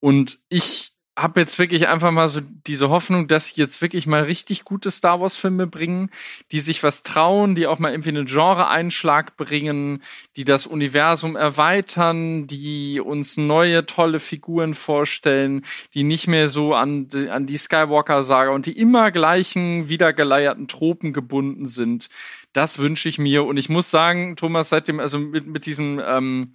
Und 0.00 0.38
ich 0.48 0.91
habe 1.14 1.40
jetzt 1.40 1.58
wirklich 1.58 1.88
einfach 1.88 2.10
mal 2.10 2.28
so 2.28 2.40
diese 2.66 2.88
Hoffnung, 2.88 3.28
dass 3.28 3.48
sie 3.48 3.60
jetzt 3.60 3.82
wirklich 3.82 4.06
mal 4.06 4.22
richtig 4.22 4.64
gute 4.64 4.90
Star 4.90 5.20
Wars-Filme 5.20 5.66
bringen, 5.66 6.10
die 6.52 6.60
sich 6.60 6.82
was 6.82 7.02
trauen, 7.02 7.54
die 7.54 7.66
auch 7.66 7.78
mal 7.78 7.90
irgendwie 7.90 8.08
einen 8.08 8.24
Genre-Einschlag 8.24 9.36
bringen, 9.36 10.02
die 10.36 10.44
das 10.44 10.66
Universum 10.66 11.36
erweitern, 11.36 12.46
die 12.46 12.98
uns 12.98 13.36
neue 13.36 13.84
tolle 13.84 14.20
Figuren 14.20 14.72
vorstellen, 14.72 15.66
die 15.92 16.02
nicht 16.02 16.28
mehr 16.28 16.48
so 16.48 16.74
an, 16.74 17.08
die- 17.08 17.28
an 17.28 17.46
die 17.46 17.58
Skywalker-Saga 17.58 18.50
und 18.50 18.64
die 18.64 18.78
immer 18.78 19.10
gleichen 19.10 19.90
wiedergeleierten 19.90 20.66
Tropen 20.66 21.12
gebunden 21.12 21.66
sind. 21.66 22.08
Das 22.54 22.78
wünsche 22.78 23.10
ich 23.10 23.18
mir. 23.18 23.44
Und 23.44 23.58
ich 23.58 23.68
muss 23.68 23.90
sagen, 23.90 24.34
Thomas, 24.36 24.70
seitdem, 24.70 24.98
also 24.98 25.18
mit, 25.18 25.46
mit 25.46 25.66
diesem 25.66 26.00
ähm, 26.02 26.54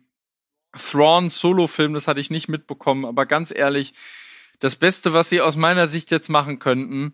Thrawn-Solo-Film, 0.75 1.93
das 1.93 2.07
hatte 2.07 2.19
ich 2.19 2.31
nicht 2.31 2.47
mitbekommen, 2.47 3.05
aber 3.05 3.27
ganz 3.27 3.53
ehrlich, 3.55 3.93
das 4.59 4.75
Beste, 4.75 5.13
was 5.13 5.29
sie 5.29 5.41
aus 5.41 5.55
meiner 5.55 5.87
Sicht 5.87 6.11
jetzt 6.11 6.29
machen 6.29 6.59
könnten, 6.59 7.13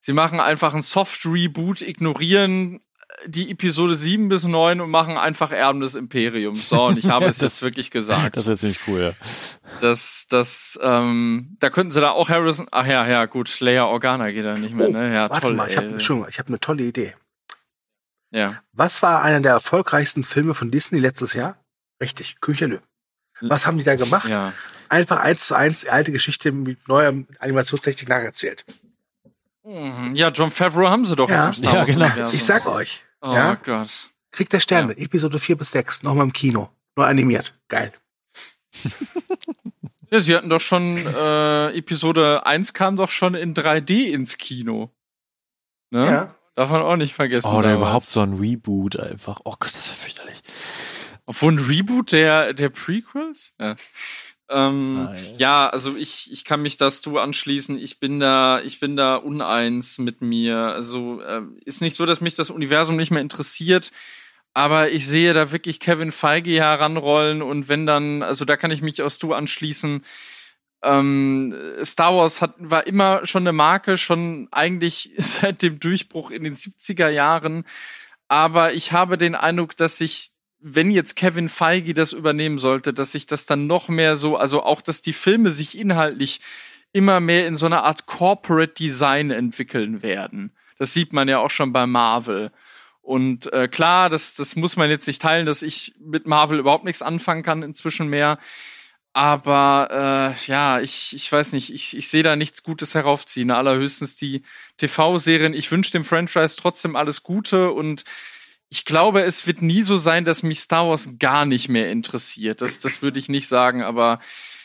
sie 0.00 0.12
machen 0.12 0.40
einfach 0.40 0.72
einen 0.72 0.82
Soft-Reboot, 0.82 1.80
ignorieren 1.82 2.80
die 3.26 3.50
Episode 3.50 3.94
7 3.94 4.28
bis 4.28 4.44
9 4.44 4.80
und 4.80 4.90
machen 4.90 5.16
einfach 5.16 5.52
Erben 5.52 5.80
des 5.80 5.94
Imperiums. 5.94 6.68
So, 6.68 6.86
und 6.86 6.98
ich 6.98 7.08
habe 7.10 7.26
es 7.26 7.40
jetzt 7.40 7.62
wirklich 7.62 7.90
gesagt. 7.90 8.36
Das 8.36 8.46
wäre 8.46 8.58
ziemlich 8.58 8.80
cool, 8.88 9.00
ja. 9.00 9.12
Das, 9.80 10.26
das, 10.28 10.78
ähm, 10.82 11.56
da 11.60 11.70
könnten 11.70 11.92
sie 11.92 12.00
da 12.00 12.10
auch 12.10 12.28
Harrison, 12.28 12.66
ach 12.72 12.86
ja, 12.86 13.06
ja, 13.06 13.24
gut, 13.26 13.60
Leia 13.60 13.84
Organa 13.86 14.30
geht 14.32 14.44
da 14.44 14.58
nicht 14.58 14.74
mehr, 14.74 14.88
Oh, 14.88 14.92
ne? 14.92 15.14
Ja, 15.14 15.30
Warte 15.30 15.42
toll. 15.46 15.54
mal, 15.54 15.68
ich 15.68 15.76
habe 15.76 15.86
habe 15.98 16.48
eine 16.48 16.60
tolle 16.60 16.82
Idee. 16.84 17.14
ja. 18.30 18.60
Was 18.72 19.00
war 19.02 19.22
einer 19.22 19.40
der 19.40 19.52
erfolgreichsten 19.52 20.24
Filme 20.24 20.54
von 20.54 20.70
Disney 20.70 20.98
letztes 20.98 21.34
Jahr? 21.34 21.56
Richtig, 22.00 22.40
Küchelö. 22.40 22.80
Was 23.40 23.66
haben 23.66 23.78
die 23.78 23.84
da 23.84 23.94
gemacht? 23.96 24.28
Ja. 24.28 24.52
Einfach 24.88 25.18
eins 25.20 25.46
zu 25.46 25.54
eins 25.54 25.80
die 25.80 25.90
alte 25.90 26.12
Geschichte 26.12 26.52
mit 26.52 26.86
neuer 26.88 27.12
Animationstechnik 27.38 28.08
nacherzählt. 28.08 28.64
Mhm. 29.64 30.14
Ja, 30.14 30.28
John 30.28 30.50
Favreau 30.50 30.88
haben 30.88 31.04
sie 31.06 31.16
doch 31.16 31.28
Ja. 31.30 31.36
jetzt 31.36 31.46
im 31.46 31.54
Star 31.54 31.72
Ja, 31.72 31.78
Wars 31.80 31.88
genau. 31.88 32.04
Universum. 32.06 32.34
Ich 32.36 32.44
sag 32.44 32.66
euch, 32.66 33.02
Oh 33.20 33.32
ja. 33.32 33.54
Gott. 33.54 34.10
Krieg 34.30 34.50
der 34.50 34.60
Sterne, 34.60 34.96
Episode 34.96 35.38
4 35.38 35.56
bis 35.56 35.70
6, 35.70 36.02
nochmal 36.02 36.24
im 36.26 36.32
Kino. 36.32 36.68
Neu 36.96 37.04
animiert. 37.04 37.54
Geil. 37.68 37.92
Ja, 40.10 40.20
sie 40.20 40.36
hatten 40.36 40.48
doch 40.50 40.60
schon, 40.60 40.96
äh, 40.98 41.76
Episode 41.76 42.46
1 42.46 42.72
kam 42.72 42.94
doch 42.94 43.08
schon 43.10 43.34
in 43.34 43.52
3D 43.52 44.10
ins 44.12 44.36
Kino. 44.38 44.90
Ne? 45.90 46.06
Ja. 46.06 46.34
Darf 46.54 46.70
man 46.70 46.82
auch 46.82 46.94
nicht 46.94 47.14
vergessen. 47.14 47.48
Oh, 47.48 47.54
oder 47.58 47.70
damals. 47.70 47.78
überhaupt 47.78 48.04
so 48.06 48.20
ein 48.20 48.34
Reboot 48.34 48.96
einfach. 49.00 49.40
Oh 49.44 49.56
Gott, 49.58 49.74
das 49.74 49.88
wäre 49.88 49.96
fürchterlich. 49.96 50.40
Obwohl 51.26 51.54
ein 51.54 51.58
Reboot 51.58 52.12
der, 52.12 52.52
der 52.52 52.68
Prequels? 52.68 53.54
Ja. 53.58 53.74
Ähm, 54.50 55.08
ja, 55.38 55.68
also 55.68 55.96
ich, 55.96 56.30
ich 56.30 56.44
kann 56.44 56.60
mich 56.60 56.76
das 56.76 57.00
du 57.00 57.18
anschließen. 57.18 57.78
Ich 57.78 57.98
bin 57.98 58.20
da, 58.20 58.60
ich 58.60 58.78
bin 58.78 58.96
da 58.96 59.16
uneins 59.16 59.98
mit 59.98 60.20
mir. 60.20 60.56
Also 60.56 61.22
ähm, 61.22 61.56
ist 61.64 61.80
nicht 61.80 61.96
so, 61.96 62.04
dass 62.04 62.20
mich 62.20 62.34
das 62.34 62.50
Universum 62.50 62.96
nicht 62.96 63.10
mehr 63.10 63.22
interessiert, 63.22 63.90
aber 64.52 64.90
ich 64.90 65.06
sehe 65.06 65.32
da 65.32 65.50
wirklich 65.50 65.80
Kevin 65.80 66.12
Feige 66.12 66.52
heranrollen 66.52 67.42
und 67.42 67.68
wenn 67.68 67.86
dann, 67.86 68.22
also 68.22 68.44
da 68.44 68.56
kann 68.56 68.70
ich 68.70 68.82
mich 68.82 69.02
aus 69.02 69.18
du 69.18 69.32
anschließen. 69.32 70.04
Ähm, 70.82 71.54
Star 71.82 72.14
Wars 72.14 72.42
hat, 72.42 72.54
war 72.58 72.86
immer 72.86 73.24
schon 73.24 73.44
eine 73.44 73.52
Marke, 73.52 73.96
schon 73.96 74.48
eigentlich 74.52 75.12
seit 75.18 75.62
dem 75.62 75.80
Durchbruch 75.80 76.30
in 76.30 76.44
den 76.44 76.54
70er 76.54 77.08
Jahren. 77.08 77.64
Aber 78.28 78.74
ich 78.74 78.92
habe 78.92 79.18
den 79.18 79.34
Eindruck, 79.34 79.76
dass 79.76 79.98
sich 79.98 80.33
wenn 80.66 80.90
jetzt 80.90 81.14
Kevin 81.14 81.50
Feige 81.50 81.92
das 81.92 82.14
übernehmen 82.14 82.58
sollte, 82.58 82.94
dass 82.94 83.12
sich 83.12 83.26
das 83.26 83.44
dann 83.44 83.66
noch 83.66 83.90
mehr 83.90 84.16
so, 84.16 84.38
also 84.38 84.62
auch, 84.62 84.80
dass 84.80 85.02
die 85.02 85.12
Filme 85.12 85.50
sich 85.50 85.78
inhaltlich 85.78 86.40
immer 86.94 87.20
mehr 87.20 87.46
in 87.46 87.54
so 87.54 87.66
eine 87.66 87.82
Art 87.82 88.06
Corporate 88.06 88.72
Design 88.72 89.30
entwickeln 89.30 90.02
werden. 90.02 90.52
Das 90.78 90.94
sieht 90.94 91.12
man 91.12 91.28
ja 91.28 91.38
auch 91.38 91.50
schon 91.50 91.74
bei 91.74 91.86
Marvel. 91.86 92.50
Und 93.02 93.52
äh, 93.52 93.68
klar, 93.68 94.08
das, 94.08 94.36
das 94.36 94.56
muss 94.56 94.76
man 94.76 94.88
jetzt 94.88 95.06
nicht 95.06 95.20
teilen, 95.20 95.44
dass 95.44 95.60
ich 95.60 95.94
mit 96.00 96.26
Marvel 96.26 96.58
überhaupt 96.58 96.84
nichts 96.84 97.02
anfangen 97.02 97.42
kann 97.42 97.62
inzwischen 97.62 98.08
mehr. 98.08 98.38
Aber 99.12 100.34
äh, 100.40 100.46
ja, 100.50 100.80
ich, 100.80 101.14
ich 101.14 101.30
weiß 101.30 101.52
nicht, 101.52 101.74
ich, 101.74 101.94
ich 101.94 102.08
sehe 102.08 102.22
da 102.22 102.36
nichts 102.36 102.62
Gutes 102.62 102.94
heraufziehen. 102.94 103.50
Allerhöchstens 103.50 104.16
die 104.16 104.42
TV-Serien. 104.78 105.52
Ich 105.52 105.70
wünsche 105.70 105.92
dem 105.92 106.06
Franchise 106.06 106.56
trotzdem 106.56 106.96
alles 106.96 107.22
Gute 107.22 107.70
und 107.70 108.04
ich 108.74 108.84
glaube, 108.84 109.22
es 109.22 109.46
wird 109.46 109.62
nie 109.62 109.82
so 109.82 109.96
sein, 109.96 110.24
dass 110.24 110.42
mich 110.42 110.58
Star 110.58 110.88
Wars 110.88 111.10
gar 111.20 111.44
nicht 111.44 111.68
mehr 111.68 111.92
interessiert. 111.92 112.60
Das, 112.60 112.80
das 112.80 113.02
würde 113.02 113.20
ich 113.20 113.28
nicht 113.28 113.46
sagen, 113.46 113.84
aber 113.84 114.18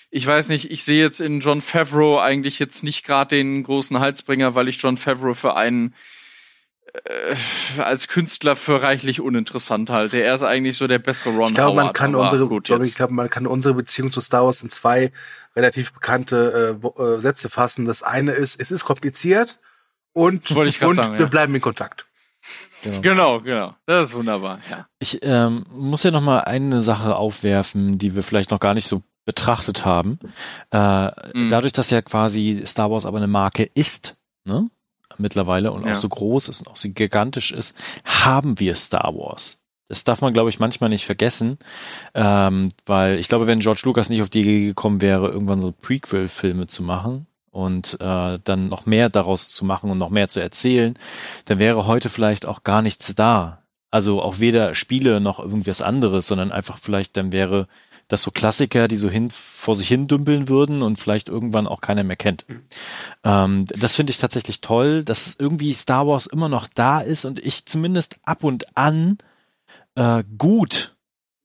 ich 0.10 0.26
weiß 0.26 0.50
nicht, 0.50 0.72
ich 0.72 0.84
sehe 0.84 1.00
jetzt 1.00 1.22
in 1.22 1.42
John 1.42 1.62
Favreau 1.62 2.20
eigentlich 2.20 2.58
jetzt 2.58 2.84
nicht 2.84 3.06
gerade 3.06 3.36
den 3.36 3.62
großen 3.62 4.00
Halsbringer, 4.00 4.56
weil 4.56 4.68
ich 4.68 4.82
John 4.82 4.98
Favreau 4.98 5.36
für 5.36 5.56
einen 5.56 5.94
äh, 7.04 7.36
als 7.78 8.08
Künstler 8.08 8.56
für 8.56 8.82
reichlich 8.82 9.22
uninteressant 9.22 9.92
halte. 9.92 10.18
Er 10.18 10.34
ist 10.34 10.42
eigentlich 10.42 10.76
so 10.76 10.88
der 10.88 10.98
bessere 10.98 11.30
Ron 11.36 11.50
Ich 11.50 11.54
glaube, 11.54 11.76
man 11.76 11.84
Howard, 11.86 11.96
kann 11.96 12.16
aber 12.16 12.24
unsere, 12.24 12.48
gut, 12.48 12.64
glaub 12.64 12.82
ich 12.82 12.96
glaube, 12.96 13.14
man 13.14 13.30
kann 13.30 13.46
unsere 13.46 13.76
Beziehung 13.76 14.12
zu 14.12 14.22
Star 14.22 14.44
Wars 14.44 14.64
in 14.64 14.72
zwei 14.72 15.12
relativ 15.56 15.94
bekannte 15.94 16.80
äh, 16.84 17.04
äh, 17.04 17.20
Sätze 17.20 17.48
fassen. 17.48 17.86
Das 17.86 18.02
eine 18.02 18.32
ist, 18.32 18.60
es 18.60 18.72
ist 18.72 18.86
kompliziert 18.86 19.60
und, 20.14 20.50
und 20.50 20.72
sagen, 20.72 21.14
wir 21.14 21.20
ja. 21.20 21.26
bleiben 21.28 21.54
in 21.54 21.62
Kontakt. 21.62 22.09
Genau, 23.02 23.42
genau. 23.42 23.76
Das 23.86 24.10
ist 24.10 24.16
wunderbar, 24.16 24.60
ja. 24.70 24.88
Ich 25.00 25.20
ähm, 25.22 25.66
muss 25.72 26.04
ja 26.04 26.12
noch 26.12 26.22
mal 26.22 26.40
eine 26.42 26.82
Sache 26.82 27.16
aufwerfen, 27.16 27.98
die 27.98 28.16
wir 28.16 28.24
vielleicht 28.24 28.52
noch 28.52 28.60
gar 28.60 28.74
nicht 28.74 28.88
so 28.88 29.02
betrachtet 29.26 29.86
haben. 29.86 30.20
Äh, 30.72 31.10
Mhm. 31.34 31.50
Dadurch, 31.50 31.74
dass 31.74 31.90
ja 31.90 32.02
quasi 32.02 32.64
Star 32.66 32.90
Wars 32.90 33.06
aber 33.06 33.18
eine 33.18 33.28
Marke 33.28 33.64
ist, 33.74 34.16
ne? 34.46 34.70
mittlerweile 35.18 35.72
und 35.74 35.86
Ja. 35.86 35.92
auch 35.92 35.96
so 35.98 36.08
groß 36.10 36.48
ist 36.50 36.62
und 36.62 36.70
auch 36.70 36.78
so 36.78 36.90
gigantisch 36.90 37.52
ist, 37.52 37.76
haben 38.06 38.60
wir 38.60 38.76
Star 38.76 39.14
Wars. 39.16 39.58
Das 39.90 40.04
darf 40.04 40.22
man, 40.22 40.34
glaube 40.34 40.50
ich, 40.50 40.60
manchmal 40.60 40.90
nicht 40.90 41.06
vergessen, 41.06 41.58
ähm, 42.14 42.70
weil 42.86 43.18
ich 43.20 43.28
glaube, 43.28 43.48
wenn 43.48 43.60
George 43.60 43.82
Lucas 43.84 44.10
nicht 44.10 44.22
auf 44.22 44.30
die 44.30 44.40
Idee 44.42 44.66
gekommen 44.68 45.02
wäre, 45.02 45.28
irgendwann 45.30 45.62
so 45.62 45.72
Prequel-Filme 45.74 46.68
zu 46.68 46.84
machen 46.84 47.26
und 47.60 47.98
äh, 48.00 48.40
dann 48.44 48.70
noch 48.70 48.86
mehr 48.86 49.10
daraus 49.10 49.52
zu 49.52 49.66
machen 49.66 49.92
und 49.92 49.98
noch 49.98 50.10
mehr 50.10 50.28
zu 50.28 50.40
erzählen, 50.40 50.98
dann 51.46 51.60
wäre 51.60 51.86
heute 51.86 52.10
vielleicht 52.10 52.46
auch 52.46 52.64
gar 52.64 52.82
nichts 52.82 53.14
da. 53.16 53.64
Also 53.92 54.22
auch 54.22 54.40
weder 54.40 54.76
Spiele 54.76 55.20
noch 55.20 55.40
irgendwas 55.40 55.82
anderes, 55.82 56.28
sondern 56.28 56.52
einfach 56.52 56.78
vielleicht 56.78 57.18
dann 57.18 57.32
wäre 57.32 57.68
das 58.10 58.24
so 58.24 58.32
Klassiker, 58.32 58.88
die 58.88 58.98
so 58.98 59.10
hin 59.10 59.30
vor 59.32 59.76
sich 59.76 59.88
hin 59.88 60.08
dümpeln 60.08 60.50
würden 60.50 60.82
und 60.82 60.98
vielleicht 60.98 61.30
irgendwann 61.30 61.68
auch 61.68 61.80
keiner 61.80 62.04
mehr 62.04 62.16
kennt. 62.16 62.46
Ähm, 63.24 63.66
das 63.68 63.96
finde 63.96 64.12
ich 64.12 64.18
tatsächlich 64.18 64.62
toll, 64.62 65.04
dass 65.04 65.36
irgendwie 65.38 65.74
Star 65.74 66.08
Wars 66.08 66.26
immer 66.26 66.50
noch 66.50 66.68
da 66.68 67.02
ist 67.02 67.26
und 67.26 67.40
ich 67.46 67.66
zumindest 67.66 68.20
ab 68.24 68.44
und 68.44 68.76
an 68.76 69.20
äh, 69.96 70.24
gut 70.38 70.96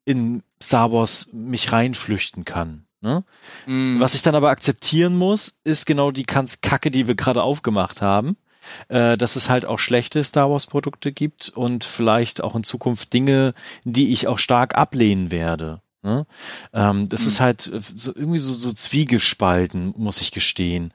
in 0.07 0.43
Star 0.62 0.91
Wars 0.91 1.28
mich 1.32 1.70
reinflüchten 1.70 2.45
kann. 2.45 2.86
Ne? 3.05 3.22
Mhm. 3.66 4.01
Was 4.01 4.14
ich 4.14 4.22
dann 4.22 4.35
aber 4.35 4.48
akzeptieren 4.48 5.14
muss, 5.16 5.59
ist 5.62 5.85
genau 5.85 6.10
die 6.10 6.24
Kanz 6.24 6.62
Kacke, 6.62 6.90
die 6.90 7.06
wir 7.06 7.14
gerade 7.14 7.43
aufgemacht 7.43 8.02
haben. 8.02 8.36
Äh, 8.89 9.18
dass 9.18 9.36
es 9.36 9.51
halt 9.51 9.66
auch 9.66 9.78
schlechte 9.78 10.24
Star 10.24 10.51
Wars 10.51 10.66
Produkte 10.66 11.12
gibt 11.12 11.51
und 11.51 11.85
vielleicht 11.85 12.43
auch 12.43 12.55
in 12.56 12.64
Zukunft 12.64 13.12
Dinge, 13.12 13.52
die 13.85 14.10
ich 14.10 14.26
auch 14.26 14.39
stark 14.39 14.74
ablehnen 14.74 15.31
werde. 15.31 15.82
Ne? 16.02 16.26
Ähm, 16.72 17.10
das 17.10 17.24
Mhm. 17.24 17.28
ist 17.28 17.40
halt 17.40 17.60
so, 17.94 18.14
irgendwie 18.14 18.39
so, 18.39 18.55
so 18.55 18.72
zwiegespalten, 18.72 19.93
muss 19.98 20.22
ich 20.22 20.31
gestehen. 20.32 20.93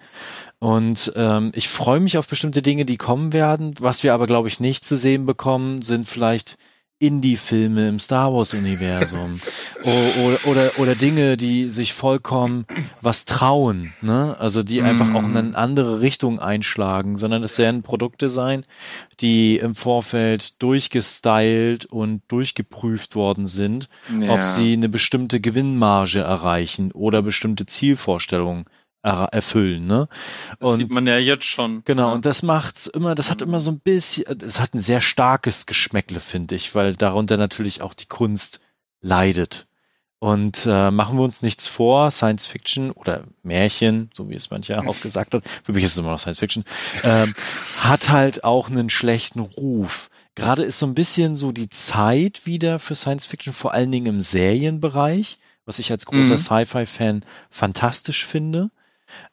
Und 0.57 1.13
ähm, 1.15 1.51
ich 1.53 1.69
freue 1.69 1.99
mich 1.99 2.17
auf 2.17 2.27
bestimmte 2.27 2.63
Dinge, 2.63 2.85
die 2.85 2.97
kommen 2.97 3.33
werden. 3.33 3.75
Was 3.79 4.01
wir 4.01 4.15
aber, 4.15 4.25
glaube 4.25 4.47
ich, 4.47 4.59
nicht 4.59 4.83
zu 4.83 4.97
sehen 4.97 5.27
bekommen, 5.27 5.83
sind 5.83 6.09
vielleicht 6.09 6.57
Indie-Filme 6.99 7.87
im 7.87 7.99
Star 7.99 8.33
Wars-Universum 8.33 9.39
oder, 9.83 10.37
oder, 10.47 10.71
oder 10.77 10.95
Dinge, 10.95 11.37
die 11.37 11.69
sich 11.69 11.93
vollkommen 11.93 12.65
was 13.01 13.25
trauen, 13.25 13.93
ne? 14.01 14.35
Also 14.39 14.63
die 14.63 14.81
einfach 14.81 15.13
auch 15.13 15.23
in 15.23 15.35
eine 15.37 15.55
andere 15.57 16.01
Richtung 16.01 16.39
einschlagen, 16.39 17.17
sondern 17.17 17.43
es 17.43 17.57
werden 17.57 17.81
Produkte 17.83 18.29
sein, 18.29 18.65
die 19.21 19.57
im 19.57 19.75
Vorfeld 19.75 20.61
durchgestylt 20.61 21.85
und 21.85 22.21
durchgeprüft 22.27 23.15
worden 23.15 23.47
sind, 23.47 23.87
Ja. 24.19 24.33
ob 24.33 24.43
sie 24.43 24.73
eine 24.73 24.89
bestimmte 24.89 25.39
Gewinnmarge 25.39 26.19
erreichen 26.19 26.91
oder 26.91 27.21
bestimmte 27.21 27.65
Zielvorstellungen 27.65 28.65
erfüllen, 29.01 29.87
ne? 29.87 30.07
das 30.59 30.75
sieht 30.75 30.91
man 30.91 31.07
ja 31.07 31.17
jetzt 31.17 31.45
schon. 31.45 31.83
Genau, 31.85 32.09
Ja. 32.09 32.13
und 32.13 32.25
das 32.25 32.43
macht's 32.43 32.85
immer, 32.87 33.15
das 33.15 33.31
hat 33.31 33.41
immer 33.41 33.59
so 33.61 33.71
ein 33.71 33.79
bisschen, 33.79 34.25
das 34.37 34.59
hat 34.59 34.73
ein 34.73 34.81
sehr 34.81 34.99
starkes 35.01 35.65
Geschmäckle, 35.65 36.19
finde 36.19 36.55
ich, 36.55 36.75
weil 36.75 36.95
darunter 36.95 37.37
natürlich 37.37 37.81
auch 37.81 37.93
die 37.93 38.07
Kunst 38.07 38.59
leidet. 39.01 39.65
Und 40.21 40.65
äh, 40.65 40.91
machen 40.91 41.17
wir 41.17 41.23
uns 41.23 41.41
nichts 41.41 41.65
vor, 41.65 42.11
Science 42.11 42.45
Fiction 42.45 42.91
oder 42.91 43.23
Märchen, 43.41 44.09
so 44.13 44.29
wie 44.29 44.33
es 44.35 44.49
mancher 44.49 44.83
auch 44.87 44.99
gesagt 44.99 45.33
hat, 45.33 45.43
für 45.63 45.71
mich 45.71 45.85
ist 45.85 45.91
es 45.91 45.97
immer 45.97 46.11
noch 46.11 46.19
Science 46.19 46.39
Fiction, 46.39 46.65
ähm, 47.05 47.33
hat 47.83 48.09
halt 48.09 48.43
auch 48.43 48.69
einen 48.69 48.89
schlechten 48.89 49.39
Ruf. 49.39 50.09
Gerade 50.35 50.63
ist 50.63 50.77
so 50.79 50.85
ein 50.85 50.93
bisschen 50.93 51.37
so 51.37 51.53
die 51.53 51.69
Zeit 51.69 52.45
wieder 52.45 52.79
für 52.79 52.95
Science 52.95 53.27
Fiction, 53.27 53.53
vor 53.53 53.71
allen 53.73 53.93
Dingen 53.93 54.07
im 54.07 54.19
Serienbereich, 54.21 55.39
was 55.65 55.79
ich 55.79 55.89
als 55.89 56.05
großer 56.05 56.33
Mhm. 56.33 56.37
Sci-Fi-Fan 56.37 57.23
fantastisch 57.49 58.25
finde. 58.25 58.71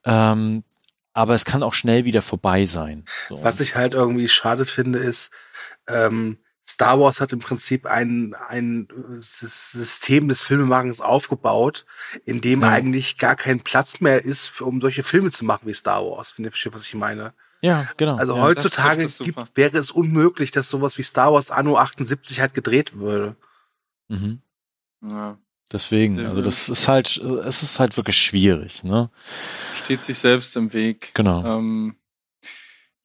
Ähm, 0.04 0.64
aber 1.12 1.34
es 1.34 1.44
kann 1.44 1.62
auch 1.62 1.74
schnell 1.74 2.04
wieder 2.04 2.22
vorbei 2.22 2.66
sein. 2.66 3.04
So. 3.28 3.42
Was 3.42 3.60
ich 3.60 3.74
halt 3.74 3.94
irgendwie 3.94 4.28
schade 4.28 4.64
finde, 4.66 4.98
ist, 4.98 5.30
ähm, 5.88 6.38
Star 6.68 6.98
Wars 7.00 7.20
hat 7.20 7.32
im 7.32 7.38
Prinzip 7.38 7.86
ein, 7.86 8.34
ein 8.48 8.88
äh, 8.90 9.18
Sys- 9.20 9.70
System 9.70 10.28
des 10.28 10.42
Filmemachens 10.42 11.00
aufgebaut, 11.00 11.86
in 12.24 12.40
dem 12.40 12.62
Ja. 12.62 12.70
eigentlich 12.70 13.18
gar 13.18 13.36
kein 13.36 13.60
Platz 13.60 14.00
mehr 14.00 14.24
ist, 14.24 14.60
um 14.60 14.80
solche 14.80 15.04
Filme 15.04 15.30
zu 15.30 15.44
machen 15.44 15.66
wie 15.68 15.74
Star 15.74 16.04
Wars, 16.04 16.36
wenn 16.36 16.44
ihr 16.44 16.50
versteht, 16.50 16.74
was 16.74 16.86
ich 16.86 16.94
meine. 16.94 17.32
ja, 17.62 17.88
genau. 17.96 18.16
Also 18.16 18.34
ja. 18.36 18.42
heutzutage 18.42 19.04
das 19.04 19.12
es 19.20 19.24
gibt, 19.24 19.56
wäre 19.56 19.78
es 19.78 19.90
unmöglich, 19.92 20.50
dass 20.50 20.68
sowas 20.68 20.98
wie 20.98 21.02
Star 21.04 21.32
Wars 21.32 21.50
Anno 21.52 21.78
78 21.78 22.40
halt 22.40 22.52
gedreht 22.52 22.98
würde. 22.98 23.36
Mhm. 24.08 24.40
Ja. 25.02 25.38
Deswegen, 25.72 26.24
also 26.24 26.42
das 26.42 26.68
ist 26.68 26.86
halt, 26.86 27.16
es 27.16 27.62
ist 27.62 27.80
halt 27.80 27.96
wirklich 27.96 28.16
schwierig, 28.16 28.84
ne? 28.84 29.10
Steht 29.74 30.02
sich 30.02 30.18
selbst 30.18 30.56
im 30.56 30.72
Weg. 30.72 31.10
Genau. 31.14 31.44
Ähm, 31.44 31.96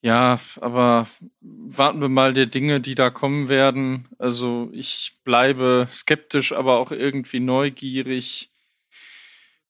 ja, 0.03 0.39
aber 0.59 1.07
warten 1.41 2.01
wir 2.01 2.09
mal 2.09 2.33
der 2.33 2.47
Dinge, 2.47 2.79
die 2.81 2.95
da 2.95 3.09
kommen 3.09 3.49
werden. 3.49 4.07
Also 4.19 4.69
ich 4.73 5.19
bleibe 5.23 5.87
skeptisch, 5.91 6.53
aber 6.53 6.77
auch 6.77 6.91
irgendwie 6.91 7.39
neugierig. 7.39 8.51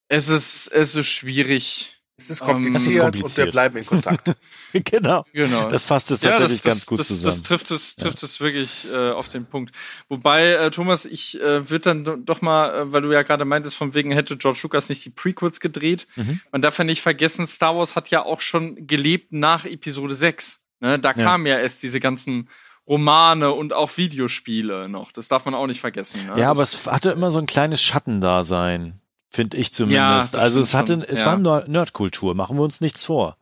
Es 0.07 0.27
ist, 0.27 0.67
es 0.67 0.95
ist 0.95 1.07
schwierig. 1.07 2.00
Es 2.21 2.29
ist 2.29 2.41
Ähm, 2.41 2.47
kompliziert, 2.47 2.75
es 2.75 2.81
ist 2.81 2.87
und 2.87 2.93
wir 2.93 3.01
kompliziert. 3.01 3.51
bleiben 3.51 3.77
in 3.77 3.85
Kontakt. 3.85 4.31
genau. 4.73 5.25
Genau. 5.33 5.67
Das 5.69 5.85
fasst 5.85 6.11
es 6.11 6.21
ja, 6.21 6.31
tatsächlich 6.31 6.61
das, 6.61 6.63
das, 6.63 6.73
ganz 6.73 6.85
gut 6.85 6.99
das, 6.99 7.07
zusammen. 7.07 7.25
das 7.25 7.41
trifft 7.41 7.71
es, 7.71 7.95
trifft 7.95 8.23
es 8.23 8.39
wirklich 8.39 8.87
äh, 8.93 9.09
auf 9.11 9.27
den 9.27 9.45
Punkt. 9.45 9.73
Wobei, 10.09 10.49
äh, 10.51 10.71
Thomas, 10.71 11.05
ich 11.05 11.39
äh, 11.41 11.69
würde 11.69 11.79
dann 11.81 12.03
do- 12.05 12.15
doch 12.17 12.41
mal, 12.41 12.69
äh, 12.73 12.93
weil 12.93 13.01
du 13.01 13.11
ja 13.11 13.23
gerade 13.23 13.43
meintest, 13.45 13.75
von 13.75 13.93
wegen 13.95 14.11
hätte 14.11 14.37
George 14.37 14.59
Lucas 14.63 14.89
nicht 14.89 15.03
die 15.03 15.09
Prequels 15.09 15.59
gedreht. 15.59 16.07
Mhm. 16.15 16.41
Man 16.51 16.61
darf 16.61 16.77
ja 16.77 16.83
nicht 16.83 17.01
vergessen, 17.01 17.47
Star 17.47 17.75
Wars 17.75 17.95
hat 17.95 18.09
ja 18.09 18.23
auch 18.23 18.39
schon 18.39 18.87
gelebt 18.87 19.31
nach 19.33 19.65
Episode 19.65 20.15
6. 20.15 20.61
Ne? 20.79 20.99
Da 20.99 21.09
Ja. 21.09 21.13
kamen 21.15 21.45
ja 21.47 21.57
erst 21.59 21.81
diese 21.83 21.99
ganzen 21.99 22.49
Romane 22.87 23.51
und 23.51 23.73
auch 23.73 23.95
Videospiele 23.97 24.89
noch. 24.89 25.11
Das 25.11 25.27
darf 25.27 25.45
man 25.45 25.53
auch 25.55 25.67
nicht 25.67 25.79
vergessen. 25.79 26.25
Ne? 26.27 26.39
ja, 26.41 26.49
aber 26.49 26.61
das, 26.61 26.73
es 26.73 26.85
hatte 26.87 27.11
immer 27.11 27.31
so 27.31 27.39
ein 27.39 27.45
kleines 27.45 27.81
Schattendasein, 27.81 28.99
finde 29.31 29.57
ich 29.57 29.67
Ja, 29.67 29.71
zumindest. 29.73 30.35
das 30.35 30.39
also 30.41 30.59
es 30.59 30.73
hatte, 30.75 30.93
schon, 30.93 31.01
es 31.01 31.21
ja. 31.21 31.25
war 31.25 31.37
Ner- 31.37 31.67
Nerdkultur, 31.67 32.35
machen 32.35 32.57
wir 32.57 32.63
uns 32.63 32.79
nichts 32.81 33.03
vor. 33.03 33.37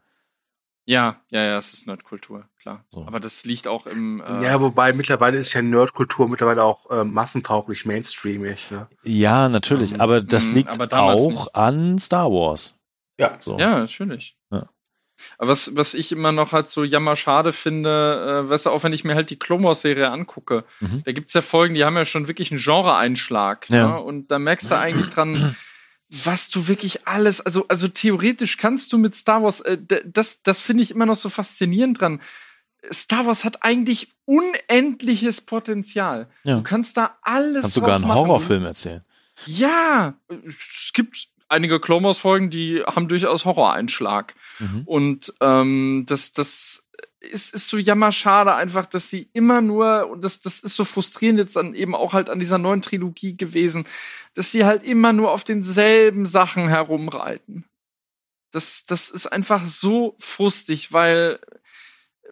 ja, 0.85 1.17
ja, 1.29 1.43
ja, 1.43 1.57
es 1.57 1.73
ist 1.73 1.85
Nerdkultur, 1.87 2.45
klar. 2.61 2.83
So. 2.89 3.05
Aber 3.05 3.19
das 3.19 3.43
liegt 3.45 3.67
auch 3.67 3.85
im. 3.85 4.21
Äh, 4.21 4.43
ja, 4.45 4.59
wobei 4.61 4.93
mittlerweile 4.93 5.37
ist 5.37 5.53
ja 5.53 5.61
Nerdkultur 5.61 6.27
mittlerweile 6.29 6.63
auch 6.63 6.89
äh, 6.89 7.03
massentauglich, 7.03 7.85
mainstreamig. 7.85 8.71
Ne? 8.71 8.87
Ja, 9.03 9.49
natürlich, 9.49 9.91
Ähm, 9.93 10.01
aber 10.01 10.21
das 10.21 10.47
mh, 10.47 10.53
liegt 10.53 10.69
aber 10.69 10.87
damals 10.87 11.21
auch 11.21 11.29
nicht. 11.29 11.55
an 11.55 11.99
Star 11.99 12.31
Wars. 12.31 12.79
Ja. 13.17 13.35
So. 13.39 13.59
Ja, 13.59 13.79
natürlich. 13.79 14.35
Ja. 14.51 14.67
Aber 15.37 15.49
was, 15.51 15.75
was 15.75 15.93
ich 15.93 16.11
immer 16.13 16.31
noch 16.31 16.53
halt 16.53 16.69
so 16.69 16.83
jammerschade 16.85 17.51
finde, 17.51 18.45
äh, 18.45 18.49
weißt 18.49 18.65
du, 18.67 18.69
auch 18.69 18.83
wenn 18.83 18.93
ich 18.93 19.03
mir 19.03 19.15
halt 19.15 19.29
die 19.29 19.37
Clone 19.37 19.63
Wars 19.65 19.81
Serie 19.81 20.09
angucke, 20.09 20.63
Mhm. 20.79 21.03
da 21.03 21.11
gibt's 21.11 21.33
ja 21.33 21.41
Folgen, 21.41 21.75
die 21.75 21.83
haben 21.83 21.97
ja 21.97 22.05
schon 22.05 22.27
wirklich 22.29 22.51
einen 22.51 22.61
Genre-Einschlag. 22.61 23.69
Ja. 23.69 23.87
Ne? 23.89 23.99
Und 24.01 24.31
da 24.31 24.39
merkst 24.39 24.71
du 24.71 24.77
eigentlich 24.77 25.09
dran, 25.09 25.55
was 26.09 26.49
du 26.49 26.67
wirklich 26.67 27.07
alles, 27.07 27.39
also, 27.41 27.67
also 27.67 27.87
theoretisch 27.87 28.57
kannst 28.57 28.91
du 28.91 28.97
mit 28.97 29.15
Star 29.15 29.43
Wars, 29.43 29.61
äh, 29.61 29.77
das, 30.05 30.41
das 30.41 30.61
finde 30.61 30.83
ich 30.83 30.91
immer 30.91 31.05
noch 31.05 31.15
so 31.15 31.29
faszinierend 31.29 32.01
dran. 32.01 32.21
Star 32.91 33.25
Wars 33.25 33.45
hat 33.45 33.63
eigentlich 33.63 34.09
unendliches 34.25 35.41
Potenzial. 35.41 36.29
Ja. 36.43 36.55
Du 36.55 36.63
kannst 36.63 36.97
da 36.97 37.17
alles 37.21 37.61
Kannst 37.61 37.73
sogar 37.75 37.95
einen 37.95 38.07
machen. 38.07 38.19
Horrorfilm 38.19 38.65
erzählen. 38.65 39.03
Ja, 39.45 40.15
es 40.45 40.91
gibt 40.93 41.27
einige 41.47 41.79
Clone 41.79 42.05
Wars 42.05 42.19
Folgen, 42.19 42.49
die 42.49 42.81
haben 42.85 43.07
durchaus 43.07 43.45
Horroreinschlag. 43.45 44.33
Mhm. 44.59 44.81
Und 44.85 45.33
ähm, 45.41 46.05
das, 46.07 46.31
das 46.31 46.87
ist, 47.19 47.53
ist 47.53 47.67
so 47.67 47.77
jammerschade 47.77 48.53
einfach, 48.53 48.85
dass 48.85 49.09
sie 49.09 49.29
immer 49.33 49.61
nur, 49.61 50.09
und 50.09 50.23
das, 50.23 50.39
das 50.39 50.59
ist 50.59 50.75
so 50.75 50.85
frustrierend 50.85 51.39
jetzt 51.39 51.55
dann 51.55 51.75
eben 51.75 51.95
auch 51.95 52.13
halt 52.13 52.29
an 52.29 52.39
dieser 52.39 52.57
neuen 52.57 52.81
Trilogie 52.81 53.35
gewesen, 53.35 53.85
dass 54.33 54.51
sie 54.51 54.65
halt 54.65 54.83
immer 54.83 55.13
nur 55.13 55.31
auf 55.31 55.43
denselben 55.43 56.25
Sachen 56.25 56.67
herumreiten. 56.67 57.65
Das, 58.51 58.85
das 58.85 59.09
ist 59.09 59.27
einfach 59.27 59.67
so 59.67 60.15
frustig, 60.19 60.91
weil 60.91 61.39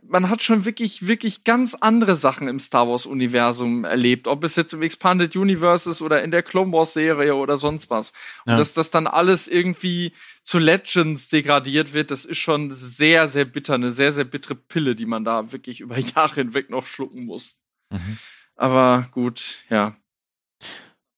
man 0.03 0.29
hat 0.29 0.43
schon 0.43 0.65
wirklich, 0.65 1.07
wirklich 1.07 1.43
ganz 1.43 1.75
andere 1.75 2.15
Sachen 2.15 2.47
im 2.47 2.59
Star 2.59 2.87
Wars-Universum 2.87 3.83
erlebt. 3.85 4.27
Ob 4.27 4.43
es 4.43 4.55
jetzt 4.55 4.73
im 4.73 4.81
Expanded 4.81 5.35
Universe 5.35 5.89
ist 5.89 6.01
oder 6.01 6.23
in 6.23 6.31
der 6.31 6.43
Clone 6.43 6.71
Wars-Serie 6.71 7.35
oder 7.35 7.57
sonst 7.57 7.89
was. 7.89 8.11
Und 8.45 8.51
Ja. 8.53 8.57
dass 8.57 8.73
das 8.73 8.91
dann 8.91 9.07
alles 9.07 9.47
irgendwie 9.47 10.13
zu 10.43 10.59
Legends 10.59 11.29
degradiert 11.29 11.93
wird, 11.93 12.11
das 12.11 12.25
ist 12.25 12.37
schon 12.37 12.71
sehr, 12.73 13.27
sehr 13.27 13.45
bitter, 13.45 13.73
eine 13.73 13.91
sehr, 13.91 14.13
sehr 14.13 14.23
bittere 14.25 14.55
Pille, 14.55 14.95
die 14.95 15.05
man 15.05 15.25
da 15.25 15.51
wirklich 15.51 15.81
über 15.81 15.97
Jahre 16.15 16.35
hinweg 16.35 16.69
noch 16.69 16.85
schlucken 16.85 17.25
muss. 17.25 17.59
Mhm. 17.91 18.17
Aber 18.55 19.07
gut, 19.11 19.57
ja. 19.69 19.95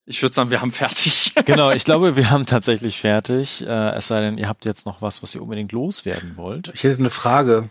Ich 0.06 0.22
würde 0.24 0.34
sagen, 0.34 0.50
wir 0.50 0.62
haben 0.62 0.72
fertig. 0.72 1.34
Genau, 1.46 1.72
ich 1.72 1.86
glaube, 1.86 2.16
wir 2.16 2.30
haben 2.32 2.46
tatsächlich 2.46 3.00
fertig. 3.00 3.66
Äh, 3.66 3.92
es 3.96 4.08
sei 4.08 4.20
denn, 4.22 4.38
ihr 4.38 4.48
habt 4.48 4.66
jetzt 4.66 4.86
noch 4.86 5.02
was, 5.02 5.22
was 5.24 5.36
ihr 5.36 5.42
unbedingt 5.42 5.72
loswerden 5.72 6.36
wollt. 6.36 6.72
Ich 6.74 6.84
hätte 6.84 7.00
eine 7.00 7.10
Frage. 7.12 7.70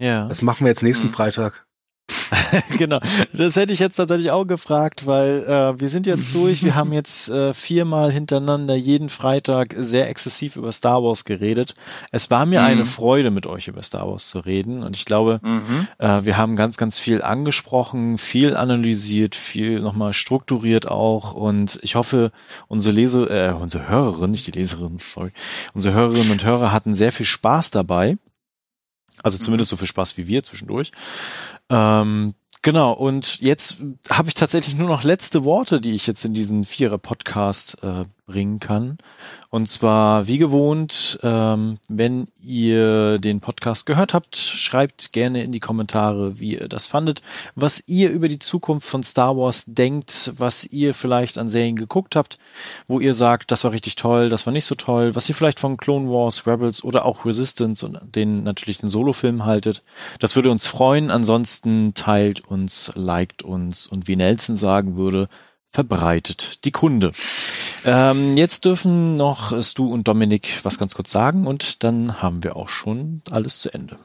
Ja. 0.00 0.28
Was 0.28 0.42
machen 0.42 0.64
wir 0.64 0.68
jetzt 0.68 0.82
nächsten 0.82 1.08
Hm. 1.08 1.12
Freitag? 1.14 1.64
genau, 2.78 3.00
das 3.34 3.56
hätte 3.56 3.74
ich 3.74 3.80
jetzt 3.80 3.96
tatsächlich 3.96 4.30
auch 4.30 4.46
gefragt, 4.46 5.06
weil 5.06 5.44
äh, 5.46 5.78
wir 5.78 5.90
sind 5.90 6.06
jetzt 6.06 6.34
durch. 6.34 6.62
Wir 6.62 6.74
haben 6.74 6.94
jetzt 6.94 7.28
äh, 7.28 7.52
viermal 7.52 8.10
hintereinander 8.10 8.74
jeden 8.74 9.10
Freitag 9.10 9.74
sehr 9.76 10.08
exzessiv 10.08 10.56
über 10.56 10.72
Star 10.72 11.02
Wars 11.02 11.26
geredet. 11.26 11.74
Es 12.10 12.30
war 12.30 12.46
mir 12.46 12.60
Mhm. 12.60 12.66
eine 12.66 12.84
Freude, 12.86 13.30
mit 13.30 13.46
euch 13.46 13.68
über 13.68 13.82
Star 13.82 14.08
Wars 14.08 14.28
zu 14.28 14.38
reden. 14.38 14.82
Und 14.82 14.96
ich 14.96 15.04
glaube, 15.04 15.40
Mhm. 15.42 15.86
äh, 15.98 16.24
wir 16.24 16.38
haben 16.38 16.56
ganz, 16.56 16.78
ganz 16.78 16.98
viel 16.98 17.20
angesprochen, 17.20 18.16
viel 18.16 18.56
analysiert, 18.56 19.34
viel 19.34 19.80
nochmal 19.80 20.14
strukturiert 20.14 20.88
auch. 20.88 21.34
Und 21.34 21.78
ich 21.82 21.94
hoffe, 21.94 22.30
unsere 22.68 22.94
Leser, 22.94 23.30
äh, 23.30 23.52
unsere 23.52 23.86
Hörerin, 23.88 24.30
nicht 24.30 24.46
die 24.46 24.52
Leserin, 24.52 24.98
sorry, 24.98 25.32
unsere 25.74 25.94
Hörerinnen 25.94 26.30
und 26.32 26.42
Hörer 26.44 26.72
hatten 26.72 26.94
sehr 26.94 27.12
viel 27.12 27.26
Spaß 27.26 27.70
dabei. 27.70 28.16
Also 29.22 29.38
zumindest 29.38 29.70
so 29.70 29.76
viel 29.76 29.88
Spaß 29.88 30.16
wie 30.16 30.26
wir 30.26 30.42
zwischendurch. 30.42 30.92
Ähm, 31.70 32.34
genau, 32.62 32.92
und 32.92 33.40
jetzt 33.40 33.78
habe 34.10 34.28
ich 34.28 34.34
tatsächlich 34.34 34.76
nur 34.76 34.88
noch 34.88 35.02
letzte 35.02 35.44
Worte, 35.44 35.80
die 35.80 35.94
ich 35.94 36.06
jetzt 36.06 36.24
in 36.24 36.34
diesen 36.34 36.64
Vierer-Podcast 36.64 37.82
äh, 37.82 38.04
bringen 38.28 38.60
kann. 38.60 38.98
Und 39.50 39.68
zwar, 39.70 40.26
wie 40.26 40.36
gewohnt, 40.36 41.18
ähm, 41.22 41.78
wenn 41.88 42.28
ihr 42.42 43.18
den 43.18 43.40
Podcast 43.40 43.86
gehört 43.86 44.12
habt, 44.12 44.36
schreibt 44.36 45.12
gerne 45.14 45.42
in 45.42 45.52
die 45.52 45.58
Kommentare, 45.58 46.38
wie 46.38 46.58
ihr 46.58 46.68
das 46.68 46.86
fandet, 46.86 47.22
was 47.54 47.82
ihr 47.88 48.10
über 48.10 48.28
die 48.28 48.38
Zukunft 48.38 48.86
von 48.86 49.02
Star 49.02 49.36
Wars 49.36 49.64
denkt, 49.66 50.32
was 50.36 50.64
ihr 50.64 50.92
vielleicht 50.92 51.38
an 51.38 51.48
Serien 51.48 51.76
geguckt 51.76 52.14
habt, 52.14 52.38
wo 52.86 53.00
ihr 53.00 53.14
sagt, 53.14 53.50
das 53.50 53.64
war 53.64 53.72
richtig 53.72 53.96
toll, 53.96 54.28
das 54.28 54.44
war 54.44 54.52
nicht 54.52 54.66
so 54.66 54.74
toll, 54.74 55.16
was 55.16 55.28
ihr 55.28 55.34
vielleicht 55.34 55.60
von 55.60 55.78
Clone 55.78 56.10
Wars, 56.10 56.46
Rebels 56.46 56.84
oder 56.84 57.06
auch 57.06 57.24
Resistance 57.24 57.86
und 57.86 57.98
den 58.14 58.42
natürlich 58.42 58.78
den 58.78 58.90
Solofilm 58.90 59.46
haltet. 59.46 59.82
Das 60.18 60.36
würde 60.36 60.50
uns 60.50 60.66
freuen. 60.66 61.10
Ansonsten 61.10 61.94
teilt 61.94 62.40
uns, 62.46 62.92
liked 62.94 63.42
uns 63.42 63.86
und 63.86 64.08
wie 64.08 64.16
Nelson 64.16 64.56
sagen 64.56 64.96
würde, 64.96 65.28
verbreitet 65.72 66.64
die 66.64 66.72
Kunde. 66.72 67.12
Ähm, 67.84 68.36
jetzt 68.36 68.64
dürfen 68.64 69.16
noch 69.16 69.62
Stu 69.62 69.92
und 69.92 70.08
Dominik 70.08 70.60
was 70.64 70.78
ganz 70.78 70.94
kurz 70.94 71.10
sagen 71.12 71.46
und 71.46 71.84
dann 71.84 72.22
haben 72.22 72.42
wir 72.42 72.56
auch 72.56 72.68
schon 72.68 73.22
alles 73.30 73.60
zu 73.60 73.72
Ende. 73.72 73.98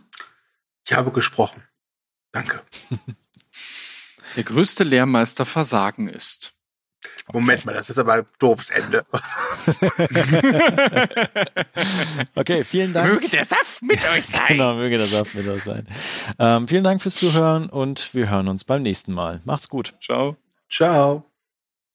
Ich 0.85 0.93
habe 0.93 1.11
gesprochen. 1.11 1.63
Danke. 2.31 2.61
Der 4.35 4.43
größte 4.43 4.83
Lehrmeister 4.83 5.45
Versagen 5.45 6.07
ist. 6.09 6.53
Moment 7.31 7.65
mal, 7.65 7.73
das 7.73 7.89
ist 7.89 7.97
aber 7.97 8.13
ein 8.13 8.25
doofes 8.39 8.69
Ende. 8.69 9.05
Okay, 12.35 12.63
vielen 12.63 12.93
Dank. 12.93 13.29
der 13.31 13.45
Saft 13.45 13.81
mit 13.81 13.99
euch 14.13 14.25
sein. 14.25 14.47
Genau, 14.49 14.75
möge 14.75 14.97
das 14.97 15.13
auch 15.13 15.31
mit 15.33 15.47
euch 15.47 15.63
sein. 15.63 15.87
Ähm, 16.39 16.67
vielen 16.67 16.83
Dank 16.83 17.01
fürs 17.01 17.15
Zuhören 17.15 17.69
und 17.69 18.13
wir 18.13 18.29
hören 18.29 18.47
uns 18.47 18.63
beim 18.63 18.81
nächsten 18.81 19.13
Mal. 19.13 19.41
Macht's 19.45 19.69
gut. 19.69 19.93
Ciao. 20.01 20.35
Ciao. 20.69 21.32